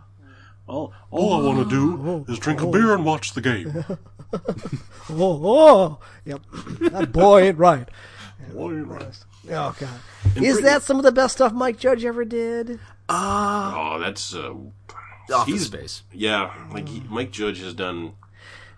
All 0.73 0.93
all 1.11 1.35
I 1.35 1.47
want 1.47 1.69
to 1.69 1.71
do 1.71 2.25
is 2.33 2.39
drink 2.39 2.61
a 2.63 2.67
beer 2.67 2.95
and 2.95 3.05
watch 3.05 3.33
the 3.35 3.41
game. 3.41 3.85
Oh, 5.11 5.41
oh, 5.45 5.99
yep. 6.25 6.41
that 6.81 7.13
boy 7.13 7.43
ain't 7.43 7.59
right. 7.59 7.87
Oh 8.57 8.81
God, 9.51 9.77
is 10.25 10.33
Britain- 10.35 10.65
that 10.65 10.83
some 10.83 10.97
of 10.97 11.03
the 11.03 11.13
best 11.13 11.35
stuff 11.35 11.53
Mike 11.53 11.79
Judge 11.79 12.05
ever 12.05 12.25
did? 12.25 12.81
Oh, 13.11 13.99
that's 14.01 14.35
uh, 14.35 14.55
Office 15.33 15.47
he's- 15.53 15.67
Space. 15.67 16.03
yeah. 16.13 16.51
Like 16.73 16.89
he, 16.89 17.03
Mike 17.11 17.31
Judge 17.31 17.61
has 17.61 17.75
done 17.75 18.13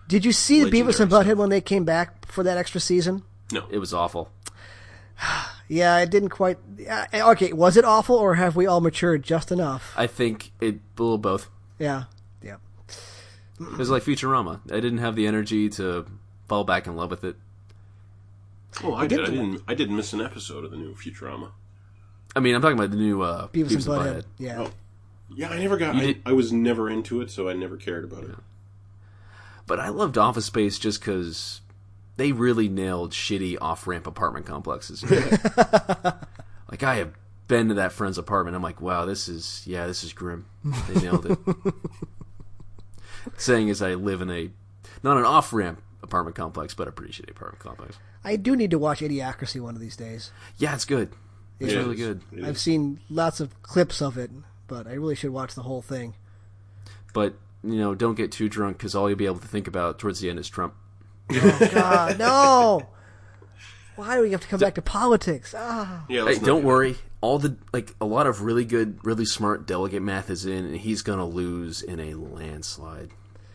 Did 0.09 0.25
you 0.25 0.33
see 0.33 0.63
the 0.63 0.69
Beavis 0.69 0.99
and 0.99 1.09
Legendary 1.09 1.35
Butthead 1.35 1.37
when 1.37 1.49
they 1.49 1.61
came 1.61 1.85
back 1.85 2.25
for 2.27 2.43
that 2.43 2.57
extra 2.57 2.81
season? 2.81 3.23
no. 3.53 3.63
It 3.69 3.77
was 3.77 3.93
awful. 3.93 4.29
Yeah, 5.67 5.97
it 5.97 6.11
didn't 6.11 6.29
quite. 6.29 6.59
Uh, 6.87 7.05
okay, 7.31 7.51
was 7.51 7.75
it 7.75 7.83
awful, 7.85 8.15
or 8.15 8.35
have 8.35 8.55
we 8.55 8.67
all 8.67 8.81
matured 8.81 9.23
just 9.23 9.51
enough? 9.51 9.93
I 9.97 10.05
think 10.05 10.51
it 10.61 10.75
a 10.75 11.01
little 11.01 11.17
both. 11.17 11.49
Yeah, 11.79 12.03
yeah. 12.41 12.57
It 13.59 13.77
was 13.77 13.89
like 13.89 14.03
Futurama. 14.03 14.59
I 14.71 14.79
didn't 14.79 14.97
have 14.99 15.15
the 15.15 15.27
energy 15.27 15.69
to 15.71 16.05
fall 16.47 16.63
back 16.63 16.87
in 16.87 16.95
love 16.95 17.09
with 17.11 17.23
it. 17.23 17.35
Oh, 18.83 18.93
I 18.93 19.07
did. 19.07 19.17
did. 19.17 19.27
I 19.27 19.29
didn't. 19.31 19.61
I 19.67 19.73
didn't 19.73 19.95
miss 19.95 20.13
an 20.13 20.21
episode 20.21 20.65
of 20.65 20.71
the 20.71 20.77
new 20.77 20.93
Futurama. 20.95 21.51
I 22.35 22.41
mean, 22.41 22.53
I'm 22.55 22.61
talking 22.61 22.77
about 22.77 22.91
the 22.91 22.97
new 22.97 23.21
uh, 23.21 23.47
Beavis, 23.47 23.71
and 23.73 23.81
Butthead. 23.83 24.25
Yeah. 24.37 24.63
Oh. 24.63 24.71
Yeah, 25.33 25.49
I 25.49 25.57
never 25.59 25.77
got. 25.77 25.95
I, 25.95 25.99
did- 25.99 26.21
I 26.25 26.33
was 26.33 26.51
never 26.51 26.89
into 26.89 27.21
it, 27.21 27.31
so 27.31 27.49
I 27.49 27.53
never 27.53 27.77
cared 27.77 28.03
about 28.03 28.25
it. 28.25 28.35
But 29.67 29.79
I 29.79 29.89
loved 29.89 30.17
Office 30.17 30.45
Space 30.45 30.77
just 30.77 30.99
because 30.99 31.61
they 32.17 32.31
really 32.31 32.69
nailed 32.69 33.11
shitty 33.11 33.57
off-ramp 33.59 34.05
apartment 34.05 34.45
complexes. 34.45 35.03
like 36.69 36.83
I 36.83 36.95
have 36.95 37.13
been 37.47 37.67
to 37.69 37.73
that 37.75 37.91
friend's 37.91 38.17
apartment. 38.17 38.55
I'm 38.55 38.63
like, 38.63 38.81
wow, 38.81 39.05
this 39.05 39.27
is 39.27 39.63
yeah, 39.65 39.87
this 39.87 40.03
is 40.03 40.13
grim. 40.13 40.45
They 40.63 41.01
nailed 41.01 41.25
it. 41.25 41.37
Saying 43.37 43.69
as 43.69 43.81
I 43.81 43.95
live 43.95 44.21
in 44.21 44.29
a 44.29 44.49
not 45.03 45.17
an 45.17 45.25
off-ramp 45.25 45.81
apartment 46.03 46.35
complex, 46.35 46.73
but 46.73 46.87
a 46.87 46.91
pretty 46.91 47.11
shitty 47.13 47.31
apartment 47.31 47.59
complex. 47.59 47.97
I 48.23 48.35
do 48.37 48.55
need 48.55 48.71
to 48.71 48.79
watch 48.79 48.99
Idiocracy 49.01 49.59
one 49.61 49.75
of 49.75 49.81
these 49.81 49.95
days. 49.97 50.31
Yeah, 50.57 50.73
it's 50.75 50.85
good. 50.85 51.11
It's 51.59 51.73
It 51.73 51.77
really 51.77 51.95
is. 51.95 52.01
good. 52.01 52.21
It 52.31 52.43
I've 52.43 52.55
is. 52.55 52.61
seen 52.61 52.99
lots 53.09 53.39
of 53.39 53.61
clips 53.63 54.01
of 54.01 54.17
it, 54.17 54.31
but 54.67 54.87
I 54.87 54.93
really 54.93 55.15
should 55.15 55.31
watch 55.31 55.55
the 55.55 55.63
whole 55.63 55.81
thing. 55.81 56.13
But 57.13 57.35
you 57.63 57.77
know, 57.77 57.95
don't 57.95 58.15
get 58.15 58.31
too 58.31 58.47
drunk 58.49 58.77
because 58.77 58.93
all 58.95 59.09
you'll 59.09 59.17
be 59.17 59.25
able 59.25 59.39
to 59.39 59.47
think 59.47 59.67
about 59.67 59.97
towards 59.99 60.19
the 60.19 60.29
end 60.29 60.37
is 60.39 60.49
Trump. 60.49 60.73
Oh 61.31 61.69
God, 61.73 62.19
no! 62.19 62.87
Why 63.95 64.15
do 64.17 64.21
we 64.21 64.31
have 64.31 64.41
to 64.41 64.47
come 64.47 64.59
back 64.59 64.75
to 64.75 64.81
politics? 64.81 65.55
Ah. 65.57 66.05
Yeah, 66.09 66.25
Hey, 66.25 66.37
don't 66.37 66.63
worry 66.63 66.97
all 67.25 67.39
the 67.39 67.57
like 67.73 67.95
a 67.99 68.05
lot 68.05 68.27
of 68.27 68.41
really 68.43 68.65
good, 68.65 68.99
really 69.03 69.25
smart 69.25 69.65
delegate 69.65 70.03
math 70.03 70.29
is 70.29 70.45
in, 70.45 70.65
and 70.65 70.77
he's 70.77 71.01
gonna 71.01 71.25
lose 71.25 71.81
in 71.81 71.99
a 71.99 72.13
landslide. 72.13 73.09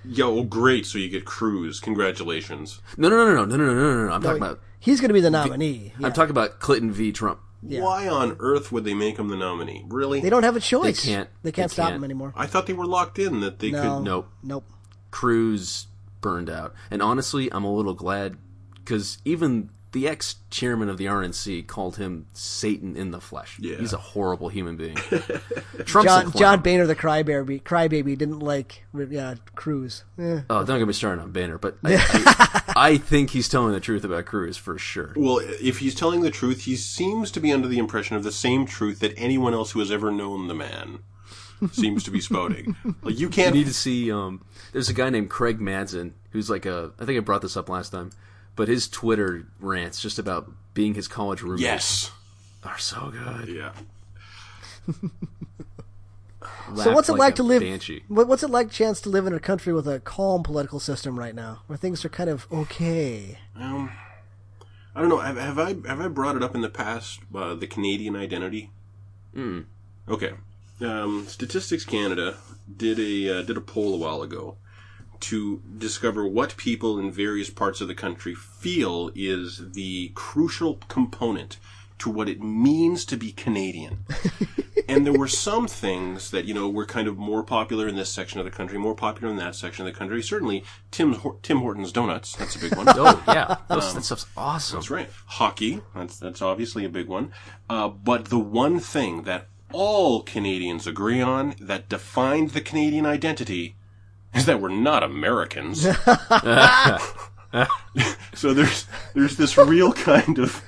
Yeah, 0.05 0.27
well, 0.27 0.45
great. 0.45 0.87
So 0.87 0.99
you 0.99 1.09
get 1.09 1.25
Cruz. 1.25 1.79
Congratulations. 1.79 2.81
No, 2.97 3.09
no, 3.09 3.16
no, 3.16 3.45
no, 3.45 3.45
no, 3.45 3.57
no, 3.57 3.66
no, 3.75 3.75
no. 3.75 4.07
no. 4.07 4.12
I'm 4.12 4.23
talking 4.23 4.43
about 4.43 4.61
He's 4.81 5.01
gonna 5.01 5.12
be 5.14 5.21
the 5.21 5.31
nominee. 5.31 5.93
Yeah. 5.99 6.07
I'm 6.07 6.12
talking 6.12 6.31
about 6.31 6.59
Clinton 6.59 6.91
v. 6.91 7.12
Trump. 7.12 7.39
Yeah. 7.62 7.83
Why 7.83 8.09
on 8.09 8.37
earth 8.41 8.73
would 8.73 8.85
they 8.85 8.95
make 8.95 9.18
him 9.18 9.29
the 9.29 9.37
nominee? 9.37 9.85
Really? 9.89 10.21
They 10.21 10.31
don't 10.31 10.43
have 10.43 10.57
a 10.57 10.61
choice. 10.61 11.05
They 11.05 11.12
can't. 11.12 11.29
They 11.43 11.53
can't 11.53 11.71
stop 11.71 11.93
him 11.93 12.03
anymore. 12.03 12.33
I 12.35 12.47
thought 12.47 12.66
they 12.66 12.73
were 12.73 12.87
locked 12.87 13.18
in 13.18 13.41
that 13.41 13.59
they 13.59 13.71
No. 13.71 13.83
could. 13.99 14.05
Nope. 14.05 14.29
Nope. 14.43 14.64
Cruz 15.11 15.87
burned 16.23 16.49
out, 16.51 16.75
and 16.91 17.03
honestly, 17.03 17.53
I'm 17.53 17.64
a 17.64 17.73
little 17.73 17.95
glad 17.95 18.37
because 18.77 19.18
even 19.25 19.71
the 19.93 20.07
ex 20.09 20.36
chairman 20.51 20.88
of 20.88 20.99
the 20.99 21.07
RNC 21.07 21.66
called 21.66 21.97
him 21.97 22.26
Satan 22.32 22.97
in 22.97 23.11
the 23.11 23.20
flesh. 23.20 23.59
Yeah. 23.61 23.76
He's 23.76 23.93
a 23.93 23.99
horrible 23.99 24.49
human 24.49 24.76
being. 24.76 24.95
Trump's 25.84 25.92
John 25.92 26.26
a 26.26 26.30
clown. 26.30 26.33
John 26.33 26.61
Boehner, 26.61 26.87
the 26.87 26.96
crybaby, 26.96 27.62
crybaby, 27.62 28.17
didn't 28.17 28.41
like 28.41 28.84
uh, 28.95 29.34
Cruz. 29.54 30.04
Eh. 30.18 30.42
Oh, 30.49 30.64
don't 30.64 30.79
get 30.79 30.87
me 30.87 30.92
started 30.92 31.22
on 31.22 31.33
Boehner, 31.33 31.58
but 31.58 31.76
I, 31.84 31.95
I, 32.76 32.91
I 32.91 32.96
think 32.99 33.30
he's 33.30 33.49
telling 33.49 33.72
the 33.72 33.80
truth 33.80 34.04
about 34.04 34.26
Cruz 34.26 34.57
for 34.57 34.79
sure. 34.79 35.12
Well, 35.17 35.41
if 35.42 35.79
he's 35.79 35.95
telling 35.95 36.21
the 36.21 36.30
truth, 36.30 36.62
he 36.62 36.76
seems 36.76 37.30
to 37.33 37.41
be 37.41 37.53
under 37.53 37.68
the 37.68 37.79
impression 37.79 38.17
of 38.17 38.22
the 38.22 38.33
same 38.33 38.67
truth 38.67 39.00
that 39.00 39.14
anyone 39.17 39.54
else 39.54 39.72
who 39.72 39.80
has 39.80 39.91
ever 39.91 40.11
known 40.11 40.49
the 40.49 40.54
man 40.54 41.00
seems 41.72 42.04
to 42.04 42.11
be 42.11 42.21
spouting. 42.21 42.76
Like 43.03 43.14
you 43.14 43.26
You 43.26 43.29
can't. 43.29 43.54
You 43.54 43.62
need 43.62 43.68
to 43.68 43.75
see. 43.75 44.12
Um, 44.12 44.45
there's 44.72 44.88
a 44.88 44.95
guy 44.95 45.11
named 45.11 45.30
Craig 45.30 45.61
Mazin 45.61 46.14
who's 46.30 46.50
like 46.50 46.67
a. 46.67 46.92
I 46.99 47.04
think 47.04 47.17
I 47.17 47.21
brought 47.21 47.42
this 47.42 47.57
up 47.57 47.68
last 47.68 47.91
time, 47.91 48.11
but 48.57 48.68
his 48.68 48.89
Twitter 48.89 49.47
rants 49.59 50.01
just 50.01 50.18
about 50.18 50.51
being 50.75 50.95
his 50.95 51.09
college 51.09 51.43
roommate 51.43 51.61
yes. 51.61 52.11
are 52.64 52.79
so 52.79 53.13
good. 53.13 53.49
Yeah. 53.49 53.72
So 56.77 56.93
what's 56.93 57.09
it 57.09 57.14
like, 57.14 57.35
a 57.35 57.37
to 57.37 57.43
live? 57.43 57.63
Banshee. 57.63 58.05
What's 58.09 58.43
it 58.43 58.51
like, 58.51 58.71
chance 58.71 59.01
to 59.03 59.09
live 59.09 59.27
in 59.27 59.35
a 59.35 59.41
country 59.41 59.72
with 59.72 59.89
a 59.89 60.01
calm 60.01 60.43
political 60.43 60.79
system 60.79 61.18
right 61.18 61.35
now, 61.35 61.63
where 61.67 61.77
things 61.77 62.05
are 62.05 62.09
kind 62.09 62.31
of 62.31 62.47
okay? 62.53 63.39
Um, 63.57 63.91
I 64.95 65.01
don't 65.01 65.09
know. 65.09 65.18
Have, 65.18 65.37
have 65.37 65.59
I 65.59 65.75
have 65.89 66.01
I 66.01 66.09
brought 66.09 66.37
it 66.37 66.43
up 66.43 66.55
in 66.55 66.61
the 66.61 66.71
past? 66.71 67.21
Uh, 67.35 67.55
the 67.55 67.67
Canadian 67.67 68.17
identity. 68.17 68.71
Hmm. 69.35 69.63
Okay. 70.09 70.33
Um, 70.81 71.27
Statistics 71.27 71.85
Canada 71.85 72.37
did 72.75 72.99
a 72.99 73.41
uh, 73.41 73.43
did 73.43 73.57
a 73.57 73.61
poll 73.61 73.95
a 73.95 73.99
while 73.99 74.22
ago 74.22 74.57
to 75.21 75.63
discover 75.79 76.26
what 76.26 76.57
people 76.57 76.99
in 76.99 77.11
various 77.11 77.51
parts 77.51 77.80
of 77.80 77.88
the 77.88 77.95
country 77.95 78.34
feel 78.34 79.11
is 79.14 79.72
the 79.72 80.13
crucial 80.14 80.76
component 80.88 81.59
to 81.99 82.11
what 82.11 82.29
it 82.29 82.42
means 82.42 83.05
to 83.05 83.17
be 83.17 83.30
Canadian. 83.30 84.05
and 84.88 85.07
there 85.07 85.13
were 85.13 85.29
some 85.29 85.68
things 85.68 86.30
that 86.30 86.47
you 86.47 86.55
know 86.55 86.68
were 86.68 86.87
kind 86.87 87.07
of 87.07 87.17
more 87.17 87.42
popular 87.42 87.87
in 87.87 87.95
this 87.95 88.11
section 88.11 88.41
of 88.41 88.45
the 88.45 88.51
country, 88.51 88.79
more 88.79 88.95
popular 88.95 89.30
in 89.30 89.37
that 89.37 89.55
section 89.55 89.87
of 89.87 89.92
the 89.92 89.99
country. 89.99 90.22
Certainly, 90.22 90.64
Tim 90.91 91.14
Hor- 91.14 91.37
Tim 91.42 91.59
Hortons 91.59 91.92
donuts. 91.92 92.34
That's 92.37 92.57
a 92.57 92.59
big 92.59 92.76
one. 92.76 92.87
Oh 93.03 93.22
yeah, 93.29 93.57
Those, 93.68 93.95
that 93.95 94.05
stuff's 94.05 94.26
awesome. 94.37 94.79
That's 94.79 94.91
right. 94.91 95.09
Hockey. 95.26 95.80
That's 95.95 96.18
that's 96.18 96.42
obviously 96.42 96.84
a 96.84 96.88
big 96.88 97.07
one. 97.07 97.33
Uh, 97.68 97.88
but 97.88 98.26
the 98.26 98.38
one 98.38 98.80
thing 98.80 99.22
that 99.22 99.49
all 99.72 100.22
Canadians 100.22 100.87
agree 100.87 101.21
on 101.21 101.55
that 101.61 101.88
defined 101.88 102.51
the 102.51 102.61
Canadian 102.61 103.07
identity 103.07 103.76
is 104.35 104.47
that 104.47 104.61
we're 104.61 104.69
not 104.69 105.03
Americans. 105.03 105.83
so 108.35 108.55
there's 108.55 108.87
there's 109.15 109.37
this 109.37 109.59
real 109.59 109.93
kind 109.93 110.39
of 110.39 110.63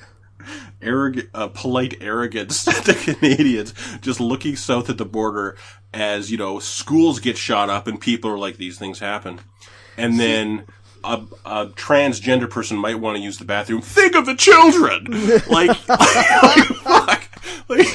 arrogant, 0.81 1.29
uh, 1.33 1.47
polite 1.47 1.95
arrogance 2.01 2.65
to 2.83 2.93
Canadians 2.93 3.73
just 4.01 4.19
looking 4.19 4.55
south 4.55 4.89
at 4.89 4.97
the 4.97 5.05
border 5.05 5.55
as 5.93 6.31
you 6.31 6.37
know 6.37 6.59
schools 6.59 7.19
get 7.19 7.37
shot 7.37 7.69
up 7.69 7.87
and 7.87 8.01
people 8.01 8.29
are 8.29 8.37
like 8.37 8.57
these 8.57 8.77
things 8.77 8.99
happen, 8.99 9.39
and 9.97 10.19
then. 10.19 10.65
A, 11.05 11.21
a 11.43 11.67
transgender 11.67 12.49
person 12.49 12.77
might 12.77 12.97
want 12.97 13.17
to 13.17 13.21
use 13.21 13.37
the 13.37 13.43
bathroom. 13.43 13.81
Think 13.81 14.15
of 14.15 14.25
the 14.25 14.35
children! 14.35 15.03
Like, 15.49 15.89
like 15.89 16.65
fuck! 16.77 17.29
Like, 17.67 17.93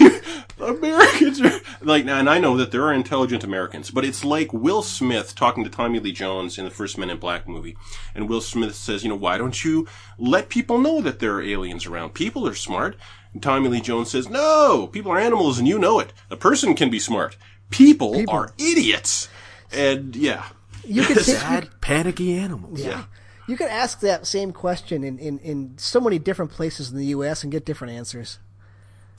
Americans 0.61 1.41
are 1.41 1.61
like, 1.81 2.07
and 2.07 2.29
I 2.29 2.39
know 2.39 2.57
that 2.57 2.71
there 2.71 2.83
are 2.85 2.93
intelligent 2.93 3.45
Americans, 3.45 3.91
but 3.91 4.05
it's 4.05 4.25
like 4.25 4.53
Will 4.53 4.83
Smith 4.83 5.35
talking 5.35 5.65
to 5.65 5.71
Tommy 5.71 6.01
Lee 6.01 6.13
Jones 6.13 6.59
in 6.59 6.65
the 6.65 6.71
first 6.71 6.99
Men 6.99 7.11
in 7.11 7.19
Black 7.19 7.47
movie, 7.49 7.77
and 8.15 8.29
Will 8.29 8.41
Smith 8.41 8.75
says, 8.75 9.03
you 9.03 9.09
know, 9.09 9.17
why 9.17 9.39
don't 9.39 9.65
you 9.65 9.87
let 10.19 10.49
people 10.49 10.79
know 10.79 11.01
that 11.01 11.19
there 11.19 11.35
are 11.37 11.43
aliens 11.43 11.87
around? 11.87 12.15
People 12.15 12.47
are 12.47 12.55
smart. 12.55 12.97
And 13.35 13.43
Tommy 13.43 13.69
Lee 13.69 13.81
Jones 13.83 14.11
says, 14.11 14.31
no, 14.31 14.87
people 14.87 15.13
are 15.13 15.19
animals, 15.19 15.59
and 15.59 15.69
you 15.69 15.79
know 15.79 16.01
it. 16.01 16.13
A 16.31 16.37
person 16.37 16.75
can 16.75 16.89
be 16.91 16.99
smart. 16.99 17.37
People, 17.71 18.15
People. 18.15 18.35
are 18.35 18.53
idiots. 18.57 19.29
And 19.71 20.17
yeah, 20.17 20.47
You 20.83 21.03
could 21.03 21.17
take, 21.25 21.37
Sad, 21.37 21.69
panicky 21.83 22.39
animals. 22.39 22.81
yeah. 22.83 23.05
you 23.47 23.59
could 23.59 23.69
ask 23.69 24.01
that 24.01 24.27
same 24.27 24.53
question 24.53 25.05
in, 25.05 25.19
in, 25.19 25.39
in 25.41 25.75
so 25.77 26.01
many 26.01 26.19
different 26.19 26.51
places 26.51 26.91
in 26.91 26.97
the 26.97 27.05
U.S. 27.07 27.43
and 27.43 27.53
get 27.53 27.67
different 27.67 27.93
answers. 27.93 28.39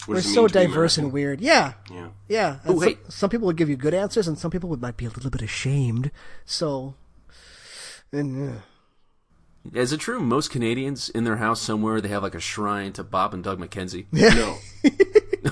What 0.06 0.16
We're 0.16 0.22
so 0.22 0.42
mean 0.42 0.48
to 0.50 0.60
be 0.60 0.66
diverse 0.68 0.98
and 0.98 1.12
weird. 1.12 1.42
Yeah, 1.42 1.74
Yeah. 1.92 2.08
yeah. 2.28 2.58
Ooh, 2.70 2.80
some, 2.80 2.90
hey. 2.90 2.98
some 3.10 3.30
people 3.30 3.46
would 3.48 3.58
give 3.58 3.70
you 3.70 3.76
good 3.76 3.94
answers, 3.94 4.28
and 4.28 4.38
some 4.40 4.50
people 4.52 4.70
would 4.70 4.82
might 4.82 4.98
be 4.98 5.06
a 5.06 5.10
little 5.10 5.30
bit 5.30 5.42
ashamed. 5.42 6.10
So, 6.46 6.96
and, 8.12 8.50
uh, 8.58 8.62
Is 9.74 9.92
it 9.94 10.00
true 10.00 10.20
most 10.20 10.50
Canadians 10.52 11.10
in 11.10 11.26
their 11.26 11.36
house 11.38 11.62
somewhere 11.62 12.00
they 12.02 12.08
have 12.10 12.24
like 12.24 12.34
a 12.36 12.40
shrine 12.40 12.94
to 12.94 13.04
Bob 13.04 13.34
and 13.34 13.44
Doug 13.44 13.60
McKenzie? 13.60 14.06
No. 14.14 14.58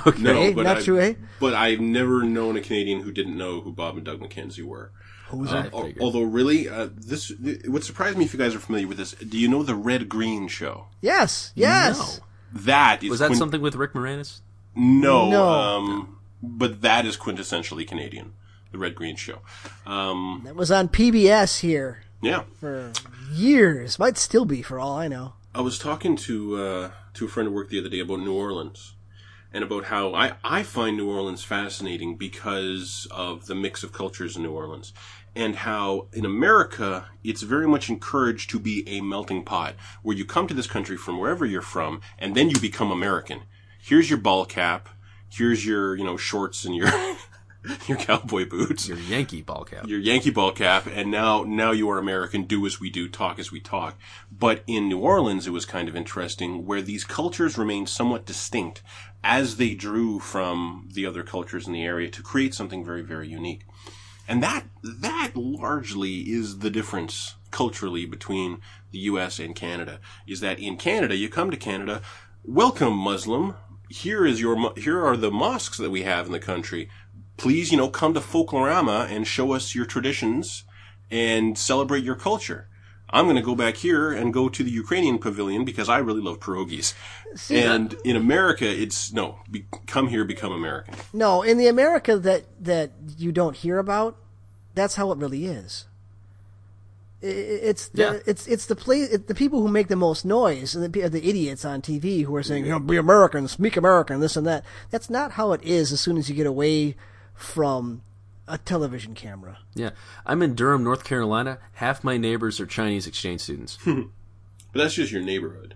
Okay. 0.06 0.22
No, 0.22 0.54
but 0.54 0.64
Not 0.64 0.78
I, 0.78 0.82
true, 0.82 1.00
eh? 1.00 1.14
But 1.40 1.54
I've 1.54 1.80
never 1.80 2.22
known 2.24 2.58
a 2.58 2.62
Canadian 2.62 3.02
who 3.02 3.12
didn't 3.12 3.38
know 3.38 3.62
who 3.62 3.72
Bob 3.72 3.96
and 3.96 4.06
Doug 4.06 4.20
McKenzie 4.20 4.64
were. 4.64 4.92
who's 5.30 5.52
I 5.52 5.64
that? 5.64 5.74
Al- 5.74 5.92
Although, 6.02 6.24
really, 6.24 6.68
uh, 6.68 6.90
this 6.94 7.32
it 7.32 7.70
would 7.70 7.86
surprise 7.86 8.16
me 8.18 8.26
if 8.26 8.34
you 8.34 8.38
guys 8.40 8.54
are 8.54 8.60
familiar 8.60 8.86
with 8.88 8.98
this. 8.98 9.14
Do 9.14 9.38
you 9.38 9.48
know 9.48 9.64
the 9.64 9.76
Red 9.76 10.10
Green 10.10 10.50
Show? 10.50 10.88
Yes, 11.02 11.52
yes. 11.56 12.20
That 12.54 13.04
is 13.04 13.10
Was 13.10 13.20
that 13.20 13.28
quin- 13.28 13.40
something 13.40 13.62
with 13.62 13.76
Rick 13.76 13.94
Moranis? 13.94 14.40
No, 14.76 15.30
No. 15.30 15.48
Um, 15.50 16.18
but 16.42 16.82
that 16.82 17.06
is 17.06 17.18
quintessentially 17.18 17.88
Canadian. 17.88 18.34
The 18.72 18.78
Red 18.78 18.96
Green 18.96 19.16
Show. 19.16 19.40
Um, 19.86 20.42
That 20.46 20.56
was 20.56 20.72
on 20.72 20.90
PBS 20.90 21.60
here 21.62 22.04
yeah, 22.22 22.44
for 22.60 22.92
years. 23.32 23.98
Might 23.98 24.18
still 24.18 24.44
be, 24.46 24.62
for 24.62 24.78
all 24.80 24.98
I 24.98 25.08
know. 25.08 25.34
I 25.56 25.62
was 25.62 25.80
talking 25.80 26.16
to 26.18 26.58
uh, 26.58 26.92
to 27.14 27.26
a 27.26 27.28
friend 27.30 27.48
at 27.48 27.54
work 27.54 27.70
the 27.70 27.80
other 27.80 27.90
day 27.90 28.00
about 28.02 28.20
New 28.20 28.34
Orleans 28.34 28.94
and 29.54 29.64
about 29.64 29.86
how 29.86 30.14
I, 30.14 30.34
I 30.44 30.64
find 30.64 30.98
New 30.98 31.10
Orleans 31.10 31.44
fascinating 31.44 32.18
because 32.18 33.08
of 33.10 33.48
the 33.48 33.56
mix 33.56 33.84
of 33.84 33.94
cultures 33.94 34.36
in 34.36 34.44
New 34.44 34.52
Orleans 34.52 34.94
and 35.38 35.56
how 35.58 36.08
in 36.12 36.26
America 36.26 37.08
it's 37.24 37.44
very 37.44 37.68
much 37.68 37.90
encouraged 37.90 38.50
to 38.50 38.60
be 38.60 38.84
a 38.90 39.02
melting 39.02 39.44
pot 39.44 39.76
where 40.02 40.18
you 40.18 40.26
come 40.26 40.48
to 40.48 40.54
this 40.54 40.68
country 40.68 40.98
from 40.98 41.20
wherever 41.20 41.46
you're 41.46 41.62
from 41.62 42.02
and 42.18 42.36
then 42.36 42.50
you 42.50 42.60
become 42.60 42.92
American. 42.92 43.42
Here's 43.80 44.10
your 44.10 44.20
ball 44.20 44.46
cap. 44.46 44.90
Here's 45.30 45.66
your, 45.66 45.96
you 45.96 46.04
know, 46.04 46.18
shorts 46.18 46.66
and 46.66 46.76
your 46.76 46.90
your 47.88 47.98
cowboy 47.98 48.48
boots 48.48 48.88
Your 48.88 48.98
Yankee 48.98 49.42
ball 49.42 49.64
cap. 49.66 49.88
your 49.88 50.00
Yankee 50.00 50.30
ball 50.30 50.52
cap, 50.52 50.88
and 50.92 51.12
now 51.12 51.44
now 51.44 51.72
you 51.72 51.90
are 51.90 51.98
American. 51.98 52.44
Do 52.44 52.66
as 52.66 52.80
we 52.80 52.90
do, 52.90 53.08
talk 53.10 53.40
as 53.40 53.52
we 53.52 53.60
talk. 53.60 53.98
But 54.32 54.64
in 54.68 54.88
New 54.88 55.00
Orleans, 55.00 55.48
it 55.48 55.52
was 55.52 55.66
kind 55.66 55.90
of 55.90 55.96
interesting 55.96 56.66
where 56.66 56.82
these 56.82 57.04
cultures 57.04 57.58
remained 57.58 57.90
somewhat 57.90 58.26
distinct 58.26 58.82
as 59.24 59.58
they 59.58 59.74
drew 59.74 60.20
from 60.20 60.88
the 60.94 61.06
other 61.06 61.24
cultures 61.24 61.68
in 61.68 61.74
the 61.74 61.84
area 61.84 62.10
to 62.10 62.22
create 62.22 62.54
something 62.54 62.86
very 62.86 63.02
very 63.02 63.28
unique. 63.28 63.66
And 64.28 64.44
that 64.44 64.66
that 64.84 65.32
largely 65.36 66.20
is 66.20 66.60
the 66.60 66.70
difference 66.70 67.36
culturally 67.52 68.06
between 68.06 68.60
the 68.92 69.00
U.S. 69.00 69.40
and 69.40 69.56
Canada. 69.56 70.00
Is 70.28 70.42
that 70.42 70.60
in 70.60 70.78
Canada, 70.78 71.16
you 71.16 71.30
come 71.30 71.50
to 71.50 71.58
Canada, 71.58 72.02
welcome 72.44 72.94
Muslim. 72.94 73.56
Here 73.90 74.26
is 74.26 74.42
your 74.42 74.74
here 74.76 75.06
are 75.06 75.16
the 75.16 75.32
mosques 75.32 75.78
that 75.78 75.92
we 75.92 76.04
have 76.04 76.26
in 76.26 76.34
the 76.34 76.40
country. 76.40 76.90
Please, 77.38 77.72
you 77.72 77.78
know, 77.78 77.90
come 77.90 78.14
to 78.16 78.20
Folklorama 78.20 79.10
and 79.10 79.26
show 79.26 79.54
us 79.54 79.76
your 79.76 79.86
traditions 79.86 80.64
and 81.10 81.58
celebrate 81.58 82.04
your 82.04 82.16
culture. 82.16 82.68
I'm 83.10 83.26
going 83.26 83.38
to 83.38 83.42
go 83.42 83.56
back 83.56 83.76
here 83.78 84.12
and 84.12 84.34
go 84.34 84.50
to 84.50 84.64
the 84.64 84.72
Ukrainian 84.72 85.18
pavilion 85.18 85.64
because 85.66 85.88
I 85.88 86.00
really 86.00 86.22
love 86.22 86.40
pierogies. 86.42 86.94
and 87.50 87.96
in 88.04 88.16
America, 88.16 88.66
it's 88.70 89.14
no, 89.14 89.40
be, 89.50 89.66
come 89.86 90.10
here, 90.10 90.26
become 90.26 90.52
American. 90.52 90.96
No, 91.14 91.42
in 91.42 91.58
the 91.58 91.68
America 91.68 92.18
that 92.18 92.44
that 92.64 92.92
you 93.18 93.32
don't 93.32 93.56
hear 93.56 93.78
about, 93.80 94.18
that's 94.76 94.96
how 94.96 95.12
it 95.12 95.18
really 95.18 95.46
is. 95.46 95.86
I- 97.24 97.28
I- 97.28 97.30
It's 97.70 97.88
the, 97.88 98.02
Yeah. 98.02 98.20
it's 98.26 98.46
it's 98.48 98.66
the 98.68 98.76
play 98.76 99.00
it, 99.02 99.28
the 99.28 99.34
people 99.36 99.62
who 99.62 99.68
make 99.70 99.88
the 99.88 99.96
most 99.96 100.24
noise 100.26 100.76
and 100.76 100.84
the 100.84 101.08
the 101.10 101.28
idiots 101.30 101.64
on 101.66 101.82
TV 101.82 102.24
who 102.26 102.36
are 102.36 102.44
saying 102.44 102.66
you 102.66 102.72
know 102.72 102.80
be 102.80 102.98
American, 102.98 103.48
speak 103.48 103.76
American, 103.78 104.20
this 104.20 104.36
and 104.38 104.46
that. 104.46 104.64
That's 104.92 105.10
not 105.10 105.32
how 105.34 105.52
it 105.54 105.62
is. 105.64 105.92
As 105.92 106.00
soon 106.02 106.18
as 106.18 106.30
you 106.30 106.36
get 106.36 106.46
away 106.46 106.96
from 107.34 108.02
a 108.48 108.58
television 108.58 109.14
camera, 109.14 109.60
Yeah. 109.76 109.92
I'm 110.26 110.42
in 110.42 110.56
Durham, 110.56 110.84
North 110.84 111.04
Carolina. 111.04 111.60
Half 111.74 112.04
my 112.04 112.18
neighbors 112.18 112.60
are 112.60 112.66
Chinese 112.66 113.06
exchange 113.08 113.42
students. 113.42 113.78
But 114.74 114.80
that's 114.84 114.94
just 114.96 115.12
your 115.12 115.22
neighborhood. 115.24 115.76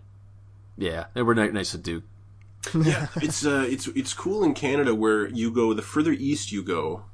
yeah. 0.78 1.06
They 1.14 1.22
were 1.22 1.34
ni- 1.34 1.50
nice 1.50 1.72
to 1.72 1.78
do. 1.78 2.04
yeah, 2.76 3.08
it's 3.16 3.44
uh, 3.46 3.66
it's 3.68 3.88
it's 3.88 4.14
cool 4.14 4.44
in 4.44 4.54
Canada 4.54 4.94
where 4.94 5.28
you 5.30 5.50
go. 5.52 5.74
The 5.74 5.82
further 5.82 6.12
east 6.12 6.52
you 6.52 6.62
go, 6.62 7.06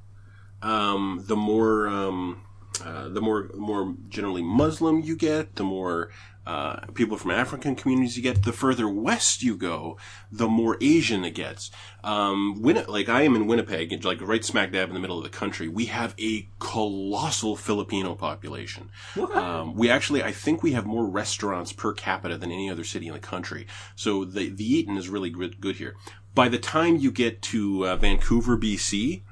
um, 0.61 1.23
the 1.27 1.37
more 1.37 1.87
um, 1.87 2.41
uh, 2.83 3.07
the 3.07 3.21
more 3.21 3.49
more 3.55 3.95
generally 4.09 4.41
Muslim 4.41 4.99
you 5.01 5.15
get. 5.15 5.55
The 5.55 5.63
more 5.63 6.09
uh, 6.47 6.79
people 6.93 7.17
from 7.17 7.31
African 7.31 7.75
communities 7.75 8.15
you 8.15 8.23
get. 8.23 8.43
The 8.43 8.53
further 8.53 8.87
west 8.87 9.43
you 9.43 9.57
go, 9.57 9.97
the 10.31 10.47
more 10.47 10.77
Asian 10.79 11.25
it 11.25 11.31
gets. 11.31 11.69
Um, 12.05 12.61
Win- 12.61 12.85
like 12.87 13.09
I 13.09 13.23
am 13.23 13.35
in 13.35 13.47
Winnipeg, 13.47 14.05
like 14.05 14.21
right 14.21 14.45
smack 14.45 14.71
dab 14.71 14.87
in 14.87 14.93
the 14.93 15.01
middle 15.01 15.17
of 15.17 15.25
the 15.25 15.29
country. 15.29 15.67
We 15.67 15.87
have 15.87 16.15
a 16.17 16.47
colossal 16.59 17.57
Filipino 17.57 18.15
population. 18.15 18.91
Um, 19.33 19.75
we 19.75 19.89
actually, 19.89 20.23
I 20.23 20.31
think 20.31 20.63
we 20.63 20.71
have 20.71 20.85
more 20.85 21.05
restaurants 21.05 21.73
per 21.73 21.91
capita 21.91 22.37
than 22.37 22.49
any 22.49 22.69
other 22.69 22.85
city 22.85 23.07
in 23.07 23.13
the 23.13 23.19
country. 23.19 23.67
So 23.97 24.23
the 24.23 24.47
the 24.49 24.63
eating 24.63 24.95
is 24.95 25.09
really 25.09 25.29
good, 25.29 25.59
good 25.59 25.75
here. 25.75 25.97
By 26.33 26.47
the 26.47 26.59
time 26.59 26.95
you 26.95 27.11
get 27.11 27.41
to 27.41 27.85
uh, 27.85 27.95
Vancouver, 27.97 28.57
BC, 28.57 29.23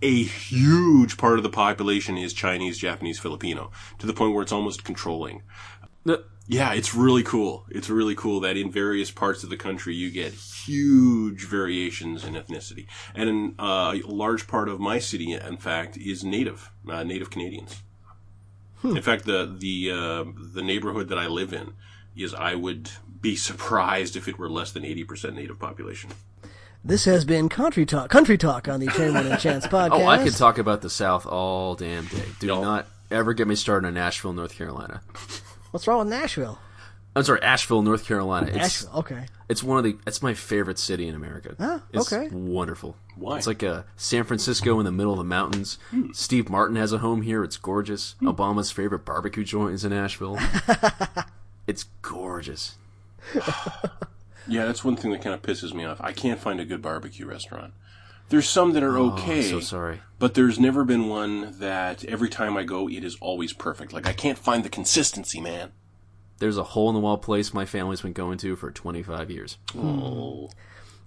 a 0.00 0.22
huge 0.22 1.18
part 1.18 1.36
of 1.38 1.42
the 1.42 1.50
population 1.50 2.16
is 2.16 2.32
Chinese, 2.32 2.78
Japanese, 2.78 3.18
Filipino, 3.18 3.70
to 3.98 4.06
the 4.06 4.14
point 4.14 4.32
where 4.32 4.42
it's 4.42 4.52
almost 4.52 4.82
controlling. 4.82 5.42
Yeah, 6.46 6.72
it's 6.74 6.94
really 6.94 7.22
cool. 7.22 7.64
It's 7.70 7.88
really 7.88 8.14
cool 8.14 8.40
that 8.40 8.56
in 8.58 8.70
various 8.70 9.10
parts 9.10 9.42
of 9.44 9.50
the 9.50 9.56
country 9.56 9.94
you 9.94 10.10
get 10.10 10.32
huge 10.34 11.44
variations 11.46 12.22
in 12.22 12.34
ethnicity. 12.34 12.86
And 13.14 13.28
in, 13.30 13.54
uh, 13.58 13.94
a 13.94 14.06
large 14.06 14.46
part 14.46 14.68
of 14.68 14.78
my 14.78 14.98
city, 14.98 15.32
in 15.32 15.56
fact, 15.56 15.96
is 15.96 16.22
native, 16.22 16.70
uh, 16.88 17.02
native 17.02 17.30
Canadians. 17.30 17.82
In 18.82 19.00
fact, 19.00 19.24
the 19.24 19.56
the 19.58 19.90
uh, 19.90 20.24
the 20.52 20.60
neighborhood 20.62 21.08
that 21.08 21.18
I 21.18 21.26
live 21.28 21.54
in 21.54 21.72
is 22.14 22.34
I 22.34 22.54
would 22.54 22.90
be 23.22 23.34
surprised 23.34 24.14
if 24.14 24.28
it 24.28 24.38
were 24.38 24.50
less 24.50 24.72
than 24.72 24.84
eighty 24.84 25.04
percent 25.04 25.36
native 25.36 25.58
population. 25.58 26.10
this 26.84 27.06
has 27.06 27.24
been 27.24 27.48
country 27.48 27.86
talk. 27.86 28.10
Country 28.10 28.36
talk 28.36 28.68
on 28.68 28.80
the 28.80 28.88
Chairman 28.88 29.26
and 29.26 29.40
Chance 29.40 29.66
podcast. 29.68 29.92
Oh, 29.92 30.06
I 30.06 30.22
could 30.22 30.36
talk 30.36 30.58
about 30.58 30.82
the 30.82 30.90
South 30.90 31.24
all 31.24 31.74
damn 31.74 32.04
day. 32.04 32.26
Do 32.40 32.48
No. 32.48 32.60
not 32.62 32.86
ever 33.10 33.32
get 33.32 33.48
me 33.48 33.54
started 33.54 33.86
on 33.86 33.94
Nashville, 33.94 34.34
North 34.34 34.54
Carolina. 34.54 35.00
What's 35.74 35.88
wrong 35.88 35.98
with 35.98 36.08
Nashville? 36.08 36.60
I'm 37.16 37.24
sorry, 37.24 37.42
Asheville, 37.42 37.82
North 37.82 38.06
Carolina. 38.06 38.46
It's, 38.46 38.56
Nashville. 38.56 38.90
Okay. 39.00 39.26
It's 39.48 39.60
one 39.60 39.76
of 39.78 39.82
the. 39.82 39.96
It's 40.06 40.22
my 40.22 40.32
favorite 40.32 40.78
city 40.78 41.08
in 41.08 41.16
America. 41.16 41.56
Ah, 41.58 41.82
it's 41.92 42.12
okay. 42.12 42.28
Wonderful. 42.28 42.96
Why? 43.16 43.38
It's 43.38 43.48
like 43.48 43.64
a 43.64 43.84
San 43.96 44.22
Francisco 44.22 44.78
in 44.78 44.84
the 44.84 44.92
middle 44.92 45.10
of 45.10 45.18
the 45.18 45.24
mountains. 45.24 45.78
Steve 46.12 46.48
Martin 46.48 46.76
has 46.76 46.92
a 46.92 46.98
home 46.98 47.22
here. 47.22 47.42
It's 47.42 47.56
gorgeous. 47.56 48.14
Obama's 48.22 48.70
favorite 48.70 49.04
barbecue 49.04 49.42
joint 49.42 49.74
is 49.74 49.84
in 49.84 49.92
Asheville. 49.92 50.38
it's 51.66 51.86
gorgeous. 52.02 52.76
Yeah, 54.46 54.66
that's 54.66 54.84
one 54.84 54.94
thing 54.94 55.10
that 55.12 55.22
kind 55.22 55.32
of 55.32 55.40
pisses 55.40 55.72
me 55.72 55.86
off. 55.86 55.98
I 56.02 56.12
can't 56.12 56.38
find 56.38 56.60
a 56.60 56.66
good 56.66 56.82
barbecue 56.82 57.24
restaurant. 57.24 57.72
There's 58.30 58.48
some 58.48 58.72
that 58.72 58.82
are 58.82 58.98
okay. 58.98 59.40
Oh, 59.40 59.42
so 59.42 59.60
sorry. 59.60 60.00
But 60.18 60.34
there's 60.34 60.58
never 60.58 60.84
been 60.84 61.08
one 61.08 61.58
that 61.58 62.04
every 62.04 62.28
time 62.28 62.56
I 62.56 62.64
go, 62.64 62.88
it 62.88 63.04
is 63.04 63.16
always 63.20 63.52
perfect. 63.52 63.92
Like 63.92 64.06
I 64.06 64.12
can't 64.12 64.38
find 64.38 64.64
the 64.64 64.68
consistency, 64.70 65.40
man. 65.40 65.72
There's 66.38 66.56
a 66.56 66.62
hole 66.64 66.88
in 66.88 66.94
the 66.94 67.00
wall 67.00 67.18
place 67.18 67.54
my 67.54 67.64
family's 67.64 68.00
been 68.00 68.12
going 68.12 68.38
to 68.38 68.56
for 68.56 68.70
25 68.70 69.30
years. 69.30 69.58
Oh, 69.76 70.50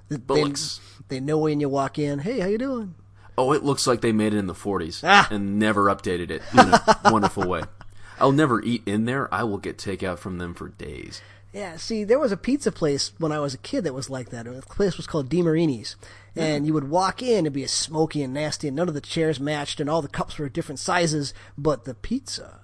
They, 0.10 0.18
Bullocks. 0.18 0.80
they 1.10 1.20
know 1.20 1.38
when 1.40 1.60
you 1.60 1.68
walk 1.70 2.00
in. 2.00 2.20
Hey, 2.20 2.40
how 2.40 2.48
you 2.48 2.58
doing? 2.58 2.96
Oh, 3.38 3.52
it 3.52 3.64
looks 3.64 3.86
like 3.86 4.02
they 4.02 4.12
made 4.14 4.34
it 4.34 4.38
in 4.38 4.48
the 4.48 4.54
40s 4.54 5.02
Ah. 5.04 5.28
and 5.30 5.60
never 5.60 5.86
updated 5.86 6.32
it 6.32 6.42
in 6.54 6.60
a 6.60 7.00
wonderful 7.12 7.48
way. 7.48 7.64
I'll 8.20 8.32
never 8.32 8.62
eat 8.64 8.84
in 8.88 9.06
there. 9.06 9.32
I 9.34 9.44
will 9.44 9.58
get 9.60 9.78
takeout 9.78 10.18
from 10.20 10.38
them 10.38 10.54
for 10.56 10.70
days. 10.70 11.22
Yeah, 11.54 11.78
see, 11.78 12.04
there 12.04 12.20
was 12.20 12.32
a 12.32 12.38
pizza 12.38 12.72
place 12.72 13.12
when 13.20 13.32
I 13.32 13.40
was 13.40 13.54
a 13.54 13.58
kid 13.60 13.84
that 13.84 13.94
was 13.94 14.10
like 14.10 14.30
that. 14.30 14.46
The 14.46 14.62
place 14.62 14.98
was 14.98 15.08
called 15.08 15.30
DiMarini's. 15.30 15.96
And 16.40 16.66
you 16.66 16.74
would 16.74 16.90
walk 16.90 17.22
in 17.22 17.46
and 17.46 17.54
be 17.54 17.64
as 17.64 17.72
smoky 17.72 18.24
and 18.24 18.34
nasty, 18.34 18.68
and 18.68 18.78
none 18.78 18.88
of 18.88 18.94
the 18.94 19.02
chairs 19.02 19.40
matched, 19.40 19.80
and 19.80 19.90
all 19.90 20.02
the 20.02 20.08
cups 20.08 20.38
were 20.38 20.50
different 20.50 20.80
sizes, 20.80 21.34
but 21.58 21.86
the 21.86 21.94
pizza 21.94 22.60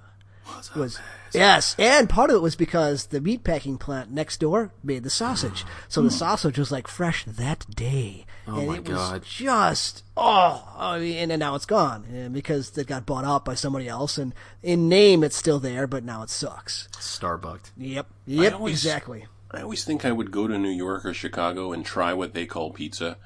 was. 0.75 0.99
Yes, 1.33 1.75
and 1.79 2.07
part 2.07 2.29
of 2.29 2.35
it 2.35 2.41
was 2.41 2.55
because 2.55 3.07
the 3.07 3.19
meatpacking 3.19 3.79
plant 3.79 4.11
next 4.11 4.39
door 4.39 4.71
made 4.83 5.03
the 5.03 5.09
sausage. 5.09 5.65
So 5.87 6.01
the 6.03 6.09
hmm. 6.09 6.15
sausage 6.15 6.59
was 6.59 6.71
like 6.71 6.87
fresh 6.87 7.25
that 7.25 7.65
day. 7.69 8.25
Oh 8.47 8.59
and 8.59 8.67
my 8.67 8.77
it 8.77 8.83
God. 8.83 9.21
was 9.21 9.29
just, 9.29 10.03
oh, 10.15 10.71
I 10.77 10.99
mean, 10.99 11.31
and 11.31 11.39
now 11.39 11.55
it's 11.55 11.65
gone 11.65 12.05
and 12.11 12.33
because 12.33 12.77
it 12.77 12.87
got 12.87 13.05
bought 13.05 13.25
out 13.25 13.45
by 13.45 13.55
somebody 13.55 13.87
else. 13.87 14.17
And 14.17 14.35
in 14.61 14.89
name, 14.89 15.23
it's 15.23 15.35
still 15.35 15.59
there, 15.59 15.87
but 15.87 16.03
now 16.03 16.21
it 16.21 16.29
sucks. 16.29 16.87
Starbucked. 16.99 17.71
Yep. 17.77 18.07
Yep, 18.27 18.53
always- 18.53 18.73
exactly. 18.73 19.25
I 19.49 19.61
always 19.61 19.83
think 19.83 20.03
I 20.03 20.11
would 20.11 20.31
go 20.31 20.47
to 20.47 20.57
New 20.57 20.71
York 20.71 21.05
or 21.05 21.13
Chicago 21.13 21.73
and 21.73 21.85
try 21.85 22.11
what 22.13 22.33
they 22.33 22.47
call 22.47 22.71
pizza. 22.71 23.17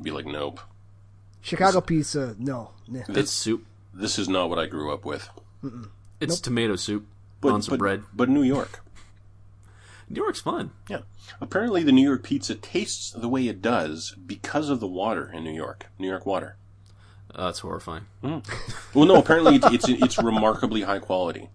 Be 0.00 0.10
like, 0.10 0.26
nope, 0.26 0.60
Chicago 1.40 1.80
pizza, 1.80 2.34
no. 2.38 2.70
Nah. 2.88 3.02
It's 3.08 3.30
soup. 3.32 3.64
this 3.92 4.18
is 4.18 4.28
not 4.28 4.48
what 4.50 4.58
I 4.58 4.66
grew 4.66 4.92
up 4.92 5.04
with. 5.04 5.28
It's 6.20 6.40
tomato 6.40 6.76
soup 6.76 7.06
But, 7.40 7.52
on 7.52 7.62
some 7.62 7.72
but, 7.72 7.78
bread. 7.78 8.02
but 8.14 8.28
New 8.28 8.42
York. 8.42 8.80
New 10.08 10.22
York's 10.22 10.40
fun. 10.40 10.70
Yeah. 10.88 11.00
Apparently, 11.40 11.82
the 11.82 11.92
New 11.92 12.02
York 12.06 12.22
pizza 12.22 12.54
tastes 12.54 13.10
the 13.12 13.28
way 13.28 13.46
it 13.48 13.62
does 13.62 14.14
because 14.26 14.68
of 14.68 14.80
the 14.80 14.86
water 14.86 15.30
in 15.32 15.44
New 15.44 15.52
York. 15.54 15.86
New 15.98 16.08
York 16.08 16.26
water. 16.26 16.56
Uh, 17.34 17.46
that's 17.46 17.60
horrifying. 17.60 18.06
Well, 18.22 19.06
no. 19.06 19.16
Apparently, 19.16 19.56
it's 19.56 19.66
it's, 19.72 19.88
it's 19.88 20.18
remarkably 20.22 20.82
high 20.82 20.98
quality. 21.00 21.48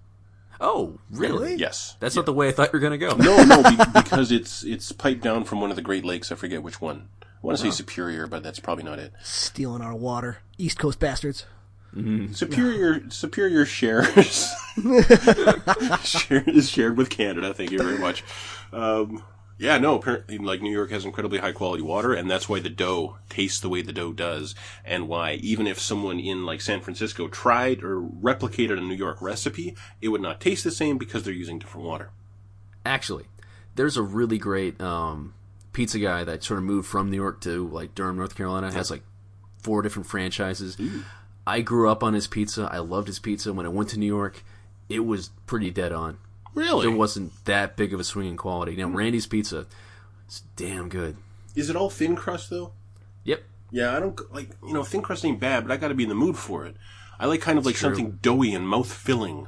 Oh, 0.62 1.00
really? 1.10 1.56
Yes. 1.56 1.96
That's 2.02 2.16
not 2.16 2.26
the 2.26 2.34
way 2.34 2.50
I 2.50 2.52
thought 2.52 2.74
you 2.74 2.78
were 2.78 2.80
going 2.80 2.92
to 2.92 2.98
go. 2.98 3.16
No, 3.16 3.44
no, 3.44 3.64
be, 3.64 3.78
because 3.94 4.32
it's 4.32 4.64
it's 4.64 4.92
piped 4.92 5.22
down 5.22 5.46
from 5.46 5.62
one 5.62 5.70
of 5.70 5.76
the 5.78 5.82
Great 5.82 6.04
Lakes. 6.04 6.32
I 6.32 6.36
forget 6.36 6.64
which 6.64 6.82
one. 6.82 7.08
I 7.42 7.48
want 7.48 7.58
to 7.58 7.64
say 7.64 7.72
Superior, 7.72 8.28
but 8.28 8.44
that's 8.44 8.60
probably 8.60 8.84
not 8.84 9.00
it. 9.00 9.14
Stealing 9.24 9.82
our 9.82 9.96
water. 9.96 10.40
East 10.58 10.78
Coast 10.78 11.00
bastards. 11.00 11.46
Superior 12.34 13.10
Superior 13.10 13.66
shares 13.66 14.54
share, 16.04 16.44
is 16.46 16.70
shared 16.70 16.98
with 16.98 17.10
Canada. 17.10 17.52
Thank 17.54 17.72
you 17.72 17.80
very 17.80 17.98
much. 17.98 18.24
Um, 18.72 19.24
yeah, 19.58 19.78
no. 19.80 19.96
Apparently, 19.96 20.38
like 20.38 20.62
New 20.62 20.72
York 20.72 20.92
has 20.92 21.04
incredibly 21.04 21.40
high 21.40 21.52
quality 21.52 21.82
water, 21.82 22.14
and 22.14 22.30
that's 22.30 22.48
why 22.48 22.60
the 22.60 22.70
dough 22.70 23.18
tastes 23.28 23.60
the 23.60 23.70
way 23.70 23.82
the 23.82 23.92
dough 23.92 24.14
does, 24.14 24.54
and 24.86 25.08
why 25.08 25.34
even 25.34 25.66
if 25.66 25.80
someone 25.80 26.20
in 26.20 26.46
like 26.46 26.62
San 26.62 26.80
Francisco 26.80 27.28
tried 27.28 27.84
or 27.84 28.00
replicated 28.00 28.78
a 28.78 28.82
New 28.82 28.96
York 28.96 29.20
recipe, 29.22 29.76
it 30.00 30.10
would 30.10 30.22
not 30.22 30.40
taste 30.40 30.64
the 30.64 30.72
same 30.72 30.98
because 30.98 31.24
they're 31.24 31.34
using 31.34 31.58
different 31.58 31.88
water. 31.88 32.12
Actually, 32.86 33.26
there's 33.76 33.98
a 33.98 34.04
really 34.04 34.38
great 34.38 34.80
um, 34.80 35.34
pizza 35.80 35.98
guy 35.98 36.26
that 36.26 36.44
sort 36.44 36.58
of 36.58 36.66
moved 36.66 36.90
from 36.90 37.10
New 37.10 37.16
York 37.16 37.40
to 37.40 37.66
like 37.70 37.96
Durham, 37.96 38.18
North 38.18 38.36
Carolina. 38.36 38.70
Has 38.70 38.92
like 38.92 39.02
four 39.64 39.82
different 39.82 40.08
franchises. 40.08 40.78
I 41.48 41.62
grew 41.62 41.90
up 41.90 42.04
on 42.04 42.14
his 42.14 42.28
pizza. 42.28 42.68
I 42.70 42.80
loved 42.80 43.08
his 43.08 43.18
pizza. 43.18 43.54
When 43.54 43.66
I 43.66 43.70
went 43.70 43.88
to 43.92 43.98
New 43.98 44.06
York, 44.06 44.44
it 44.90 45.06
was 45.06 45.30
pretty 45.46 45.72
dead 45.72 45.94
on. 45.94 46.18
Really? 46.54 46.86
it 46.86 46.98
wasn't 46.98 47.32
that 47.46 47.78
big 47.78 47.94
of 47.94 48.00
a 48.02 48.04
swing 48.04 48.28
in 48.28 48.36
quality. 48.36 48.76
Now 48.76 48.90
hmm. 48.90 48.98
Randy's 48.98 49.26
pizza, 49.26 49.68
it's 50.26 50.42
damn 50.58 50.90
good. 50.90 51.16
Is 51.56 51.70
it 51.70 51.78
all 51.78 51.90
thin 51.90 52.18
crust 52.18 52.50
though? 52.50 52.74
Yep. 53.24 53.44
Yeah, 53.72 53.96
I 53.96 54.02
don't 54.02 54.20
like 54.34 54.50
you 54.62 54.74
know 54.74 54.84
thin 54.84 55.02
crust 55.02 55.24
ain't 55.24 55.40
bad, 55.40 55.66
but 55.66 55.72
I 55.72 55.78
got 55.78 55.88
to 55.88 55.96
be 55.96 56.04
in 56.04 56.10
the 56.10 56.16
mood 56.16 56.36
for 56.36 56.66
it. 56.66 56.76
I 57.18 57.28
like 57.28 57.40
kind 57.40 57.58
of 57.58 57.66
like 57.66 57.76
true. 57.76 57.88
something 57.88 58.20
doughy 58.22 58.54
and 58.54 58.68
mouth 58.68 58.92
filling. 58.92 59.48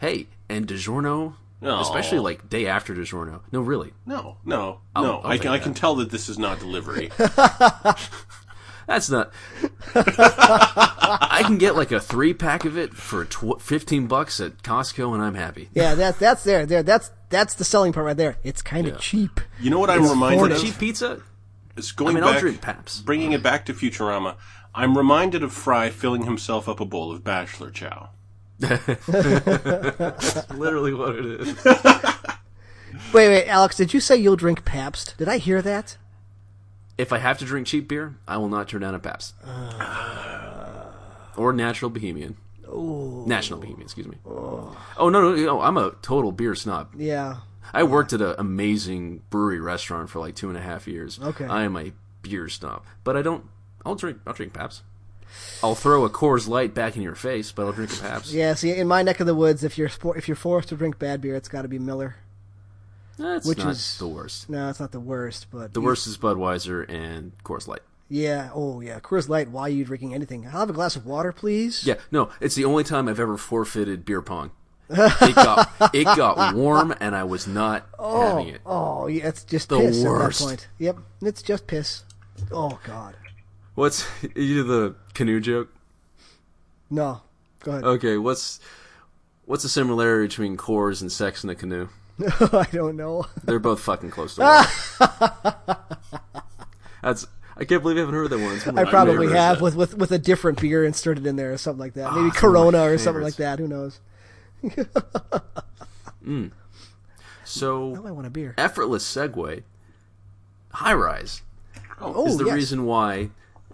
Hey, 0.00 0.26
and 0.48 0.66
DiGiorno, 0.66 1.34
No. 1.60 1.80
especially 1.80 2.20
like 2.20 2.48
day 2.48 2.66
after 2.66 2.94
DiGiorno. 2.94 3.40
No, 3.50 3.60
really. 3.60 3.92
No, 4.06 4.36
no, 4.44 4.80
I'll- 4.94 5.02
no. 5.04 5.18
I'll 5.18 5.30
I 5.32 5.38
can 5.38 5.50
I 5.50 5.58
can 5.58 5.74
tell 5.74 5.96
that 5.96 6.10
this 6.10 6.28
is 6.28 6.38
not 6.38 6.60
delivery. 6.60 7.10
That's 8.86 9.10
not. 9.10 9.32
I 9.94 11.42
can 11.44 11.58
get 11.58 11.76
like 11.76 11.92
a 11.92 12.00
three 12.00 12.32
pack 12.32 12.64
of 12.64 12.78
it 12.78 12.94
for 12.94 13.24
tw- 13.24 13.60
fifteen 13.60 14.06
bucks 14.06 14.40
at 14.40 14.62
Costco, 14.62 15.12
and 15.14 15.22
I'm 15.22 15.34
happy. 15.34 15.68
Yeah, 15.74 15.94
that 15.94 16.18
that's 16.18 16.44
there. 16.44 16.64
There, 16.64 16.82
that's 16.82 17.10
that's 17.28 17.54
the 17.54 17.64
selling 17.64 17.92
part 17.92 18.06
right 18.06 18.16
there. 18.16 18.38
It's 18.42 18.62
kind 18.62 18.86
of 18.86 18.94
Yeah. 18.94 18.98
cheap. 19.00 19.40
You 19.60 19.70
know 19.70 19.78
what 19.78 19.90
I'm 19.90 20.00
It's 20.02 20.10
reminded 20.10 20.52
of? 20.52 20.60
Cheap 20.62 20.78
pizza. 20.78 21.20
It's 21.76 21.92
I 21.92 21.96
going 21.96 22.14
mean, 22.14 22.24
I'll 22.24 22.32
back, 22.32 22.40
drink 22.40 22.60
Pabst. 22.62 23.04
bringing 23.04 23.32
it 23.32 23.42
back 23.42 23.66
to 23.66 23.74
Futurama. 23.74 24.36
I'm 24.74 24.96
reminded 24.96 25.42
of 25.42 25.52
Fry 25.52 25.90
filling 25.90 26.22
himself 26.24 26.68
up 26.68 26.80
a 26.80 26.84
bowl 26.84 27.12
of 27.12 27.22
bachelor 27.24 27.70
chow. 27.70 28.10
Literally 30.54 30.92
what 30.92 31.16
it 31.16 31.24
is. 31.24 31.64
Wait, 33.12 33.28
wait, 33.28 33.46
Alex, 33.46 33.76
did 33.76 33.94
you 33.94 34.00
say 34.00 34.16
you'll 34.16 34.36
drink 34.36 34.64
Pabst? 34.64 35.14
Did 35.16 35.28
I 35.28 35.38
hear 35.38 35.62
that? 35.62 35.96
If 36.98 37.12
I 37.12 37.18
have 37.18 37.38
to 37.38 37.44
drink 37.44 37.66
cheap 37.66 37.88
beer, 37.88 38.16
I 38.26 38.36
will 38.38 38.48
not 38.48 38.68
turn 38.68 38.80
down 38.82 38.94
a 38.94 38.98
Pabst. 38.98 39.34
Uh. 39.44 40.90
or 41.36 41.52
natural 41.52 41.90
Bohemian. 41.90 42.36
National 42.66 43.60
Bohemian, 43.60 43.82
excuse 43.82 44.06
me. 44.06 44.18
Oh 44.26 44.74
no, 44.98 45.08
no, 45.10 45.34
no, 45.34 45.60
I'm 45.60 45.76
a 45.78 45.92
total 46.02 46.32
beer 46.32 46.54
snob. 46.54 46.92
Yeah. 46.96 47.36
I 47.72 47.84
worked 47.84 48.12
at 48.12 48.20
an 48.20 48.34
amazing 48.38 49.22
brewery 49.30 49.60
restaurant 49.60 50.10
for 50.10 50.18
like 50.18 50.34
two 50.34 50.48
and 50.48 50.58
a 50.58 50.62
half 50.62 50.86
years. 50.88 51.18
Okay. 51.22 51.46
I 51.46 51.62
am 51.62 51.76
a 51.76 51.92
beer 52.22 52.48
snob, 52.48 52.84
but 53.04 53.16
I 53.16 53.22
don't. 53.22 53.44
I'll 53.86 53.94
drink. 53.94 54.18
I'll 54.26 54.34
drink 54.34 54.52
Pabst. 54.52 54.82
I'll 55.62 55.74
throw 55.74 56.04
a 56.04 56.10
Coors 56.10 56.48
Light 56.48 56.74
back 56.74 56.96
in 56.96 57.02
your 57.02 57.14
face, 57.14 57.52
but 57.52 57.66
I'll 57.66 57.72
drink 57.72 57.92
a 57.92 57.96
Pabst. 58.00 58.32
Yeah, 58.32 58.54
see, 58.54 58.72
in 58.72 58.86
my 58.88 59.02
neck 59.02 59.20
of 59.20 59.26
the 59.26 59.34
woods, 59.34 59.62
if 59.64 59.76
you're 59.78 59.90
if 60.16 60.28
you're 60.28 60.36
forced 60.36 60.68
to 60.70 60.76
drink 60.76 60.98
bad 60.98 61.20
beer, 61.20 61.34
it's 61.36 61.48
got 61.48 61.62
to 61.62 61.68
be 61.68 61.78
Miller. 61.78 62.16
That's 63.18 63.46
Which 63.46 63.58
not 63.58 63.70
is- 63.70 63.98
the 63.98 64.06
worst. 64.06 64.48
No, 64.48 64.68
it's 64.68 64.78
not 64.80 64.92
the 64.92 65.00
worst, 65.00 65.46
but 65.50 65.74
The 65.74 65.80
worst 65.80 66.06
is 66.06 66.16
Budweiser 66.16 66.88
and 66.88 67.32
Coors 67.44 67.66
Light. 67.66 67.80
Yeah. 68.08 68.50
Oh, 68.54 68.80
yeah. 68.80 69.00
Coors 69.00 69.28
Light. 69.28 69.50
Why 69.50 69.62
are 69.62 69.68
you 69.68 69.84
drinking 69.84 70.14
anything? 70.14 70.46
I'll 70.46 70.60
have 70.60 70.70
a 70.70 70.72
glass 70.72 70.94
of 70.96 71.04
water, 71.04 71.32
please. 71.32 71.84
Yeah, 71.84 71.96
no, 72.12 72.30
it's 72.40 72.54
the 72.54 72.64
only 72.64 72.84
time 72.84 73.08
I've 73.08 73.20
ever 73.20 73.36
forfeited 73.36 74.04
beer 74.04 74.22
pong. 74.22 74.52
It 74.90 75.34
got 75.34 75.70
it 75.92 76.04
got 76.04 76.54
warm, 76.54 76.94
and 77.00 77.14
I 77.14 77.24
was 77.24 77.46
not 77.46 77.86
oh, 77.98 78.20
having 78.38 78.48
it. 78.54 78.60
Oh, 78.64 79.06
yeah. 79.08 79.26
It's 79.28 79.44
just 79.44 79.68
The 79.68 79.78
piss 79.80 80.02
worst. 80.02 80.40
at 80.40 80.44
that 80.44 80.48
point. 80.48 80.68
Yep. 80.78 80.96
It's 81.22 81.42
just 81.42 81.66
piss. 81.66 82.04
Oh 82.52 82.78
God. 82.84 83.14
What's 83.78 84.04
you 84.22 84.30
do 84.34 84.62
the 84.64 84.94
canoe 85.14 85.38
joke? 85.38 85.72
No. 86.90 87.20
Go 87.60 87.70
ahead. 87.70 87.84
Okay, 87.84 88.16
what's 88.18 88.58
what's 89.44 89.62
the 89.62 89.68
similarity 89.68 90.26
between 90.26 90.56
Coors 90.56 91.00
and 91.00 91.12
Sex 91.12 91.44
in 91.44 91.50
a 91.50 91.54
Canoe? 91.54 91.86
I 92.20 92.66
don't 92.72 92.96
know. 92.96 93.26
They're 93.44 93.60
both 93.60 93.78
fucking 93.78 94.10
close 94.10 94.34
to 94.34 94.40
water. 94.98 95.78
That's 97.04 97.28
I 97.56 97.64
can't 97.64 97.80
believe 97.80 97.98
you 97.98 98.00
haven't 98.00 98.16
heard 98.16 98.30
that 98.30 98.66
one. 98.66 98.78
I 98.78 98.82
probably 98.90 99.28
have 99.30 99.60
with, 99.60 99.76
with 99.76 99.94
with 99.96 100.10
a 100.10 100.18
different 100.18 100.60
beer 100.60 100.84
inserted 100.84 101.24
in 101.24 101.36
there 101.36 101.52
or 101.52 101.56
something 101.56 101.78
like 101.78 101.94
that. 101.94 102.12
Maybe 102.14 102.24
Ah, 102.24 102.32
it's 102.34 102.42
one 102.42 102.50
of 102.50 102.56
my 102.56 102.60
Corona 102.70 102.82
or 102.92 102.98
something 102.98 103.22
like 103.22 103.36
that. 103.36 103.60
Who 103.60 103.68
knows? 103.68 104.00
So 107.44 107.96
Oh, 107.96 108.06
I 108.06 108.10
want 108.10 108.26
a 108.26 108.30
beer. 108.30 108.54
effortless 108.58 109.04
segue. 109.04 109.62
High 110.72 110.92
Rise 110.94 111.42
Oh, 112.00 112.26
is 112.26 112.36
the 112.36 112.44
yes. 112.46 112.54
reason 112.54 112.84
why 112.84 113.30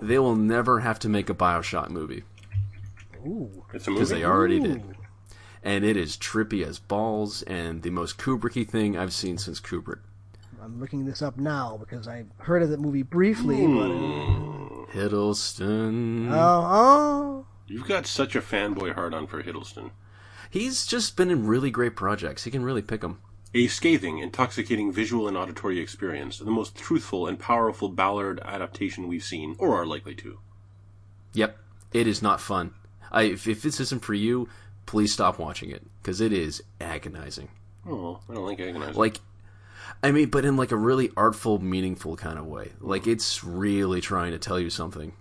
they 0.07 0.19
will 0.19 0.37
never 0.37 0.81
have 0.81 0.99
to 1.01 1.09
make 1.09 1.29
a 1.29 1.35
Bioshock 1.35 1.91
movie 1.91 2.25
Ooh. 3.27 3.65
It's 3.73 3.87
a 3.87 3.91
movie 3.91 4.01
because 4.01 4.11
they 4.11 4.25
already 4.25 4.61
did, 4.61 4.83
and 5.63 5.85
it 5.85 5.97
is 5.97 6.17
trippy 6.17 6.65
as 6.65 6.79
balls 6.79 7.43
and 7.43 7.83
the 7.83 7.91
most 7.91 8.19
Kubricky 8.19 8.69
thing 8.69 8.99
I've 8.99 9.15
seen 9.15 9.39
since 9.39 9.61
Kubrick. 9.61 10.01
I'm 10.63 10.81
looking 10.81 11.05
this 11.05 11.23
up 11.23 11.37
now 11.37 11.77
because 11.79 12.09
I 12.09 12.25
heard 12.39 12.63
of 12.63 12.71
the 12.71 12.79
movie 12.79 13.03
briefly. 13.03 13.67
But 13.67 13.89
hmm. 13.89 14.85
Hiddleston. 14.93 16.31
oh, 16.31 16.67
oh, 16.67 17.47
You've 17.67 17.89
got 17.89 18.07
such 18.07 18.37
a 18.37 18.41
fanboy 18.41 18.95
hard 18.95 19.15
on 19.15 19.27
for 19.27 19.43
Hiddleston. 19.43 19.91
He's 20.51 20.87
just 20.87 21.17
been 21.17 21.31
in 21.31 21.47
really 21.47 21.71
great 21.71 21.97
projects. 21.97 22.45
He 22.45 22.51
can 22.51 22.63
really 22.63 22.83
pick 22.83 23.01
them. 23.01 23.21
A 23.57 23.69
scathing, 23.69 24.19
intoxicating 24.19 24.93
visual 24.93 25.29
and 25.29 25.37
auditory 25.37 25.79
experience, 25.79 26.39
the 26.39 26.51
most 26.51 26.75
truthful 26.75 27.27
and 27.27 27.39
powerful 27.39 27.89
Ballard 27.89 28.41
adaptation 28.45 29.07
we've 29.07 29.23
seen, 29.23 29.55
or 29.59 29.81
are 29.81 29.87
likely 29.87 30.15
to. 30.17 30.41
Yep, 31.35 31.57
it 31.93 32.07
is 32.09 32.21
not 32.21 32.41
fun. 32.41 32.75
I, 33.13 33.23
if, 33.23 33.47
if 33.47 33.63
this 33.63 33.79
isn't 33.79 34.05
for 34.05 34.15
you, 34.15 34.49
please 34.87 35.13
stop 35.13 35.39
watching 35.39 35.71
it 35.71 35.83
because 36.03 36.21
it 36.21 36.33
is 36.33 36.63
agonizing. 36.81 37.49
Oh, 37.87 38.21
I 38.29 38.35
don't 38.35 38.45
like 38.45 38.59
agonizing. 38.59 38.97
Like, 38.97 39.21
I 40.03 40.11
mean, 40.11 40.31
but 40.31 40.45
in 40.45 40.57
like 40.57 40.73
a 40.73 40.77
really 40.77 41.11
artful, 41.17 41.61
meaningful 41.61 42.17
kind 42.17 42.39
of 42.39 42.47
way. 42.47 42.73
Like 42.81 43.07
it's 43.07 43.45
really 43.45 44.01
trying 44.01 44.33
to 44.33 44.39
tell 44.39 44.59
you 44.59 44.71
something 44.71 45.13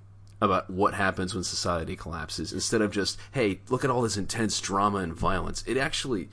about 0.42 0.70
what 0.70 0.94
happens 0.94 1.34
when 1.34 1.44
society 1.44 1.96
collapses 1.96 2.52
instead 2.52 2.82
of 2.82 2.92
just, 2.92 3.18
hey, 3.32 3.60
look 3.70 3.84
at 3.84 3.90
all 3.90 4.02
this 4.02 4.18
intense 4.18 4.60
drama 4.60 4.98
and 4.98 5.14
violence. 5.14 5.64
It 5.68 5.78
actually, 5.78 6.30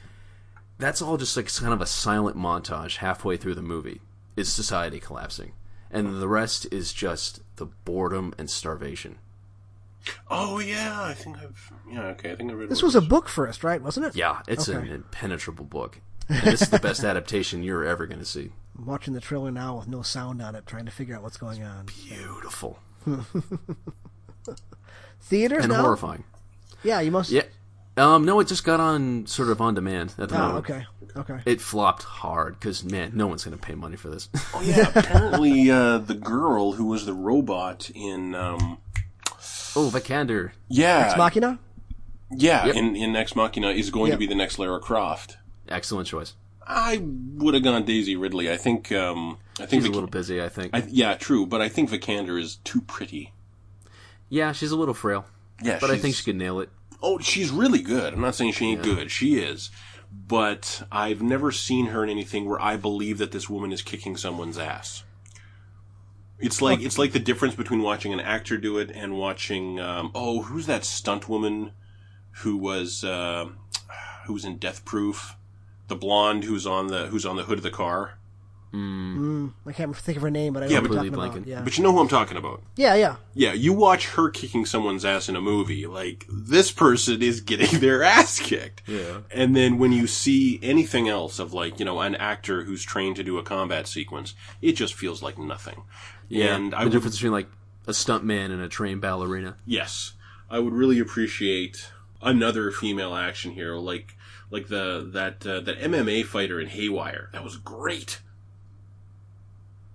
that's 0.81 1.01
all 1.03 1.17
just 1.17 1.37
like 1.37 1.55
kind 1.55 1.73
of 1.73 1.81
a 1.81 1.87
silent 1.87 2.37
montage 2.37 2.97
halfway 2.97 3.37
through 3.37 3.55
the 3.55 3.63
movie 3.63 4.01
is 4.37 4.53
society 4.53 4.99
collapsing, 5.01 5.53
and 5.91 6.21
the 6.21 6.29
rest 6.29 6.67
is 6.73 6.93
just 6.93 7.41
the 7.57 7.67
boredom 7.67 8.35
and 8.39 8.49
starvation. 8.51 9.19
Oh 10.31 10.59
yeah, 10.59 11.03
I 11.03 11.13
think 11.15 11.37
I've 11.39 11.73
yeah 11.91 12.05
okay 12.09 12.33
I 12.33 12.37
think 12.37 12.51
I 12.51 12.55
read. 12.55 12.71
This 12.71 12.81
one 12.83 12.89
was 12.89 12.95
a 12.95 13.01
book 13.03 13.29
first, 13.29 13.63
right? 13.63 13.83
Wasn't 13.83 14.07
it? 14.07 14.17
Yeah, 14.17 14.41
it's 14.49 14.69
Okay. 14.69 14.79
an 14.79 14.89
impenetrable 14.93 15.65
book. 15.67 16.01
And 16.29 16.43
this 16.43 16.63
is 16.63 16.71
the 16.71 16.79
best 16.79 17.05
adaptation 17.05 17.63
you're 17.63 17.85
ever 17.85 18.07
going 18.07 18.21
to 18.21 18.25
see. 18.25 18.51
I'm 18.79 18.87
watching 18.87 19.13
the 19.15 19.21
trailer 19.21 19.51
now 19.51 19.77
with 19.79 19.89
no 19.89 20.01
sound 20.03 20.41
on 20.41 20.55
it, 20.55 20.65
trying 20.65 20.87
to 20.87 20.91
figure 20.93 21.15
out 21.17 21.23
what's 21.23 21.37
going 21.37 21.63
on. 21.63 21.87
Beautiful 21.87 22.79
Theaters 25.23 25.65
and 25.65 25.73
now? 25.73 25.83
horrifying. 25.83 26.25
Yeah, 26.83 27.01
you 27.01 27.11
must. 27.11 27.31
Yeah. 27.31 27.43
Um, 27.97 28.25
no, 28.25 28.41
it 28.41 28.47
just 28.49 28.65
got 28.65 28.81
on 28.81 29.27
sort 29.27 29.49
of 29.49 29.61
on 29.61 29.75
demand 29.75 30.15
at 30.19 30.29
the 30.31 30.37
Oh, 30.37 30.47
moment. 30.49 30.71
okay. 30.71 30.87
Okay. 31.17 31.41
It 31.45 31.61
flopped 31.61 32.05
hard 32.05 32.55
because 32.59 32.85
man, 32.85 33.11
no 33.15 33.27
one's 33.27 33.45
going 33.45 33.57
to 33.59 33.63
pay 33.63 33.75
money 33.75 33.97
for 33.97 34.09
this. 34.11 34.29
Oh 34.55 34.61
yeah, 34.65 34.91
apparently 34.95 35.69
uh, 35.71 35.99
the 35.99 36.15
girl 36.15 36.73
who 36.73 36.87
was 36.87 37.05
the 37.05 37.13
robot 37.15 37.91
in 37.95 38.35
um 38.37 38.79
oh, 39.75 39.91
Vikander. 39.93 40.53
yeah 40.69 41.07
Ex 41.09 41.17
Machina? 41.19 41.59
yeah 42.31 42.67
Yep. 42.67 42.77
in 42.77 42.95
in 42.97 43.17
Ex 43.17 43.35
Machina 43.35 43.71
is 43.71 43.91
going 43.91 44.11
Yep. 44.11 44.17
to 44.17 44.19
be 44.21 44.27
the 44.27 44.37
next 44.37 44.59
Lara 44.61 44.79
Croft. 44.79 45.37
Excellent 45.69 46.07
choice. 46.07 46.35
I 46.65 47.03
would 47.03 47.55
have 47.55 47.65
gone 47.65 47.85
Daisy 47.85 48.15
Ridley. 48.15 48.51
I 48.51 48.57
think 48.57 48.93
um 48.93 49.39
I 49.59 49.67
think 49.67 49.83
She's 49.83 49.91
a 49.91 49.93
little 49.93 50.09
busy, 50.09 50.41
I 50.41 50.49
think. 50.49 50.71
I, 50.75 50.85
yeah, 50.89 51.15
true, 51.17 51.45
but 51.45 51.61
I 51.61 51.69
think 51.69 51.91
Vikander 51.91 52.41
is 52.41 52.57
too 52.63 52.81
pretty. 52.83 53.33
yeah, 54.29 54.53
she's 54.53 54.71
a 54.71 54.77
little 54.77 54.95
frail, 54.95 55.27
Yeah, 55.61 55.79
but 55.81 55.91
I 55.91 55.99
think 55.99 56.15
she 56.15 56.23
could 56.25 56.37
nail 56.37 56.61
it. 56.61 56.71
Oh, 57.03 57.19
she's 57.19 57.51
really 57.51 57.81
good. 57.81 58.13
I'm 58.13 58.21
not 58.21 58.35
saying 58.35 58.53
she 58.53 58.67
ain't 58.67 58.83
good. 58.83 59.11
She 59.11 59.39
is. 59.39 59.71
But 60.13 60.83
I've 60.91 61.23
never 61.23 61.53
seen 61.53 61.87
her 61.87 62.03
in 62.03 62.11
anything 62.11 62.45
where 62.45 62.61
I 62.61 62.77
believe 62.77 63.19
that 63.19 63.33
this 63.33 63.49
woman 63.49 63.73
is 63.73 63.81
kicking 63.81 64.17
someone's 64.17 64.59
ass. 64.59 65.05
It's 66.41 66.63
like 66.63 66.81
it's 66.81 66.99
like 66.99 67.13
the 67.13 67.21
difference 67.21 67.55
between 67.55 67.83
watching 67.83 68.13
an 68.13 68.21
actor 68.21 68.57
do 68.57 68.79
it 68.79 68.91
and 68.91 69.19
watching 69.19 69.79
um, 69.79 70.11
oh 70.15 70.43
who's 70.43 70.67
that 70.67 70.85
stunt 70.85 71.29
woman 71.29 71.73
who 72.31 72.57
was 72.57 73.05
uh, 73.05 73.51
who 74.25 74.33
was 74.33 74.45
in 74.45 74.57
Death 74.57 74.85
Proof, 74.85 75.37
the 75.89 75.97
blonde 75.97 76.45
who's 76.45 76.67
on 76.67 76.87
the 76.87 77.07
who's 77.09 77.27
on 77.27 77.37
the 77.37 77.45
hood 77.45 77.59
of 77.59 77.63
the 77.63 77.71
car. 77.71 78.19
Mm, 78.73 79.53
I 79.67 79.73
can't 79.73 79.97
think 79.97 80.17
of 80.17 80.23
her 80.23 80.31
name, 80.31 80.53
but 80.53 80.63
I 80.63 80.67
know 80.67 80.73
Yeah, 80.73 80.79
what 80.81 80.89
but- 80.91 80.95
you're 80.95 80.99
talking 81.05 81.13
Completely 81.13 81.29
about. 81.43 81.47
blanking. 81.47 81.59
Yeah. 81.59 81.63
But 81.65 81.77
you 81.77 81.83
know 81.85 81.93
who 81.93 81.99
I'm 81.99 82.09
talking 82.09 82.37
about. 82.37 82.63
yeah, 82.77 82.95
yeah. 82.95 83.17
Yeah, 83.35 83.53
you 83.53 83.73
watch 83.73 84.07
her 84.11 84.31
kicking 84.31 84.65
someone's 84.67 85.05
ass 85.05 85.29
in 85.29 85.37
a 85.37 85.41
movie, 85.41 85.87
like 85.87 86.25
this 86.29 86.71
person 86.71 87.23
is 87.23 87.41
getting 87.41 87.81
their 87.81 88.03
ass 88.03 88.39
kicked. 88.39 88.83
Yeah. 88.87 89.21
And 89.33 89.57
then 89.57 89.79
when 89.79 89.93
you 89.93 90.07
see 90.07 90.61
anything 90.63 91.09
else 91.09 91.39
of 91.39 91.53
like, 91.53 91.79
you 91.79 91.85
know, 91.85 92.01
an 92.01 92.15
actor 92.15 92.63
who's 92.65 92.85
trained 92.85 93.17
to 93.17 93.25
do 93.25 93.39
a 93.39 93.43
combat 93.43 93.87
sequence, 93.87 94.35
it 94.63 94.73
just 94.73 94.95
feels 94.95 95.23
like 95.23 95.39
nothing. 95.39 95.83
Yeah, 96.29 96.55
And 96.55 96.73
the 96.73 96.79
I 96.79 96.85
would, 96.85 96.93
difference 96.93 97.17
between 97.17 97.33
like 97.33 97.49
a 97.89 97.93
stuntman 97.93 98.53
and 98.53 98.61
a 98.63 98.69
trained 98.69 99.01
ballerina. 99.01 99.57
yes, 99.67 100.13
I 100.49 100.59
would 100.61 100.73
really 100.73 100.99
appreciate 101.01 101.91
another 102.23 102.71
female 102.71 103.15
action 103.17 103.53
hero 103.53 103.81
like 103.81 104.17
like 104.51 104.67
the 104.69 105.09
that 105.13 105.47
uh, 105.47 105.61
that 105.61 105.79
MMA 105.81 106.25
fighter 106.25 106.61
in 106.61 106.67
Haywire. 106.69 107.31
That 107.33 107.43
was 107.45 107.57
great. 107.57 108.21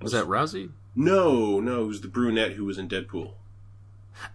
Was 0.05 0.13
that 0.13 0.25
Rousey? 0.25 0.69
No, 0.95 1.59
no, 1.59 1.83
it 1.83 1.87
was 1.87 2.01
the 2.01 2.07
brunette 2.07 2.53
who 2.53 2.63
was 2.63 2.77
in 2.77 2.87
Deadpool. 2.87 3.33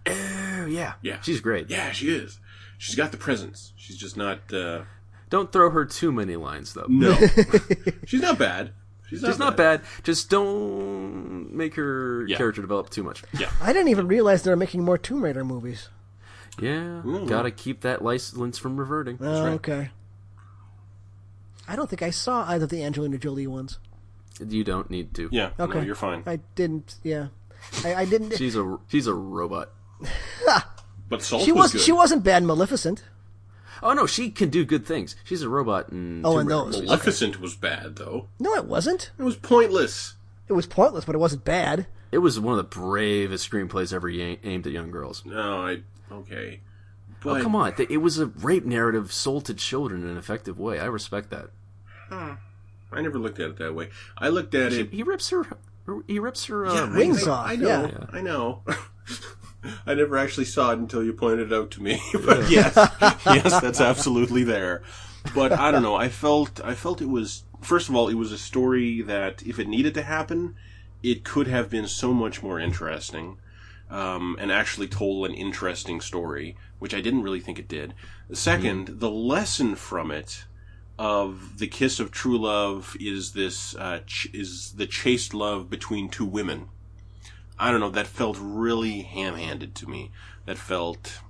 Oh 0.07 0.65
yeah, 0.69 0.93
Yeah. 1.01 1.19
she's 1.21 1.39
great. 1.41 1.69
Yeah, 1.69 1.91
she 1.91 2.09
is. 2.09 2.39
She's 2.77 2.95
got 2.95 3.11
the 3.11 3.17
presence. 3.17 3.73
She's 3.75 3.97
just 3.97 4.15
not 4.15 4.53
uh 4.53 4.83
Don't 5.29 5.51
throw 5.51 5.69
her 5.71 5.85
too 5.85 6.11
many 6.11 6.35
lines 6.35 6.73
though. 6.73 6.85
No. 6.87 7.15
She's 8.05 8.21
not 8.21 8.37
bad. 8.37 8.73
She's 9.09 9.21
not, 9.21 9.29
She's 9.29 9.39
not 9.39 9.57
bad. 9.57 9.81
Just 10.03 10.29
don't 10.29 11.53
make 11.53 11.75
her 11.75 12.25
Yeah. 12.27 12.37
character 12.37 12.61
develop 12.61 12.89
too 12.91 13.03
much. 13.03 13.23
Yeah, 13.37 13.49
I 13.59 13.73
didn't 13.73 13.87
even 13.89 14.07
realize 14.07 14.43
they 14.43 14.51
were 14.51 14.55
making 14.55 14.83
more 14.83 14.97
Tomb 14.97 15.23
Raider 15.23 15.43
movies. 15.43 15.89
Yeah, 16.59 17.01
Mm. 17.03 17.27
gotta 17.27 17.49
keep 17.51 17.81
that 17.81 18.03
license 18.03 18.57
from 18.57 18.77
reverting. 18.77 19.17
Oh, 19.21 19.43
right. 19.43 19.53
okay. 19.53 19.89
I 21.67 21.75
don't 21.75 21.89
think 21.89 22.01
I 22.01 22.09
saw 22.09 22.45
either 22.49 22.65
of 22.65 22.69
the 22.69 22.83
Angelina 22.83 23.17
Jolie 23.17 23.47
ones. 23.47 23.79
You 24.47 24.63
don't 24.63 24.89
need 24.89 25.13
to. 25.15 25.29
Yeah, 25.31 25.51
Okay. 25.59 25.79
no, 25.79 25.85
you're 25.85 25.95
fine. 25.95 26.23
I 26.25 26.37
didn't. 26.55 26.95
Yeah, 27.03 27.27
I, 27.85 27.95
I 27.95 28.05
didn't. 28.05 28.31
She's 28.37 28.55
a 28.55 28.77
she's 28.87 29.07
a 29.07 29.13
robot. 29.13 29.71
But 31.09 31.21
Salt 31.21 31.43
she 31.43 31.51
was, 31.51 31.63
was. 31.63 31.71
good. 31.73 31.81
She 31.81 31.91
wasn't 31.91 32.23
bad. 32.23 32.41
Maleficent. 32.43 33.03
Oh 33.83 33.91
no, 33.93 34.05
she 34.07 34.29
can 34.31 34.49
do 34.49 34.63
good 34.63 34.85
things. 34.85 35.15
She's 35.25 35.41
a 35.41 35.49
robot 35.49 35.89
in 35.91 36.21
Oh, 36.25 36.31
Tomb 36.31 36.39
and 36.39 36.49
Raider 36.49 36.63
those. 36.63 36.75
movies. 36.75 36.89
Maleficent 36.89 37.41
was 37.41 37.55
bad 37.55 37.95
though. 37.97 38.27
No, 38.39 38.55
it 38.55 38.63
wasn't. 38.65 39.11
It 39.19 39.23
was 39.23 39.35
pointless. 39.35 40.13
It 40.47 40.53
was 40.53 40.67
pointless, 40.67 41.03
but 41.03 41.13
it 41.15 41.17
wasn't 41.17 41.43
bad. 41.43 41.87
It 42.13 42.19
was 42.19 42.39
one 42.39 42.57
of 42.57 42.57
the 42.57 42.79
bravest 42.79 43.49
screenplays 43.51 43.91
ever 43.93 44.09
aimed 44.09 44.65
at 44.67 44.71
young 44.71 44.89
girls. 44.89 45.23
No, 45.25 45.65
I 45.65 45.81
okay. 46.11 46.61
Oh 47.25 47.41
come 47.41 47.55
on, 47.57 47.73
it 47.77 47.97
was 47.97 48.17
a 48.17 48.27
rape 48.27 48.65
narrative 48.65 49.11
sold 49.11 49.45
to 49.45 49.53
children 49.53 50.03
in 50.03 50.09
an 50.11 50.17
effective 50.17 50.57
way. 50.57 50.79
I 50.79 50.85
respect 50.85 51.29
that. 51.31 51.49
Hmm. 52.07 52.33
I 52.91 53.01
never 53.01 53.17
looked 53.19 53.39
at 53.39 53.49
it 53.51 53.57
that 53.57 53.73
way. 53.73 53.89
I 54.17 54.29
looked 54.29 54.53
at 54.55 54.73
it. 54.73 54.91
He 54.91 55.03
rips 55.03 55.29
her. 55.29 55.45
He 56.07 56.19
rips 56.19 56.45
her 56.45 56.65
uh, 56.67 56.73
Yeah, 56.73 56.83
I- 56.93 56.97
wings 56.97 57.27
I, 57.27 57.31
off, 57.31 57.47
I 57.49 57.55
know. 57.55 57.85
yeah. 57.91 58.05
I 58.11 58.21
know. 58.21 58.63
I 59.85 59.93
never 59.93 60.17
actually 60.17 60.45
saw 60.45 60.71
it 60.71 60.79
until 60.79 61.03
you 61.03 61.13
pointed 61.13 61.51
it 61.51 61.55
out 61.55 61.71
to 61.71 61.83
me. 61.83 62.01
but 62.25 62.49
yes, 62.49 62.75
yes, 63.25 63.61
that's 63.61 63.81
absolutely 63.81 64.43
there. 64.43 64.81
But 65.35 65.51
I 65.51 65.69
don't 65.71 65.83
know. 65.83 65.95
I 65.95 66.09
felt 66.09 66.59
I 66.63 66.73
felt 66.73 67.01
it 67.01 67.09
was 67.09 67.43
first 67.61 67.87
of 67.89 67.95
all 67.95 68.07
it 68.07 68.15
was 68.15 68.31
a 68.31 68.37
story 68.39 69.01
that 69.03 69.43
if 69.43 69.59
it 69.59 69.67
needed 69.67 69.93
to 69.95 70.01
happen, 70.01 70.55
it 71.03 71.23
could 71.23 71.47
have 71.47 71.69
been 71.69 71.87
so 71.87 72.11
much 72.13 72.41
more 72.41 72.59
interesting. 72.59 73.37
Um, 73.89 74.37
and 74.39 74.51
actually 74.53 74.87
told 74.87 75.27
an 75.27 75.35
interesting 75.35 75.99
story, 75.99 76.55
which 76.79 76.93
I 76.93 77.01
didn't 77.01 77.23
really 77.23 77.41
think 77.41 77.59
it 77.59 77.67
did. 77.67 77.93
Second, 78.31 78.87
the 79.01 79.11
lesson 79.11 79.75
from 79.75 80.11
it 80.11 80.45
of 81.01 81.57
the 81.57 81.65
kiss 81.65 81.99
of 81.99 82.11
true 82.11 82.37
love 82.37 82.95
is 82.99 83.31
this 83.31 83.75
uh, 83.75 84.01
ch- 84.05 84.29
is 84.33 84.73
the 84.73 84.85
chaste 84.85 85.33
love 85.33 85.67
between 85.67 86.09
two 86.09 86.25
women. 86.25 86.69
I 87.57 87.71
don't 87.71 87.79
know. 87.79 87.89
That 87.89 88.05
felt 88.05 88.37
really 88.39 89.01
ham-handed 89.01 89.73
to 89.75 89.89
me. 89.89 90.11
That 90.45 90.59
felt 90.59 91.21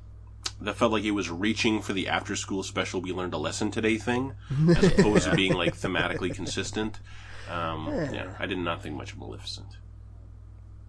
that 0.60 0.76
felt 0.76 0.92
like 0.92 1.06
it 1.06 1.12
was 1.12 1.30
reaching 1.30 1.82
for 1.82 1.94
the 1.94 2.10
after-school 2.10 2.64
special. 2.64 3.00
We 3.00 3.14
learned 3.14 3.34
a 3.34 3.38
lesson 3.38 3.72
today 3.72 3.98
thing, 3.98 4.34
as 4.76 4.84
opposed 5.00 5.30
to 5.30 5.36
being 5.38 5.54
like 5.54 5.78
thematically 5.78 6.36
consistent. 6.36 7.00
Um, 7.50 7.88
yeah, 7.88 8.36
I 8.40 8.48
did 8.48 8.58
not 8.58 8.84
think 8.84 8.98
much 8.98 9.14
of 9.14 9.20
Maleficent. 9.20 9.78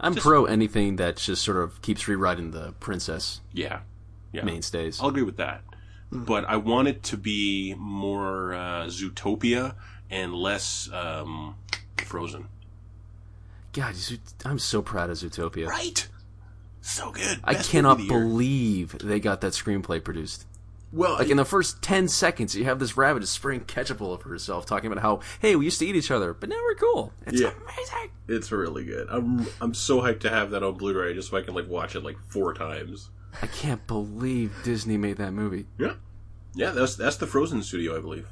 I'm 0.00 0.16
pro 0.16 0.46
anything 0.46 0.96
that 0.96 1.18
just 1.18 1.44
sort 1.44 1.58
of 1.58 1.80
keeps 1.82 2.08
rewriting 2.08 2.50
the 2.50 2.72
princess 2.80 3.42
Yeah, 3.52 3.82
yeah, 4.32 4.42
mainstays. 4.42 5.00
I'll 5.00 5.10
agree 5.10 5.22
with 5.22 5.36
that. 5.36 5.62
But 6.14 6.44
I 6.44 6.56
want 6.56 6.88
it 6.88 7.02
to 7.04 7.16
be 7.16 7.74
more 7.78 8.52
uh, 8.52 8.84
Zootopia 8.86 9.74
and 10.10 10.34
less 10.34 10.90
um, 10.92 11.56
Frozen. 12.04 12.48
God, 13.72 13.94
I'm 14.44 14.58
so 14.58 14.82
proud 14.82 15.08
of 15.08 15.16
Zootopia. 15.16 15.68
Right. 15.68 16.06
So 16.82 17.12
good. 17.12 17.40
I 17.44 17.54
Best 17.54 17.70
cannot 17.70 17.96
the 17.96 18.08
believe 18.08 18.98
they 18.98 19.20
got 19.20 19.40
that 19.40 19.52
screenplay 19.54 20.04
produced. 20.04 20.44
Well, 20.92 21.14
Like 21.14 21.30
in 21.30 21.38
the 21.38 21.46
first 21.46 21.80
ten 21.80 22.06
seconds, 22.08 22.54
you 22.54 22.64
have 22.66 22.78
this 22.78 22.98
rabbit 22.98 23.20
just 23.20 23.32
spraying 23.32 23.60
ketchup 23.60 24.02
all 24.02 24.10
over 24.12 24.28
herself, 24.28 24.66
talking 24.66 24.92
about 24.92 25.00
how, 25.00 25.20
hey, 25.40 25.56
we 25.56 25.64
used 25.64 25.78
to 25.78 25.86
eat 25.86 25.96
each 25.96 26.10
other, 26.10 26.34
but 26.34 26.50
now 26.50 26.56
we're 26.62 26.74
cool. 26.74 27.14
It's 27.26 27.40
Yeah. 27.40 27.52
amazing. 27.62 28.10
it's 28.28 28.52
really 28.52 28.84
good. 28.84 29.06
I'm 29.10 29.46
I'm 29.62 29.72
so 29.72 30.02
hyped 30.02 30.20
to 30.20 30.28
have 30.28 30.50
that 30.50 30.62
on 30.62 30.74
Blu-ray 30.74 31.14
just 31.14 31.30
so 31.30 31.38
I 31.38 31.42
can 31.42 31.54
like 31.54 31.66
watch 31.68 31.96
it 31.96 32.04
like 32.04 32.18
four 32.28 32.52
times. 32.52 33.08
I 33.40 33.46
can't 33.46 33.86
believe 33.86 34.54
Disney 34.62 34.96
made 34.96 35.16
that 35.16 35.32
movie. 35.32 35.66
Yeah. 35.78 35.94
Yeah, 36.54 36.70
that's 36.70 36.96
that's 36.96 37.16
the 37.16 37.26
Frozen 37.26 37.62
studio, 37.62 37.96
I 37.96 38.00
believe. 38.00 38.28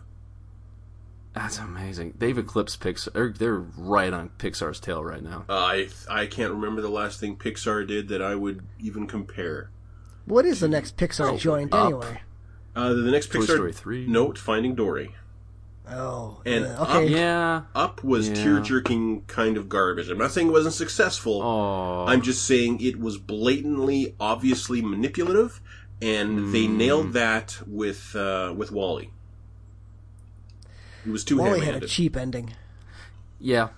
That's 1.32 1.59
amazing. 1.59 2.14
They've 2.18 2.36
eclipsed 2.36 2.81
Pixar. 2.81 3.12
They're, 3.12 3.32
they're 3.32 3.59
right 3.59 4.12
on 4.12 4.31
Pixar's 4.31 4.81
tail 4.81 5.05
right 5.05 5.22
now. 5.22 5.44
Uh, 5.48 5.55
I 5.55 5.89
I 6.09 6.27
can't 6.27 6.52
remember 6.52 6.82
the 6.82 6.90
last 6.90 7.20
thing 7.20 7.36
Pixar 7.36 7.86
did 7.86 8.09
that 8.09 8.20
I 8.20 8.35
would 8.35 8.64
even 8.81 9.06
compare. 9.06 9.70
What 10.27 10.44
is 10.44 10.60
the 10.60 10.68
next 10.68 10.97
Pixar 10.97 11.39
joint 11.39 11.72
Up. 11.72 11.86
anyway? 11.86 12.20
Uh, 12.74 12.90
the 12.90 13.10
next 13.10 13.32
Toy 13.32 13.40
Pixar 13.40 13.55
Story 13.55 13.72
3. 13.72 14.06
Note 14.06 14.39
Finding 14.39 14.74
Dory. 14.74 15.14
Oh, 15.93 16.41
And 16.47 16.65
yeah, 16.65 16.81
okay. 16.83 17.07
Yeah. 17.09 17.62
Up 17.75 18.03
was 18.05 18.29
Yeah. 18.29 18.35
tear-jerking 18.37 19.23
kind 19.27 19.57
of 19.57 19.69
garbage. 19.69 20.09
I'm 20.09 20.19
not 20.19 20.31
saying 20.31 20.49
it 20.49 20.53
wasn't 20.53 20.75
successful. 20.75 21.43
Oh. 21.43 22.05
I'm 22.07 22.23
just 22.23 22.45
saying 22.47 22.81
it 22.81 23.01
was 23.01 23.19
blatantly, 23.19 24.15
obviously 24.21 24.83
manipulative, 24.83 25.61
and 26.01 26.53
they 26.55 26.67
Hmm. 26.67 26.77
nailed 26.79 27.12
that 27.15 27.59
with 27.67 28.15
uh, 28.15 28.53
with 28.57 28.71
WALL-E. 28.73 29.11
It 31.07 31.11
was 31.11 31.25
too 31.25 31.39
WALL-E 31.39 31.61
had 31.61 31.83
a 31.83 31.87
cheap 31.87 32.17
ending. 32.17 32.53
yeah, 33.41 33.69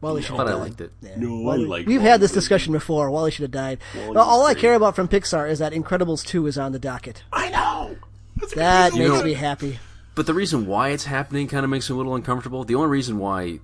WALL-E 0.00 0.22
should 0.22 0.36
have 0.36 0.38
but 0.38 0.48
I 0.48 0.50
died. 0.52 0.60
liked 0.60 0.80
it. 0.80 0.92
Yeah. 1.00 1.14
No, 1.16 1.40
I 1.42 1.44
WALL-E- 1.44 1.66
like 1.66 1.86
We've 1.86 2.00
WALL-E. 2.00 2.10
had 2.10 2.20
this 2.20 2.32
discussion 2.32 2.72
before. 2.72 3.10
WALL-E 3.10 3.30
should 3.30 3.42
have 3.44 3.50
died. 3.50 3.78
WALL-E 3.94 4.16
all 4.18 4.44
I 4.44 4.52
great. 4.52 4.60
care 4.62 4.74
about 4.74 4.94
from 4.96 5.08
Pixar 5.08 5.48
is 5.50 5.58
that 5.60 5.72
Incredibles 5.72 6.24
2 6.24 6.46
is 6.46 6.58
on 6.58 6.72
the 6.72 6.78
docket. 6.78 7.22
I 7.32 7.48
know. 7.50 7.96
That's 8.36 8.54
That 8.54 8.92
amazing. 8.92 9.08
makes 9.08 9.18
know- 9.20 9.24
me 9.26 9.32
happy. 9.34 9.78
But 10.18 10.26
the 10.26 10.34
reason 10.34 10.66
why 10.66 10.88
it's 10.88 11.04
happening 11.04 11.46
kind 11.46 11.62
of 11.62 11.70
makes 11.70 11.88
me 11.88 11.94
a 11.94 11.96
little 11.96 12.16
uncomfortable. 12.16 12.64
The 12.64 12.74
only 12.74 12.88
reason 12.88 13.18
why 13.18 13.60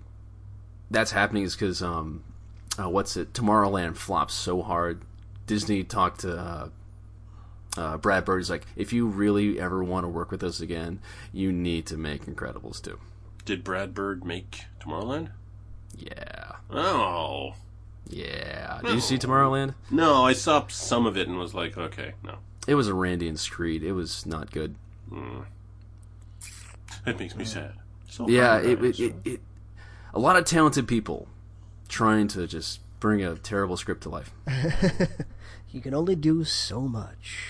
that's 0.88 1.10
happening 1.10 1.42
is 1.42 1.56
because, 1.56 1.82
um, 1.82 2.22
uh, 2.78 2.88
what's 2.88 3.16
it? 3.16 3.32
Tomorrowland 3.32 3.96
flops 3.96 4.34
so 4.34 4.62
hard 4.62 5.02
Disney 5.48 5.82
talked 5.82 6.20
to 6.20 6.38
uh, 6.38 6.68
uh, 7.76 7.96
Brad 7.96 8.24
Bird. 8.24 8.38
He's 8.38 8.50
like, 8.50 8.66
if 8.76 8.92
you 8.92 9.08
really 9.08 9.58
ever 9.58 9.82
want 9.82 10.04
to 10.04 10.08
work 10.08 10.30
with 10.30 10.44
us 10.44 10.60
again, 10.60 11.00
you 11.32 11.50
need 11.50 11.86
to 11.86 11.96
make 11.96 12.24
Incredibles 12.26 12.80
2. 12.80 13.00
Did 13.44 13.64
Brad 13.64 13.92
Bird 13.92 14.24
make 14.24 14.60
Tomorrowland? 14.78 15.30
Yeah. 15.98 16.52
Oh. 16.70 17.54
Yeah. 18.08 18.78
Did 18.84 18.94
you 18.94 19.00
see 19.00 19.18
Tomorrowland? 19.18 19.74
No, 19.90 20.24
I 20.24 20.34
saw 20.34 20.68
some 20.68 21.04
of 21.04 21.16
it 21.16 21.26
and 21.26 21.36
was 21.36 21.52
like, 21.52 21.76
okay, 21.76 22.12
no. 22.22 22.36
It 22.68 22.76
was 22.76 22.86
a 22.86 22.92
Randian 22.92 23.38
screed. 23.38 23.82
It 23.82 23.94
was 23.94 24.24
not 24.24 24.52
good. 24.52 24.76
That 27.04 27.18
makes 27.18 27.34
me 27.36 27.44
sad. 27.44 27.72
So 28.08 28.28
Yeah, 28.28 28.58
it, 28.58 28.82
it, 28.84 29.00
it, 29.00 29.14
it 29.24 29.40
a 30.12 30.18
lot 30.18 30.36
of 30.36 30.44
talented 30.44 30.86
people 30.86 31.28
trying 31.88 32.28
to 32.28 32.46
just 32.46 32.80
bring 33.00 33.22
a 33.22 33.34
terrible 33.36 33.76
script 33.76 34.02
to 34.04 34.08
life. 34.08 34.32
You 35.74 35.80
can 35.80 35.92
only 35.92 36.14
do 36.14 36.44
so 36.44 36.82
much. 36.82 37.48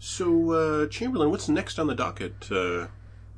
So, 0.00 0.50
uh, 0.50 0.86
Chamberlain, 0.88 1.30
what's 1.30 1.48
next 1.48 1.78
on 1.78 1.86
the 1.86 1.94
docket? 1.94 2.34
Uh, 2.50 2.88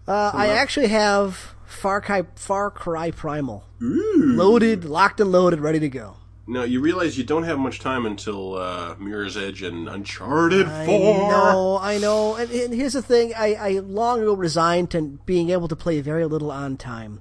Uh, 0.08 0.30
I 0.32 0.46
actually 0.48 0.88
have 0.88 1.54
Far 1.66 2.00
Cry, 2.00 2.22
Far 2.34 2.70
Cry 2.70 3.10
Primal 3.10 3.64
loaded, 3.80 4.86
locked 4.86 5.20
and 5.20 5.30
loaded, 5.30 5.60
ready 5.60 5.78
to 5.80 5.90
go. 5.90 6.16
Now, 6.46 6.62
you 6.62 6.80
realize 6.80 7.16
you 7.16 7.24
don't 7.24 7.44
have 7.44 7.58
much 7.58 7.78
time 7.80 8.04
until 8.06 8.54
uh, 8.56 8.94
Mirror's 8.98 9.36
Edge 9.36 9.62
and 9.62 9.88
Uncharted 9.88 10.66
I 10.66 10.86
4. 10.86 11.30
know, 11.30 11.78
I 11.80 11.98
know. 11.98 12.34
And, 12.36 12.50
and 12.50 12.74
here's 12.74 12.92
the 12.92 13.02
thing: 13.02 13.32
I, 13.36 13.54
I 13.54 13.70
long 13.80 14.20
ago 14.20 14.34
resigned 14.34 14.90
to 14.90 15.18
being 15.24 15.50
able 15.50 15.68
to 15.68 15.76
play 15.76 16.00
very 16.00 16.26
little 16.26 16.50
on 16.50 16.76
time. 16.76 17.20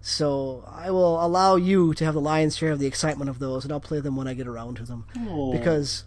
So 0.00 0.64
I 0.68 0.90
will 0.90 1.24
allow 1.24 1.54
you 1.56 1.94
to 1.94 2.04
have 2.04 2.14
the 2.14 2.20
lion's 2.20 2.56
share 2.56 2.72
of 2.72 2.78
the 2.80 2.86
excitement 2.86 3.30
of 3.30 3.38
those, 3.38 3.64
and 3.64 3.72
I'll 3.72 3.78
play 3.80 4.00
them 4.00 4.16
when 4.16 4.26
I 4.26 4.34
get 4.34 4.46
around 4.48 4.76
to 4.78 4.84
them. 4.84 5.04
Because 5.52 6.04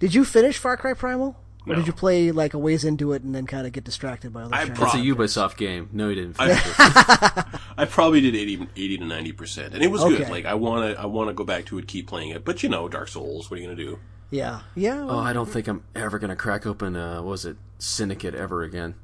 did 0.00 0.12
you 0.14 0.24
finish 0.24 0.58
Far 0.58 0.76
Cry 0.76 0.94
Primal, 0.94 1.36
or 1.66 1.72
No. 1.72 1.74
did 1.76 1.86
you 1.86 1.92
play 1.92 2.32
like 2.32 2.52
a 2.54 2.58
ways 2.58 2.84
into 2.84 3.12
it 3.12 3.22
and 3.22 3.32
then 3.32 3.46
kind 3.46 3.64
of 3.64 3.72
get 3.72 3.84
distracted 3.84 4.32
by 4.32 4.42
other? 4.42 4.54
I 4.54 4.64
shiny 4.64 4.74
pro- 4.74 4.86
It's 4.86 4.94
a? 4.94 4.98
Ubisoft 4.98 5.56
game. 5.56 5.88
No, 5.92 6.08
you 6.08 6.16
didn't 6.16 6.32
finish 6.36 6.58
it. 6.66 7.44
I 7.76 7.84
probably 7.86 8.20
did 8.20 8.34
80, 8.34 8.68
80 8.76 8.98
to 8.98 9.04
90%. 9.04 9.74
And 9.74 9.82
it 9.82 9.90
was 9.90 10.02
good. 10.04 10.28
Like, 10.28 10.44
I 10.44 10.54
want 10.54 10.94
to 10.94 11.00
I 11.00 11.06
wanna 11.06 11.32
go 11.32 11.44
back 11.44 11.64
to 11.66 11.78
it, 11.78 11.86
keep 11.88 12.06
playing 12.06 12.30
it. 12.30 12.44
But, 12.44 12.62
you 12.62 12.68
know, 12.68 12.88
Dark 12.88 13.08
Souls, 13.08 13.50
what 13.50 13.58
are 13.58 13.62
you 13.62 13.66
going 13.66 13.76
to 13.76 13.84
do? 13.84 13.98
Yeah, 14.30 14.60
yeah. 14.74 15.00
Oh, 15.08 15.18
I 15.18 15.32
don't 15.34 15.48
think 15.48 15.68
I'm 15.68 15.84
ever 15.94 16.18
gonna 16.18 16.36
crack 16.36 16.64
open. 16.66 16.96
Uh, 16.96 17.16
what 17.20 17.32
was 17.32 17.44
it 17.44 17.58
Syndicate 17.78 18.34
ever 18.34 18.62
again? 18.62 18.94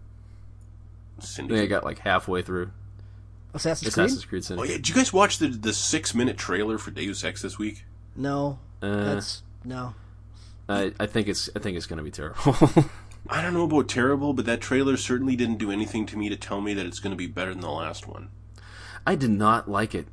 I 1.20 1.23
think 1.24 1.53
I 1.53 1.66
got 1.66 1.85
like 1.85 1.99
halfway 1.99 2.40
through 2.40 2.70
Assassin's 3.53 3.93
Creed. 3.95 4.07
Assassin's 4.07 4.24
Creed 4.24 4.40
Oh, 4.40 4.47
Syndicate. 4.47 4.70
yeah. 4.70 4.77
Did 4.77 4.89
you 4.89 4.95
guys 4.95 5.12
watch 5.12 5.36
the, 5.39 5.49
the 5.49 5.74
six 5.74 6.15
minute 6.15 6.39
trailer 6.39 6.78
for 6.78 6.90
Deus 6.90 7.23
Ex 7.24 7.43
this 7.43 7.59
week? 7.59 7.85
No, 8.16 8.59
Uh, 8.81 9.05
that's 9.05 9.43
no. 9.65 9.95
I, 10.66 10.93
I 10.99 11.05
think 11.07 11.28
it's 11.28 11.51
I 11.55 11.59
think 11.59 11.77
it's 11.77 11.86
gonna 11.86 12.03
be 12.03 12.11
terrible. 12.11 12.57
I 13.28 13.43
don't 13.43 13.53
know 13.53 13.65
about 13.65 13.89
terrible, 13.89 14.32
but 14.32 14.47
that 14.47 14.62
trailer 14.62 14.97
certainly 14.97 15.36
didn't 15.36 15.59
do 15.59 15.70
anything 15.70 16.07
to 16.07 16.16
me 16.16 16.31
to 16.31 16.36
tell 16.36 16.62
me 16.62 16.73
that 16.73 16.86
it's 16.86 17.01
going 17.01 17.11
to 17.11 17.16
be 17.16 17.27
better 17.27 17.51
than 17.51 17.61
the 17.61 17.69
last 17.70 18.07
one. 18.09 18.31
I 19.09 19.14
did 19.14 19.30
not 19.30 19.70
like 19.70 19.94
it. 19.94 20.06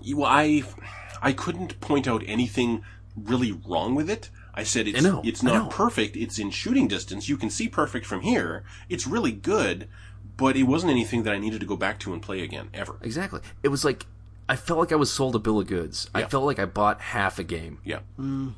You, 0.00 0.22
I, 0.22 0.62
I 1.20 1.32
couldn't 1.32 1.80
point 1.80 2.06
out 2.06 2.22
anything 2.26 2.84
really 3.16 3.50
wrong 3.50 3.96
with 3.96 4.08
it. 4.08 4.30
I 4.54 4.62
said 4.62 4.86
it's 4.86 5.04
I 5.04 5.20
it's 5.24 5.42
not 5.42 5.70
perfect. 5.70 6.16
It's 6.16 6.38
in 6.38 6.50
shooting 6.50 6.86
distance. 6.86 7.28
You 7.28 7.36
can 7.36 7.50
see 7.50 7.68
perfect 7.68 8.06
from 8.06 8.20
here. 8.20 8.62
It's 8.88 9.04
really 9.04 9.32
good, 9.32 9.88
but 10.36 10.56
it 10.56 10.62
wasn't 10.62 10.92
anything 10.92 11.24
that 11.24 11.34
I 11.34 11.38
needed 11.38 11.58
to 11.58 11.66
go 11.66 11.76
back 11.76 11.98
to 12.00 12.12
and 12.12 12.22
play 12.22 12.40
again 12.42 12.70
ever. 12.72 12.96
Exactly. 13.02 13.40
It 13.64 13.68
was 13.68 13.84
like 13.84 14.06
I 14.48 14.54
felt 14.54 14.78
like 14.78 14.92
I 14.92 14.96
was 14.96 15.10
sold 15.10 15.34
a 15.34 15.40
bill 15.40 15.58
of 15.58 15.66
goods. 15.66 16.08
I 16.14 16.22
felt 16.22 16.44
like 16.44 16.60
I 16.60 16.66
bought 16.66 17.00
half 17.00 17.40
a 17.40 17.44
game. 17.44 17.80
Yeah. 17.84 17.98
Mm. 18.16 18.54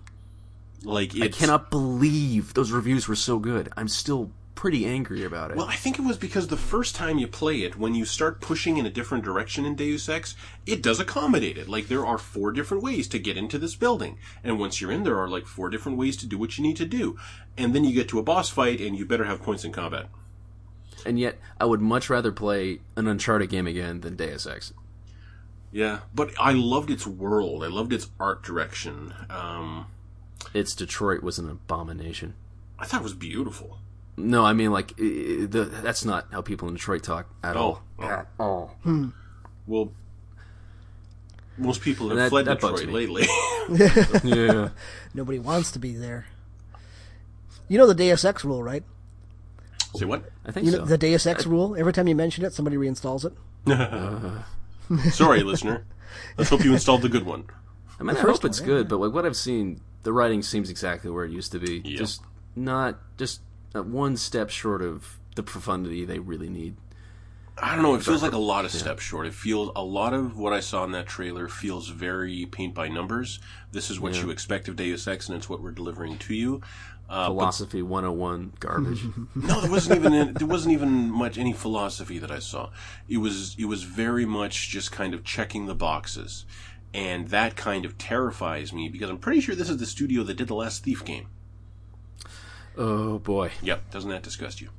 Like 0.85 1.17
it's, 1.17 1.25
I 1.25 1.41
cannot 1.41 1.71
believe 1.71 2.53
those 2.53 2.71
reviews 2.73 3.09
were 3.09 3.17
so 3.17 3.39
good. 3.39 3.73
I'm 3.75 3.89
still 3.89 4.31
pretty 4.59 4.85
angry 4.87 5.23
about 5.23 5.53
it. 5.53 5.57
Well, 5.57 5.69
I 5.69 5.77
think 5.77 6.01
it 6.01 6.03
was 6.03 6.17
because 6.17 6.49
the 6.49 6.57
first 6.57 6.97
time 6.97 7.17
you 7.17 7.29
play 7.29 7.63
it, 7.63 7.79
when 7.79 7.95
you 7.95 8.05
start 8.05 8.41
pushing 8.41 8.77
in 8.77 8.87
a 8.87 8.91
different 8.91 9.23
direction 9.23 9.65
in 9.65 9.77
Deus 9.77 10.09
Ex, 10.09 10.35
it 10.67 10.83
does 10.83 10.99
accommodate 10.99 11.57
it. 11.57 11.69
Like, 11.69 11.87
there 11.87 12.05
are 12.05 12.19
four 12.19 12.51
different 12.51 12.83
ways 12.83 13.07
to 13.09 13.21
get 13.21 13.37
into 13.37 13.57
this 13.57 13.77
building. 13.77 14.19
And 14.43 14.59
once 14.59 14.81
you're 14.81 14.91
in, 14.91 15.05
there 15.05 15.17
are 15.17 15.29
like 15.29 15.47
four 15.47 15.71
different 15.71 15.97
ways 15.97 16.17
to 16.17 16.27
do 16.27 16.37
what 16.37 16.59
you 16.59 16.65
need 16.65 16.77
to 16.79 16.85
do. 16.85 17.17
And 17.57 17.73
then 17.73 17.85
you 17.85 17.95
get 17.95 18.09
to 18.09 18.19
a 18.19 18.25
boss 18.25 18.51
fight, 18.51 18.81
and 18.81 18.99
you 18.99 19.07
better 19.07 19.27
have 19.27 19.43
points 19.45 19.65
in 19.65 19.71
combat. 19.71 20.09
and 21.07 21.21
yet, 21.21 21.39
I 21.61 21.65
would 21.65 21.81
much 21.81 22.11
rather 22.11 22.33
play 22.33 22.81
an 22.97 23.07
Uncharted 23.07 23.51
game 23.51 23.69
again 23.69 24.01
than 24.01 24.17
Deus 24.17 24.45
Ex. 24.45 24.73
Yeah. 25.71 26.01
But 26.13 26.33
I 26.41 26.51
loved 26.53 26.91
its 26.91 27.07
world. 27.07 27.63
I 27.63 27.69
loved 27.69 27.93
its 27.93 28.09
art 28.19 28.43
direction. 28.43 29.15
Um, 29.31 29.87
Its 30.53 30.75
Detroit 30.75 31.23
was 31.23 31.39
an 31.39 31.49
abomination. 31.49 32.35
I 32.77 32.87
thought 32.87 33.03
it 33.03 33.05
was 33.05 33.15
beautiful. 33.15 33.79
No, 34.19 34.45
I 34.45 34.53
mean 34.53 34.73
like 34.73 34.93
i- 34.99 35.03
i- 35.03 35.47
the, 35.47 35.65
that's 35.83 36.05
not 36.05 36.27
how 36.33 36.41
people 36.43 36.69
in 36.69 36.75
Detroit 36.75 37.03
talk 37.03 37.27
at 37.43 37.57
oh, 37.57 37.61
all. 37.61 37.83
Oh. 37.99 38.05
At 38.05 38.27
all. 38.39 38.77
Hmm. 38.83 39.09
Well, 39.67 39.93
most 41.57 41.83
people 41.83 42.09
have 42.09 42.19
That- 42.19 42.31
fled 42.31 42.47
that 42.47 42.61
bugs 42.61 42.81
Detroit 42.81 43.09
lately. 43.11 43.27
yeah. 44.25 44.71
Nobody 45.15 45.39
wants 45.39 45.73
to 45.73 45.79
be 45.79 45.95
there. 45.95 46.27
You 47.69 47.79
know 47.79 47.87
the 47.87 47.95
Deus 47.95 48.25
Ex 48.25 48.45
rule, 48.45 48.63
right? 48.63 48.83
Say 49.95 50.05
what? 50.05 50.25
I 50.45 50.53
think 50.53 50.67
You 50.67 50.73
know 50.73 50.79
so. 50.79 50.85
the 50.87 50.99
Deus 50.99 51.27
Ex 51.27 51.47
rule. 51.47 51.77
Every 51.77 51.93
time 51.93 52.09
you 52.09 52.15
mention 52.15 52.45
it, 52.45 52.53
somebody 52.53 52.77
reinstalls 52.77 53.25
it. 53.25 53.33
Uh-huh. 53.71 55.01
Sorry, 55.11 55.43
listener. 55.43 55.85
Let's 56.37 56.51
hope 56.51 56.65
you 56.65 56.73
installed 56.73 57.03
the 57.03 57.09
good 57.09 57.27
one. 57.27 57.45
I 58.01 58.03
mean, 58.03 58.17
I 58.17 58.21
first 58.21 58.43
hope 58.43 58.51
it's 58.51 58.61
yeah, 58.61 58.67
good, 58.67 58.89
but 58.89 58.99
like 58.99 59.13
what 59.13 59.27
I've 59.27 59.37
seen, 59.37 59.81
the 60.03 60.13
writing 60.13 60.43
seems 60.43 60.71
exactly 60.71 61.11
where 61.11 61.25
it 61.25 61.31
used 61.31 61.53
to 61.53 61.59
be. 61.59 61.83
Yep. 61.85 61.99
Just 61.99 62.23
not 62.57 62.99
just 63.19 63.41
uh, 63.75 63.83
one 63.83 64.17
step 64.17 64.51
short 64.51 64.83
of 64.83 65.19
the 65.35 65.43
profundity 65.43 66.05
they 66.05 66.19
really 66.19 66.49
need. 66.49 66.77
I 67.61 67.75
don't 67.75 67.83
know. 67.83 67.95
It 67.95 68.05
feels 68.05 68.23
like 68.23 68.33
a 68.33 68.39
lot 68.39 68.65
of 68.65 68.71
steps 68.71 69.03
short. 69.03 69.27
It 69.27 69.35
feels 69.35 69.73
a 69.75 69.83
lot 69.83 70.15
of 70.15 70.39
what 70.39 70.53
I 70.53 70.61
saw 70.61 70.85
in 70.85 70.93
that 70.93 71.07
trailer 71.07 71.49
feels 71.49 71.89
very 71.89 72.47
paint 72.47 72.75
by 72.75 72.89
numbers. 72.89 73.41
This 73.73 73.91
is 73.91 73.99
what 73.99 74.23
you 74.23 74.31
expect 74.31 74.69
of 74.69 74.77
Deus 74.77 75.09
Ex, 75.09 75.29
and 75.29 75.37
it's 75.37 75.49
what 75.49 75.61
we're 75.61 75.73
delivering 75.73 76.19
to 76.19 76.35
you. 76.35 76.61
Uh, 77.09 77.29
but 77.29 77.35
Philosophy 77.35 77.83
101 77.83 78.53
garbage. 78.61 79.03
no, 79.35 79.61
there 79.61 79.71
wasn't 79.71 79.99
even 79.99 80.35
there 80.35 80.47
wasn't 80.47 80.73
even 80.73 81.11
much 81.11 81.39
any 81.39 81.53
philosophy 81.53 82.19
that 82.19 82.31
I 82.31 82.39
saw. 82.39 82.71
It 83.09 83.19
was 83.19 83.57
it 83.59 83.65
was 83.65 83.83
very 83.83 84.27
much 84.27 84.69
just 84.69 84.93
kind 84.93 85.15
of 85.15 85.25
checking 85.25 85.67
the 85.67 85.75
boxes, 85.75 86.45
and 86.93 87.29
that 87.29 87.57
kind 87.57 87.85
of 87.85 87.97
terrifies 87.97 88.73
me 88.73 88.89
because 88.89 89.09
I'm 89.09 89.19
pretty 89.19 89.41
sure 89.41 89.55
this 89.55 89.71
is 89.71 89.79
the 89.79 89.87
studio 89.87 90.23
that 90.25 90.35
did 90.35 90.49
the 90.49 90.55
last 90.55 90.85
Thief 90.85 91.05
game. 91.05 91.29
Oh 92.79 93.19
boy. 93.19 93.51
Yep, 93.63 93.91
doesn't 93.91 94.11
that 94.11 94.23
disgust 94.23 94.61
you? 94.61 94.71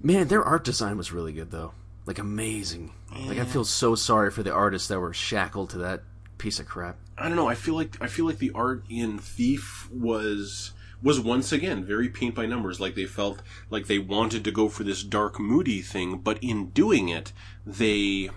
Man, 0.00 0.28
their 0.28 0.42
art 0.42 0.64
design 0.64 0.96
was 0.98 1.12
really 1.12 1.32
good 1.32 1.50
though. 1.50 1.72
Like 2.06 2.18
amazing. 2.18 2.92
Like 3.26 3.38
I 3.38 3.44
feel 3.44 3.64
so 3.64 3.94
sorry 3.94 4.30
for 4.30 4.42
the 4.42 4.52
artists 4.52 4.88
that 4.88 5.00
were 5.00 5.14
shackled 5.14 5.70
to 5.70 5.78
that 5.78 6.02
piece 6.36 6.58
of 6.58 6.66
crap. 6.66 6.98
I 7.16 7.28
don't 7.28 7.36
know. 7.36 7.48
I 7.48 7.54
feel 7.54 7.74
like 7.74 7.96
I 8.00 8.08
feel 8.08 8.26
like 8.26 8.38
the 8.38 8.50
art 8.54 8.84
in 8.90 9.18
Thief 9.18 9.88
was 9.90 10.72
was 11.02 11.20
once 11.20 11.52
again 11.52 11.84
very 11.84 12.08
paint 12.08 12.34
by 12.34 12.46
numbers. 12.46 12.80
Like 12.80 12.94
they 12.94 13.06
felt 13.06 13.40
like 13.70 13.86
they 13.86 13.98
wanted 13.98 14.44
to 14.44 14.50
go 14.50 14.68
for 14.68 14.84
this 14.84 15.02
dark, 15.02 15.38
moody 15.38 15.80
thing, 15.80 16.18
but 16.18 16.42
in 16.42 16.70
doing 16.70 17.08
it, 17.08 17.32
they 17.64 18.30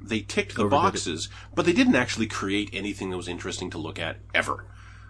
they 0.00 0.20
ticked 0.20 0.56
the 0.56 0.64
Overdid 0.64 0.78
it. 0.78 0.92
boxes, 0.92 1.28
but 1.54 1.64
they 1.64 1.72
didn't 1.72 1.96
actually 1.96 2.26
create 2.26 2.70
anything 2.72 3.10
that 3.10 3.16
was 3.16 3.28
interesting 3.28 3.70
to 3.70 3.78
look 3.78 3.98
at 3.98 4.18
ever. 4.34 4.66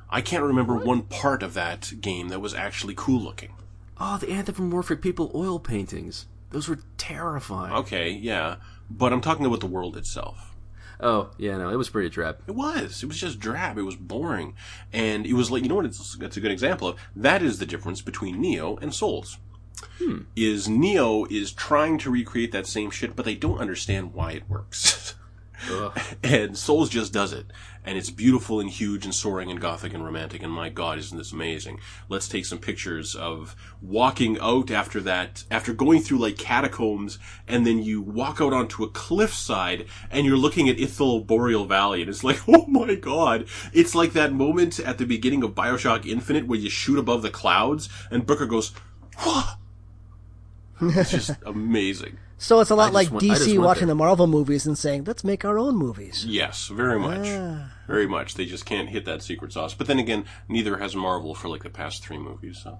I 0.08 0.20
can't 0.20 0.44
remember 0.44 0.76
one 0.76 1.02
part 1.02 1.42
of 1.42 1.54
that 1.54 1.92
game 2.00 2.28
that 2.28 2.40
was 2.40 2.54
actually 2.54 2.94
cool 2.96 3.20
looking. 3.20 3.54
Oh, 3.98 4.18
the 4.18 4.30
anthropomorphic 4.30 5.02
people 5.02 5.30
oil 5.34 5.58
paintings. 5.58 6.26
Those 6.50 6.68
were 6.68 6.80
terrifying. 6.96 7.72
Okay, 7.72 8.10
yeah, 8.10 8.56
but 8.88 9.12
I'm 9.12 9.20
talking 9.20 9.46
about 9.46 9.60
the 9.60 9.66
world 9.66 9.96
itself. 9.96 10.54
Oh, 11.00 11.30
yeah, 11.36 11.58
no, 11.58 11.68
it 11.68 11.76
was 11.76 11.90
pretty 11.90 12.08
drab. 12.08 12.38
It 12.46 12.54
was. 12.54 13.02
It 13.02 13.06
was 13.06 13.18
just 13.18 13.38
drab. 13.38 13.76
It 13.76 13.82
was 13.82 13.96
boring, 13.96 14.54
and 14.92 15.26
it 15.26 15.34
was 15.34 15.50
like 15.50 15.62
you 15.62 15.68
know 15.68 15.74
what? 15.74 15.84
It's 15.84 16.16
it's 16.20 16.36
a 16.36 16.40
good 16.40 16.50
example 16.50 16.88
of 16.88 16.98
that 17.14 17.42
is 17.42 17.58
the 17.58 17.66
difference 17.66 18.00
between 18.00 18.42
Nioh 18.42 18.80
and 18.80 18.94
Souls. 18.94 19.38
Hmm. 19.98 20.22
Is 20.34 20.68
Nioh 20.68 21.30
is 21.30 21.52
trying 21.52 21.98
to 21.98 22.10
recreate 22.10 22.52
that 22.52 22.66
same 22.66 22.90
shit, 22.90 23.14
but 23.14 23.24
they 23.24 23.34
don't 23.34 23.58
understand 23.58 24.14
why 24.14 24.32
it 24.32 24.48
works. 24.48 25.14
Ugh. 25.70 25.98
and 26.22 26.56
Souls 26.56 26.88
just 26.88 27.12
does 27.12 27.32
it, 27.32 27.46
and 27.84 27.96
it's 27.96 28.10
beautiful 28.10 28.60
and 28.60 28.70
huge 28.70 29.04
and 29.04 29.14
soaring 29.14 29.50
and 29.50 29.60
gothic 29.60 29.94
and 29.94 30.04
romantic. 30.04 30.42
And 30.42 30.52
my 30.52 30.68
God, 30.68 30.98
isn't 30.98 31.16
this 31.16 31.32
amazing? 31.32 31.80
Let's 32.08 32.28
take 32.28 32.46
some 32.46 32.58
pictures 32.58 33.14
of 33.14 33.56
walking 33.80 34.38
out 34.40 34.70
after 34.70 35.00
that, 35.02 35.44
after 35.50 35.72
going 35.72 36.00
through 36.00 36.18
like 36.18 36.38
catacombs, 36.38 37.18
and 37.46 37.66
then 37.66 37.82
you 37.82 38.00
walk 38.00 38.40
out 38.40 38.52
onto 38.52 38.84
a 38.84 38.90
cliffside, 38.90 39.86
and 40.10 40.26
you're 40.26 40.36
looking 40.36 40.68
at 40.68 40.78
Irithyll 40.78 41.26
Boreal 41.26 41.66
Valley, 41.66 42.00
and 42.00 42.10
it's 42.10 42.24
like, 42.24 42.40
oh 42.48 42.66
my 42.66 42.94
God! 42.94 43.46
It's 43.72 43.94
like 43.94 44.12
that 44.12 44.32
moment 44.32 44.78
at 44.80 44.98
the 44.98 45.06
beginning 45.06 45.42
of 45.42 45.54
Bioshock 45.54 46.06
Infinite 46.06 46.46
where 46.46 46.58
you 46.58 46.70
shoot 46.70 46.98
above 46.98 47.22
the 47.22 47.30
clouds, 47.30 47.88
and 48.10 48.26
Booker 48.26 48.46
goes, 48.46 48.72
"What?" 49.18 49.56
It's 50.80 51.10
just 51.10 51.30
amazing. 51.46 52.18
So 52.38 52.60
it's 52.60 52.70
a 52.70 52.74
lot 52.74 52.92
like 52.92 53.10
went- 53.10 53.22
DC 53.24 53.58
watching 53.58 53.86
there. 53.86 53.88
the 53.88 53.94
Marvel 53.94 54.26
movies 54.26 54.66
and 54.66 54.76
saying, 54.76 55.04
"Let's 55.04 55.24
make 55.24 55.44
our 55.44 55.58
own 55.58 55.74
movies." 55.76 56.26
Yes, 56.26 56.68
very 56.68 56.98
much. 56.98 57.26
Ah. 57.26 57.72
Very 57.86 58.06
much. 58.06 58.34
They 58.34 58.44
just 58.44 58.66
can't 58.66 58.88
hit 58.90 59.04
that 59.06 59.22
secret 59.22 59.52
sauce. 59.52 59.72
But 59.74 59.86
then 59.86 59.98
again, 59.98 60.26
neither 60.48 60.76
has 60.78 60.94
Marvel 60.94 61.34
for 61.34 61.48
like 61.48 61.62
the 61.62 61.70
past 61.70 62.04
three 62.04 62.18
movies, 62.18 62.60
so. 62.62 62.78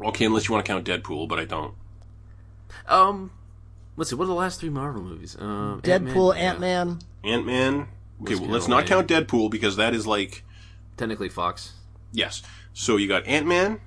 Okay, 0.00 0.26
unless 0.26 0.48
you 0.48 0.54
want 0.54 0.64
to 0.64 0.70
count 0.72 0.84
Deadpool, 0.86 1.28
but 1.28 1.38
I 1.38 1.44
don't. 1.44 1.74
Um, 2.86 3.32
let's 3.96 4.10
see. 4.10 4.16
What 4.16 4.24
are 4.24 4.28
the 4.28 4.34
last 4.34 4.60
three 4.60 4.68
Marvel 4.70 5.02
movies? 5.02 5.36
Um, 5.38 5.80
Deadpool, 5.82 6.36
Ant-Man, 6.36 7.00
Ant 7.24 7.46
Man. 7.46 7.74
Ant 7.74 7.88
Okay, 8.22 8.34
well, 8.34 8.50
let's 8.50 8.68
not 8.68 8.86
count 8.86 9.08
Deadpool 9.08 9.50
because 9.50 9.76
that 9.76 9.94
is 9.94 10.06
like 10.06 10.44
Technically 10.96 11.28
Fox. 11.28 11.72
yes. 12.12 12.42
So 12.72 12.96
you 12.96 13.08
got 13.08 13.26
Ant 13.26 13.46
Man, 13.46 13.80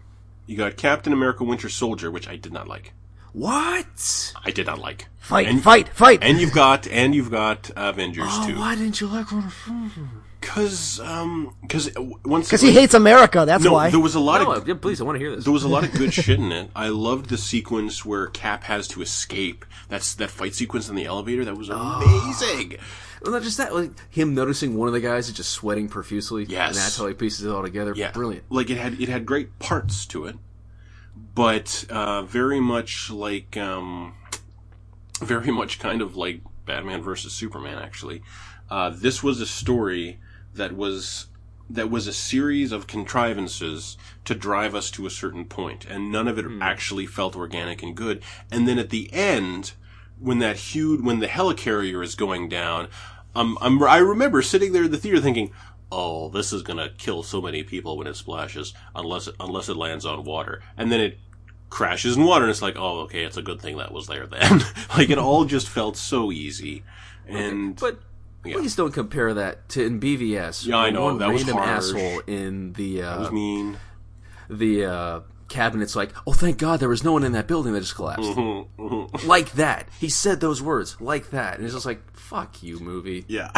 you 0.47 0.57
got 0.57 0.75
Captain 0.75 1.13
America: 1.13 1.43
Winter 1.43 1.69
Soldier, 1.69 2.11
which 2.11 2.27
I 2.27 2.35
did 2.35 2.51
not 2.51 2.67
like. 2.67 2.93
What? 3.33 4.33
I 4.43 4.51
did 4.51 4.65
not 4.67 4.79
like. 4.79 5.07
Fight, 5.19 5.47
And- 5.47 5.61
fight, 5.63 5.89
fight. 5.89 6.19
And 6.21 6.39
you've 6.39 6.53
got 6.53 6.87
and 6.87 7.15
you've 7.15 7.31
got 7.31 7.69
Avengers 7.75 8.27
Oh, 8.29 8.47
too. 8.47 8.57
why 8.57 8.75
didn't 8.75 8.99
you 8.99 9.07
like 9.07 9.31
one? 9.31 9.51
Because 10.39 10.99
um, 10.99 11.55
because 11.61 11.91
once 12.25 12.47
Because 12.47 12.61
he 12.61 12.71
hates 12.71 12.93
America. 12.95 13.43
That's 13.45 13.63
no, 13.63 13.73
why. 13.73 13.91
there 13.91 13.99
was 13.99 14.15
a 14.15 14.19
lot 14.19 14.41
No, 14.41 14.51
of 14.53 14.67
yeah, 14.67 14.73
please, 14.73 14.99
I 14.99 15.03
want 15.03 15.15
to 15.15 15.19
hear 15.19 15.35
this. 15.35 15.43
There 15.45 15.53
was 15.53 15.63
a 15.63 15.67
lot 15.69 15.83
of 15.83 15.91
good 15.93 16.11
shit 16.15 16.39
in 16.39 16.51
it. 16.51 16.71
I 16.75 16.89
loved 16.89 17.29
the 17.29 17.37
sequence 17.37 18.03
where 18.03 18.27
Cap 18.27 18.63
has 18.63 18.87
to 18.89 19.01
escape. 19.03 19.65
That's 19.87 20.15
that 20.15 20.31
fight 20.31 20.55
sequence 20.55 20.89
in 20.89 20.95
the 20.95 21.05
elevator. 21.05 21.45
That 21.45 21.55
was 21.57 21.69
amazing. 21.69 22.77
Well, 23.21 23.33
not 23.33 23.43
just 23.43 23.57
that, 23.59 23.75
like 23.75 23.91
him 24.09 24.33
noticing 24.33 24.75
one 24.75 24.87
of 24.87 24.95
the 24.95 24.99
guys 24.99 25.27
is 25.29 25.35
just 25.35 25.51
sweating 25.51 25.87
profusely. 25.87 26.45
Yes. 26.45 26.69
and 26.69 26.77
that's 26.77 26.97
how 26.97 27.05
he 27.05 27.13
pieces 27.13 27.45
it 27.45 27.51
all 27.51 27.61
together. 27.61 27.93
Yeah, 27.95 28.09
brilliant. 28.11 28.43
Like 28.49 28.71
it 28.71 28.77
had 28.77 28.99
it 28.99 29.09
had 29.09 29.27
great 29.27 29.59
parts 29.59 30.07
to 30.07 30.25
it, 30.25 30.35
but 31.33 31.85
uh, 31.89 32.23
very 32.23 32.59
much 32.59 33.09
like 33.09 33.57
um, 33.57 34.15
very 35.21 35.51
much 35.51 35.79
kind 35.79 36.01
of 36.01 36.15
like 36.15 36.41
Batman 36.65 37.01
versus 37.01 37.33
Superman. 37.33 37.77
Actually, 37.77 38.21
uh, 38.69 38.89
this 38.89 39.23
was 39.23 39.39
a 39.41 39.45
story 39.45 40.19
that 40.53 40.75
was 40.75 41.27
that 41.69 41.89
was 41.89 42.05
a 42.05 42.13
series 42.13 42.71
of 42.71 42.87
contrivances 42.87 43.97
to 44.25 44.35
drive 44.35 44.75
us 44.75 44.91
to 44.91 45.05
a 45.05 45.09
certain 45.09 45.45
point, 45.45 45.85
and 45.85 46.11
none 46.11 46.27
of 46.27 46.37
it 46.37 46.45
actually 46.61 47.05
felt 47.05 47.35
organic 47.35 47.81
and 47.81 47.95
good. 47.95 48.21
And 48.51 48.67
then 48.67 48.77
at 48.77 48.89
the 48.89 49.11
end, 49.13 49.73
when 50.19 50.39
that 50.39 50.57
huge 50.57 51.01
when 51.01 51.19
the 51.19 51.27
helicarrier 51.27 52.03
is 52.03 52.15
going 52.15 52.49
down, 52.49 52.89
um, 53.33 53.57
I'm, 53.61 53.81
I 53.83 53.97
remember 53.97 54.41
sitting 54.41 54.73
there 54.73 54.83
in 54.83 54.91
the 54.91 54.97
theater 54.97 55.21
thinking, 55.21 55.51
"Oh, 55.91 56.29
this 56.29 56.53
is 56.53 56.61
gonna 56.61 56.89
kill 56.97 57.23
so 57.23 57.41
many 57.41 57.63
people 57.63 57.97
when 57.97 58.07
it 58.07 58.15
splashes, 58.15 58.73
unless 58.95 59.27
it, 59.27 59.35
unless 59.39 59.69
it 59.69 59.77
lands 59.77 60.05
on 60.05 60.23
water." 60.23 60.61
And 60.77 60.91
then 60.91 60.99
it 61.01 61.17
crashes 61.69 62.17
in 62.17 62.23
water, 62.25 62.45
and 62.45 62.51
it's 62.51 62.61
like, 62.61 62.75
"Oh, 62.77 62.99
okay, 63.01 63.23
it's 63.23 63.37
a 63.37 63.41
good 63.41 63.61
thing 63.61 63.77
that 63.77 63.93
was 63.93 64.07
there 64.07 64.27
then." 64.27 64.63
like 64.97 65.09
it 65.09 65.17
all 65.17 65.45
just 65.45 65.67
felt 65.69 65.97
so 65.97 66.31
easy, 66.31 66.83
and 67.27 67.75
But 67.79 67.99
Yeah. 68.43 68.55
please 68.55 68.75
don't 68.75 68.91
compare 68.91 69.33
that 69.35 69.69
to 69.69 69.85
in 69.85 69.99
BVS. 69.99 70.65
Yeah, 70.65 70.77
I 70.77 70.89
know, 70.89 71.17
that 71.17 71.31
was 71.31 71.43
random 71.43 71.57
harsh. 71.57 71.85
asshole 71.85 72.19
in 72.27 72.73
the 72.73 73.03
uh, 73.03 73.27
I 73.27 73.29
mean, 73.31 73.77
the 74.49 74.85
uh, 74.85 75.19
cabinet's 75.51 75.95
like, 75.95 76.11
"Oh, 76.25 76.33
thank 76.33 76.57
God, 76.57 76.79
there 76.79 76.89
was 76.89 77.03
no 77.03 77.11
one 77.13 77.23
in 77.23 77.33
that 77.33 77.47
building 77.47 77.73
that 77.73 77.81
just 77.81 77.95
collapsed." 77.95 78.31
Mm-hmm, 78.81 79.27
Like 79.27 79.51
that. 79.53 79.87
He 79.99 80.09
said 80.09 80.39
those 80.39 80.61
words 80.61 80.99
like 80.99 81.29
that, 81.31 81.55
and 81.57 81.65
it's 81.65 81.73
just 81.73 81.85
like, 81.85 82.01
"Fuck 82.13 82.63
you, 82.63 82.79
movie." 82.79 83.23
Yeah. 83.27 83.51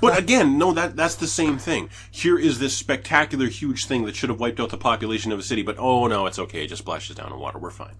but 0.00 0.18
again, 0.18 0.58
no, 0.58 0.72
that 0.72 0.96
that's 0.96 1.16
the 1.16 1.26
same 1.26 1.58
thing. 1.58 1.90
Here 2.10 2.38
is 2.38 2.58
this 2.58 2.76
spectacular, 2.76 3.46
huge 3.46 3.86
thing 3.86 4.04
that 4.06 4.16
should 4.16 4.30
have 4.30 4.40
wiped 4.40 4.60
out 4.60 4.70
the 4.70 4.78
population 4.78 5.32
of 5.32 5.38
a 5.38 5.42
city, 5.42 5.62
but 5.62 5.76
oh 5.78 6.06
no, 6.06 6.26
it's 6.26 6.38
okay. 6.38 6.64
It 6.64 6.68
just 6.68 6.82
splashes 6.82 7.16
down 7.16 7.32
in 7.32 7.38
water. 7.38 7.58
We're 7.58 7.70
fine. 7.70 7.94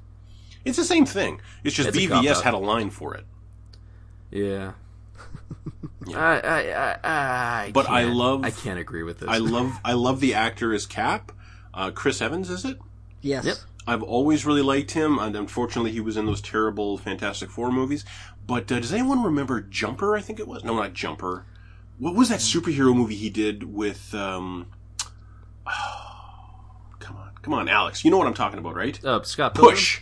It's 0.64 0.76
the 0.76 0.84
same 0.84 1.06
thing. 1.06 1.40
It's 1.64 1.74
just 1.74 1.88
It's 1.90 1.98
BVS 1.98 2.08
cop-out. 2.08 2.42
had 2.44 2.54
a 2.54 2.58
line 2.58 2.90
for 2.90 3.14
it. 3.14 3.24
Yeah. 4.30 4.72
I, 6.14 6.40
I, 6.40 6.60
I, 6.72 6.98
I 7.66 7.70
But 7.72 7.88
I 7.88 8.04
love- 8.04 8.44
I 8.44 8.50
can't 8.50 8.78
agree 8.78 9.02
with 9.02 9.20
this. 9.20 9.28
I 9.28 9.38
love 9.38 9.78
I 9.84 9.92
love 9.92 10.20
the 10.20 10.34
actor 10.34 10.72
as 10.72 10.86
Cap. 10.86 11.32
Uh, 11.78 11.92
Chris 11.92 12.20
Evans, 12.20 12.50
is 12.50 12.64
it? 12.64 12.76
yes. 13.22 13.44
Yep. 13.44 13.56
I've 13.86 14.02
always 14.02 14.44
really 14.44 14.60
liked 14.62 14.90
him, 14.90 15.18
and 15.18 15.34
unfortunately, 15.34 15.92
he 15.92 16.00
was 16.00 16.16
in 16.18 16.26
those 16.26 16.42
terrible 16.42 16.98
Fantastic 16.98 17.50
Four 17.50 17.70
movies. 17.72 18.04
But 18.46 18.70
uh, 18.70 18.80
does 18.80 18.92
anyone 18.92 19.22
remember 19.22 19.60
Jumper? 19.62 20.14
I 20.16 20.20
think 20.20 20.40
it 20.40 20.48
was. 20.48 20.64
No, 20.64 20.74
not 20.74 20.92
Jumper. 20.92 21.46
What 21.98 22.14
was 22.14 22.28
that 22.28 22.40
superhero 22.40 22.94
movie 22.94 23.14
he 23.14 23.30
did 23.30 23.62
with? 23.72 24.12
Um, 24.12 24.66
come 26.98 27.16
on, 27.16 27.30
come 27.40 27.54
on, 27.54 27.68
Alex. 27.68 28.04
You 28.04 28.10
know 28.10 28.18
what 28.18 28.26
I'm 28.26 28.34
talking 28.34 28.58
about, 28.58 28.74
right? 28.74 29.02
uh, 29.04 29.22
Scott 29.22 29.54
Pilgrim? 29.54 29.74
Push. 29.76 30.00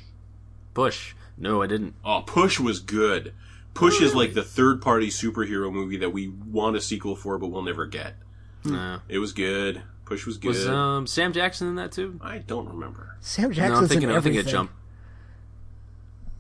Push. 0.75 1.15
No, 1.39 1.63
I 1.63 1.67
didn't. 1.67 1.95
Oh, 2.05 2.23
Push 2.27 2.59
was 2.59 2.81
good. 2.81 3.35
Push 3.75 4.01
is 4.01 4.15
like 4.15 4.33
the 4.33 4.43
third 4.43 4.81
party 4.81 5.09
superhero 5.09 5.71
movie 5.71 5.99
that 5.99 6.11
we 6.11 6.29
want 6.29 6.75
a 6.77 6.81
sequel 6.81 7.15
for, 7.15 7.39
but 7.39 7.49
we'll 7.49 7.63
never 7.63 7.87
get. 7.87 8.15
No. 8.65 9.01
It 9.09 9.19
was 9.19 9.33
good. 9.35 9.83
Push 10.07 10.25
was 10.27 10.39
good. 10.39 10.49
Was 10.49 10.67
um, 10.67 11.07
Sam 11.07 11.33
Jackson 11.35 11.69
in 11.69 11.75
that 11.75 11.93
too? 11.93 12.19
I 12.23 12.39
don't 12.39 12.69
remember. 12.69 13.17
Sam 13.21 13.51
No, 13.51 13.63
I'm 13.65 13.87
thinking. 13.89 14.09
in 14.09 14.15
I'm 14.17 14.23
thinking 14.23 14.39
everything. 14.39 14.39
of 14.39 14.47
Jump. 14.47 14.71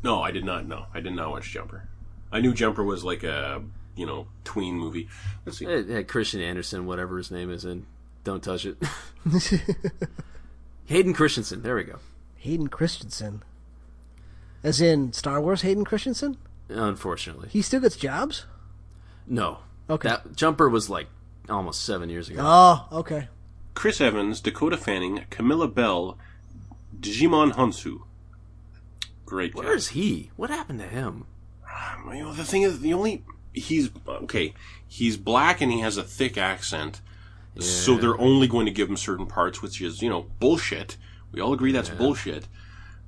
No, 0.02 0.22
I 0.22 0.30
did 0.30 0.44
not 0.44 0.66
know. 0.66 0.86
I 0.94 1.00
did 1.00 1.12
not 1.14 1.30
watch 1.30 1.50
Jumper. 1.50 1.88
I 2.32 2.40
knew 2.40 2.54
Jumper 2.54 2.84
was 2.84 3.02
like 3.04 3.22
a 3.24 3.62
you 3.96 4.06
know 4.06 4.28
tween 4.44 4.76
movie. 4.76 5.08
Let's 5.44 5.58
see. 5.58 5.66
It 5.66 5.88
had 5.88 6.08
Christian 6.08 6.40
Anderson, 6.40 6.86
whatever 6.86 7.18
his 7.18 7.30
name 7.30 7.50
is, 7.50 7.64
in. 7.64 7.86
Don't 8.24 8.42
touch 8.42 8.66
it. 8.66 8.76
Hayden 10.86 11.12
Christensen. 11.14 11.62
There 11.62 11.74
we 11.76 11.84
go. 11.84 11.98
Hayden 12.36 12.68
Christensen. 12.68 13.42
As 14.62 14.80
in 14.80 15.12
Star 15.12 15.40
Wars 15.40 15.62
Hayden 15.62 15.84
Christensen? 15.84 16.36
Unfortunately, 16.68 17.48
He 17.50 17.62
still 17.62 17.80
gets 17.80 17.96
jobs? 17.96 18.46
no. 19.26 19.58
Okay. 19.88 20.08
That 20.08 20.34
Jumper 20.34 20.68
was 20.68 20.90
like 20.90 21.06
almost 21.48 21.84
seven 21.84 22.10
years 22.10 22.28
ago. 22.28 22.40
Oh, 22.44 22.88
okay. 23.00 23.28
Chris 23.76 24.00
Evans, 24.00 24.40
Dakota 24.40 24.78
Fanning, 24.78 25.26
Camilla 25.28 25.68
Belle, 25.68 26.18
Djimon 26.98 27.52
Hounsou. 27.52 28.00
Great 29.26 29.54
Where 29.54 29.66
cast. 29.66 29.76
is 29.76 29.88
he? 29.88 30.30
What 30.34 30.48
happened 30.48 30.80
to 30.80 30.86
him? 30.86 31.26
Um, 31.62 32.10
you 32.16 32.24
know, 32.24 32.32
the 32.32 32.42
thing 32.42 32.62
is, 32.62 32.80
the 32.80 32.94
only 32.94 33.22
he's 33.52 33.90
okay. 34.08 34.54
He's 34.88 35.18
black 35.18 35.60
and 35.60 35.70
he 35.70 35.80
has 35.80 35.98
a 35.98 36.02
thick 36.02 36.38
accent, 36.38 37.02
so 37.58 37.96
they're 37.98 38.18
only 38.18 38.48
going 38.48 38.64
to 38.64 38.72
give 38.72 38.88
him 38.88 38.96
certain 38.96 39.26
parts, 39.26 39.60
which 39.60 39.82
is 39.82 40.00
you 40.00 40.08
know 40.08 40.26
bullshit. 40.40 40.96
We 41.30 41.42
all 41.42 41.52
agree 41.52 41.72
that's 41.72 41.90
bullshit. 41.90 42.48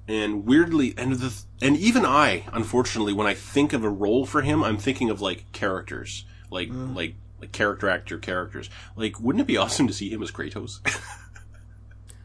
And 0.07 0.45
weirdly, 0.45 0.93
and 0.99 1.15
the 1.15 1.43
and 1.63 1.79
even 1.79 2.05
I, 2.05 2.45
unfortunately, 2.53 3.15
when 3.15 3.27
I 3.27 3.33
think 3.33 3.73
of 3.73 3.85
a 3.85 3.91
role 3.91 4.27
for 4.27 4.43
him, 4.43 4.63
I'm 4.63 4.77
thinking 4.77 5.09
of 5.09 5.23
like 5.23 5.51
characters, 5.53 6.27
like 6.51 6.69
mm. 6.69 6.95
like 6.95 7.15
like 7.41 7.53
character 7.53 7.89
actor 7.89 8.19
characters. 8.19 8.69
Like, 8.97 9.21
wouldn't 9.21 9.41
it 9.43 9.47
be 9.47 9.57
awesome 9.59 9.87
to 9.87 9.93
see 9.93 10.11
him 10.11 10.23
as 10.23 10.31
Kratos? 10.31 10.81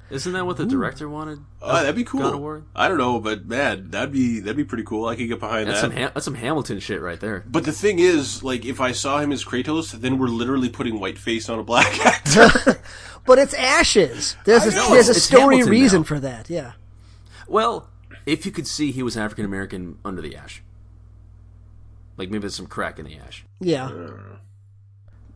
Isn't 0.10 0.34
that 0.34 0.45
what 0.45 0.57
the 0.57 0.65
director 0.65 1.10
wanted? 1.10 1.40
Uh, 1.60 1.81
that'd 1.81 1.95
be 1.95 2.03
cool. 2.03 2.22
God 2.22 2.34
of 2.35 2.40
War? 2.40 2.64
I 2.76 2.88
don't 2.88 2.99
know, 2.99 3.19
but 3.19 3.48
man, 3.48 3.90
that'd 3.90 4.11
be 4.11 4.41
that'd 4.41 4.56
be 4.57 4.64
pretty 4.65 4.84
cool. 4.84 5.07
I 5.07 5.15
could 5.15 5.27
get 5.27 5.40
behind 5.40 5.68
That's 5.68 5.81
that. 5.81 5.88
some 5.91 5.98
ha- 5.98 6.11
that's 6.14 6.26
some 6.26 6.35
Hamilton 6.35 6.80
shit 6.80 7.02
right 7.02 7.19
there. 7.19 7.44
But 7.48 7.64
the 7.64 7.72
thing 7.72 7.98
is, 7.98 8.44
like, 8.44 8.64
if 8.64 8.80
I 8.80 8.91
saw 8.91 9.18
him 9.19 9.31
as 9.31 9.44
Kratos, 9.44 9.91
then 9.91 10.19
we're 10.19 10.27
literally 10.27 10.69
putting 10.69 10.99
whiteface 10.99 11.49
on 11.49 11.57
a 11.57 11.64
black 11.64 12.06
actor. 12.06 12.80
But 13.26 13.40
it's 13.40 13.53
ashes. 13.53 14.35
There's 14.44 14.65
a, 14.65 14.72
I 14.73 14.76
know. 14.76 14.90
there's 14.94 15.07
a 15.07 15.11
It's 15.11 15.23
story 15.23 15.56
Hamilton 15.56 15.72
reason 15.72 16.02
now. 16.02 16.03
for 16.07 16.19
that. 16.19 16.49
Yeah. 16.49 16.73
Well, 17.48 17.90
if 18.26 18.45
you 18.45 18.52
could 18.52 18.68
see 18.68 18.91
he 18.91 19.02
was 19.02 19.15
African 19.15 19.45
American 19.45 19.98
under 20.03 20.22
the 20.22 20.35
ash, 20.35 20.61
like 22.18 22.27
maybe 22.30 22.40
there's 22.41 22.53
some 22.56 22.68
crack 22.68 22.99
in 22.99 23.06
the 23.06 23.18
ash. 23.18 23.45
Yeah. 23.61 23.90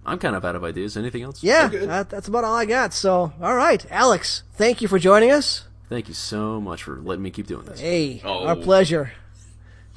I'm 0.08 0.18
kind 0.20 0.36
of 0.36 0.46
out 0.46 0.56
of 0.56 0.64
ideas. 0.64 0.96
Anything 0.96 1.22
else? 1.24 1.44
Yeah. 1.44 1.68
That, 1.68 2.10
that's 2.10 2.28
about 2.30 2.46
all 2.46 2.56
I 2.56 2.66
got. 2.66 2.94
So, 2.94 3.34
all 3.42 3.56
right, 3.56 3.86
Alex, 3.92 4.44
thank 4.54 4.82
you 4.82 4.88
for 4.88 4.98
joining 4.98 5.32
us. 5.32 5.66
Thank 5.90 6.08
you 6.08 6.14
so 6.14 6.60
much 6.62 6.84
for 6.84 6.96
letting 7.02 7.24
me 7.24 7.30
keep 7.30 7.46
doing 7.48 7.66
this. 7.66 7.80
Hey, 7.80 8.22
Oh. 8.24 8.46
our 8.48 8.56
pleasure. 8.56 9.12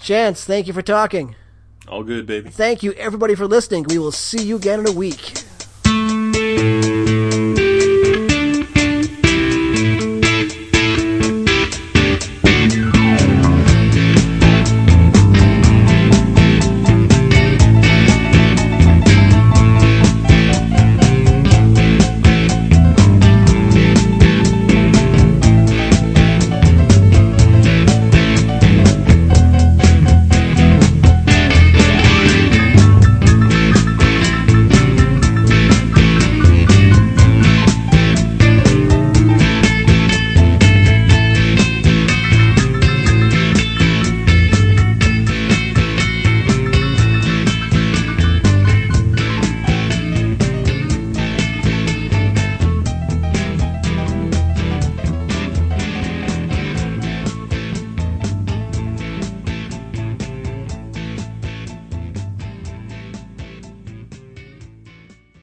Chance, 0.01 0.45
thank 0.45 0.66
you 0.66 0.73
for 0.73 0.82
talking. 0.82 1.37
All 1.89 2.03
good, 2.03 2.27
baby. 2.27 2.51
Thank 2.51 2.82
you, 2.82 2.93
everybody, 2.93 3.35
for 3.35 3.47
listening. 3.47 3.85
We 3.89 3.99
will 3.99 4.12
see 4.12 4.43
you 4.43 4.57
again 4.57 4.81
in 4.81 4.87
a 4.89 4.93
week. 4.93 5.32